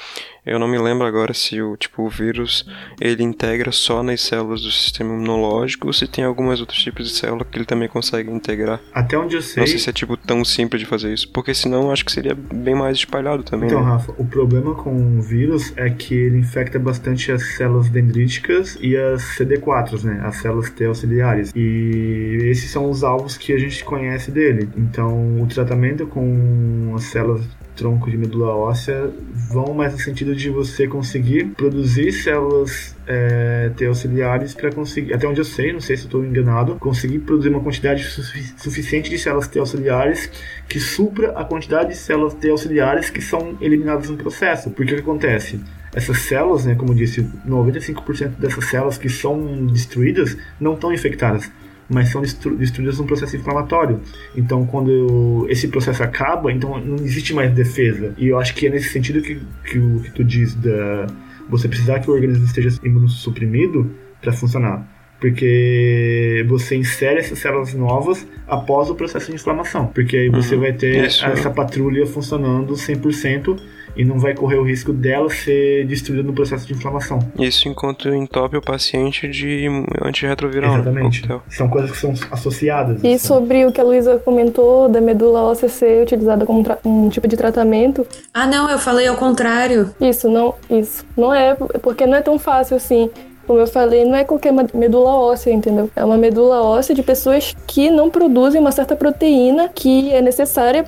eu 0.46 0.58
não 0.58 0.68
me 0.68 0.78
lembro 0.78 1.06
agora 1.06 1.32
se 1.32 1.60
o 1.62 1.76
tipo 1.76 2.02
o 2.02 2.08
vírus 2.08 2.66
ele 3.00 3.22
integra 3.22 3.72
só 3.72 4.02
nas 4.02 4.20
células 4.20 4.62
do 4.62 4.70
sistema 4.70 5.14
imunológico 5.14 5.86
ou 5.86 5.92
se 5.92 6.06
tem 6.06 6.24
algumas 6.24 6.60
outros 6.60 6.82
tipos 6.82 7.08
de 7.08 7.16
célula 7.16 7.44
que 7.44 7.56
ele 7.56 7.64
também 7.64 7.88
consegue 7.88 8.30
integrar. 8.30 8.80
Até 8.92 9.16
onde 9.16 9.36
eu 9.36 9.42
sei. 9.42 9.62
Não 9.62 9.66
sei 9.66 9.78
se 9.78 9.88
é 9.88 9.92
tipo 9.92 10.16
tão 10.16 10.44
simples 10.44 10.80
de 10.80 10.86
fazer 10.86 11.12
isso, 11.12 11.28
porque 11.30 11.54
senão 11.54 11.84
eu 11.84 11.92
acho 11.92 12.04
que 12.04 12.12
seria 12.12 12.34
bem 12.34 12.74
mais 12.74 12.98
espalhado 12.98 13.42
também. 13.42 13.68
Então, 13.68 13.82
né? 13.82 13.90
Rafa, 13.90 14.14
o 14.18 14.26
problema 14.26 14.74
com 14.74 15.18
o 15.18 15.22
vírus 15.22 15.72
é 15.76 15.88
que 15.88 16.14
ele 16.14 16.38
infecta 16.38 16.78
bastante 16.78 17.32
as 17.32 17.42
células 17.56 17.88
dendríticas 17.88 18.76
e 18.80 18.96
as 18.96 19.22
CD4, 19.38 20.02
né? 20.04 20.20
As 20.24 20.36
células 20.44 20.70
T 20.70 20.84
auxiliares. 20.84 21.52
E 21.54 22.38
esses 22.50 22.70
são 22.70 22.90
os 22.90 23.02
alvos 23.02 23.36
que 23.36 23.52
a 23.52 23.58
gente 23.58 23.82
conhece 23.84 24.30
dele. 24.30 24.68
Então, 24.76 25.40
o 25.40 25.46
tratamento 25.46 26.06
com 26.06 26.92
as 26.94 27.04
células 27.04 27.42
tronco 27.74 28.10
de 28.10 28.16
medula 28.16 28.54
óssea 28.54 29.10
vão 29.50 29.74
mais 29.74 29.92
no 29.92 29.98
sentido 29.98 30.34
de 30.34 30.48
você 30.48 30.86
conseguir 30.86 31.46
produzir 31.56 32.12
células 32.12 32.94
é, 33.06 33.70
auxiliares 33.86 34.54
para 34.54 34.70
conseguir, 34.70 35.12
até 35.12 35.26
onde 35.26 35.40
eu 35.40 35.44
sei, 35.44 35.72
não 35.72 35.80
sei 35.80 35.96
se 35.96 36.04
estou 36.04 36.24
enganado, 36.24 36.76
conseguir 36.76 37.18
produzir 37.20 37.48
uma 37.48 37.60
quantidade 37.60 38.04
sufi 38.04 38.54
suficiente 38.56 39.10
de 39.10 39.18
células 39.18 39.48
T 39.48 39.58
auxiliares 39.58 40.30
que 40.68 40.78
supra 40.78 41.32
a 41.32 41.44
quantidade 41.44 41.90
de 41.90 41.96
células 41.96 42.34
T 42.34 42.48
auxiliares 42.48 43.10
que 43.10 43.20
são 43.20 43.56
eliminadas 43.60 44.08
no 44.08 44.16
processo. 44.16 44.70
Porque 44.70 44.92
o 44.92 44.96
que 44.96 45.02
acontece? 45.02 45.60
Essas 45.94 46.18
células, 46.18 46.64
né, 46.64 46.74
como 46.74 46.92
eu 46.92 46.96
disse, 46.96 47.22
95% 47.46 48.30
dessas 48.38 48.64
células 48.66 48.98
que 48.98 49.08
são 49.08 49.66
destruídas 49.66 50.36
não 50.60 50.74
estão 50.74 50.92
infectadas 50.92 51.50
mas 51.88 52.08
são 52.08 52.22
destruídas 52.22 52.98
num 52.98 53.06
processo 53.06 53.36
inflamatório. 53.36 54.00
Então, 54.34 54.64
quando 54.66 55.46
esse 55.50 55.68
processo 55.68 56.02
acaba, 56.02 56.50
então 56.50 56.78
não 56.80 56.96
existe 56.96 57.34
mais 57.34 57.52
defesa. 57.52 58.14
E 58.16 58.28
eu 58.28 58.38
acho 58.38 58.54
que 58.54 58.66
é 58.66 58.70
nesse 58.70 58.88
sentido 58.88 59.20
que, 59.20 59.40
que 59.64 59.78
o 59.78 60.00
que 60.00 60.10
tu 60.10 60.24
diz 60.24 60.54
da 60.54 61.06
você 61.48 61.68
precisar 61.68 62.00
que 62.00 62.10
o 62.10 62.14
organismo 62.14 62.44
esteja 62.46 62.70
imunossuprimido 62.82 63.90
para 64.20 64.32
funcionar. 64.32 64.88
Porque 65.20 66.44
você 66.48 66.76
insere 66.76 67.20
essas 67.20 67.38
células 67.38 67.72
novas 67.74 68.26
após 68.46 68.90
o 68.90 68.94
processo 68.94 69.28
de 69.28 69.34
inflamação. 69.34 69.86
Porque 69.86 70.16
aí 70.16 70.28
você 70.28 70.54
uhum. 70.54 70.62
vai 70.62 70.72
ter 70.72 71.06
Isso. 71.06 71.24
essa 71.24 71.50
patrulha 71.50 72.06
funcionando 72.06 72.74
100% 72.74 73.58
e 73.96 74.04
não 74.04 74.18
vai 74.18 74.34
correr 74.34 74.56
o 74.56 74.64
risco 74.64 74.92
dela 74.92 75.28
ser 75.30 75.86
destruída 75.86 76.22
no 76.22 76.32
processo 76.32 76.66
de 76.66 76.74
inflamação. 76.74 77.18
Isso 77.38 77.68
enquanto 77.68 78.08
entope 78.08 78.56
o 78.56 78.62
paciente 78.62 79.28
de 79.28 79.66
antirretroviral. 80.02 80.74
Exatamente. 80.74 81.28
Né? 81.28 81.40
São 81.48 81.68
coisas 81.68 81.90
que 81.90 81.96
são 81.96 82.14
associadas. 82.30 83.02
E 83.02 83.14
assim. 83.14 83.18
sobre 83.18 83.64
o 83.66 83.72
que 83.72 83.80
a 83.80 83.84
Luísa 83.84 84.18
comentou 84.18 84.88
da 84.88 85.00
medula 85.00 85.42
óssea 85.42 85.68
ser 85.68 86.02
utilizada 86.02 86.44
como 86.44 86.64
um 86.84 87.08
tipo 87.08 87.28
de 87.28 87.36
tratamento. 87.36 88.06
Ah, 88.32 88.46
não, 88.46 88.70
eu 88.70 88.78
falei 88.78 89.06
ao 89.06 89.16
contrário. 89.16 89.90
Isso, 90.00 90.28
não, 90.28 90.54
isso. 90.70 91.04
Não 91.16 91.34
é, 91.34 91.54
porque 91.54 92.06
não 92.06 92.16
é 92.16 92.22
tão 92.22 92.38
fácil 92.38 92.76
assim. 92.76 93.10
Como 93.46 93.58
eu 93.58 93.66
falei, 93.66 94.04
não 94.04 94.16
é 94.16 94.24
qualquer 94.24 94.52
medula 94.52 95.14
óssea, 95.14 95.52
entendeu? 95.52 95.90
É 95.94 96.04
uma 96.04 96.16
medula 96.16 96.62
óssea 96.62 96.94
de 96.94 97.02
pessoas 97.02 97.54
que 97.66 97.90
não 97.90 98.10
produzem 98.10 98.60
uma 98.60 98.72
certa 98.72 98.96
proteína 98.96 99.68
que 99.68 100.12
é 100.12 100.20
necessária 100.20 100.84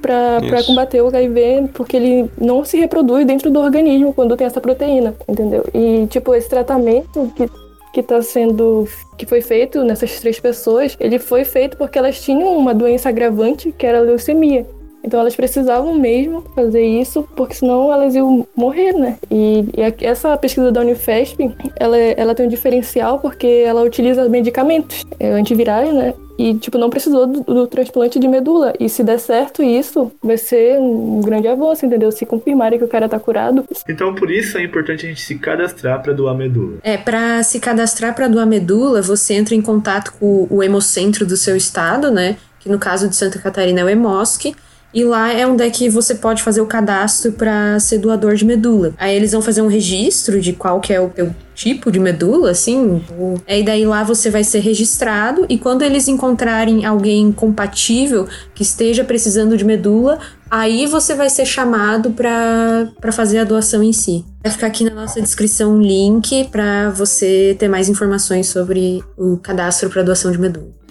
para 0.00 0.62
combater 0.66 1.02
o 1.02 1.08
HIV, 1.08 1.70
porque 1.72 1.96
ele 1.96 2.30
não 2.38 2.64
se 2.64 2.76
reproduz 2.76 3.26
dentro 3.26 3.50
do 3.50 3.60
organismo 3.60 4.12
quando 4.12 4.36
tem 4.36 4.46
essa 4.46 4.60
proteína, 4.60 5.14
entendeu? 5.28 5.64
E, 5.72 6.06
tipo, 6.08 6.34
esse 6.34 6.48
tratamento 6.48 7.32
que 7.36 7.48
que 7.94 8.00
está 8.00 8.20
sendo 8.20 8.88
que 9.16 9.24
foi 9.24 9.40
feito 9.40 9.84
nessas 9.84 10.18
três 10.18 10.40
pessoas, 10.40 10.96
ele 10.98 11.20
foi 11.20 11.44
feito 11.44 11.76
porque 11.76 11.96
elas 11.96 12.20
tinham 12.20 12.56
uma 12.58 12.74
doença 12.74 13.08
agravante 13.08 13.70
que 13.70 13.86
era 13.86 13.98
a 13.98 14.02
leucemia. 14.02 14.66
Então 15.04 15.20
elas 15.20 15.36
precisavam 15.36 15.94
mesmo 15.98 16.42
fazer 16.54 16.84
isso, 16.84 17.28
porque 17.36 17.54
senão 17.54 17.92
elas 17.92 18.14
iam 18.14 18.46
morrer, 18.56 18.92
né? 18.94 19.18
E, 19.30 19.64
e 19.76 20.04
essa 20.04 20.36
pesquisa 20.36 20.72
da 20.72 20.80
Unifesp, 20.80 21.54
ela, 21.76 21.96
ela 21.96 22.34
tem 22.34 22.46
um 22.46 22.48
diferencial 22.48 23.18
porque 23.18 23.46
ela 23.46 23.82
utiliza 23.82 24.28
medicamentos 24.28 25.04
é, 25.20 25.30
antivirais, 25.30 25.92
né? 25.92 26.14
E, 26.36 26.54
tipo, 26.54 26.78
não 26.78 26.90
precisou 26.90 27.26
do, 27.26 27.40
do, 27.42 27.66
transplante 27.66 28.18
de 28.18 28.26
medula. 28.26 28.72
E 28.80 28.88
se 28.88 29.04
der 29.04 29.18
certo 29.18 29.62
isso, 29.62 30.10
vai 30.20 30.36
ser 30.36 30.80
um 30.80 31.20
grande 31.20 31.46
avanço, 31.46 31.86
entendeu? 31.86 32.10
Se 32.10 32.26
confirmarem 32.26 32.78
que 32.78 32.84
o 32.84 32.88
cara 32.88 33.08
tá 33.08 33.20
curado. 33.20 33.64
Então, 33.88 34.14
por 34.14 34.30
isso 34.30 34.58
é 34.58 34.64
importante 34.64 35.06
a 35.06 35.08
gente 35.08 35.20
se 35.20 35.36
cadastrar 35.36 36.02
para 36.02 36.12
doar 36.12 36.34
medula. 36.34 36.78
É, 36.82 36.96
para 36.96 37.40
se 37.44 37.60
cadastrar 37.60 38.14
para 38.16 38.26
doar 38.26 38.46
medula, 38.46 39.00
você 39.00 39.34
entra 39.34 39.54
em 39.54 39.62
contato 39.62 40.12
com 40.18 40.48
o 40.50 40.60
hemocentro 40.60 41.24
do 41.24 41.36
seu 41.36 41.56
estado, 41.56 42.10
né? 42.10 42.36
Que 42.58 42.68
no 42.68 42.80
caso 42.80 43.08
de 43.08 43.14
Santa 43.14 43.38
Catarina 43.38 43.80
é 43.80 43.84
o 43.84 43.88
Hemosc. 43.88 44.52
E 44.94 45.02
lá 45.02 45.32
é 45.32 45.44
onde 45.44 45.64
é 45.64 45.70
que 45.70 45.88
você 45.88 46.14
pode 46.14 46.40
fazer 46.40 46.60
o 46.60 46.66
cadastro 46.66 47.32
para 47.32 47.80
ser 47.80 47.98
doador 47.98 48.36
de 48.36 48.44
medula. 48.44 48.94
Aí 48.96 49.16
eles 49.16 49.32
vão 49.32 49.42
fazer 49.42 49.60
um 49.60 49.66
registro 49.66 50.40
de 50.40 50.52
qual 50.52 50.80
que 50.80 50.92
é 50.92 51.00
o 51.00 51.08
teu 51.08 51.34
tipo 51.52 51.90
de 51.90 51.98
medula, 51.98 52.52
assim. 52.52 53.02
E 53.48 53.62
daí 53.64 53.84
lá 53.84 54.04
você 54.04 54.30
vai 54.30 54.44
ser 54.44 54.60
registrado 54.60 55.46
e 55.48 55.58
quando 55.58 55.82
eles 55.82 56.06
encontrarem 56.06 56.84
alguém 56.84 57.32
compatível 57.32 58.28
que 58.54 58.62
esteja 58.62 59.02
precisando 59.02 59.56
de 59.56 59.64
medula, 59.64 60.20
aí 60.48 60.86
você 60.86 61.14
vai 61.14 61.28
ser 61.28 61.44
chamado 61.44 62.10
para 62.10 63.12
fazer 63.12 63.38
a 63.38 63.44
doação 63.44 63.82
em 63.82 63.92
si. 63.92 64.24
Vai 64.44 64.52
ficar 64.52 64.68
aqui 64.68 64.84
na 64.84 64.94
nossa 64.94 65.20
descrição 65.20 65.74
um 65.74 65.80
link 65.80 66.48
para 66.52 66.90
você 66.90 67.56
ter 67.58 67.66
mais 67.66 67.88
informações 67.88 68.46
sobre 68.46 69.02
o 69.16 69.36
cadastro 69.38 69.90
para 69.90 70.02
doação 70.02 70.30
de 70.30 70.38
medula 70.38 70.83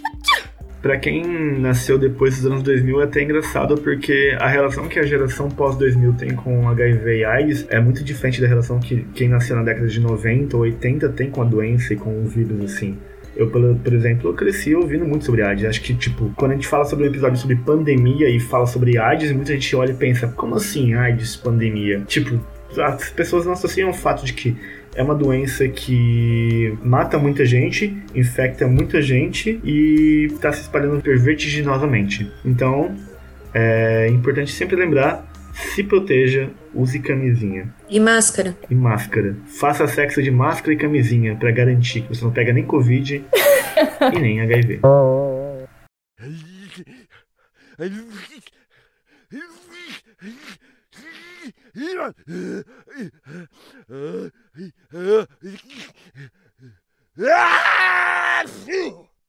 para 0.83 0.97
quem 0.97 1.23
nasceu 1.61 1.97
depois 1.97 2.35
dos 2.35 2.45
anos 2.45 2.61
2000 2.61 2.99
é 2.99 3.03
até 3.05 3.23
engraçado 3.23 3.77
porque 3.77 4.35
a 4.37 4.49
relação 4.49 4.89
que 4.89 4.99
a 4.99 5.03
geração 5.03 5.47
pós-2000 5.47 6.17
tem 6.17 6.35
com 6.35 6.67
HIV 6.67 7.19
e 7.19 7.23
AIDS 7.23 7.65
é 7.69 7.79
muito 7.79 8.03
diferente 8.03 8.41
da 8.41 8.47
relação 8.47 8.81
que 8.81 9.07
quem 9.15 9.29
nasceu 9.29 9.55
na 9.55 9.63
década 9.63 9.87
de 9.87 10.01
90 10.01 10.57
ou 10.57 10.63
80 10.63 11.07
tem 11.09 11.29
com 11.29 11.41
a 11.41 11.45
doença 11.45 11.93
e 11.93 11.95
com 11.95 12.21
o 12.21 12.27
vírus, 12.27 12.65
assim. 12.65 12.97
Eu, 13.33 13.49
por 13.49 13.93
exemplo, 13.93 14.29
eu 14.29 14.33
cresci 14.33 14.75
ouvindo 14.75 15.05
muito 15.05 15.23
sobre 15.23 15.41
AIDS. 15.41 15.63
Acho 15.65 15.81
que, 15.81 15.93
tipo, 15.95 16.31
quando 16.35 16.51
a 16.51 16.55
gente 16.55 16.67
fala 16.67 16.83
sobre 16.83 17.05
um 17.05 17.07
episódio 17.07 17.37
sobre 17.37 17.55
pandemia 17.55 18.29
e 18.29 18.37
fala 18.39 18.67
sobre 18.67 18.97
AIDS, 18.97 19.31
muita 19.31 19.53
gente 19.53 19.75
olha 19.77 19.91
e 19.91 19.95
pensa, 19.95 20.27
como 20.27 20.53
assim 20.55 20.93
AIDS, 20.93 21.37
pandemia? 21.37 22.01
Tipo, 22.01 22.39
as 22.77 23.09
pessoas 23.09 23.45
não 23.45 23.53
associam 23.53 23.89
o 23.89 23.93
fato 23.93 24.25
de 24.25 24.33
que 24.33 24.55
é 24.95 25.03
uma 25.03 25.15
doença 25.15 25.67
que 25.67 26.77
mata 26.83 27.17
muita 27.17 27.45
gente, 27.45 27.97
infecta 28.13 28.67
muita 28.67 29.01
gente 29.01 29.59
e 29.63 30.27
está 30.31 30.51
se 30.51 30.61
espalhando 30.61 31.01
vertiginosamente. 31.01 32.31
Então, 32.45 32.95
é 33.53 34.07
importante 34.09 34.51
sempre 34.51 34.75
lembrar: 34.75 35.25
se 35.53 35.83
proteja, 35.83 36.49
use 36.73 36.99
camisinha. 36.99 37.73
E 37.89 37.99
máscara. 37.99 38.57
E 38.69 38.75
máscara. 38.75 39.35
Faça 39.47 39.87
sexo 39.87 40.21
de 40.21 40.31
máscara 40.31 40.73
e 40.73 40.77
camisinha 40.77 41.35
para 41.35 41.51
garantir 41.51 42.01
que 42.01 42.09
você 42.09 42.23
não 42.23 42.31
pega 42.31 42.53
nem 42.53 42.63
Covid 42.63 43.23
e 44.13 44.19
nem 44.19 44.41
HIV. 44.41 44.79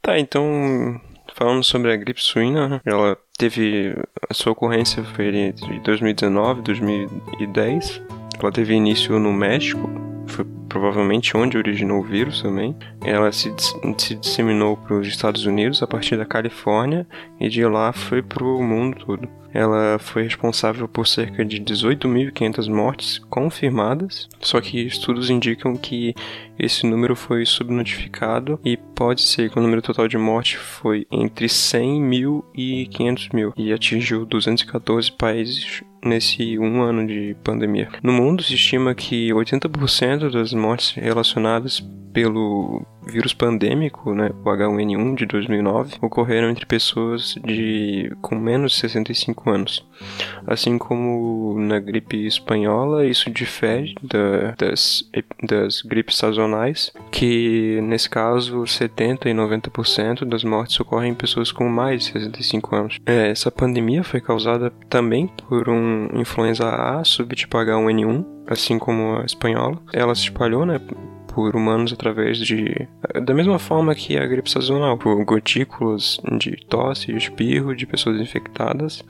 Tá, 0.02 0.18
então 0.18 1.00
falando 1.34 1.64
sobre 1.64 1.92
a 1.92 1.96
gripe 1.96 2.22
suína, 2.22 2.80
ela 2.84 3.16
teve 3.38 3.96
a 4.28 4.34
sua 4.34 4.52
ocorrência 4.52 5.02
foi 5.02 5.34
entre 5.36 5.80
2019 5.80 6.60
e 6.60 6.64
2010. 6.64 8.02
Ela 8.38 8.52
teve 8.52 8.74
início 8.74 9.18
no 9.18 9.32
México, 9.32 9.88
foi 10.26 10.44
provavelmente 10.68 11.36
onde 11.36 11.56
originou 11.56 12.00
o 12.00 12.04
vírus 12.04 12.42
também. 12.42 12.76
Ela 13.04 13.32
se, 13.32 13.52
se 13.98 14.14
disseminou 14.16 14.76
para 14.76 14.96
os 14.96 15.06
Estados 15.06 15.46
Unidos 15.46 15.82
a 15.82 15.86
partir 15.86 16.16
da 16.16 16.26
Califórnia 16.26 17.06
e 17.40 17.48
de 17.48 17.64
lá 17.64 17.92
foi 17.92 18.22
para 18.22 18.44
o 18.44 18.62
mundo 18.62 18.98
todo. 19.04 19.43
Ela 19.54 20.00
foi 20.00 20.24
responsável 20.24 20.88
por 20.88 21.06
cerca 21.06 21.44
de 21.44 21.60
18.500 21.60 22.68
mortes 22.68 23.18
confirmadas, 23.30 24.28
só 24.40 24.60
que 24.60 24.84
estudos 24.84 25.30
indicam 25.30 25.76
que 25.76 26.12
esse 26.58 26.84
número 26.84 27.14
foi 27.14 27.46
subnotificado 27.46 28.58
e 28.64 28.76
pode 28.76 29.22
ser 29.22 29.50
que 29.50 29.58
o 29.58 29.62
número 29.62 29.80
total 29.80 30.08
de 30.08 30.18
mortes 30.18 30.54
foi 30.54 31.06
entre 31.10 31.48
100 31.48 32.02
mil 32.02 32.44
e 32.54 32.86
500 32.86 33.28
mil 33.28 33.52
e 33.56 33.72
atingiu 33.72 34.26
214 34.26 35.12
países 35.12 35.82
nesse 36.04 36.58
um 36.58 36.82
ano 36.82 37.06
de 37.06 37.36
pandemia. 37.42 37.88
No 38.02 38.12
mundo 38.12 38.42
se 38.42 38.54
estima 38.54 38.94
que 38.94 39.30
80% 39.30 40.30
das 40.30 40.52
mortes 40.52 40.92
relacionadas 40.92 41.80
pelo 42.12 42.86
vírus 43.06 43.32
pandêmico, 43.32 44.14
né, 44.14 44.30
o 44.44 44.48
H1N1 44.48 45.14
de 45.14 45.26
2009, 45.26 45.96
ocorreram 46.00 46.50
entre 46.50 46.66
pessoas 46.66 47.34
de 47.44 48.12
com 48.20 48.34
menos 48.34 48.72
de 48.72 48.78
65 48.78 49.50
anos. 49.50 49.86
Assim 50.46 50.78
como 50.78 51.58
na 51.58 51.78
gripe 51.78 52.26
espanhola, 52.26 53.06
isso 53.06 53.30
difere 53.30 53.94
da, 54.02 54.54
das, 54.58 55.08
das 55.42 55.82
gripes 55.82 56.16
sazonais, 56.16 56.92
que 57.10 57.80
nesse 57.82 58.08
caso 58.08 58.66
70 58.66 59.28
e 59.28 59.34
90% 59.34 60.24
das 60.24 60.44
mortes 60.44 60.78
ocorrem 60.80 61.12
em 61.12 61.14
pessoas 61.14 61.52
com 61.52 61.68
mais 61.68 62.04
de 62.04 62.12
65 62.12 62.76
anos. 62.76 62.98
É, 63.06 63.30
essa 63.30 63.50
pandemia 63.50 64.02
foi 64.02 64.20
causada 64.20 64.70
também 64.88 65.26
por 65.48 65.68
um 65.68 66.08
influenza 66.14 66.68
A 66.68 67.04
subtipo 67.04 67.56
H1N1, 67.56 68.24
assim 68.46 68.78
como 68.78 69.18
a 69.18 69.24
espanhola. 69.24 69.78
Ela 69.92 70.14
se 70.14 70.22
espalhou, 70.22 70.66
né, 70.66 70.80
por 71.34 71.56
humanos 71.56 71.92
através 71.92 72.38
de. 72.38 72.88
da 73.24 73.34
mesma 73.34 73.58
forma 73.58 73.94
que 73.94 74.16
a 74.16 74.24
gripe 74.24 74.48
sazonal, 74.48 74.96
por 74.96 75.22
gotículas 75.24 76.20
de 76.38 76.52
tosse 76.68 77.10
e 77.10 77.16
espirro 77.16 77.74
de 77.74 77.86
pessoas 77.86 78.20
infectadas 78.20 79.04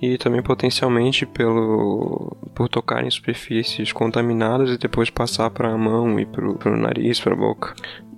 e 0.00 0.18
também 0.18 0.42
potencialmente 0.42 1.24
pelo 1.24 2.36
por 2.54 2.68
tocar 2.68 3.02
em 3.04 3.10
superfícies 3.10 3.90
contaminadas 3.92 4.70
e 4.70 4.78
depois 4.78 5.08
passar 5.08 5.50
para 5.50 5.72
a 5.72 5.78
mão 5.78 6.20
e 6.20 6.26
para 6.26 6.46
o 6.46 6.76
nariz, 6.76 7.18
para 7.18 7.32
a 7.32 7.36
boca. 7.36 7.74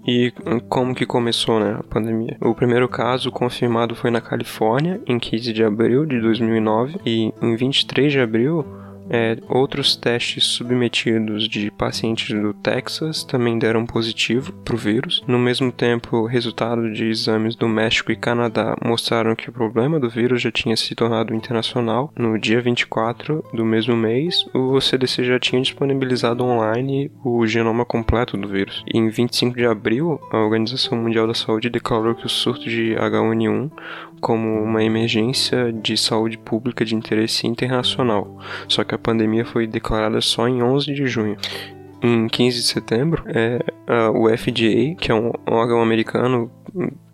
E 0.07 0.33
como 0.69 0.95
que 0.95 1.07
começou 1.07 1.59
né, 1.59 1.77
a 1.79 1.83
pandemia? 1.83 2.37
O 2.43 2.55
primeiro 2.55 2.87
caso 2.89 3.31
confirmado 3.31 3.95
foi 3.95 4.11
na 4.11 4.21
Califórnia, 4.21 5.01
em 5.07 5.19
15 5.19 5.53
de 5.53 5.65
abril 5.65 6.05
de 6.05 6.21
2009, 6.21 7.01
e 7.07 7.33
em 7.41 7.57
23 7.57 8.13
de 8.13 8.21
abril 8.21 8.67
é, 9.09 9.37
outros 9.49 9.97
testes 9.97 10.45
submetidos 10.45 11.49
de 11.49 11.71
pacientes 11.71 12.39
do 12.41 12.55
Texas 12.55 13.25
também 13.25 13.59
deram 13.59 13.87
positivo 13.87 14.53
para 14.53 14.75
o 14.75 14.79
vírus. 14.79 15.23
No 15.27 15.39
mesmo 15.39 15.71
tempo, 15.71 16.17
o 16.17 16.27
resultado 16.27 16.93
de 16.93 17.07
exames 17.07 17.55
do 17.55 17.69
México 17.69 18.13
e 18.13 18.17
Canadá 18.17 18.77
mostraram 18.85 19.35
que 19.35 19.49
o 19.49 19.53
problema 19.53 20.01
do 20.01 20.09
vírus 20.09 20.43
já 20.43 20.51
tinha 20.51 20.77
se 20.77 20.95
tornado 20.95 21.35
internacional. 21.35 22.13
No 22.17 22.39
dia 22.39 22.61
24 22.61 23.45
do 23.53 23.65
mesmo 23.65 23.97
mês, 23.97 24.45
o 24.55 24.81
CDC 24.81 25.25
já 25.25 25.39
tinha 25.39 25.63
disponibilizado 25.63 26.45
online 26.45 27.11
o 27.25 27.47
genoma 27.47 27.85
completo 27.85 28.37
do 28.37 28.49
vírus. 28.49 28.85
E 28.93 28.99
em 28.99 29.09
25 29.09 29.57
de 29.57 29.67
abril, 29.67 30.21
a 30.31 30.39
Organização 30.39 30.99
Mundial 30.99 31.27
da 31.27 31.35
Saúde 31.35 31.71
declarou 31.71 32.15
que 32.15 32.27
o 32.27 32.29
surto 32.29 32.69
de 32.69 32.95
H1N1 32.95 33.71
como 34.25 34.63
uma 34.63 34.83
emergência 34.83 35.71
de 35.71 35.99
saúde 35.99 36.39
pública 36.39 36.83
de 36.83 36.95
interesse 36.95 37.47
internacional, 37.47 38.39
só 38.67 38.83
que 38.83 38.95
a 38.95 38.99
pandemia 38.99 39.45
foi 39.45 39.67
declarada 39.67 40.19
só 40.23 40.49
em 40.49 40.63
11 40.63 40.95
de 40.95 41.07
junho. 41.07 41.37
Em 42.03 42.27
15 42.27 42.57
de 42.57 42.67
setembro, 42.67 43.23
é, 43.27 43.59
o 44.15 44.27
FDA, 44.35 44.95
que 44.99 45.13
é 45.13 45.15
um 45.15 45.31
órgão 45.47 45.83
americano 45.83 46.51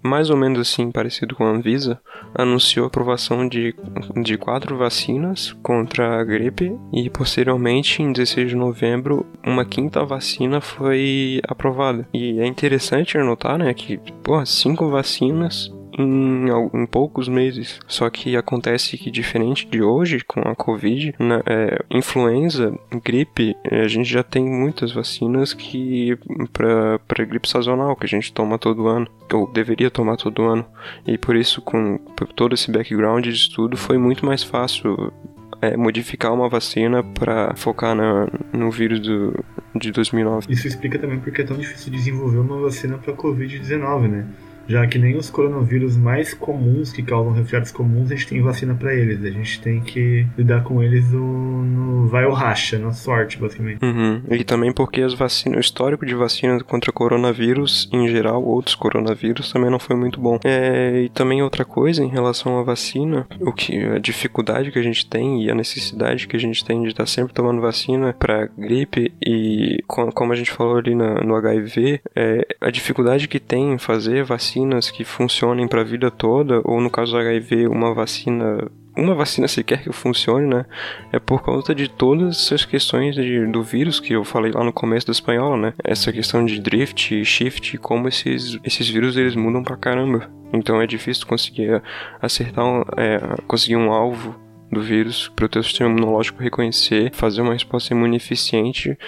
mais 0.01 0.31
ou 0.31 0.37
menos 0.37 0.61
assim 0.61 0.93
parecido 0.93 1.35
com 1.35 1.45
a 1.45 1.51
Anvisa, 1.51 2.01
anunciou 2.32 2.85
a 2.85 2.87
aprovação 2.87 3.49
de, 3.49 3.74
de 4.23 4.39
quatro 4.39 4.78
vacinas 4.78 5.53
contra 5.65 6.20
a 6.20 6.24
gripe 6.24 6.73
e 6.93 7.11
posteriormente, 7.11 8.03
em 8.03 8.12
16 8.12 8.51
de 8.51 8.57
novembro, 8.57 9.27
uma 9.45 9.65
quinta 9.65 10.05
vacina 10.05 10.61
foi 10.61 11.41
aprovada. 11.47 12.09
E 12.15 12.39
é 12.39 12.47
interessante 12.47 13.19
notar, 13.19 13.59
né, 13.59 13.74
que 13.74 13.99
pô, 14.23 14.47
cinco 14.47 14.89
vacinas 14.89 15.73
em, 15.98 16.46
em, 16.74 16.86
poucos 16.86 17.28
meses. 17.28 17.80
Só 17.86 18.08
que 18.10 18.36
acontece 18.36 18.96
que, 18.96 19.10
diferente 19.10 19.66
de 19.66 19.82
hoje, 19.82 20.20
com 20.24 20.40
a 20.40 20.54
Covid, 20.54 21.14
na 21.18 21.42
é, 21.46 21.82
influenza, 21.90 22.76
gripe, 23.04 23.56
é, 23.64 23.80
a 23.80 23.88
gente 23.88 24.08
já 24.08 24.22
tem 24.22 24.44
muitas 24.44 24.92
vacinas 24.92 25.52
que 25.52 26.18
para 26.52 27.24
gripe 27.24 27.48
sazonal, 27.48 27.96
que 27.96 28.06
a 28.06 28.08
gente 28.08 28.32
toma 28.32 28.58
todo 28.58 28.86
ano, 28.86 29.06
ou 29.32 29.50
deveria 29.50 29.90
tomar 29.90 30.16
todo 30.16 30.42
ano. 30.42 30.64
E 31.06 31.16
por 31.18 31.36
isso, 31.36 31.60
com 31.60 31.98
todo 32.34 32.54
esse 32.54 32.70
background 32.70 33.24
de 33.24 33.30
estudo, 33.30 33.76
foi 33.76 33.98
muito 33.98 34.24
mais 34.24 34.42
fácil 34.42 35.12
é, 35.60 35.76
modificar 35.76 36.32
uma 36.32 36.48
vacina 36.48 37.02
para 37.02 37.54
focar 37.54 37.94
na, 37.94 38.28
no 38.52 38.70
vírus 38.70 39.00
do, 39.00 39.44
de 39.74 39.92
2009. 39.92 40.46
Isso 40.50 40.66
explica 40.66 40.98
também 40.98 41.20
porque 41.20 41.42
é 41.42 41.44
tão 41.44 41.56
difícil 41.56 41.92
desenvolver 41.92 42.38
uma 42.38 42.60
vacina 42.60 42.98
para 42.98 43.12
Covid-19, 43.12 44.08
né? 44.08 44.26
Já 44.69 44.87
que 44.87 44.99
nem 44.99 45.16
os 45.16 45.31
coronavírus 45.31 45.97
mais 45.97 46.32
comuns 46.35 46.93
que 46.93 47.03
causam 47.03 47.32
resfriados 47.32 47.73
comuns 47.73 48.11
a 48.11 48.15
gente 48.15 48.28
tem 48.28 48.43
vacina 48.43 48.74
para 48.74 48.95
eles. 48.95 49.24
A 49.24 49.31
gente 49.31 49.61
tem 49.61 49.81
que 49.81 50.27
lidar 50.37 50.62
com 50.62 50.82
eles 50.82 51.11
no, 51.11 51.62
no 51.62 52.07
vai 52.09 52.24
ou 52.24 52.32
racha, 52.32 52.78
na 52.78 52.93
sorte, 52.93 53.39
basicamente. 53.39 53.85
Uhum. 53.85 54.23
E 54.31 54.45
também 54.45 54.73
porque 54.73 55.03
as 55.03 55.15
vacinas, 55.15 55.59
o 55.59 55.61
histórico 55.61 56.07
de 56.07 56.15
vacina 56.15 56.62
contra 56.62 56.93
coronavírus, 56.93 57.89
em 57.93 58.09
geral, 58.09 58.43
outros 58.43 58.74
coronavírus, 58.74 59.53
também 59.53 59.70
não 59.70 59.78
foi 59.78 59.97
muito 59.97 60.20
bom. 60.20 60.39
É, 60.45 61.03
e 61.03 61.09
também 61.09 61.43
outra 61.43 61.65
coisa 61.65 62.03
em 62.03 62.09
relação 62.09 62.59
à 62.59 62.62
vacina, 62.62 63.27
o 63.41 63.53
que 63.53 63.85
a 63.87 63.99
dificuldade 63.99 64.70
que 64.70 64.78
a 64.78 64.82
gente 64.82 65.07
tem 65.07 65.43
e 65.45 65.51
a 65.51 65.55
necessidade 65.55 66.27
que 66.27 66.37
a 66.37 66.41
gente 66.41 66.65
tem 66.65 66.82
de 66.82 66.89
estar 66.89 67.07
sempre 67.07 67.32
tomando 67.32 67.61
vacina 67.61 68.15
para 68.19 68.47
gripe 68.47 69.12
e 69.24 69.82
como 69.87 70.32
a 70.32 70.37
gente 70.37 70.51
falou 70.51 70.77
ali 70.77 70.95
na, 70.95 71.20
no 71.23 71.35
HIV, 71.35 72.01
é, 72.15 72.47
a 72.61 72.70
dificuldade 72.70 73.28
que 73.28 73.41
tem 73.41 73.73
em 73.73 73.78
fazer 73.78 74.24
vacina 74.24 74.60
vacinas 74.61 74.91
que 74.91 75.05
funcionem 75.05 75.66
para 75.66 75.81
a 75.81 75.85
vida 75.85 76.11
toda, 76.11 76.61
ou 76.65 76.81
no 76.81 76.91
caso 76.91 77.12
do 77.12 77.19
HIV, 77.19 77.66
uma 77.69 77.95
vacina 77.95 78.70
uma 78.97 79.15
vacina 79.15 79.47
sequer 79.47 79.82
que 79.82 79.93
funcione, 79.93 80.47
né? 80.49 80.66
É 81.12 81.19
por 81.19 81.41
conta 81.43 81.74
de 81.74 81.89
todas 81.89 82.37
essas 82.37 82.65
questões 82.65 83.15
de, 83.15 83.47
do 83.47 83.62
vírus 83.62 84.01
que 84.01 84.12
eu 84.12 84.24
falei 84.24 84.51
lá 84.53 84.65
no 84.65 84.73
começo 84.73 85.07
da 85.07 85.12
espanhola, 85.12 85.57
né? 85.57 85.74
Essa 85.82 86.12
questão 86.12 86.45
de 86.45 86.61
drift, 86.61 87.24
shift, 87.24 87.78
como 87.78 88.09
esses, 88.09 88.59
esses 88.65 88.89
vírus 88.89 89.16
eles 89.16 89.37
mudam 89.37 89.62
pra 89.62 89.77
caramba. 89.77 90.28
Então 90.53 90.82
é 90.82 90.87
difícil 90.87 91.27
conseguir 91.27 91.81
acertar, 92.20 92.66
um, 92.66 92.82
é, 92.97 93.20
conseguir 93.47 93.77
um 93.77 93.93
alvo 93.93 94.35
do 94.70 94.82
vírus 94.82 95.28
para 95.35 95.47
o 95.47 95.49
teu 95.49 95.62
sistema 95.62 95.89
imunológico 95.89 96.43
reconhecer, 96.43 97.11
fazer 97.15 97.43
uma 97.43 97.53
resposta 97.53 97.95
imune 97.95 98.16
eficiente 98.16 98.99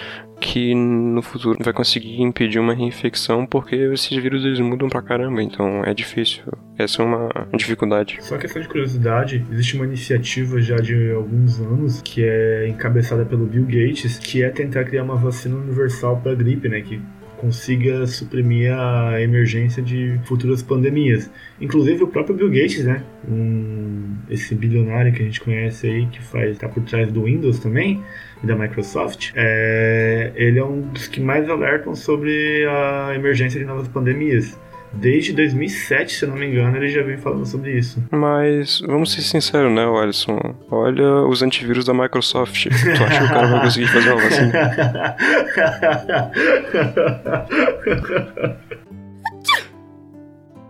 que 0.43 0.75
no 0.75 1.21
futuro 1.21 1.57
vai 1.63 1.71
conseguir 1.71 2.21
impedir 2.21 2.59
uma 2.59 2.73
reinfecção 2.73 3.45
porque 3.45 3.75
esses 3.75 4.15
vírus 4.21 4.43
eles 4.43 4.59
mudam 4.59 4.89
pra 4.89 5.01
caramba, 5.01 5.41
então 5.41 5.85
é 5.85 5.93
difícil. 5.93 6.43
Essa 6.77 7.01
é 7.01 7.05
uma 7.05 7.29
dificuldade. 7.55 8.17
Só 8.19 8.37
questão 8.37 8.61
de 8.61 8.67
curiosidade, 8.67 9.45
existe 9.49 9.77
uma 9.77 9.85
iniciativa 9.85 10.59
já 10.59 10.75
de 10.75 11.11
alguns 11.11 11.61
anos 11.61 12.01
que 12.01 12.25
é 12.25 12.67
encabeçada 12.67 13.23
pelo 13.23 13.45
Bill 13.45 13.63
Gates, 13.63 14.19
que 14.19 14.43
é 14.43 14.49
tentar 14.49 14.83
criar 14.83 15.03
uma 15.03 15.15
vacina 15.15 15.55
universal 15.55 16.17
para 16.17 16.35
gripe, 16.35 16.67
né, 16.67 16.81
que 16.81 17.01
consiga 17.37 18.05
suprimir 18.05 18.73
a 18.73 19.21
emergência 19.21 19.81
de 19.81 20.19
futuras 20.25 20.61
pandemias. 20.61 21.31
Inclusive 21.59 22.03
o 22.03 22.07
próprio 22.07 22.35
Bill 22.35 22.49
Gates, 22.49 22.83
né, 22.83 23.01
um, 23.27 24.15
esse 24.29 24.53
bilionário 24.53 25.13
que 25.13 25.21
a 25.21 25.25
gente 25.25 25.39
conhece 25.39 25.87
aí, 25.87 26.05
que 26.07 26.21
faz 26.21 26.57
tá 26.57 26.67
por 26.67 26.83
trás 26.83 27.09
do 27.09 27.23
Windows 27.23 27.59
também 27.59 28.03
e 28.43 28.47
da 28.47 28.55
Microsoft, 28.55 29.31
é, 29.35 30.31
ele 30.35 30.59
é 30.59 30.63
um 30.63 30.81
dos 30.81 31.07
que 31.07 31.21
mais 31.21 31.49
alertam 31.49 31.95
sobre 31.95 32.65
a 32.67 33.15
emergência 33.15 33.59
de 33.59 33.65
novas 33.65 33.87
pandemias. 33.87 34.59
Desde 34.95 35.33
2007, 35.33 36.13
se 36.13 36.23
eu 36.23 36.29
não 36.29 36.35
me 36.35 36.45
engano, 36.45 36.77
ele 36.77 36.87
já 36.87 37.01
vem 37.01 37.17
falando 37.17 37.47
sobre 37.47 37.75
isso. 37.75 38.03
Mas 38.11 38.79
vamos 38.85 39.11
ser 39.11 39.21
sinceros, 39.21 39.71
né, 39.73 39.83
Alisson? 39.83 40.55
Olha 40.69 41.25
os 41.27 41.41
antivírus 41.41 41.83
da 41.85 41.95
Microsoft. 41.95 42.67
Tu 42.69 43.03
acha 43.03 43.17
que 43.17 43.25
o 43.25 43.29
cara 43.29 43.47
vai 43.47 43.61
conseguir 43.61 43.87
fazer 43.87 44.11
uma 44.11 44.21
vacina? 44.21 45.15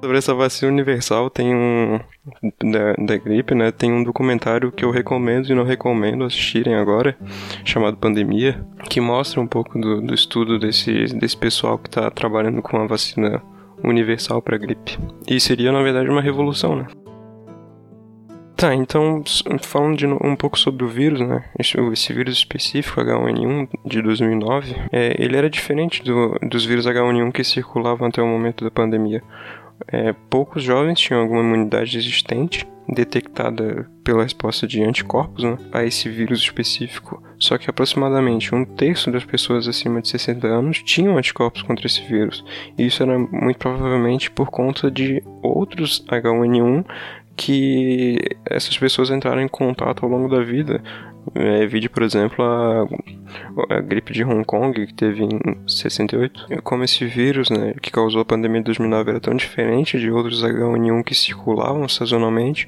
Sobre 0.04 0.18
essa 0.18 0.34
vacina 0.34 0.70
universal, 0.70 1.30
tem 1.30 1.56
um. 1.56 1.98
Da, 2.62 2.94
da, 3.06 3.16
gripe, 3.16 3.56
né? 3.56 3.72
Tem 3.72 3.90
um 3.90 4.04
documentário 4.04 4.70
que 4.70 4.84
eu 4.84 4.92
recomendo 4.92 5.50
e 5.50 5.56
não 5.56 5.64
recomendo 5.64 6.26
assistirem 6.26 6.76
agora, 6.76 7.16
chamado 7.64 7.96
Pandemia, 7.96 8.62
que 8.90 9.00
mostra 9.00 9.40
um 9.40 9.48
pouco 9.48 9.80
do, 9.80 10.02
do 10.02 10.14
estudo 10.14 10.60
desse, 10.60 11.06
desse 11.18 11.38
pessoal 11.38 11.78
que 11.78 11.88
está 11.88 12.12
trabalhando 12.12 12.62
com 12.62 12.76
a 12.82 12.86
vacina 12.86 13.42
universal 13.82 14.42
para 14.42 14.58
gripe. 14.58 15.00
E 15.26 15.40
seria, 15.40 15.72
na 15.72 15.82
verdade, 15.82 16.10
uma 16.10 16.22
revolução, 16.22 16.76
né? 16.76 16.88
Tá, 18.58 18.76
então, 18.76 19.24
falando 19.62 19.98
de 19.98 20.06
um 20.06 20.36
pouco 20.36 20.60
sobre 20.60 20.84
o 20.84 20.88
vírus, 20.90 21.22
né? 21.22 21.46
Esse, 21.58 21.80
esse 21.94 22.12
vírus 22.12 22.38
específico, 22.38 23.00
H1N1, 23.00 23.70
de 23.86 24.02
2009, 24.02 24.76
é, 24.92 25.16
ele 25.18 25.38
era 25.38 25.50
diferente 25.50 26.04
do, 26.04 26.38
dos 26.42 26.66
vírus 26.66 26.86
H1N1 26.86 27.32
que 27.32 27.44
circulavam 27.44 28.10
até 28.10 28.22
o 28.22 28.28
momento 28.28 28.66
da 28.66 28.72
pandemia. 28.72 29.24
É, 29.88 30.14
poucos 30.30 30.64
jovens 30.64 31.00
tinham 31.00 31.22
alguma 31.22 31.42
imunidade 31.42 31.98
existente, 31.98 32.68
detectada 32.88 33.90
pela 34.04 34.24
resposta 34.24 34.68
de 34.68 34.84
anticorpos 34.84 35.44
né, 35.44 35.58
a 35.72 35.84
esse 35.84 36.10
vírus 36.10 36.40
específico. 36.40 37.24
Só 37.40 37.58
que 37.58 37.70
aproximadamente 37.70 38.54
um 38.54 38.66
terço 38.66 39.12
das 39.12 39.24
pessoas 39.24 39.68
acima 39.68 40.02
de 40.02 40.10
60 40.10 40.48
anos 40.48 40.84
tinham 40.84 41.18
anticorpos 41.18 41.62
contra 41.62 41.88
esse 41.88 42.02
vírus. 42.02 42.44
E 42.78 42.86
isso 42.86 43.02
era 43.04 43.18
muito 43.18 43.58
provavelmente 43.58 44.30
por 44.30 44.50
conta 44.50 44.92
de 44.92 45.24
outros 45.42 46.06
H1N1 46.08 46.86
que 47.36 48.18
essas 48.46 48.78
pessoas 48.78 49.10
entraram 49.10 49.42
em 49.42 49.48
contato 49.48 50.04
ao 50.06 50.12
longo 50.12 50.30
da 50.30 50.44
vida. 50.44 50.84
É, 51.36 51.90
por 51.90 52.04
exemplo, 52.04 52.44
a, 52.44 52.88
a, 53.70 53.80
gripe 53.80 54.14
de 54.14 54.24
Hong 54.24 54.44
Kong, 54.44 54.86
que 54.86 54.94
teve 54.94 55.24
em 55.24 55.40
68. 55.68 56.62
Como 56.64 56.84
esse 56.84 57.06
vírus, 57.06 57.50
né, 57.50 57.74
que 57.82 57.92
causou 57.92 58.22
a 58.22 58.26
pandemia 58.26 58.60
de 58.60 58.66
2009, 58.66 59.12
era 59.12 59.20
tão 59.20 59.36
diferente 59.36 60.00
de 60.00 60.12
outros 60.12 60.44
H1N1 60.44 61.04
que 61.04 61.16
circulavam 61.16 61.88
sazonalmente, 61.88 62.68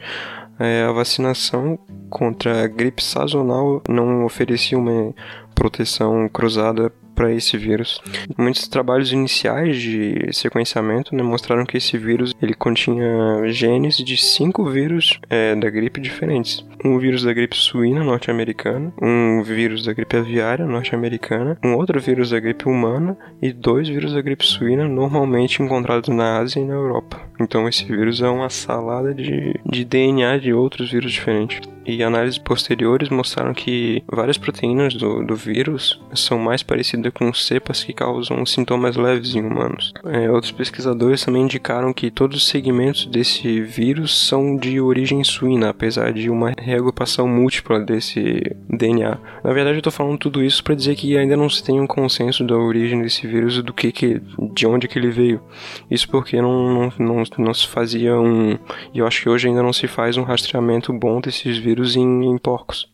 é, 0.59 0.83
a 0.83 0.91
vacinação 0.91 1.77
contra 2.09 2.63
a 2.63 2.67
gripe 2.67 3.03
sazonal 3.03 3.81
não 3.89 4.23
oferecia 4.23 4.77
uma 4.77 5.13
proteção 5.53 6.29
cruzada 6.29 6.91
para 7.15 7.31
esse 7.31 7.57
vírus. 7.57 8.01
Muitos 8.37 8.67
trabalhos 8.67 9.11
iniciais 9.11 9.81
de 9.81 10.29
sequenciamento 10.33 11.15
né, 11.15 11.23
mostraram 11.23 11.65
que 11.65 11.77
esse 11.77 11.97
vírus 11.97 12.35
ele 12.41 12.53
continha 12.53 13.41
genes 13.47 13.97
de 13.97 14.17
cinco 14.17 14.65
vírus 14.65 15.19
é, 15.29 15.55
da 15.55 15.69
gripe 15.69 16.01
diferentes. 16.01 16.65
Um 16.83 16.99
vírus 16.99 17.23
da 17.23 17.33
gripe 17.33 17.55
suína 17.55 18.03
norte-americana, 18.03 18.93
um 19.01 19.41
vírus 19.41 19.85
da 19.85 19.93
gripe 19.93 20.17
aviária 20.17 20.65
norte-americana, 20.65 21.57
um 21.63 21.73
outro 21.75 21.99
vírus 21.99 22.29
da 22.29 22.39
gripe 22.39 22.67
humana 22.67 23.17
e 23.41 23.51
dois 23.51 23.87
vírus 23.87 24.13
da 24.13 24.21
gripe 24.21 24.45
suína 24.45 24.87
normalmente 24.87 25.63
encontrados 25.63 26.09
na 26.09 26.39
Ásia 26.39 26.59
e 26.59 26.65
na 26.65 26.73
Europa. 26.73 27.19
Então 27.39 27.67
esse 27.67 27.85
vírus 27.85 28.21
é 28.21 28.29
uma 28.29 28.49
salada 28.49 29.13
de, 29.13 29.59
de 29.65 29.85
DNA 29.85 30.37
de 30.37 30.53
outros 30.53 30.91
vírus 30.91 31.11
diferentes 31.11 31.74
e 31.85 32.03
análises 32.03 32.37
posteriores 32.37 33.09
mostraram 33.09 33.53
que 33.53 34.03
várias 34.07 34.37
proteínas 34.37 34.93
do, 34.93 35.23
do 35.23 35.35
vírus 35.35 36.01
são 36.13 36.39
mais 36.39 36.63
parecidas 36.63 37.11
com 37.13 37.33
cepas 37.33 37.83
que 37.83 37.93
causam 37.93 38.45
sintomas 38.45 38.95
leves 38.95 39.35
em 39.35 39.43
humanos. 39.43 39.93
É, 40.05 40.29
outros 40.31 40.51
pesquisadores 40.51 41.23
também 41.23 41.43
indicaram 41.43 41.93
que 41.93 42.09
todos 42.09 42.37
os 42.37 42.47
segmentos 42.47 43.05
desse 43.05 43.61
vírus 43.61 44.17
são 44.27 44.57
de 44.57 44.79
origem 44.81 45.23
suína, 45.23 45.69
apesar 45.69 46.11
de 46.11 46.29
uma 46.29 46.53
reagrupação 46.57 47.27
múltipla 47.27 47.79
desse 47.79 48.41
DNA. 48.69 49.17
Na 49.43 49.53
verdade, 49.53 49.77
eu 49.77 49.79
estou 49.79 49.93
falando 49.93 50.17
tudo 50.17 50.43
isso 50.43 50.63
para 50.63 50.75
dizer 50.75 50.95
que 50.95 51.17
ainda 51.17 51.37
não 51.37 51.49
se 51.49 51.63
tem 51.63 51.79
um 51.79 51.87
consenso 51.87 52.43
da 52.43 52.57
origem 52.57 53.01
desse 53.01 53.27
vírus 53.27 53.61
do 53.61 53.73
que, 53.73 53.91
que 53.91 54.21
de 54.53 54.65
onde 54.65 54.87
que 54.87 54.97
ele 54.97 55.09
veio. 55.09 55.41
Isso 55.89 56.09
porque 56.09 56.41
não, 56.41 56.73
não, 56.73 56.93
não, 56.97 57.23
não 57.37 57.53
se 57.53 57.67
fazia 57.67 58.17
um, 58.19 58.57
e 58.93 58.99
eu 58.99 59.07
acho 59.07 59.21
que 59.21 59.29
hoje 59.29 59.47
ainda 59.47 59.61
não 59.61 59.73
se 59.73 59.87
faz 59.87 60.17
um 60.17 60.23
rastreamento 60.23 60.91
bom 60.91 61.19
desses 61.19 61.57
vírus 61.57 61.74
vírus 61.75 61.95
em, 61.95 62.25
em 62.25 62.37
porcos. 62.37 62.89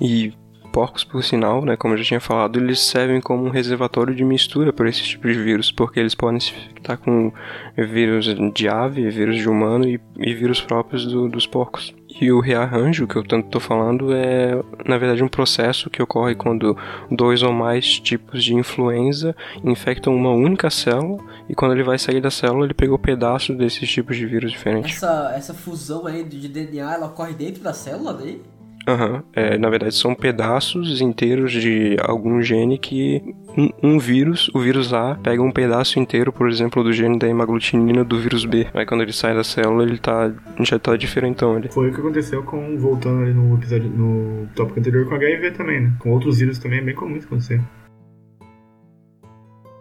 E 0.00 0.32
porcos, 0.72 1.04
por 1.04 1.22
sinal, 1.22 1.64
né, 1.64 1.76
como 1.76 1.94
eu 1.94 1.98
já 1.98 2.04
tinha 2.04 2.20
falado, 2.20 2.58
eles 2.58 2.80
servem 2.80 3.20
como 3.20 3.44
um 3.44 3.50
reservatório 3.50 4.14
de 4.14 4.24
mistura 4.24 4.72
para 4.72 4.88
esse 4.88 5.02
tipo 5.04 5.26
de 5.26 5.40
vírus, 5.40 5.70
porque 5.70 6.00
eles 6.00 6.14
podem 6.14 6.36
infectar 6.36 6.98
com 6.98 7.32
vírus 7.76 8.26
de 8.52 8.68
ave, 8.68 9.08
vírus 9.08 9.36
de 9.36 9.48
humano 9.48 9.88
e, 9.88 10.00
e 10.18 10.34
vírus 10.34 10.60
próprios 10.60 11.06
do, 11.06 11.28
dos 11.28 11.46
porcos. 11.46 11.94
E 12.20 12.30
o 12.30 12.40
rearranjo 12.40 13.06
que 13.06 13.16
eu 13.16 13.24
tanto 13.24 13.46
estou 13.46 13.60
falando 13.60 14.12
é, 14.14 14.62
na 14.86 14.96
verdade, 14.96 15.22
um 15.22 15.28
processo 15.28 15.90
que 15.90 16.02
ocorre 16.02 16.34
quando 16.34 16.76
dois 17.10 17.42
ou 17.42 17.52
mais 17.52 17.98
tipos 17.98 18.44
de 18.44 18.54
influenza 18.54 19.34
infectam 19.64 20.14
uma 20.14 20.30
única 20.30 20.70
célula 20.70 21.22
e 21.48 21.54
quando 21.54 21.72
ele 21.72 21.82
vai 21.82 21.98
sair 21.98 22.20
da 22.20 22.30
célula 22.30 22.66
ele 22.66 22.74
pegou 22.74 22.98
pedaços 22.98 23.56
desses 23.56 23.90
tipos 23.90 24.16
de 24.16 24.26
vírus 24.26 24.52
diferentes. 24.52 24.96
Essa, 24.96 25.32
essa 25.34 25.54
fusão 25.54 26.06
aí 26.06 26.22
de 26.22 26.48
DNA 26.48 26.94
ela 26.94 27.06
ocorre 27.06 27.34
dentro 27.34 27.62
da 27.62 27.72
célula 27.72 28.14
daí? 28.14 28.40
Uhum. 28.86 29.22
é, 29.32 29.56
na 29.56 29.70
verdade 29.70 29.94
são 29.94 30.14
pedaços 30.14 31.00
inteiros 31.00 31.52
de 31.52 31.96
algum 32.02 32.42
gene 32.42 32.78
que 32.78 33.22
um, 33.56 33.70
um, 33.82 33.98
vírus, 33.98 34.50
o 34.54 34.60
vírus 34.60 34.92
A, 34.92 35.14
pega 35.14 35.42
um 35.42 35.50
pedaço 35.50 35.98
inteiro, 35.98 36.32
por 36.32 36.48
exemplo, 36.48 36.82
do 36.82 36.92
gene 36.92 37.18
da 37.18 37.28
hemaglutinina 37.28 38.04
do 38.04 38.18
vírus 38.18 38.44
B. 38.44 38.66
Aí 38.74 38.84
quando 38.84 39.02
ele 39.02 39.12
sai 39.12 39.34
da 39.34 39.44
célula, 39.44 39.84
ele 39.84 39.98
tá, 39.98 40.32
já 40.60 40.78
tá 40.78 40.96
diferentão 40.96 41.56
ali. 41.56 41.68
Foi 41.70 41.88
o 41.88 41.94
que 41.94 42.00
aconteceu 42.00 42.42
com, 42.42 42.76
voltando 42.76 43.22
ali 43.22 43.32
no 43.32 43.54
episódio, 43.54 43.88
no 43.88 44.48
tópico 44.54 44.80
anterior 44.80 45.08
com 45.08 45.14
HIV 45.14 45.52
também, 45.52 45.80
né? 45.80 45.92
Com 46.00 46.10
outros 46.10 46.38
vírus 46.38 46.58
também 46.58 46.80
é 46.80 46.82
bem 46.82 46.94
comum 46.94 47.16
isso 47.16 47.26
acontecer. 47.26 47.60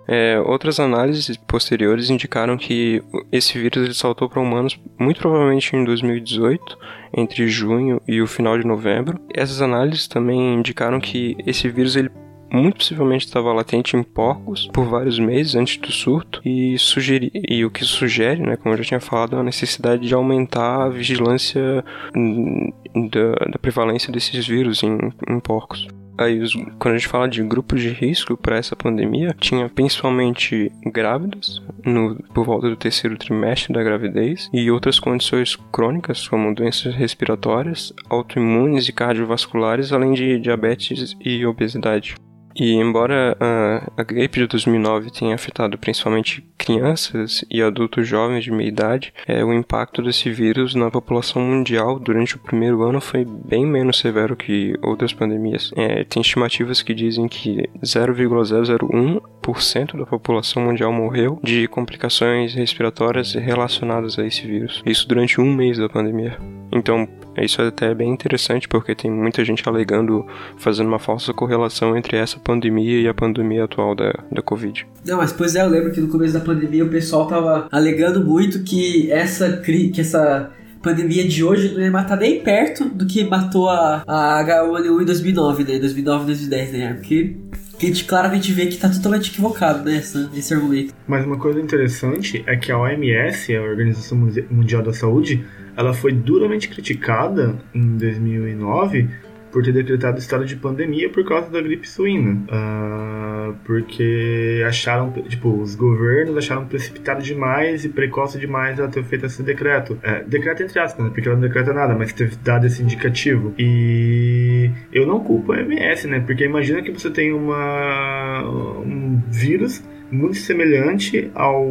É, 0.08 0.40
outras 0.46 0.80
análises 0.80 1.38
posteriores 1.38 2.10
indicaram 2.10 2.58
que 2.58 3.02
esse 3.32 3.58
vírus 3.58 3.84
ele 3.84 3.94
saltou 3.94 4.30
para 4.30 4.42
humanos 4.42 4.80
muito 5.00 5.20
provavelmente 5.20 5.76
em 5.76 5.84
2018, 5.84 6.78
entre 7.16 7.48
junho 7.48 8.02
e 8.08 8.22
o 8.22 8.28
final 8.28 8.58
de 8.58 8.66
novembro. 8.66 9.20
Essas 9.34 9.62
análises 9.62 10.08
também 10.08 10.56
indicaram 10.56 11.00
que 11.00 11.36
esse 11.46 11.70
vírus 11.70 11.96
ele 11.96 12.10
muito 12.52 12.78
possivelmente 12.78 13.26
estava 13.26 13.52
latente 13.52 13.98
em 13.98 14.04
porcos 14.04 14.70
por 14.72 14.86
vários 14.86 15.18
meses 15.18 15.56
antes 15.56 15.78
do 15.78 15.92
surto 15.92 16.40
e, 16.46 16.78
sugeri, 16.78 17.32
e 17.34 17.66
o 17.66 17.72
que 17.72 17.84
sugere, 17.84 18.44
né, 18.44 18.56
como 18.56 18.76
eu 18.76 18.78
já 18.78 18.84
tinha 18.84 19.00
falado, 19.00 19.36
a 19.36 19.44
necessidade 19.44 20.08
de 20.08 20.14
aumentar 20.14 20.84
a 20.84 20.90
vigilância 20.90 21.84
da, 22.14 23.52
da 23.52 23.60
prevalência 23.60 24.14
desses 24.14 24.46
vírus 24.46 24.84
em, 24.84 24.96
em 25.28 25.40
porcos. 25.40 25.88
Aí, 26.18 26.40
quando 26.78 26.96
a 26.96 26.98
gente 26.98 27.08
fala 27.08 27.28
de 27.28 27.42
grupos 27.44 27.82
de 27.82 27.90
risco 27.90 28.38
para 28.38 28.58
essa 28.58 28.76
pandemia, 28.76 29.36
tinha 29.40 29.68
principalmente 29.68 30.72
grávidas 30.86 31.62
no, 31.84 32.16
por 32.34 32.46
volta 32.46 32.70
do 32.70 32.76
terceiro 32.76 33.18
trimestre 33.18 33.74
da 33.74 33.84
gravidez 33.84 34.50
e 34.54 34.70
outras 34.70 35.00
condições 35.00 35.56
crônicas, 35.72 36.28
como 36.28 36.54
doenças 36.54 36.94
respiratórias, 36.94 37.94
autoimunes 38.10 38.88
e 38.88 38.94
cardiovasculares, 38.94 39.92
além 39.92 40.14
de 40.14 40.40
diabetes 40.40 41.16
e 41.20 41.46
obesidade. 41.46 42.16
E 42.56 42.74
embora 42.74 43.38
a, 43.40 43.92
a, 43.98 44.04
gripe 44.04 44.40
de 44.40 44.48
2009 44.48 45.12
tenha 45.12 45.36
afetado 45.36 45.78
principalmente 45.78 46.44
crianças 46.58 47.46
e 47.50 47.62
adultos 47.62 48.06
jovens 48.08 48.44
de 48.44 48.52
meia 48.52 48.68
idade, 48.68 49.14
é, 49.28 49.42
o 49.44 49.54
impacto 49.54 50.02
desse 50.02 50.32
vírus 50.32 50.74
na 50.76 50.92
população 50.92 51.42
mundial 51.42 52.00
durante 52.00 52.36
o 52.36 52.40
primeiro 52.40 52.84
ano 52.84 53.02
foi 53.02 53.26
bem 53.26 53.66
menos 53.66 54.00
severo 54.00 54.36
que 54.36 54.78
outras 54.82 55.14
pandemias. 55.14 55.72
É, 55.76 56.04
tem 56.04 56.22
estimativas 56.22 56.82
que 56.82 56.94
dizem 56.94 57.28
que 57.28 57.70
0,001% 57.84 59.98
da 59.98 60.06
população 60.06 60.64
mundial 60.64 60.94
morreu 60.94 61.40
de 61.44 61.68
complicações 61.68 62.54
respiratórias 62.54 63.34
relacionadas 63.34 64.20
a 64.20 64.26
esse 64.26 64.46
vírus. 64.46 64.82
Isso 64.86 65.08
durante 65.08 65.42
um 65.42 65.54
mês 65.54 65.78
da 65.78 65.90
pandemia. 65.90 66.38
Então, 66.72 67.08
isso 67.38 67.62
é 67.62 67.68
até 67.68 67.94
bem 67.94 68.12
interessante 68.12 68.68
porque 68.68 68.94
tem 68.94 69.10
muita 69.10 69.44
gente 69.44 69.68
alegando, 69.68 70.26
fazendo 70.58 70.88
uma 70.88 71.00
falsa 71.00 71.34
correlação 71.34 71.98
entre 71.98 72.18
essa 72.18 72.38
pandemia 72.40 73.02
e 73.02 73.08
a 73.08 73.14
pandemia 73.14 73.64
atual 73.64 73.96
da, 73.96 74.14
da 74.32 74.42
Covid. 74.42 74.86
Não, 75.06 75.18
mas 75.18 75.32
pois 75.32 75.56
é, 75.56 75.62
eu 75.62 75.70
lembro 75.70 75.92
que 75.92 76.02
no 76.02 76.08
começo 76.08 76.34
da 76.34 76.40
pandemia 76.40 76.84
o 76.84 76.90
pessoal 76.90 77.28
tava 77.28 77.68
alegando 77.72 78.24
muito 78.24 78.64
que 78.64 79.12
essa, 79.12 79.58
que 79.58 80.02
essa 80.02 80.52
pandemia 80.84 81.26
de 81.28 81.44
hoje 81.44 81.74
não 81.74 81.82
ia 81.82 81.90
matar 81.90 82.18
nem 82.18 82.42
perto 82.42 82.86
do 82.86 83.08
que 83.08 83.24
matou 83.24 83.70
a, 83.70 84.04
a 84.06 84.44
H1N1 84.44 85.02
em 85.02 85.06
2009, 85.06 85.64
né? 85.64 85.80
2009, 85.80 86.26
2010, 86.26 86.72
né? 86.74 86.94
Porque 86.94 87.36
a 87.82 87.86
gente 87.86 88.04
claramente 88.06 88.52
vê 88.52 88.68
que 88.68 88.78
tá 88.78 88.90
totalmente 88.90 89.32
equivocado 89.32 89.84
nessa, 89.84 90.20
né, 90.20 90.30
nesse 90.34 90.54
argumento. 90.54 90.94
Mas 91.08 91.26
uma 91.26 91.38
coisa 91.38 91.60
interessante 91.60 92.44
é 92.46 92.56
que 92.56 92.72
a 92.72 92.78
OMS, 92.78 93.56
a 93.56 93.62
Organização 93.62 94.18
Mundial 94.52 94.84
da 94.84 94.94
Saúde, 94.94 95.44
ela 95.76 95.94
foi 95.94 96.12
duramente 96.12 96.70
criticada 96.70 97.56
em 97.74 97.98
2009 97.98 99.10
por 99.54 99.64
ter 99.64 99.72
decretado 99.72 100.18
estado 100.18 100.46
de 100.46 100.56
pandemia 100.56 101.08
por 101.10 101.24
causa 101.24 101.50
da 101.50 101.62
gripe 101.62 101.88
suína. 101.88 102.42
Uh, 102.50 103.56
porque 103.64 104.64
acharam, 104.68 105.12
tipo, 105.30 105.62
os 105.62 105.76
governos 105.76 106.36
acharam 106.36 106.66
precipitado 106.66 107.22
demais 107.22 107.86
e 107.86 107.90
precoce 107.90 108.40
demais 108.40 108.80
ela 108.80 108.88
ter 108.88 109.04
feito 109.04 109.28
esse 109.28 109.44
decreto. 109.44 109.98
É, 110.02 110.24
decreto 110.24 110.64
entre 110.64 110.80
aspas, 110.80 111.06
né? 111.06 111.12
Porque 111.14 111.30
ela 111.30 111.38
não 111.38 111.48
decreta 111.48 111.72
nada, 111.72 111.94
mas 111.94 112.12
ter 112.12 112.36
dado 112.38 112.66
esse 112.66 112.82
indicativo. 112.82 113.54
E 113.60 114.72
eu 114.92 115.06
não 115.06 115.20
culpo 115.20 115.52
a 115.52 115.62
MS, 115.62 116.08
né? 116.08 116.20
Porque 116.20 116.44
imagina 116.44 116.82
que 116.82 116.92
você 116.92 117.12
tem 117.12 117.32
uma, 117.32 118.42
um 118.84 119.22
vírus 119.30 119.84
muito 120.12 120.38
semelhante 120.38 121.32
ao, 121.36 121.64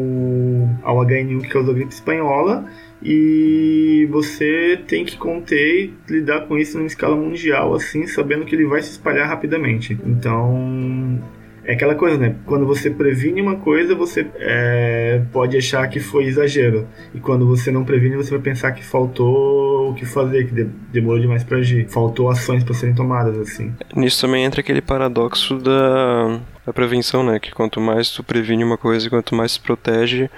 ao 0.83 0.99
HN1 0.99 1.43
que 1.43 1.49
causou 1.49 1.73
a 1.73 1.77
gripe 1.77 1.93
espanhola 1.93 2.65
e 3.03 4.07
você 4.11 4.81
tem 4.87 5.05
que 5.05 5.17
conter 5.17 5.85
e 5.85 6.13
lidar 6.13 6.43
com 6.43 6.57
isso 6.57 6.79
em 6.79 6.87
escala 6.87 7.17
mundial, 7.17 7.75
assim, 7.75 8.07
sabendo 8.07 8.45
que 8.45 8.55
ele 8.55 8.67
vai 8.67 8.83
se 8.83 8.91
espalhar 8.91 9.29
rapidamente. 9.29 9.99
Então, 10.07 11.21
é 11.65 11.75
aquela 11.75 11.95
coisa, 11.95 12.17
né? 12.17 12.35
Quando 12.45 12.67
você 12.67 12.91
previne 12.91 13.41
uma 13.41 13.57
coisa, 13.57 13.95
você 13.95 14.27
é, 14.37 15.23
pode 15.33 15.57
achar 15.57 15.87
que 15.89 16.01
foi 16.01 16.25
exagero. 16.25 16.89
E 17.15 17.21
quando 17.21 17.47
você 17.47 17.71
não 17.71 17.85
previne, 17.85 18.17
você 18.17 18.31
vai 18.31 18.41
pensar 18.41 18.73
que 18.73 18.85
faltou 18.85 19.91
o 19.91 19.95
que 19.95 20.05
fazer, 20.05 20.47
que 20.49 20.65
demorou 20.93 21.21
demais 21.21 21.45
para 21.45 21.59
agir. 21.59 21.89
Faltou 21.89 22.29
ações 22.29 22.65
para 22.65 22.75
serem 22.75 22.95
tomadas, 22.95 23.39
assim. 23.39 23.73
Nisso 23.95 24.21
também 24.21 24.45
entra 24.45 24.61
aquele 24.61 24.81
paradoxo 24.81 25.57
da, 25.59 26.41
da 26.67 26.73
prevenção, 26.73 27.25
né? 27.25 27.39
Que 27.39 27.53
quanto 27.53 27.81
mais 27.81 28.11
tu 28.11 28.25
previne 28.25 28.65
uma 28.65 28.77
coisa, 28.77 29.09
quanto 29.09 29.35
mais 29.35 29.53
se 29.53 29.61
protege, 29.61 30.29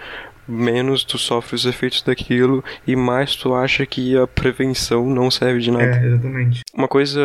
menos 0.46 1.04
tu 1.04 1.18
sofre 1.18 1.54
os 1.54 1.66
efeitos 1.66 2.02
daquilo 2.02 2.62
e 2.86 2.96
mais 2.96 3.36
tu 3.36 3.54
acha 3.54 3.84
que 3.86 4.16
a 4.16 4.26
prevenção 4.26 5.06
não 5.06 5.30
serve 5.30 5.60
de 5.60 5.70
nada. 5.70 5.96
É, 5.96 6.06
exatamente. 6.06 6.62
Uma 6.74 6.88
coisa 6.88 7.20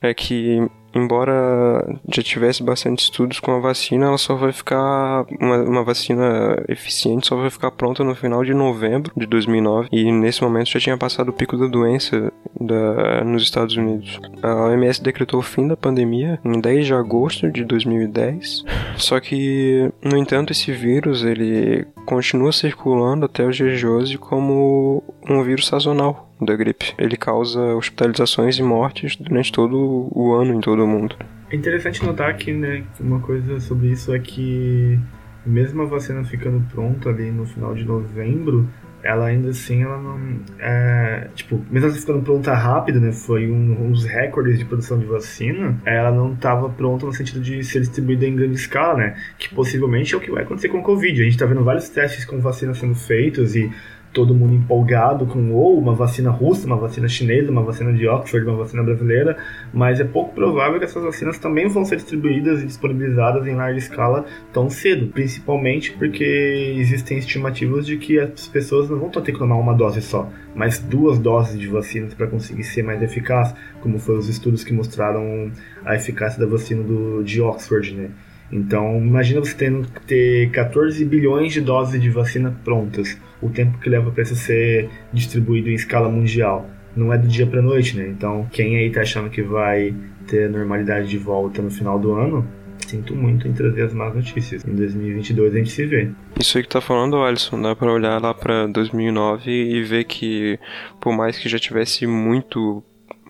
é 0.00 0.12
que 0.14 0.68
embora 0.94 1.98
já 2.08 2.22
tivesse 2.22 2.62
bastante 2.62 3.04
estudos 3.04 3.40
com 3.40 3.52
a 3.52 3.58
vacina, 3.58 4.06
ela 4.06 4.18
só 4.18 4.34
vai 4.34 4.52
ficar 4.52 5.24
uma, 5.40 5.62
uma, 5.62 5.84
vacina 5.84 6.62
eficiente 6.68 7.26
só 7.26 7.36
vai 7.36 7.50
ficar 7.50 7.70
pronta 7.70 8.04
no 8.04 8.14
final 8.14 8.44
de 8.44 8.52
novembro 8.52 9.12
de 9.16 9.26
2009 9.26 9.88
e 9.90 10.12
nesse 10.12 10.42
momento 10.42 10.70
já 10.70 10.80
tinha 10.80 10.96
passado 10.96 11.30
o 11.30 11.32
pico 11.32 11.56
da 11.56 11.66
doença 11.66 12.32
da, 12.60 13.24
nos 13.24 13.42
Estados 13.42 13.76
Unidos. 13.76 14.20
A 14.42 14.66
OMS 14.66 15.02
decretou 15.02 15.40
o 15.40 15.42
fim 15.42 15.66
da 15.66 15.76
pandemia 15.76 16.38
em 16.44 16.60
10 16.60 16.86
de 16.86 16.94
agosto 16.94 17.50
de 17.50 17.64
2010. 17.64 18.64
Só 18.96 19.18
que, 19.20 19.90
no 20.02 20.16
entanto, 20.16 20.52
esse 20.52 20.72
vírus 20.72 21.24
ele 21.24 21.86
continua 22.04 22.52
circulando 22.52 23.26
até 23.26 23.46
os 23.46 23.56
dias 23.56 23.78
de 23.78 23.86
hoje 23.86 24.18
como 24.18 25.02
um 25.28 25.42
vírus 25.42 25.66
sazonal 25.66 26.30
da 26.40 26.54
gripe. 26.56 26.94
Ele 26.98 27.16
causa 27.16 27.60
hospitalizações 27.74 28.58
e 28.58 28.62
mortes 28.62 29.16
durante 29.16 29.52
todo 29.52 30.08
o 30.10 30.34
ano 30.34 30.54
em 30.54 30.60
todo 30.60 30.84
o 30.84 30.86
mundo. 30.86 31.16
É 31.50 31.56
interessante 31.56 32.04
notar 32.04 32.36
que, 32.36 32.52
né, 32.52 32.84
uma 32.98 33.20
coisa 33.20 33.60
sobre 33.60 33.88
isso 33.88 34.14
é 34.14 34.18
que 34.18 34.98
mesmo 35.44 35.82
a 35.82 35.86
vacina 35.86 36.24
ficando 36.24 36.64
pronta 36.72 37.10
ali 37.10 37.30
no 37.30 37.44
final 37.44 37.74
de 37.74 37.84
novembro, 37.84 38.68
ela 39.02 39.26
ainda 39.26 39.50
assim, 39.50 39.82
ela 39.82 39.98
não. 39.98 40.40
É, 40.58 41.28
tipo, 41.34 41.60
mesmo 41.70 41.88
ela 41.88 41.96
ficando 41.96 42.22
pronta 42.22 42.54
rápido, 42.54 43.00
né? 43.00 43.12
Foi 43.12 43.50
um, 43.50 43.86
um 43.86 43.90
dos 43.90 44.04
recordes 44.04 44.58
de 44.58 44.64
produção 44.64 44.98
de 44.98 45.04
vacina. 45.06 45.76
Ela 45.84 46.12
não 46.12 46.32
estava 46.34 46.68
pronta 46.68 47.06
no 47.06 47.12
sentido 47.12 47.40
de 47.40 47.64
ser 47.64 47.80
distribuída 47.80 48.26
em 48.26 48.36
grande 48.36 48.54
escala, 48.54 48.96
né? 48.96 49.16
Que 49.38 49.52
possivelmente 49.54 50.14
é 50.14 50.16
o 50.16 50.20
que 50.20 50.30
vai 50.30 50.44
acontecer 50.44 50.68
com 50.68 50.78
o 50.78 50.82
Covid. 50.82 51.20
A 51.20 51.24
gente 51.24 51.34
está 51.34 51.46
vendo 51.46 51.64
vários 51.64 51.88
testes 51.88 52.24
com 52.24 52.40
vacina 52.40 52.74
sendo 52.74 52.94
feitos 52.94 53.56
e 53.56 53.70
todo 54.12 54.34
mundo 54.34 54.54
empolgado 54.54 55.26
com 55.26 55.52
ou 55.52 55.78
uma 55.78 55.94
vacina 55.94 56.30
russa, 56.30 56.66
uma 56.66 56.76
vacina 56.76 57.08
chinesa, 57.08 57.50
uma 57.50 57.62
vacina 57.62 57.92
de 57.92 58.06
Oxford, 58.06 58.46
uma 58.46 58.58
vacina 58.58 58.82
brasileira, 58.82 59.36
mas 59.72 60.00
é 60.00 60.04
pouco 60.04 60.34
provável 60.34 60.78
que 60.78 60.84
essas 60.84 61.02
vacinas 61.02 61.38
também 61.38 61.68
vão 61.68 61.84
ser 61.84 61.96
distribuídas 61.96 62.62
e 62.62 62.66
disponibilizadas 62.66 63.46
em 63.46 63.54
larga 63.54 63.78
escala 63.78 64.24
tão 64.52 64.68
cedo, 64.68 65.08
principalmente 65.08 65.92
porque 65.92 66.74
existem 66.76 67.18
estimativas 67.18 67.86
de 67.86 67.96
que 67.96 68.18
as 68.18 68.46
pessoas 68.46 68.90
não 68.90 68.98
vão 68.98 69.10
ter 69.10 69.32
que 69.32 69.38
tomar 69.38 69.56
uma 69.56 69.74
dose 69.74 70.02
só, 70.02 70.30
mas 70.54 70.78
duas 70.78 71.18
doses 71.18 71.58
de 71.58 71.68
vacinas 71.68 72.14
para 72.14 72.26
conseguir 72.26 72.64
ser 72.64 72.82
mais 72.82 73.02
eficaz, 73.02 73.54
como 73.80 73.98
foram 73.98 74.18
os 74.18 74.28
estudos 74.28 74.62
que 74.62 74.72
mostraram 74.72 75.50
a 75.84 75.94
eficácia 75.94 76.38
da 76.38 76.46
vacina 76.46 76.82
do, 76.82 77.22
de 77.22 77.40
Oxford, 77.40 77.94
né? 77.94 78.10
Então, 78.52 78.98
imagina 78.98 79.40
você 79.40 79.54
tendo 79.54 79.88
que 79.88 80.02
ter 80.02 80.50
14 80.50 81.02
bilhões 81.06 81.54
de 81.54 81.60
doses 81.62 81.98
de 81.98 82.10
vacina 82.10 82.54
prontas, 82.62 83.18
o 83.42 83.50
tempo 83.50 83.78
que 83.78 83.90
leva 83.90 84.10
para 84.10 84.22
isso 84.22 84.36
ser 84.36 84.88
distribuído 85.12 85.68
em 85.68 85.74
escala 85.74 86.08
mundial. 86.08 86.70
Não 86.96 87.12
é 87.12 87.18
do 87.18 87.26
dia 87.26 87.46
para 87.46 87.60
noite, 87.60 87.96
né? 87.96 88.06
Então, 88.08 88.46
quem 88.52 88.76
aí 88.76 88.90
tá 88.90 89.00
achando 89.00 89.28
que 89.28 89.42
vai 89.42 89.94
ter 90.26 90.48
normalidade 90.48 91.08
de 91.08 91.18
volta 91.18 91.60
no 91.60 91.70
final 91.70 91.98
do 91.98 92.14
ano, 92.14 92.46
sinto 92.86 93.14
muito 93.14 93.48
em 93.48 93.52
trazer 93.52 93.82
as 93.82 93.94
más 93.94 94.14
notícias. 94.14 94.64
Em 94.64 94.74
2022 94.74 95.54
a 95.54 95.58
gente 95.58 95.70
se 95.70 95.86
vê. 95.86 96.10
Isso 96.38 96.56
aí 96.56 96.62
que 96.62 96.68
tá 96.68 96.80
falando, 96.80 97.22
Alisson, 97.22 97.60
dá 97.60 97.74
para 97.74 97.92
olhar 97.92 98.20
lá 98.20 98.34
para 98.34 98.66
2009 98.66 99.50
e 99.50 99.82
ver 99.82 100.04
que, 100.04 100.58
por 101.00 101.12
mais 101.12 101.38
que 101.38 101.48
já 101.48 101.58
tivesse 101.58 102.06
muito 102.06 102.82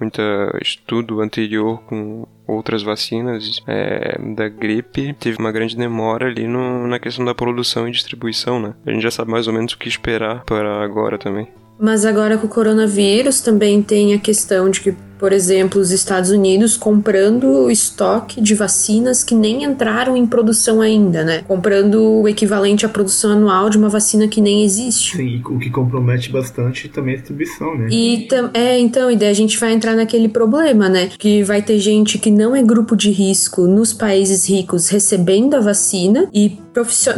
muito 0.03 0.21
estudo 0.61 1.21
anterior 1.21 1.81
com 1.83 2.27
outras 2.47 2.83
vacinas 2.83 3.61
é, 3.67 4.19
da 4.35 4.49
gripe, 4.49 5.15
teve 5.15 5.39
uma 5.39 5.53
grande 5.53 5.77
demora 5.77 6.27
ali 6.27 6.47
no, 6.47 6.87
na 6.87 6.99
questão 6.99 7.25
da 7.25 7.35
produção 7.35 7.89
e 7.89 7.93
distribuição, 7.93 8.61
né? 8.61 8.75
A 8.85 8.91
gente 8.91 9.03
já 9.03 9.11
sabe 9.11 9.31
mais 9.31 9.47
ou 9.47 9.55
menos 9.55 9.73
o 9.73 9.79
que 9.79 9.89
esperar 9.89 10.45
para 10.45 10.83
agora 10.83 11.17
também. 11.17 11.49
Mas 11.79 12.05
agora 12.05 12.37
com 12.37 12.47
o 12.47 12.51
coronavírus 12.51 13.41
também 13.41 13.83
tem 13.83 14.15
a 14.15 14.19
questão 14.19 14.71
de 14.71 14.81
que 14.81 14.95
por 15.23 15.33
exemplo, 15.33 15.81
os 15.81 15.93
Estados 15.93 16.31
Unidos 16.31 16.77
comprando 16.77 17.71
estoque 17.71 18.41
de 18.41 18.57
vacinas 18.57 19.23
que 19.23 19.37
nem 19.37 19.63
entraram 19.63 20.17
em 20.17 20.27
produção 20.27 20.81
ainda, 20.81 21.23
né? 21.23 21.45
Comprando 21.47 22.23
o 22.23 22.29
equivalente 22.29 22.85
à 22.85 22.89
produção 22.89 23.31
anual 23.31 23.71
de 23.71 23.79
uma 23.79 23.89
vacina 23.89 24.27
que 24.27 24.41
nem 24.41 24.65
existe. 24.65 25.17
Sim, 25.17 25.41
o 25.47 25.61
que 25.61 25.71
compromete 25.71 26.29
bastante 26.29 26.89
também 26.89 27.15
a 27.15 27.17
distribuição, 27.19 27.79
né? 27.79 27.87
E 27.89 28.27
é, 28.53 28.81
então, 28.81 29.09
e 29.13 29.17
daí 29.17 29.29
a 29.29 29.33
gente 29.33 29.61
vai 29.61 29.73
entrar 29.73 29.95
naquele 29.95 30.29
problema, 30.29 30.89
né? 30.89 31.11
Que 31.17 31.45
vai 31.45 31.63
ter 31.63 31.79
gente 31.79 32.19
que 32.19 32.29
não 32.29 32.57
é 32.57 32.61
grupo 32.61 32.97
de 32.97 33.13
risco 33.13 33.69
nos 33.69 33.93
países 33.93 34.49
ricos 34.49 34.89
recebendo 34.89 35.55
a 35.55 35.61
vacina 35.61 36.29
e 36.35 36.59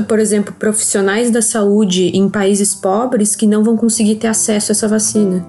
por 0.06 0.18
exemplo, 0.18 0.52
profissionais 0.58 1.30
da 1.30 1.40
saúde 1.40 2.08
em 2.08 2.28
países 2.28 2.74
pobres 2.74 3.34
que 3.34 3.46
não 3.46 3.64
vão 3.64 3.78
conseguir 3.78 4.16
ter 4.16 4.26
acesso 4.26 4.72
a 4.72 4.74
essa 4.74 4.88
vacina. 4.88 5.42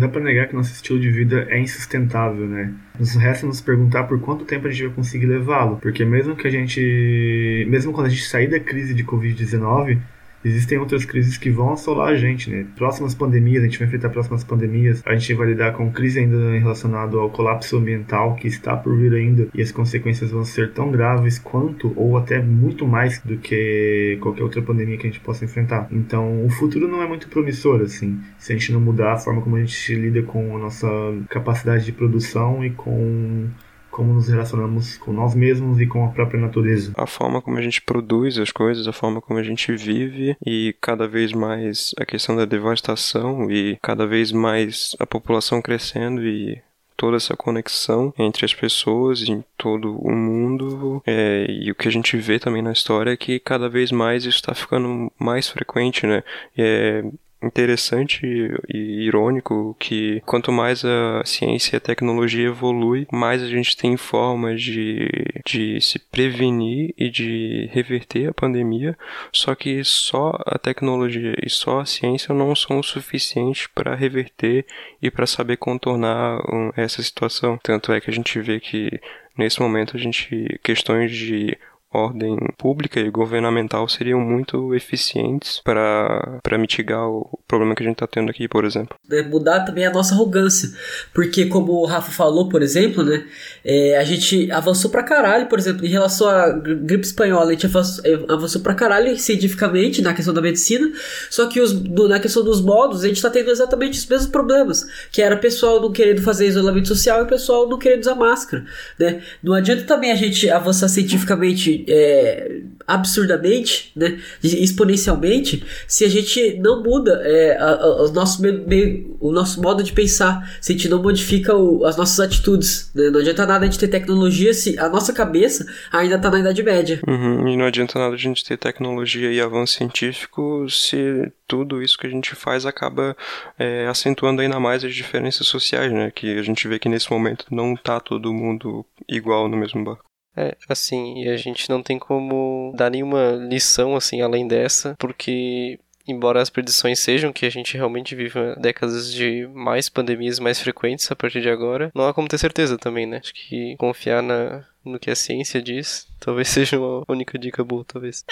Dá 0.00 0.08
para 0.08 0.20
negar 0.20 0.48
que 0.48 0.54
nosso 0.54 0.72
estilo 0.72 0.98
de 0.98 1.10
vida 1.10 1.46
é 1.48 1.58
insustentável, 1.58 2.46
né? 2.46 2.74
Nos 2.98 3.14
resta 3.14 3.46
nos 3.46 3.60
perguntar 3.60 4.04
por 4.04 4.20
quanto 4.20 4.44
tempo 4.44 4.66
a 4.66 4.70
gente 4.70 4.86
vai 4.86 4.94
conseguir 4.96 5.26
levá-lo, 5.26 5.76
porque 5.76 6.04
mesmo 6.04 6.34
que 6.34 6.46
a 6.46 6.50
gente, 6.50 7.66
mesmo 7.68 7.92
quando 7.92 8.06
a 8.06 8.10
gente 8.10 8.24
sair 8.24 8.48
da 8.48 8.58
crise 8.58 8.94
de 8.94 9.04
Covid-19, 9.04 9.98
existem 10.44 10.78
outras 10.78 11.04
crises 11.04 11.36
que 11.36 11.50
vão 11.50 11.72
assolar 11.72 12.08
a 12.08 12.16
gente, 12.16 12.50
né? 12.50 12.66
Próximas 12.76 13.14
pandemias, 13.14 13.62
a 13.62 13.66
gente 13.66 13.78
vai 13.78 13.88
enfrentar 13.88 14.10
próximas 14.10 14.44
pandemias, 14.44 15.02
a 15.04 15.14
gente 15.14 15.34
vai 15.34 15.48
lidar 15.48 15.72
com 15.72 15.90
crise 15.90 16.20
ainda 16.20 16.58
relacionada 16.58 17.16
ao 17.16 17.30
colapso 17.30 17.76
ambiental 17.76 18.34
que 18.34 18.48
está 18.48 18.76
por 18.76 18.96
vir 18.96 19.12
ainda, 19.12 19.48
e 19.54 19.60
as 19.60 19.72
consequências 19.72 20.30
vão 20.30 20.44
ser 20.44 20.72
tão 20.72 20.90
graves 20.90 21.38
quanto, 21.38 21.92
ou 21.96 22.16
até 22.16 22.40
muito 22.40 22.86
mais 22.86 23.20
do 23.20 23.36
que 23.36 24.18
qualquer 24.20 24.42
outra 24.42 24.62
pandemia 24.62 24.96
que 24.96 25.06
a 25.06 25.10
gente 25.10 25.20
possa 25.20 25.44
enfrentar. 25.44 25.88
Então, 25.90 26.44
o 26.44 26.50
futuro 26.50 26.88
não 26.88 27.02
é 27.02 27.06
muito 27.06 27.28
promissor, 27.28 27.80
assim, 27.80 28.18
se 28.38 28.52
a 28.52 28.56
gente 28.56 28.72
não 28.72 28.80
mudar 28.80 29.12
a 29.12 29.18
forma 29.18 29.42
como 29.42 29.56
a 29.56 29.60
gente 29.60 29.94
lida 29.94 30.22
com 30.22 30.56
a 30.56 30.58
nossa 30.58 30.88
capacidade 31.28 31.84
de 31.84 31.92
produção 31.92 32.64
e 32.64 32.70
com 32.70 33.48
como 33.90 34.14
nos 34.14 34.28
relacionamos 34.28 34.96
com 34.96 35.12
nós 35.12 35.34
mesmos 35.34 35.80
e 35.80 35.86
com 35.86 36.04
a 36.04 36.08
própria 36.08 36.40
natureza. 36.40 36.92
A 36.96 37.06
forma 37.06 37.42
como 37.42 37.58
a 37.58 37.62
gente 37.62 37.82
produz 37.82 38.38
as 38.38 38.52
coisas, 38.52 38.86
a 38.86 38.92
forma 38.92 39.20
como 39.20 39.38
a 39.38 39.42
gente 39.42 39.72
vive 39.74 40.36
e 40.44 40.74
cada 40.80 41.06
vez 41.06 41.32
mais 41.32 41.92
a 41.98 42.04
questão 42.04 42.36
da 42.36 42.44
devastação 42.44 43.50
e 43.50 43.78
cada 43.82 44.06
vez 44.06 44.32
mais 44.32 44.96
a 44.98 45.06
população 45.06 45.60
crescendo 45.60 46.22
e 46.22 46.62
toda 47.00 47.16
essa 47.16 47.34
conexão 47.34 48.12
entre 48.18 48.44
as 48.44 48.52
pessoas 48.52 49.22
em 49.22 49.42
todo 49.56 49.98
o 49.98 50.14
mundo 50.14 51.02
é, 51.06 51.46
e 51.48 51.70
o 51.70 51.74
que 51.74 51.88
a 51.88 51.90
gente 51.90 52.14
vê 52.18 52.38
também 52.38 52.60
na 52.60 52.72
história 52.72 53.12
é 53.12 53.16
que 53.16 53.40
cada 53.40 53.70
vez 53.70 53.90
mais 53.90 54.26
isso 54.26 54.36
está 54.36 54.54
ficando 54.54 55.10
mais 55.18 55.48
frequente, 55.48 56.06
né? 56.06 56.22
É, 56.56 57.02
interessante 57.42 58.20
e 58.68 59.06
irônico 59.06 59.74
que 59.78 60.22
quanto 60.26 60.52
mais 60.52 60.84
a 60.84 61.22
ciência 61.24 61.76
e 61.76 61.78
a 61.78 61.80
tecnologia 61.80 62.48
evolui, 62.48 63.06
mais 63.10 63.42
a 63.42 63.46
gente 63.46 63.76
tem 63.76 63.96
formas 63.96 64.62
de, 64.62 65.08
de 65.44 65.80
se 65.80 65.98
prevenir 65.98 66.94
e 66.98 67.08
de 67.08 67.68
reverter 67.72 68.28
a 68.28 68.34
pandemia, 68.34 68.96
só 69.32 69.54
que 69.54 69.82
só 69.84 70.38
a 70.46 70.58
tecnologia 70.58 71.34
e 71.42 71.48
só 71.48 71.80
a 71.80 71.86
ciência 71.86 72.34
não 72.34 72.54
são 72.54 72.78
o 72.78 72.84
suficiente 72.84 73.68
para 73.74 73.94
reverter 73.94 74.66
e 75.00 75.10
para 75.10 75.26
saber 75.26 75.56
contornar 75.56 76.40
essa 76.76 77.02
situação. 77.02 77.58
Tanto 77.62 77.92
é 77.92 78.00
que 78.00 78.10
a 78.10 78.12
gente 78.12 78.38
vê 78.40 78.60
que 78.60 79.00
nesse 79.36 79.60
momento 79.60 79.96
a 79.96 80.00
gente 80.00 80.58
questões 80.62 81.10
de 81.12 81.56
ordem 81.92 82.36
pública 82.56 83.00
e 83.00 83.10
governamental 83.10 83.88
seriam 83.88 84.20
muito 84.20 84.74
eficientes 84.74 85.60
para 85.64 86.58
mitigar 86.58 87.08
o 87.08 87.38
problema 87.48 87.74
que 87.74 87.82
a 87.82 87.86
gente 87.86 87.94
está 87.94 88.06
tendo 88.06 88.30
aqui, 88.30 88.46
por 88.46 88.64
exemplo. 88.64 88.96
É 89.10 89.22
mudar 89.22 89.64
também 89.64 89.84
a 89.84 89.92
nossa 89.92 90.14
arrogância, 90.14 90.70
porque 91.12 91.46
como 91.46 91.72
o 91.72 91.86
Rafa 91.86 92.12
falou, 92.12 92.48
por 92.48 92.62
exemplo, 92.62 93.02
né, 93.02 93.26
é, 93.64 93.96
a 93.98 94.04
gente 94.04 94.50
avançou 94.52 94.90
pra 94.90 95.02
caralho, 95.02 95.46
por 95.46 95.58
exemplo, 95.58 95.84
em 95.84 95.88
relação 95.88 96.28
à 96.28 96.50
gripe 96.50 97.04
espanhola, 97.04 97.50
a 97.50 97.52
gente 97.52 97.66
avançou, 97.66 98.04
é, 98.04 98.32
avançou 98.32 98.60
pra 98.62 98.74
caralho 98.74 99.16
cientificamente 99.18 100.00
na 100.00 100.14
questão 100.14 100.32
da 100.32 100.40
medicina, 100.40 100.92
só 101.28 101.46
que 101.46 101.60
os, 101.60 101.72
do, 101.72 102.08
na 102.08 102.20
questão 102.20 102.44
dos 102.44 102.60
modos, 102.60 103.02
a 103.02 103.08
gente 103.08 103.16
está 103.16 103.30
tendo 103.30 103.50
exatamente 103.50 103.98
os 103.98 104.06
mesmos 104.06 104.30
problemas, 104.30 104.86
que 105.10 105.20
era 105.20 105.36
pessoal 105.36 105.80
não 105.80 105.90
querendo 105.90 106.22
fazer 106.22 106.46
isolamento 106.46 106.86
social 106.86 107.24
e 107.24 107.26
pessoal 107.26 107.68
não 107.68 107.78
querendo 107.78 108.02
usar 108.02 108.14
máscara, 108.14 108.64
né? 108.98 109.22
Não 109.42 109.54
adianta 109.54 109.82
também 109.82 110.12
a 110.12 110.16
gente 110.16 110.48
avançar 110.48 110.88
cientificamente 110.88 111.79
é, 111.88 112.62
absurdamente, 112.86 113.92
né, 113.94 114.20
exponencialmente, 114.42 115.64
se 115.86 116.04
a 116.04 116.08
gente 116.08 116.58
não 116.58 116.82
muda 116.82 117.20
é, 117.24 117.56
a, 117.56 117.70
a, 117.70 118.02
o, 118.04 118.12
nosso 118.12 118.42
meio, 118.42 119.16
o 119.20 119.30
nosso 119.30 119.62
modo 119.62 119.82
de 119.82 119.92
pensar, 119.92 120.58
se 120.60 120.72
a 120.72 120.76
gente 120.76 120.88
não 120.88 121.02
modifica 121.02 121.54
o, 121.54 121.84
as 121.84 121.96
nossas 121.96 122.20
atitudes. 122.20 122.90
Né? 122.94 123.10
Não 123.10 123.20
adianta 123.20 123.46
nada 123.46 123.64
a 123.64 123.68
gente 123.68 123.78
ter 123.78 123.88
tecnologia 123.88 124.52
se 124.52 124.78
a 124.78 124.88
nossa 124.88 125.12
cabeça 125.12 125.66
ainda 125.92 126.16
está 126.16 126.30
na 126.30 126.40
Idade 126.40 126.62
Média. 126.62 127.00
Uhum, 127.06 127.48
e 127.48 127.56
não 127.56 127.66
adianta 127.66 127.98
nada 127.98 128.14
a 128.14 128.18
gente 128.18 128.44
ter 128.44 128.56
tecnologia 128.56 129.32
e 129.32 129.40
avanço 129.40 129.74
científico 129.74 130.68
se 130.68 131.30
tudo 131.46 131.82
isso 131.82 131.98
que 131.98 132.06
a 132.06 132.10
gente 132.10 132.34
faz 132.34 132.64
acaba 132.64 133.16
é, 133.58 133.86
acentuando 133.88 134.40
ainda 134.40 134.60
mais 134.60 134.84
as 134.84 134.94
diferenças 134.94 135.46
sociais, 135.46 135.92
né? 135.92 136.12
Que 136.14 136.38
a 136.38 136.42
gente 136.42 136.66
vê 136.68 136.78
que 136.78 136.88
nesse 136.88 137.10
momento 137.10 137.46
não 137.50 137.74
está 137.74 137.98
todo 137.98 138.32
mundo 138.32 138.86
igual 139.08 139.48
no 139.48 139.56
mesmo 139.56 139.84
barco. 139.84 140.09
É, 140.36 140.56
assim, 140.68 141.22
e 141.22 141.28
a 141.28 141.36
gente 141.36 141.68
não 141.68 141.82
tem 141.82 141.98
como 141.98 142.72
dar 142.76 142.90
nenhuma 142.90 143.32
lição, 143.32 143.96
assim, 143.96 144.20
além 144.20 144.46
dessa, 144.46 144.94
porque 144.98 145.78
embora 146.06 146.40
as 146.40 146.50
predições 146.50 146.98
sejam 146.98 147.32
que 147.32 147.46
a 147.46 147.50
gente 147.50 147.76
realmente 147.76 148.14
viva 148.14 148.56
décadas 148.60 149.12
de 149.12 149.48
mais 149.52 149.88
pandemias 149.88 150.38
mais 150.38 150.60
frequentes 150.60 151.10
a 151.10 151.16
partir 151.16 151.40
de 151.40 151.48
agora, 151.48 151.90
não 151.94 152.06
há 152.06 152.14
como 152.14 152.28
ter 152.28 152.38
certeza 152.38 152.76
também, 152.76 153.06
né? 153.06 153.20
Acho 153.22 153.34
que 153.34 153.76
confiar 153.76 154.22
na, 154.22 154.64
no 154.84 154.98
que 154.98 155.10
a 155.10 155.16
ciência 155.16 155.60
diz 155.62 156.06
talvez 156.18 156.48
seja 156.48 156.78
uma 156.78 157.04
única 157.08 157.38
dica 157.38 157.62
boa, 157.64 157.84
talvez. 157.86 158.24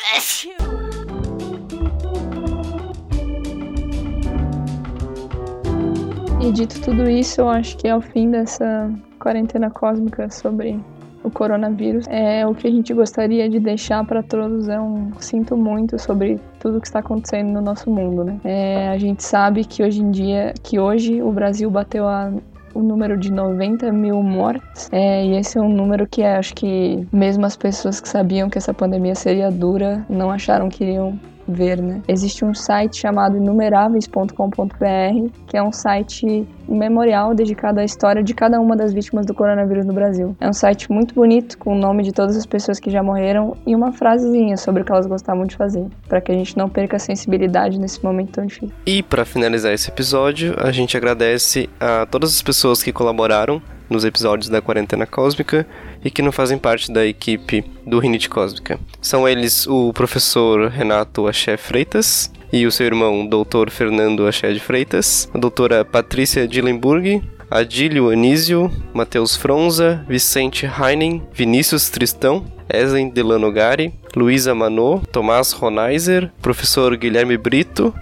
E 6.41 6.53
dito 6.53 6.81
tudo 6.81 7.11
isso, 7.11 7.41
eu 7.41 7.49
acho 7.49 7.77
que 7.77 7.89
é 7.89 7.97
o 7.97 8.01
fim 8.01 8.31
dessa 8.31 8.89
quarentena 9.19 9.71
cósmica 9.71 10.31
sobre 10.31 10.79
o 11.29 11.31
coronavírus. 11.31 12.07
É 12.09 12.47
o 12.47 12.55
que 12.55 12.67
a 12.67 12.71
gente 12.71 12.93
gostaria 12.93 13.49
de 13.49 13.61
deixar 13.61 14.05
para 14.05 14.23
todos 14.23 14.69
é 14.69 14.81
um 14.81 15.13
sinto 15.21 15.57
muito 15.57 15.99
sobre 15.99 16.41
tudo 16.59 16.81
que 16.81 16.87
está 16.87 16.99
acontecendo 16.99 17.51
no 17.51 17.61
nosso 17.61 17.91
mundo, 17.91 18.25
né? 18.25 18.41
É, 18.45 18.89
a 18.89 18.99
gente 18.99 19.23
sabe 19.23 19.65
que 19.65 19.83
hoje 19.83 20.03
em 20.03 20.11
dia, 20.11 20.55
que 20.63 20.79
hoje 20.79 21.23
o 21.23 21.31
Brasil 21.31 21.71
bateu 21.71 22.07
a 22.07 22.33
o 22.75 22.83
número 22.83 23.17
de 23.17 23.33
90 23.33 23.91
mil 23.91 24.23
mortes. 24.23 24.89
É, 24.93 25.25
e 25.25 25.37
esse 25.37 25.59
é 25.59 25.61
um 25.61 25.69
número 25.69 26.07
que 26.07 26.23
acho 26.23 26.55
que 26.55 27.07
mesmo 27.13 27.45
as 27.45 27.57
pessoas 27.57 28.01
que 28.01 28.09
sabiam 28.09 28.49
que 28.49 28.59
essa 28.59 28.73
pandemia 28.73 29.15
seria 29.15 29.51
dura 29.51 30.05
não 30.09 30.31
acharam 30.31 30.69
que 30.69 30.85
iriam 30.85 31.19
ver, 31.53 31.81
né? 31.81 32.03
Existe 32.07 32.45
um 32.45 32.55
site 32.55 32.99
chamado 32.99 33.37
inumeráveis.com.br, 33.37 35.31
que 35.47 35.57
é 35.57 35.63
um 35.63 35.73
site 35.73 36.47
memorial 36.69 37.35
dedicado 37.35 37.81
à 37.81 37.85
história 37.85 38.23
de 38.23 38.35
cada 38.35 38.61
uma 38.61 38.77
das 38.77 38.93
vítimas 38.93 39.25
do 39.27 39.35
coronavírus 39.35 39.87
no 39.87 39.93
Brasil. 39.93 40.37
É 40.41 40.49
um 40.49 40.53
site 40.53 40.91
muito 40.93 41.15
bonito, 41.15 41.59
com 41.59 41.75
o 41.75 41.79
nome 41.79 42.03
de 42.03 42.13
todas 42.13 42.37
as 42.37 42.47
pessoas 42.47 42.79
que 42.79 42.91
já 42.91 43.03
morreram 43.03 43.57
e 43.67 43.75
uma 43.75 43.93
frasezinha 43.93 44.57
sobre 44.57 44.83
o 44.83 44.85
que 44.85 44.93
elas 44.93 45.07
gostavam 45.07 45.47
de 45.47 45.57
fazer, 45.57 45.87
para 46.09 46.21
que 46.21 46.31
a 46.31 46.35
gente 46.35 46.57
não 46.57 46.69
perca 46.69 46.97
a 46.97 47.01
sensibilidade 47.01 47.79
nesse 47.79 48.03
momento 48.05 48.33
tão 48.33 48.47
difícil. 48.47 48.75
E 48.87 49.03
para 49.03 49.25
finalizar 49.25 49.73
esse 49.73 49.91
episódio, 49.91 50.55
a 50.59 50.71
gente 50.71 50.97
agradece 50.97 51.69
a 51.81 52.07
todas 52.07 52.35
as 52.35 52.43
pessoas 52.43 52.83
que 52.83 52.93
colaboraram 52.93 53.63
nos 53.89 54.05
episódios 54.05 54.49
da 54.49 54.61
Quarentena 54.61 55.07
Cósmica 55.07 55.67
e 56.05 56.11
que 56.11 56.23
não 56.23 56.33
fazem 56.33 56.59
parte 56.59 56.93
da 56.93 57.07
equipe 57.07 57.65
do 57.87 57.99
Rinite 57.99 58.29
Cósmica. 58.29 58.79
São 59.01 59.29
eles 59.29 59.67
o 59.67 59.93
professor 59.93 60.69
Renato 60.69 61.27
Axé 61.27 61.57
Freitas 61.57 62.31
e 62.53 62.67
o 62.67 62.73
seu 62.73 62.87
irmão, 62.87 63.27
doutor 63.27 63.71
Fernando 63.71 64.27
Axé 64.27 64.53
de 64.53 64.61
Freitas, 64.61 65.29
a 65.35 65.39
doutora 65.39 65.85
Patrícia 65.85 66.49
Dillenburg, 66.49 67.23
Adílio 67.51 68.11
Anísio, 68.11 68.71
Matheus 68.93 69.35
Fronza, 69.35 70.05
Vicente 70.07 70.67
Heinen, 70.67 71.23
Vinícius 71.33 71.89
Tristão, 71.89 72.45
Esen 72.69 73.09
Delano 73.09 73.51
Gari, 73.51 73.95
Luísa 74.15 74.55
Manô, 74.55 75.01
Tomás 75.11 75.53
Ronaiser, 75.53 76.31
professor 76.43 76.95
Guilherme 76.97 77.39
Brito, 77.39 77.95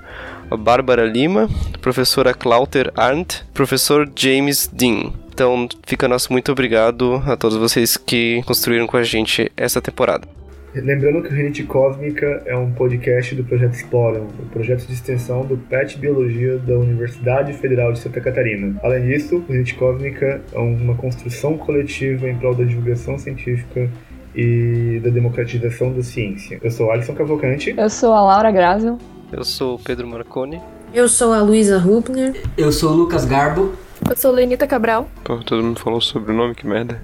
Bárbara 0.58 1.04
Lima, 1.04 1.48
professora 1.80 2.34
Clauter 2.34 2.92
Arndt, 2.96 3.44
professor 3.54 4.10
James 4.14 4.68
Dean. 4.72 5.12
Então 5.36 5.68
fica 5.86 6.08
nosso 6.08 6.32
muito 6.32 6.50
obrigado 6.50 7.22
a 7.26 7.36
todos 7.36 7.58
vocês 7.58 7.98
que 7.98 8.42
construíram 8.46 8.86
com 8.86 8.96
a 8.96 9.02
gente 9.02 9.52
essa 9.54 9.82
temporada. 9.82 10.26
Lembrando 10.74 11.22
que 11.22 11.28
o 11.28 11.30
Rinite 11.30 11.62
Cósmica 11.64 12.42
é 12.46 12.56
um 12.56 12.72
podcast 12.72 13.34
do 13.34 13.44
Projeto 13.44 13.74
Exploram, 13.74 14.28
o 14.38 14.46
projeto 14.50 14.86
de 14.86 14.94
extensão 14.94 15.44
do 15.44 15.58
PET 15.58 15.98
Biologia 15.98 16.56
da 16.56 16.78
Universidade 16.78 17.52
Federal 17.52 17.92
de 17.92 17.98
Santa 17.98 18.18
Catarina. 18.18 18.80
Além 18.82 19.08
disso, 19.08 19.44
o 19.46 19.52
Rinite 19.52 19.74
Cósmica 19.74 20.40
é 20.54 20.58
uma 20.58 20.94
construção 20.94 21.58
coletiva 21.58 22.26
em 22.26 22.34
prol 22.38 22.54
da 22.54 22.64
divulgação 22.64 23.18
científica 23.18 23.90
e 24.34 25.02
da 25.04 25.10
democratização 25.10 25.92
da 25.92 26.02
ciência. 26.02 26.58
Eu 26.62 26.70
sou 26.70 26.90
Alisson 26.90 27.12
Cavalcante. 27.12 27.74
Eu 27.76 27.90
sou 27.90 28.14
a 28.14 28.22
Laura 28.22 28.50
Grazel. 28.50 28.96
Eu 29.30 29.44
sou 29.44 29.74
o 29.74 29.78
Pedro 29.78 30.08
Marconi. 30.08 30.62
Eu 30.94 31.10
sou 31.10 31.34
a 31.34 31.42
Luísa 31.42 31.76
Rupner. 31.76 32.42
Eu 32.56 32.72
sou 32.72 32.92
o 32.92 32.96
Lucas 32.96 33.26
Garbo. 33.26 33.84
Eu 34.08 34.16
sou 34.16 34.32
Lenita 34.32 34.66
Cabral. 34.66 35.08
Pô, 35.24 35.38
todo 35.38 35.62
mundo 35.62 35.80
falou 35.80 36.00
sobre 36.00 36.32
o 36.32 36.36
nome, 36.36 36.54
que 36.54 36.66
merda. 36.66 37.00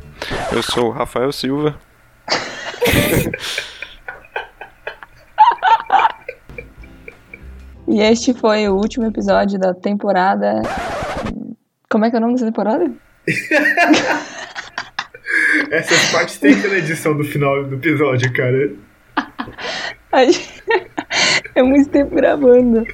Eu 0.53 0.63
sou 0.63 0.89
o 0.89 0.91
Rafael 0.91 1.33
Silva. 1.33 1.79
E 7.89 8.01
este 8.01 8.33
foi 8.35 8.69
o 8.69 8.75
último 8.75 9.07
episódio 9.07 9.59
da 9.59 9.75
temporada. 9.75 10.63
Como 11.91 12.05
é 12.05 12.11
que 12.11 12.17
é 12.17 12.19
o 12.19 12.23
nome 12.23 12.35
dessa 12.35 12.47
temporada? 12.47 12.91
Essas 15.71 16.11
partes 16.11 16.39
tem 16.39 16.61
que 16.61 16.69
na 16.69 16.79
edição 16.79 17.17
do 17.17 17.25
final 17.25 17.65
do 17.65 17.77
episódio, 17.77 18.33
cara. 18.33 18.73
É 21.55 21.63
muito 21.63 21.91
tempo 21.91 22.15
gravando. 22.15 22.87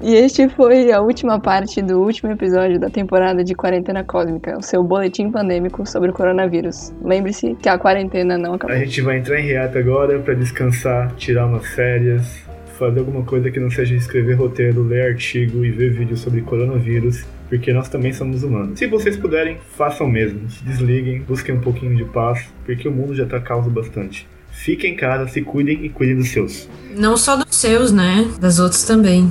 E 0.00 0.14
este 0.14 0.46
foi 0.50 0.92
a 0.92 1.00
última 1.00 1.40
parte 1.40 1.80
do 1.80 2.00
último 2.00 2.30
episódio 2.30 2.78
da 2.78 2.90
temporada 2.90 3.42
de 3.42 3.54
Quarentena 3.54 4.04
Cósmica, 4.04 4.58
o 4.58 4.62
seu 4.62 4.82
boletim 4.82 5.30
pandêmico 5.30 5.86
sobre 5.86 6.10
o 6.10 6.12
coronavírus. 6.12 6.92
Lembre-se 7.02 7.54
que 7.54 7.68
a 7.68 7.78
quarentena 7.78 8.36
não 8.36 8.54
acabou. 8.54 8.76
A 8.76 8.78
gente 8.78 9.00
vai 9.00 9.18
entrar 9.18 9.40
em 9.40 9.46
reata 9.46 9.78
agora 9.78 10.18
pra 10.18 10.34
descansar, 10.34 11.14
tirar 11.16 11.46
umas 11.46 11.66
férias, 11.66 12.42
fazer 12.78 12.98
alguma 12.98 13.24
coisa 13.24 13.50
que 13.50 13.58
não 13.58 13.70
seja 13.70 13.94
escrever 13.94 14.34
roteiro, 14.34 14.82
ler 14.82 15.12
artigo 15.12 15.64
e 15.64 15.70
ver 15.70 15.90
vídeo 15.90 16.16
sobre 16.16 16.42
coronavírus, 16.42 17.24
porque 17.48 17.72
nós 17.72 17.88
também 17.88 18.12
somos 18.12 18.42
humanos. 18.42 18.78
Se 18.78 18.86
vocês 18.86 19.16
puderem, 19.16 19.56
façam 19.76 20.06
mesmo. 20.06 20.48
Se 20.50 20.62
desliguem, 20.62 21.22
busquem 21.22 21.54
um 21.54 21.60
pouquinho 21.60 21.96
de 21.96 22.04
paz, 22.04 22.46
porque 22.66 22.86
o 22.86 22.92
mundo 22.92 23.14
já 23.14 23.24
tá 23.24 23.40
causa 23.40 23.70
bastante. 23.70 24.28
Fiquem 24.50 24.92
em 24.92 24.96
casa, 24.96 25.28
se 25.28 25.42
cuidem 25.42 25.84
e 25.84 25.88
cuidem 25.88 26.16
dos 26.16 26.28
seus. 26.28 26.68
Não 26.96 27.16
só 27.16 27.36
dos 27.36 27.54
seus, 27.54 27.92
né? 27.92 28.26
Das 28.40 28.58
outras 28.58 28.84
também. 28.84 29.30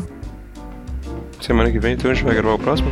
Semana 1.42 1.72
que 1.72 1.80
vem, 1.80 1.94
então, 1.94 2.10
a 2.10 2.14
gente 2.14 2.24
vai 2.24 2.34
gravar 2.36 2.56
o 2.56 2.60
próximo? 2.60 2.90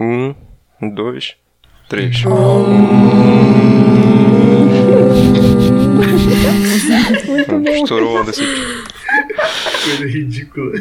Um, 0.00 0.34
dois, 0.94 1.36
três. 1.88 2.22
Muito 7.28 7.62
bom. 7.62 7.70
Estourou 7.70 8.20
onda 8.20 8.30
esse 8.30 8.42
Coisa 9.84 10.06
ridícula. 10.06 10.72